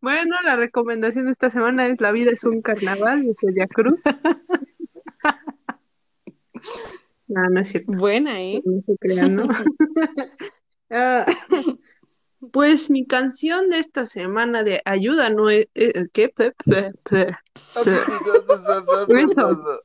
Bueno, 0.00 0.36
la 0.44 0.56
recomendación 0.56 1.26
de 1.26 1.32
esta 1.32 1.50
semana 1.50 1.86
es 1.86 2.00
La 2.00 2.12
vida 2.12 2.30
es 2.30 2.44
un 2.44 2.62
carnaval 2.62 3.22
de 3.24 3.34
Celia 3.40 3.66
Cruz. 3.66 4.00
No, 7.28 7.48
no 7.48 7.60
es 7.60 7.68
cierto. 7.68 7.92
Buena, 7.92 8.42
¿eh? 8.42 8.60
No 8.64 8.80
se 8.80 8.96
crean, 8.98 9.36
¿no? 9.36 9.44
Ah, 10.92 11.24
pues 12.50 12.90
mi 12.90 13.06
canción 13.06 13.70
de 13.70 13.78
esta 13.78 14.08
semana 14.08 14.64
de 14.64 14.82
ayuda 14.84 15.30
no 15.30 15.48
es... 15.48 15.68
eh, 15.76 16.08
¿Qué? 16.12 16.28
Pe- 16.30 16.52
pe- 16.64 16.90
pe- 17.08 17.36
Eso. 19.20 19.80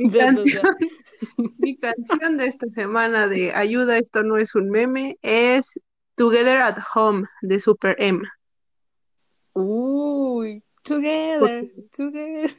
Mi, 0.00 0.10
canción, 0.10 0.62
mi 1.58 1.76
canción 1.76 2.36
de 2.38 2.46
esta 2.46 2.68
semana 2.68 3.28
de 3.28 3.52
ayuda, 3.54 3.98
esto 3.98 4.24
no 4.24 4.36
es 4.36 4.56
un 4.56 4.68
meme, 4.68 5.16
es 5.22 5.80
Together 6.16 6.56
at 6.60 6.78
Home 6.96 7.28
de 7.42 7.60
Super 7.60 7.94
M. 8.00 8.20
Uy, 9.54 10.62
together, 10.82 11.70
together. 11.96 12.50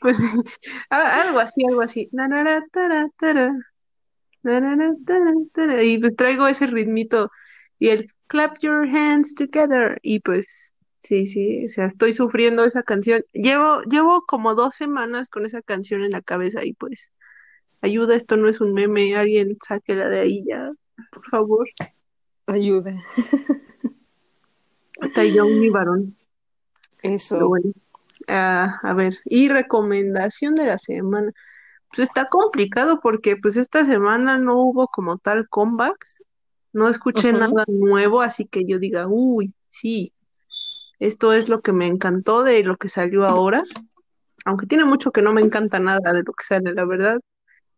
Pues 0.00 0.18
algo 0.90 1.38
así, 1.38 1.62
algo 1.68 1.82
así. 1.82 2.08
Y 5.82 5.98
pues 5.98 6.16
traigo 6.16 6.48
ese 6.48 6.66
ritmito 6.66 7.30
y 7.78 7.88
el 7.88 8.12
clap 8.26 8.58
your 8.60 8.86
hands 8.88 9.34
together. 9.34 9.98
Y 10.02 10.20
pues 10.20 10.74
sí, 10.98 11.26
sí, 11.26 11.64
o 11.64 11.68
sea, 11.68 11.86
estoy 11.86 12.12
sufriendo 12.12 12.64
esa 12.64 12.82
canción. 12.82 13.24
Llevo, 13.32 13.82
llevo 13.82 14.22
como 14.26 14.54
dos 14.54 14.74
semanas 14.74 15.28
con 15.28 15.46
esa 15.46 15.62
canción 15.62 16.02
en 16.02 16.12
la 16.12 16.22
cabeza 16.22 16.64
y 16.64 16.72
pues 16.72 17.12
ayuda, 17.80 18.16
esto 18.16 18.36
no 18.36 18.48
es 18.48 18.60
un 18.60 18.72
meme, 18.72 19.14
alguien 19.16 19.56
sáquela 19.66 20.08
de 20.08 20.20
ahí 20.20 20.44
ya, 20.46 20.72
por 21.12 21.24
favor. 21.26 21.68
Ayuda. 22.46 22.96
Taeyong, 25.14 25.60
mi 25.60 25.70
varón. 25.70 26.16
Pero 27.02 27.14
Eso. 27.14 27.48
bueno, 27.48 27.72
ah, 28.28 28.78
a 28.82 28.94
ver, 28.94 29.18
y 29.24 29.48
recomendación 29.48 30.54
de 30.54 30.66
la 30.66 30.78
semana. 30.78 31.32
Pues 31.94 32.08
está 32.08 32.28
complicado 32.28 33.00
porque 33.00 33.36
pues 33.36 33.56
esta 33.56 33.84
semana 33.84 34.38
no 34.38 34.62
hubo 34.62 34.86
como 34.88 35.18
tal 35.18 35.48
comebacks, 35.48 36.24
no 36.72 36.88
escuché 36.88 37.32
nada 37.32 37.64
nuevo, 37.66 38.22
así 38.22 38.46
que 38.46 38.64
yo 38.64 38.78
diga, 38.78 39.08
uy, 39.08 39.54
sí, 39.68 40.12
esto 41.00 41.32
es 41.32 41.48
lo 41.48 41.62
que 41.62 41.72
me 41.72 41.88
encantó 41.88 42.44
de 42.44 42.62
lo 42.62 42.76
que 42.76 42.88
salió 42.88 43.26
ahora, 43.26 43.62
aunque 44.44 44.66
tiene 44.66 44.84
mucho 44.84 45.10
que 45.10 45.22
no 45.22 45.32
me 45.32 45.40
encanta 45.40 45.80
nada 45.80 46.12
de 46.12 46.22
lo 46.22 46.32
que 46.32 46.44
sale, 46.44 46.72
la 46.72 46.84
verdad, 46.84 47.20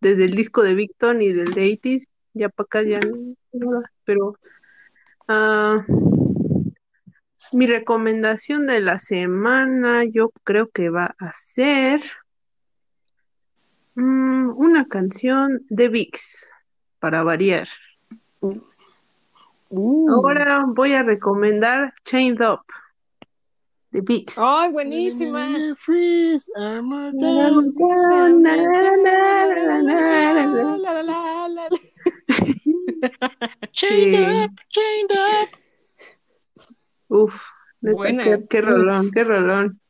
desde 0.01 0.25
el 0.25 0.35
disco 0.35 0.63
de 0.63 0.75
Victon 0.75 1.23
y 1.23 1.33
del 1.33 1.55
de 1.55 1.71
80s, 1.81 2.07
ya 2.35 2.49
para 2.49 2.65
acá 2.65 2.83
ya 2.83 3.01
no, 3.01 3.83
pero 4.05 4.37
ah, 5.29 5.85
mi 7.53 7.67
recomendación 7.67 8.67
de 8.67 8.81
la 8.81 8.99
semana 8.99 10.05
yo 10.05 10.31
creo 10.45 10.71
que 10.71 10.89
va 10.91 11.15
a 11.19 11.33
ser 11.33 12.01
mm, 13.95 14.51
una 14.57 14.87
canción 14.89 15.61
de 15.69 15.89
VIX, 15.89 16.53
para 16.99 17.23
variar. 17.23 17.69
Uh. 18.41 18.61
Ahora 20.11 20.65
voy 20.67 20.93
a 20.93 21.03
recomendar 21.03 21.95
Chained 22.05 22.41
Up 22.41 22.61
de 23.93 24.01
Vix. 24.01 24.37
¡Ay, 24.39 24.71
buenísima! 24.73 25.49
Chained 33.73 34.15
up, 34.15 34.51
chained 34.71 35.13
up. 35.13 35.62
Uf, 37.13 37.35
Buena. 37.81 38.25
qué, 38.25 38.47
qué 38.49 38.61
rolón, 38.63 39.11
qué 39.11 39.23
rolón. 39.25 39.81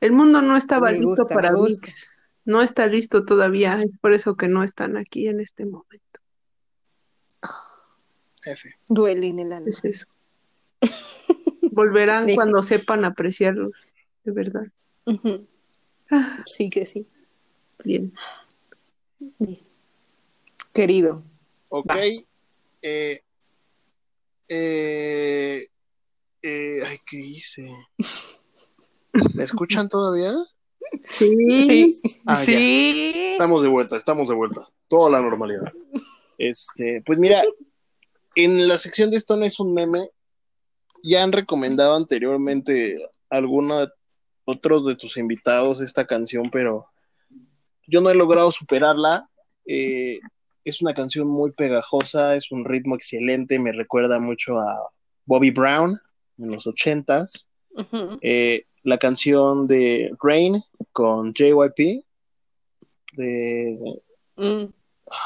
El 0.00 0.12
mundo 0.12 0.40
no 0.40 0.56
estaba 0.56 0.92
Me 0.92 0.98
listo 0.98 1.08
gusta, 1.22 1.34
para. 1.34 1.52
VIX. 1.52 2.10
No 2.44 2.62
está 2.62 2.86
listo 2.86 3.24
todavía, 3.24 3.82
es 3.82 3.90
por 4.00 4.12
eso 4.12 4.36
que 4.36 4.46
no 4.46 4.62
están 4.62 4.96
aquí 4.96 5.26
en 5.26 5.40
este 5.40 5.64
momento. 5.66 6.20
F. 8.44 8.72
Duele 8.88 9.26
en 9.28 9.40
el 9.40 9.52
alma. 9.52 9.68
Es 9.68 9.84
eso. 9.84 10.06
Volverán 11.72 12.28
cuando 12.36 12.62
sepan 12.62 13.04
apreciarlos, 13.04 13.88
de 14.22 14.30
verdad. 14.32 14.66
Ah, 16.10 16.44
Sí 16.46 16.70
que 16.70 16.86
sí. 16.86 17.08
bien. 17.84 18.12
Querido. 20.72 21.24
Ok. 21.68 21.92
Eh, 22.82 23.22
eh, 24.48 25.68
eh, 26.42 26.80
ay, 26.86 26.98
¿qué 27.06 27.16
hice? 27.18 27.68
¿Me 29.34 29.44
escuchan 29.44 29.88
todavía? 29.88 30.32
Sí, 31.10 31.62
Sí. 31.66 32.20
Ah, 32.26 32.36
sí. 32.36 33.28
Estamos 33.28 33.62
de 33.62 33.68
vuelta, 33.68 33.96
estamos 33.96 34.28
de 34.28 34.34
vuelta. 34.34 34.68
Toda 34.88 35.10
la 35.10 35.20
normalidad. 35.20 35.72
Este, 36.38 37.02
pues 37.04 37.18
mira, 37.18 37.42
en 38.34 38.68
la 38.68 38.78
sección 38.78 39.10
de 39.10 39.16
esto 39.16 39.36
no 39.36 39.44
es 39.44 39.58
un 39.58 39.74
meme. 39.74 40.10
Ya 41.02 41.22
han 41.22 41.32
recomendado 41.32 41.94
anteriormente 41.94 42.98
alguna 43.30 43.92
otros 44.44 44.86
de 44.86 44.96
tus 44.96 45.16
invitados 45.16 45.80
esta 45.80 46.06
canción, 46.06 46.50
pero 46.50 46.86
yo 47.86 48.00
no 48.00 48.10
he 48.10 48.14
logrado 48.14 48.50
superarla. 48.52 49.28
Eh, 49.66 50.20
es 50.64 50.80
una 50.82 50.94
canción 50.94 51.28
muy 51.28 51.52
pegajosa, 51.52 52.34
es 52.34 52.50
un 52.50 52.64
ritmo 52.64 52.96
excelente, 52.96 53.58
me 53.58 53.72
recuerda 53.72 54.18
mucho 54.18 54.58
a 54.58 54.90
Bobby 55.24 55.50
Brown 55.50 56.00
en 56.38 56.50
los 56.50 56.66
ochentas. 56.66 57.48
Eh, 58.22 58.64
la 58.84 58.98
canción 58.98 59.66
de 59.66 60.10
Rain 60.22 60.62
con 60.92 61.34
JYP 61.34 62.04
de 63.12 64.02
Mm. 64.36 64.66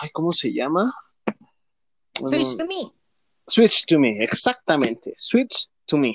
ay, 0.03 0.11
¿cómo 0.13 0.33
se 0.33 0.53
llama? 0.53 0.93
Switch 2.15 2.57
to 2.57 2.67
me. 2.67 2.93
Switch 3.47 3.85
to 3.87 3.99
me, 3.99 4.23
exactamente, 4.23 5.13
Switch 5.17 5.69
to 5.87 5.97
me. 5.97 6.15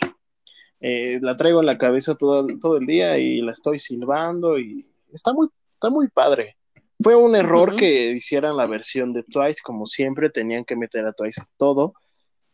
Eh, 0.80 1.20
la 1.22 1.36
traigo 1.36 1.60
en 1.60 1.66
la 1.66 1.78
cabeza 1.78 2.16
todo, 2.16 2.46
todo 2.62 2.78
el 2.78 2.86
día 2.86 3.18
y 3.18 3.42
la 3.42 3.52
estoy 3.52 3.80
silbando 3.80 4.58
y 4.58 4.86
está 5.12 5.34
muy, 5.34 5.50
está 5.74 5.90
muy 5.90 6.08
padre. 6.10 6.58
Fue 7.00 7.16
un 7.16 7.36
error 7.36 7.76
que 7.76 8.12
hicieran 8.12 8.56
la 8.56 8.68
versión 8.68 9.12
de 9.12 9.24
Twice, 9.24 9.60
como 9.62 9.86
siempre, 9.86 10.30
tenían 10.30 10.64
que 10.64 10.78
meter 10.78 11.06
a 11.06 11.12
Twice 11.12 11.42
todo. 11.58 11.94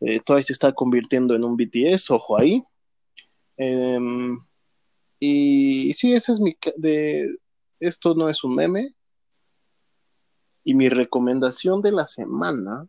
Eh, 0.02 0.20
Twice 0.26 0.48
se 0.48 0.54
está 0.54 0.74
convirtiendo 0.74 1.36
en 1.36 1.44
un 1.44 1.56
BTS, 1.56 2.10
ojo 2.12 2.38
ahí. 2.38 2.64
Em, 3.58 4.40
y 5.20 5.94
sí, 5.94 6.14
ese 6.14 6.34
es 6.34 6.40
mi... 6.40 6.58
De, 6.78 7.38
esto 7.80 8.16
no 8.16 8.28
es 8.30 8.44
un 8.44 8.56
meme. 8.56 8.96
Y 10.64 10.74
mi 10.76 10.90
recomendación 10.90 11.82
de 11.82 11.92
la 11.92 12.06
semana. 12.06 12.88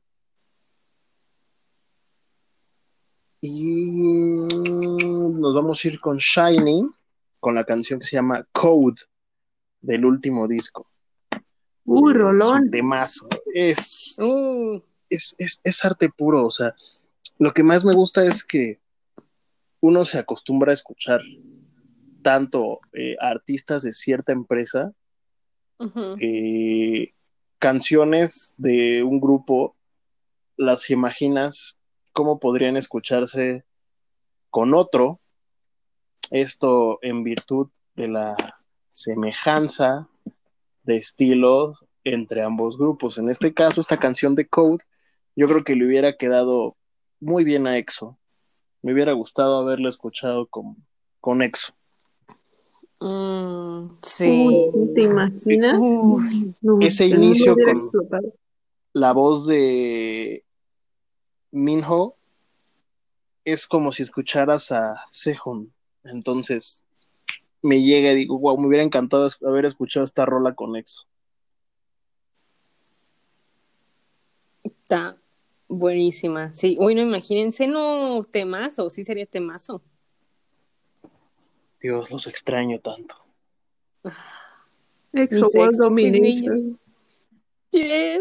Y 3.40 4.46
nos 4.48 5.54
vamos 5.54 5.84
a 5.84 5.88
ir 5.88 6.00
con 6.00 6.18
Shiny, 6.18 6.88
con 7.40 7.54
la 7.54 7.64
canción 7.64 7.98
que 7.98 8.06
se 8.06 8.16
llama 8.16 8.46
Code 8.52 9.02
del 9.80 10.04
último 10.04 10.46
disco. 10.46 10.86
Uy, 11.84 12.12
Es 12.12 12.16
un 12.16 12.22
rolón. 12.22 12.70
temazo. 12.70 13.28
Es, 13.52 14.16
Uh, 14.20 14.80
es, 15.10 15.34
es, 15.38 15.60
es 15.64 15.84
arte 15.84 16.08
puro. 16.08 16.46
O 16.46 16.50
sea, 16.50 16.74
lo 17.42 17.52
que 17.52 17.64
más 17.64 17.84
me 17.84 17.92
gusta 17.92 18.24
es 18.24 18.44
que 18.44 18.78
uno 19.80 20.04
se 20.04 20.16
acostumbra 20.16 20.70
a 20.70 20.74
escuchar 20.74 21.20
tanto 22.22 22.78
eh, 22.92 23.16
artistas 23.18 23.82
de 23.82 23.92
cierta 23.92 24.30
empresa 24.30 24.92
que 26.16 27.12
canciones 27.58 28.54
de 28.58 29.02
un 29.02 29.20
grupo 29.20 29.74
las 30.56 30.88
imaginas 30.90 31.78
cómo 32.12 32.38
podrían 32.38 32.76
escucharse 32.76 33.64
con 34.48 34.72
otro. 34.72 35.18
Esto 36.30 37.00
en 37.02 37.24
virtud 37.24 37.70
de 37.96 38.06
la 38.06 38.36
semejanza 38.88 40.08
de 40.84 40.94
estilos 40.94 41.84
entre 42.04 42.44
ambos 42.44 42.78
grupos. 42.78 43.18
En 43.18 43.28
este 43.28 43.52
caso, 43.52 43.80
esta 43.80 43.98
canción 43.98 44.36
de 44.36 44.46
Code, 44.46 44.84
yo 45.34 45.48
creo 45.48 45.64
que 45.64 45.74
le 45.74 45.86
hubiera 45.86 46.16
quedado 46.16 46.76
muy 47.22 47.44
bien 47.44 47.66
a 47.68 47.78
EXO. 47.78 48.18
Me 48.82 48.92
hubiera 48.92 49.12
gustado 49.12 49.58
haberla 49.58 49.88
escuchado 49.88 50.46
con, 50.46 50.76
con 51.20 51.40
EXO. 51.40 51.72
Mm, 53.00 53.96
sí. 54.02 54.70
sí, 54.72 54.94
¿te 54.94 55.02
imaginas? 55.02 55.76
Uy. 55.80 56.54
No, 56.60 56.74
Ese 56.80 57.06
inicio 57.06 57.54
con- 57.54 57.68
explotado. 57.76 58.34
La 58.92 59.12
voz 59.12 59.46
de 59.46 60.44
Minho 61.52 62.14
es 63.44 63.66
como 63.66 63.92
si 63.92 64.02
escucharas 64.02 64.70
a 64.72 65.04
Sehun. 65.10 65.72
Entonces 66.04 66.82
me 67.62 67.80
llega 67.82 68.10
y 68.12 68.16
digo, 68.16 68.38
wow, 68.38 68.58
me 68.58 68.66
hubiera 68.66 68.84
encantado 68.84 69.28
haber 69.46 69.64
escuchado 69.64 70.04
esta 70.04 70.26
rola 70.26 70.54
con 70.54 70.74
EXO. 70.76 71.04
Está 74.64 75.16
buenísima. 75.72 76.54
Sí, 76.54 76.76
uy, 76.78 76.94
no 76.94 77.02
imagínense, 77.02 77.66
no 77.66 78.22
temazo, 78.30 78.90
sí 78.90 79.04
sería 79.04 79.26
temazo. 79.26 79.82
Dios, 81.80 82.10
los 82.10 82.26
extraño 82.26 82.78
tanto. 82.80 83.16
Exo 85.12 85.48
World 85.54 85.76
Domination. 85.78 86.78
Yeah. 87.70 88.18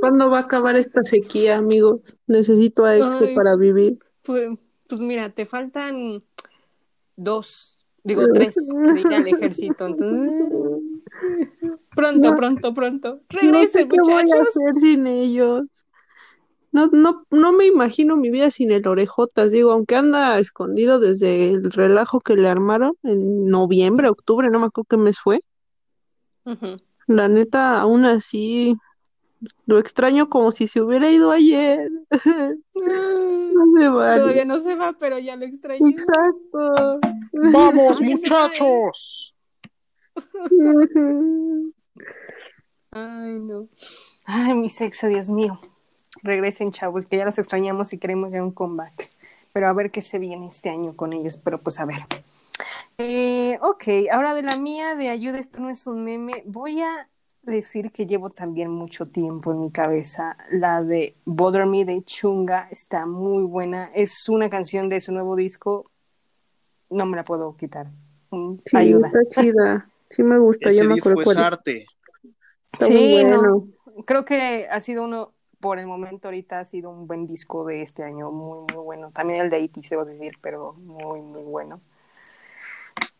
¿Cuándo 0.00 0.30
va 0.30 0.38
a 0.38 0.42
acabar 0.42 0.76
esta 0.76 1.02
sequía, 1.02 1.56
amigos? 1.56 2.00
Necesito 2.26 2.84
a 2.84 2.96
Exo 2.96 3.24
Ay. 3.24 3.34
para 3.34 3.56
vivir. 3.56 3.98
Pues, 4.22 4.50
pues 4.86 5.00
mira, 5.00 5.30
te 5.30 5.46
faltan 5.46 6.22
dos, 7.16 7.78
digo 8.04 8.22
tres, 8.34 8.54
que 8.54 8.92
diga 8.92 9.16
el 9.16 9.28
ejército. 9.28 9.86
Entonces, 9.86 10.30
pronto, 11.96 12.30
No. 12.30 12.36
pronto, 12.36 12.74
pronto. 12.74 13.20
No 13.42 13.66
sé 13.66 13.88
qué 13.88 13.96
voy 13.98 14.12
a 14.12 14.22
muchachos. 14.22 14.48
hacer 14.48 14.74
sin 14.82 15.06
ellos. 15.06 15.62
No, 16.76 16.88
no, 16.88 17.24
no 17.30 17.52
me 17.52 17.64
imagino 17.64 18.18
mi 18.18 18.28
vida 18.28 18.50
sin 18.50 18.70
el 18.70 18.86
orejotas. 18.86 19.50
Digo, 19.50 19.72
aunque 19.72 19.96
anda 19.96 20.38
escondido 20.38 20.98
desde 20.98 21.48
el 21.48 21.72
relajo 21.72 22.20
que 22.20 22.36
le 22.36 22.50
armaron 22.50 22.92
en 23.02 23.46
noviembre, 23.48 24.10
octubre, 24.10 24.50
no 24.50 24.60
me 24.60 24.66
acuerdo 24.66 24.88
qué 24.90 24.96
mes 24.98 25.18
fue. 25.18 25.40
La 27.06 27.28
neta, 27.28 27.80
aún 27.80 28.04
así, 28.04 28.76
lo 29.64 29.78
extraño 29.78 30.28
como 30.28 30.52
si 30.52 30.66
se 30.66 30.82
hubiera 30.82 31.10
ido 31.10 31.30
ayer. 31.30 31.90
No 32.74 33.80
se 33.80 33.88
vale. 33.88 34.20
Todavía 34.20 34.44
no 34.44 34.58
se 34.58 34.74
va, 34.74 34.92
pero 34.98 35.18
ya 35.18 35.34
lo 35.34 35.46
extrañé. 35.46 35.88
Exacto. 35.88 37.00
¡Vamos, 37.32 38.00
va, 38.02 38.04
muchachos! 38.04 39.34
Ay, 42.90 43.40
no. 43.40 43.66
Ay, 44.26 44.52
mi 44.52 44.68
sexo, 44.68 45.06
Dios 45.06 45.30
mío. 45.30 45.58
Regresen, 46.22 46.72
chavos, 46.72 47.06
que 47.06 47.16
ya 47.16 47.24
los 47.24 47.38
extrañamos 47.38 47.92
y 47.92 47.98
queremos 47.98 48.32
ya 48.32 48.42
un 48.42 48.52
comeback. 48.52 49.10
Pero 49.52 49.68
a 49.68 49.72
ver 49.72 49.90
qué 49.90 50.02
se 50.02 50.18
viene 50.18 50.48
este 50.48 50.68
año 50.68 50.94
con 50.96 51.12
ellos, 51.12 51.38
pero 51.42 51.60
pues 51.60 51.80
a 51.80 51.84
ver. 51.84 52.00
Eh, 52.98 53.58
ok, 53.60 54.10
ahora 54.10 54.34
de 54.34 54.42
la 54.42 54.56
mía, 54.56 54.94
de 54.96 55.10
ayuda, 55.10 55.38
esto 55.38 55.60
no 55.60 55.70
es 55.70 55.86
un 55.86 56.04
meme. 56.04 56.42
Voy 56.46 56.82
a 56.82 57.08
decir 57.42 57.92
que 57.92 58.06
llevo 58.06 58.30
también 58.30 58.70
mucho 58.70 59.06
tiempo 59.06 59.52
en 59.52 59.60
mi 59.60 59.70
cabeza. 59.70 60.36
La 60.50 60.82
de 60.82 61.14
Bother 61.24 61.66
Me 61.66 61.84
de 61.84 62.02
Chunga 62.04 62.68
está 62.70 63.06
muy 63.06 63.44
buena. 63.44 63.88
Es 63.92 64.28
una 64.28 64.50
canción 64.50 64.88
de 64.88 65.00
su 65.00 65.12
nuevo 65.12 65.36
disco. 65.36 65.90
No 66.90 67.06
me 67.06 67.16
la 67.16 67.24
puedo 67.24 67.56
quitar. 67.56 67.86
Sí, 68.64 68.76
ayuda. 68.76 69.08
está 69.08 69.40
chida. 69.40 69.88
Sí 70.10 70.22
me 70.22 70.38
gusta, 70.38 70.70
ya 70.70 70.80
Ese 70.80 70.88
me 70.88 70.94
disco 70.94 71.10
acuerdo 71.10 71.32
es 71.32 71.38
arte. 71.38 71.86
Está 72.72 72.86
Sí, 72.86 73.24
no. 73.24 73.68
Creo 74.04 74.24
que 74.24 74.68
ha 74.70 74.80
sido 74.80 75.04
uno, 75.04 75.32
por 75.66 75.80
el 75.80 75.86
momento 75.88 76.28
ahorita 76.28 76.60
ha 76.60 76.64
sido 76.64 76.90
un 76.90 77.08
buen 77.08 77.26
disco 77.26 77.64
de 77.64 77.82
este 77.82 78.04
año, 78.04 78.30
muy, 78.30 78.60
muy 78.72 78.84
bueno. 78.84 79.10
También 79.10 79.40
el 79.40 79.50
de 79.50 79.56
80 79.64 79.88
debo 79.90 80.04
decir, 80.04 80.38
pero 80.40 80.74
muy, 80.74 81.20
muy 81.20 81.42
bueno. 81.42 81.80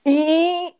Y 0.04 0.72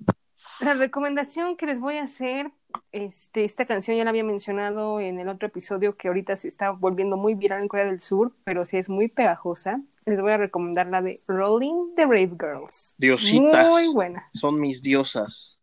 la 0.60 0.74
recomendación 0.74 1.56
que 1.56 1.66
les 1.66 1.80
voy 1.80 1.97
a 1.97 2.05
hacer 2.05 2.52
Este, 2.93 3.43
esta 3.43 3.66
canción 3.66 3.97
ya 3.97 4.05
la 4.05 4.10
había 4.10 4.22
mencionado 4.22 5.01
en 5.01 5.18
el 5.18 5.28
otro 5.28 5.48
episodio 5.48 5.97
que 5.97 6.06
ahorita 6.06 6.36
se 6.36 6.47
está 6.47 6.70
volviendo 6.70 7.16
muy 7.16 7.34
viral 7.34 7.62
en 7.62 7.68
Corea 7.68 7.86
del 7.86 8.01
Sur, 8.01 8.32
pero 8.44 8.64
sí 8.64 8.76
es 8.76 8.88
muy 8.88 9.09
pegajosa. 9.09 9.80
Les 10.05 10.20
voy 10.20 10.30
a 10.30 10.36
recomendar 10.36 10.86
la 10.86 11.02
de 11.02 11.18
Rolling 11.26 11.97
the 11.97 12.06
Brave 12.06 12.36
Girls. 12.38 12.94
Diositas. 12.97 13.72
Muy 13.72 13.93
buena, 13.93 14.28
Son 14.30 14.60
mis 14.60 14.82
diosas. 14.82 15.60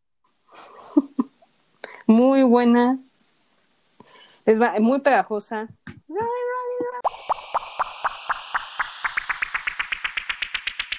muy 2.07 2.43
buena. 2.43 2.99
Es 4.45 4.59
muy 4.81 4.99
pegajosa. 4.99 5.69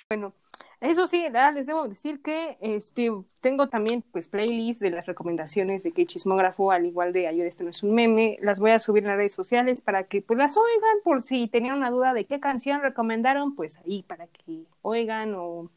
Bueno, 0.09 0.33
eso 0.81 1.07
sí, 1.07 1.27
les 1.55 1.67
debo 1.67 1.89
decir 1.89 2.23
que 2.23 2.57
este 2.61 3.11
tengo 3.41 3.69
también 3.69 4.03
pues 4.13 4.29
playlists 4.29 4.81
de 4.81 4.91
las 4.91 5.07
recomendaciones 5.07 5.83
de 5.83 5.93
que 5.93 6.07
chismógrafo, 6.07 6.71
al 6.71 6.87
igual 6.87 7.13
de 7.13 7.27
ayer 7.27 7.47
este 7.47 7.65
no 7.65 7.71
es 7.71 7.83
un 7.83 7.95
meme, 7.95 8.39
las 8.41 8.61
voy 8.61 8.71
a 8.71 8.79
subir 8.79 9.03
en 9.03 9.09
las 9.09 9.17
redes 9.17 9.35
sociales 9.35 9.81
para 9.81 10.05
que 10.05 10.23
pues 10.23 10.39
las 10.39 10.57
oigan 10.57 10.99
por 11.03 11.23
si 11.23 11.49
tenían 11.49 11.77
una 11.77 11.91
duda 11.91 12.13
de 12.13 12.25
qué 12.25 12.39
canción 12.39 12.81
recomendaron, 12.83 13.55
pues 13.55 13.79
ahí 13.79 14.03
para 14.05 14.27
que 14.27 14.67
oigan 14.83 15.35
o 15.35 15.71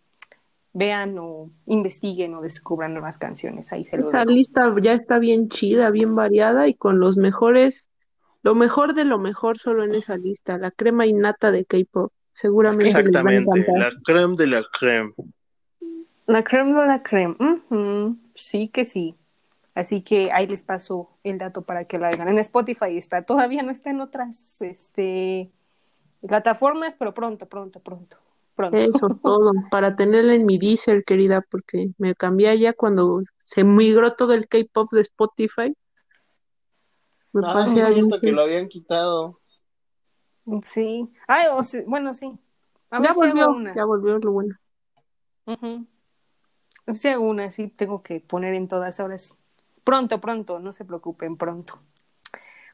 vean 0.78 1.18
o 1.18 1.50
investiguen 1.66 2.36
o 2.36 2.42
descubran 2.42 2.94
nuevas 2.94 3.18
canciones. 3.18 3.72
Ahí 3.74 3.84
se 3.86 3.98
Esa 3.98 4.26
lista 4.26 4.72
ya 4.80 4.94
está 4.94 5.18
bien 5.18 5.50
chida, 5.50 5.90
bien 5.90 6.16
variada 6.16 6.68
y 6.68 6.76
con 6.76 7.00
los 7.00 7.18
mejores, 7.18 7.90
lo 8.44 8.54
mejor 8.54 8.94
de 8.94 9.04
lo 9.04 9.18
mejor 9.18 9.58
solo 9.58 9.84
en 9.84 9.96
esa 9.96 10.18
lista, 10.18 10.60
la 10.60 10.70
crema 10.70 11.08
innata 11.08 11.52
de 11.52 11.66
K-pop. 11.66 12.12
Seguramente 12.32 12.86
les 12.86 12.94
va 12.94 13.00
a 13.00 13.02
Exactamente. 13.02 13.66
La 13.76 13.92
creme 14.06 14.36
de 14.36 14.48
la 14.48 14.64
creme. 14.72 15.14
La 16.28 16.44
creme 16.44 16.80
de 16.80 16.88
la 16.88 17.02
creme. 17.02 17.36
Ujú, 17.40 18.18
Sí 18.36 18.68
que 18.68 18.86
sí. 18.86 19.16
Así 19.74 20.02
que 20.02 20.32
ahí 20.32 20.46
les 20.46 20.62
paso 20.62 21.10
el 21.24 21.40
dato 21.40 21.64
para 21.64 21.86
que 21.86 21.98
la 21.98 22.10
hagan. 22.10 22.28
En 22.28 22.38
Spotify 22.38 22.98
está. 22.98 23.24
Todavía 23.24 23.64
no 23.64 23.72
está 23.72 23.90
en 23.90 24.02
otras 24.02 24.62
este, 24.62 25.50
plataformas, 26.28 26.96
pero 26.96 27.16
pronto, 27.16 27.48
pronto, 27.48 27.80
pronto. 27.80 28.18
Pronto. 28.58 28.78
Eso 28.78 29.08
todo, 29.24 29.52
para 29.70 29.96
tenerla 29.96 30.34
en 30.34 30.46
mi 30.46 30.58
Deezer, 30.58 31.04
querida, 31.06 31.42
porque 31.50 31.92
me 32.00 32.16
cambié 32.16 32.50
allá 32.50 32.74
cuando 32.74 33.22
se 33.38 33.64
migró 33.64 34.16
todo 34.16 34.34
el 34.34 34.48
K-pop 34.48 34.92
de 34.92 35.02
Spotify. 35.02 35.74
Me 37.32 37.44
Ah, 37.44 37.54
pasé 37.54 37.84
a 37.84 37.90
que 38.20 38.32
lo 38.32 38.42
habían 38.42 38.68
quitado. 38.68 39.40
Sí. 40.64 41.08
Ay, 41.28 41.46
o 41.52 41.62
sí, 41.62 41.82
bueno, 41.86 42.14
sí. 42.16 42.32
A 42.90 43.00
Ya 43.02 43.14
volvió, 43.14 43.52
una. 43.52 43.76
ya 43.76 43.86
volvió 43.86 44.18
lo 44.18 44.32
bueno. 44.32 44.56
Ujú. 45.46 45.86
Si 46.94 47.08
hago 47.10 47.28
una, 47.30 47.52
sí, 47.52 47.68
tengo 47.68 48.02
que 48.02 48.22
poner 48.22 48.56
en 48.56 48.68
todas 48.68 49.00
ahora 49.00 49.20
sí. 49.20 49.36
Pronto, 49.84 50.20
pronto, 50.20 50.60
no 50.60 50.74
se 50.74 50.84
preocupen, 50.84 51.38
pronto. 51.38 51.80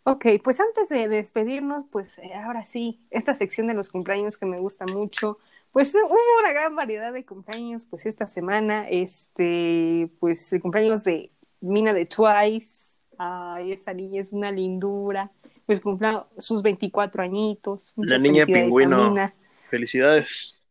Ok, 0.03 0.25
pues 0.43 0.59
antes 0.59 0.89
de 0.89 1.07
despedirnos, 1.07 1.85
pues 1.91 2.17
eh, 2.19 2.33
ahora 2.33 2.65
sí, 2.65 2.99
esta 3.09 3.35
sección 3.35 3.67
de 3.67 3.73
los 3.73 3.89
cumpleaños 3.89 4.37
que 4.37 4.45
me 4.45 4.57
gusta 4.57 4.85
mucho, 4.85 5.39
pues 5.73 5.93
hubo 5.95 6.39
una 6.39 6.53
gran 6.53 6.75
variedad 6.75 7.11
de 7.11 7.25
cumpleaños, 7.25 7.85
pues 7.85 8.05
esta 8.05 8.27
semana, 8.27 8.87
este, 8.89 10.07
pues 10.19 10.53
el 10.53 10.61
cumpleaños 10.61 11.03
de 11.03 11.31
Mina 11.61 11.93
de 11.93 12.05
Twice, 12.05 12.99
ay, 13.17 13.71
esa 13.71 13.91
niña 13.91 14.21
es 14.21 14.31
una 14.31 14.51
lindura, 14.51 15.31
pues 15.65 15.79
cumplió 15.79 16.27
sus 16.37 16.61
24 16.61 17.23
añitos. 17.23 17.93
La 17.97 18.19
niña 18.19 18.45
pingüino. 18.45 19.15
Felicidades. 19.69 20.63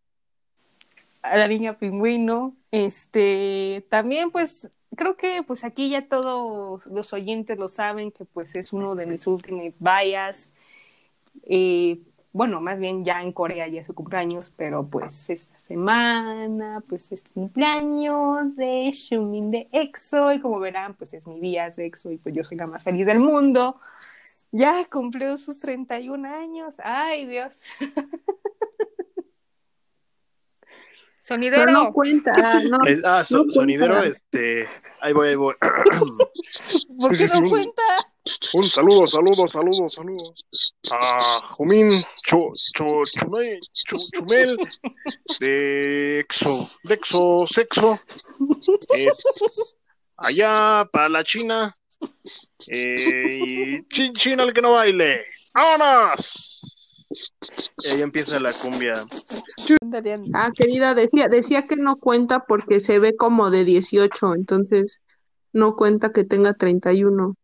a 1.22 1.36
la 1.36 1.48
niña 1.48 1.76
pingüino. 1.76 2.54
Este, 2.70 3.84
también 3.90 4.30
pues 4.30 4.70
creo 4.96 5.16
que 5.16 5.42
pues 5.42 5.64
aquí 5.64 5.90
ya 5.90 6.06
todos 6.06 6.86
los 6.86 7.12
oyentes 7.12 7.58
lo 7.58 7.68
saben 7.68 8.12
que 8.12 8.24
pues 8.24 8.54
es 8.54 8.72
uno 8.72 8.94
de 8.94 9.06
mis 9.06 9.26
ultimate 9.26 9.74
bias. 9.80 10.52
Eh, 11.44 12.00
bueno, 12.32 12.60
más 12.60 12.78
bien 12.78 13.04
ya 13.04 13.22
en 13.22 13.32
Corea 13.32 13.68
ya 13.68 13.80
es 13.80 13.86
su 13.86 13.94
cumpleaños, 13.94 14.52
pero 14.56 14.86
pues 14.86 15.28
esta 15.28 15.58
semana 15.58 16.82
pues 16.88 17.12
es 17.12 17.24
cumpleaños 17.32 18.56
de 18.56 18.90
Shumin 18.90 19.50
de 19.50 19.68
EXO 19.72 20.32
y 20.32 20.40
como 20.40 20.58
verán 20.58 20.94
pues 20.94 21.12
es 21.14 21.26
mi 21.26 21.40
bias 21.40 21.76
de 21.76 21.86
EXO 21.86 22.10
y 22.12 22.16
pues 22.18 22.34
yo 22.34 22.42
soy 22.42 22.56
la 22.56 22.66
más 22.66 22.82
feliz 22.82 23.06
del 23.06 23.20
mundo. 23.20 23.80
Ya 24.50 24.84
cumplió 24.84 25.38
sus 25.38 25.58
31 25.58 26.28
años. 26.28 26.74
Ay, 26.84 27.26
Dios. 27.26 27.62
Sonidero. 31.24 31.62
Pero 31.66 31.72
no 31.72 31.92
cuenta, 31.92 32.60
no, 32.64 32.78
Es- 32.84 33.00
ah, 33.04 33.22
so- 33.22 33.44
no 33.44 33.52
sonidero, 33.52 33.94
cuenta. 33.94 34.10
este. 34.10 34.68
Ahí 35.00 35.12
voy, 35.12 35.28
ahí 35.28 35.34
voy. 35.36 35.54
¿Por 36.98 37.16
qué 37.16 37.26
no 37.28 37.48
cuenta? 37.48 37.82
Un 38.54 38.64
saludo, 38.64 39.06
saludo, 39.06 39.46
saludo, 39.46 39.88
saludo. 39.88 40.32
A 40.90 41.40
Jumín 41.52 41.90
Cho, 42.24 42.50
Cho, 42.74 42.86
Chumel, 43.04 43.60
Chu- 43.86 43.96
Chumel 44.12 44.56
de 45.38 46.20
Exo, 46.20 46.68
de 46.82 46.94
Exo, 46.94 47.46
Sexo. 47.46 48.00
Es 48.96 49.76
allá 50.16 50.84
para 50.92 51.08
la 51.08 51.22
China. 51.24 51.72
Eh, 52.68 52.96
y 53.46 53.88
chin 53.88 54.12
chin 54.14 54.40
al 54.40 54.52
que 54.52 54.60
no 54.60 54.72
baile. 54.72 55.24
¡Vámonos! 55.54 56.71
Y 57.84 57.88
ahí 57.88 58.00
empieza 58.00 58.40
la 58.40 58.52
cumbia. 58.52 58.94
Ah, 60.34 60.50
querida, 60.54 60.94
decía, 60.94 61.28
decía 61.28 61.66
que 61.66 61.76
no 61.76 61.96
cuenta 61.96 62.44
porque 62.46 62.80
se 62.80 62.98
ve 62.98 63.16
como 63.16 63.50
de 63.50 63.64
18, 63.64 64.34
entonces 64.34 65.02
no 65.52 65.76
cuenta 65.76 66.12
que 66.12 66.24
tenga 66.24 66.54
31. 66.54 67.34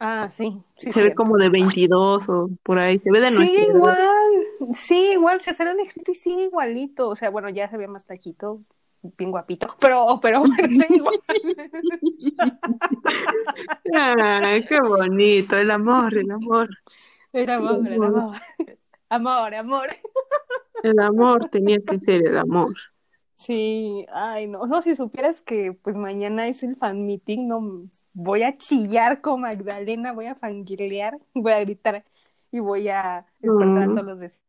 Ah, 0.00 0.28
sí. 0.28 0.60
sí 0.76 0.92
Se 0.92 1.02
ve 1.02 1.14
como 1.14 1.36
de 1.36 1.48
22 1.48 2.28
o 2.28 2.50
por 2.62 2.78
ahí, 2.78 2.98
se 2.98 3.10
ve 3.10 3.20
de 3.20 3.30
Sí, 3.30 3.36
nuestra 3.36 3.62
edad. 3.62 3.74
igual. 3.74 3.98
Sí, 4.74 5.10
igual. 5.12 5.40
Se 5.40 5.54
salió 5.54 5.74
de 5.74 5.82
escrito 5.82 6.12
y 6.12 6.16
sigue 6.16 6.44
igualito. 6.44 7.08
O 7.08 7.16
sea, 7.16 7.30
bueno, 7.30 7.48
ya 7.50 7.70
se 7.70 7.76
ve 7.76 7.86
más 7.86 8.04
flaquito, 8.04 8.62
bien 9.16 9.30
guapito. 9.30 9.74
Pero, 9.78 10.18
pero, 10.20 10.42
sí, 10.70 10.86
igual. 10.90 11.14
Qué 14.68 14.80
bonito, 14.80 15.56
el 15.56 15.70
amor, 15.70 16.16
el 16.18 16.30
amor. 16.30 16.68
Era 17.36 17.56
amor, 17.56 17.86
era 17.86 18.06
amor. 18.06 18.36
Amor, 19.08 19.54
amor. 19.54 19.96
El 20.82 20.98
amor 20.98 21.48
tenía 21.48 21.78
que 21.78 22.00
ser 22.00 22.26
el 22.26 22.36
amor. 22.36 22.74
Sí, 23.36 24.04
ay, 24.12 24.48
no, 24.48 24.66
no, 24.66 24.82
si 24.82 24.96
supieras 24.96 25.42
que 25.42 25.72
pues 25.72 25.96
mañana 25.96 26.48
es 26.48 26.62
el 26.64 26.74
fan 26.74 27.06
meeting, 27.06 27.46
no, 27.46 27.88
voy 28.14 28.42
a 28.42 28.56
chillar 28.56 29.20
con 29.20 29.42
Magdalena, 29.42 30.12
voy 30.12 30.26
a 30.26 30.34
fangirlear, 30.34 31.18
voy 31.34 31.52
a 31.52 31.60
gritar 31.60 32.04
y 32.50 32.60
voy 32.60 32.88
a 32.88 33.26
despertar 33.38 33.82
a 33.84 33.86
todos 33.86 34.04
los 34.04 34.18
vecinos. 34.18 34.42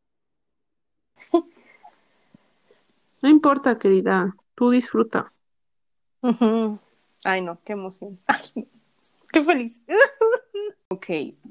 No 3.22 3.30
importa, 3.30 3.78
querida, 3.78 4.36
tú 4.56 4.70
disfruta. 4.70 5.34
Ay, 7.24 7.42
no, 7.42 7.60
qué 7.64 7.74
emoción. 7.74 8.20
Ay, 8.28 8.52
no, 8.56 8.77
qué 9.32 9.44
feliz. 9.44 9.84
Ok, 10.90 11.06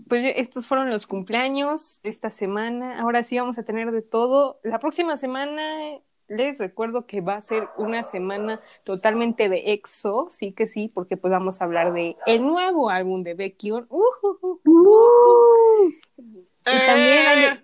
pues 0.09 0.33
estos 0.37 0.67
fueron 0.67 0.91
los 0.91 1.07
cumpleaños 1.07 2.01
de 2.03 2.09
esta 2.09 2.31
semana. 2.31 3.01
Ahora 3.01 3.23
sí 3.23 3.39
vamos 3.39 3.59
a 3.59 3.65
tener 3.65 3.93
de 3.93 4.01
todo. 4.03 4.59
La 4.65 4.79
próxima 4.81 5.17
semana 5.19 6.01
les 6.27 6.59
recuerdo 6.59 7.07
que 7.07 7.21
va 7.21 7.35
a 7.35 7.41
ser 7.41 7.69
una 7.77 8.03
semana 8.03 8.61
totalmente 8.83 9.49
de 9.49 9.73
EXO, 9.73 10.27
sí 10.31 10.53
que 10.53 10.67
sí, 10.67 10.89
porque 10.89 11.17
pues 11.17 11.31
vamos 11.31 11.61
a 11.61 11.67
hablar 11.67 11.93
de 11.93 12.17
el 12.27 12.43
nuevo 12.43 12.91
álbum 12.91 13.23
de 13.23 13.35
Baekhyun. 13.35 13.87
Uh, 13.91 14.03
uh, 14.23 14.39
uh, 14.41 14.61
uh. 14.65 15.93
Y 16.17 16.87
también 16.87 17.63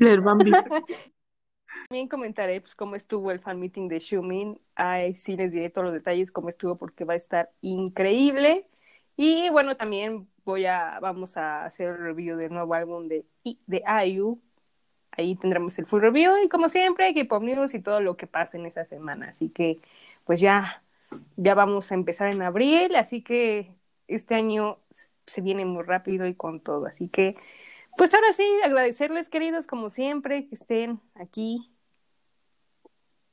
hay- 0.00 0.18
Bambi. 0.20 0.50
También 1.92 2.08
comentaré 2.08 2.58
pues, 2.62 2.74
cómo 2.74 2.96
estuvo 2.96 3.30
el 3.30 3.38
fan 3.38 3.60
meeting 3.60 3.86
de 3.86 4.00
Xiumin. 4.00 4.58
Ay, 4.74 5.14
sí 5.14 5.36
les 5.36 5.52
diré 5.52 5.68
todos 5.68 5.84
los 5.84 5.92
detalles 5.92 6.32
cómo 6.32 6.48
estuvo 6.48 6.76
porque 6.76 7.04
va 7.04 7.12
a 7.12 7.16
estar 7.16 7.50
increíble. 7.60 8.64
Y 9.14 9.50
bueno, 9.50 9.76
también 9.76 10.26
voy 10.42 10.64
a, 10.64 10.98
vamos 11.02 11.36
a 11.36 11.66
hacer 11.66 11.88
el 11.88 11.98
review 11.98 12.38
del 12.38 12.50
nuevo 12.50 12.72
álbum 12.72 13.08
de, 13.08 13.26
de 13.44 13.84
IU. 14.06 14.40
Ahí 15.10 15.36
tendremos 15.36 15.78
el 15.78 15.84
full 15.84 16.00
review 16.00 16.38
y 16.42 16.48
como 16.48 16.70
siempre, 16.70 17.12
K-Pop 17.12 17.42
News 17.42 17.74
y 17.74 17.82
todo 17.82 18.00
lo 18.00 18.16
que 18.16 18.26
pase 18.26 18.56
en 18.56 18.64
esa 18.64 18.86
semana. 18.86 19.28
Así 19.28 19.50
que 19.50 19.82
pues 20.24 20.40
ya, 20.40 20.82
ya 21.36 21.54
vamos 21.54 21.92
a 21.92 21.94
empezar 21.94 22.32
en 22.32 22.40
abril, 22.40 22.96
así 22.96 23.20
que 23.20 23.70
este 24.08 24.34
año 24.34 24.78
se 25.26 25.42
viene 25.42 25.66
muy 25.66 25.82
rápido 25.82 26.26
y 26.26 26.34
con 26.34 26.60
todo. 26.60 26.86
Así 26.86 27.08
que 27.08 27.34
pues 27.98 28.14
ahora 28.14 28.32
sí, 28.32 28.46
agradecerles 28.64 29.28
queridos 29.28 29.66
como 29.66 29.90
siempre 29.90 30.46
que 30.46 30.54
estén 30.54 30.98
aquí 31.14 31.68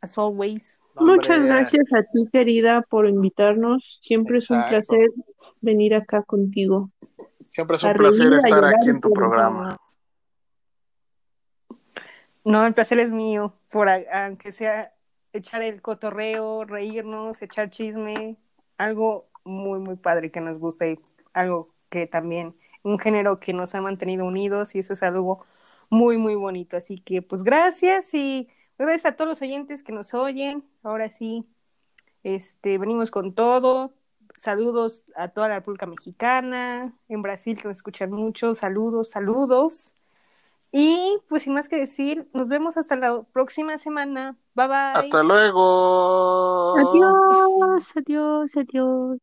as 0.02 0.18
always. 0.18 0.80
Muchas 0.96 1.44
gracias 1.46 1.94
a 1.94 2.04
ti, 2.04 2.28
querida, 2.32 2.82
por 2.82 3.08
invitarnos. 3.08 4.00
Siempre 4.02 4.38
es 4.38 4.50
un 4.50 4.62
placer 4.68 5.10
venir 5.62 5.96
acá 5.96 6.24
contigo. 6.24 6.92
Siempre 7.48 7.78
es 7.78 7.84
A 7.84 7.92
un 7.92 7.94
placer 7.96 8.34
estar 8.34 8.66
aquí 8.66 8.90
en 8.90 9.00
tu 9.00 9.12
programa. 9.12 9.78
No, 12.44 12.66
el 12.66 12.74
placer 12.74 13.00
es 13.00 13.12
mío, 13.12 13.54
por 13.70 13.90
aunque 13.90 14.52
sea 14.52 14.94
echar 15.34 15.62
el 15.62 15.82
cotorreo, 15.82 16.66
reírnos, 16.66 17.42
echar 17.42 17.70
chisme, 17.70 18.38
algo 18.78 19.30
muy, 19.44 19.80
muy 19.80 19.96
padre 19.96 20.32
que 20.32 20.42
nos 20.42 20.58
gusta 20.60 20.88
y 20.88 21.00
algo 21.34 21.68
que 21.90 22.08
también, 22.08 22.56
un 22.84 23.00
género 23.00 23.40
que 23.40 23.54
nos 23.54 23.76
ha 23.76 23.82
mantenido 23.82 24.26
unidos 24.26 24.76
y 24.76 24.80
eso 24.80 24.94
es 24.94 25.04
algo 25.04 25.46
muy, 25.90 26.18
muy 26.18 26.36
bonito. 26.36 26.78
Así 26.78 27.00
que 27.00 27.22
pues 27.22 27.44
gracias 27.44 28.14
y 28.14 28.50
gracias 28.88 29.14
a 29.14 29.16
todos 29.16 29.30
los 29.30 29.42
oyentes 29.42 29.84
que 29.84 29.92
nos 29.92 30.14
oyen. 30.14 30.64
Ahora 30.84 31.10
sí, 31.10 31.46
este, 32.24 32.78
venimos 32.78 33.12
con 33.12 33.34
todo. 33.34 33.94
Saludos 34.38 35.04
a 35.16 35.30
toda 35.30 35.50
la 35.50 35.56
República 35.56 35.86
Mexicana, 35.86 36.94
en 37.10 37.22
Brasil 37.22 37.58
que 37.62 37.68
nos 37.68 37.78
escuchan 37.78 38.12
mucho. 38.12 38.56
Saludos, 38.56 39.10
saludos. 39.10 39.94
Y 40.72 41.18
pues 41.28 41.44
sin 41.44 41.54
más 41.54 41.68
que 41.68 41.78
decir, 41.78 42.28
nos 42.34 42.48
vemos 42.48 42.78
hasta 42.78 42.96
la 42.96 43.24
próxima 43.24 43.78
semana. 43.78 44.38
Bye 44.54 44.68
bye. 44.68 44.76
Hasta 44.94 45.24
luego. 45.24 46.78
Adiós, 46.78 47.98
adiós, 47.98 48.56
adiós. 48.56 49.20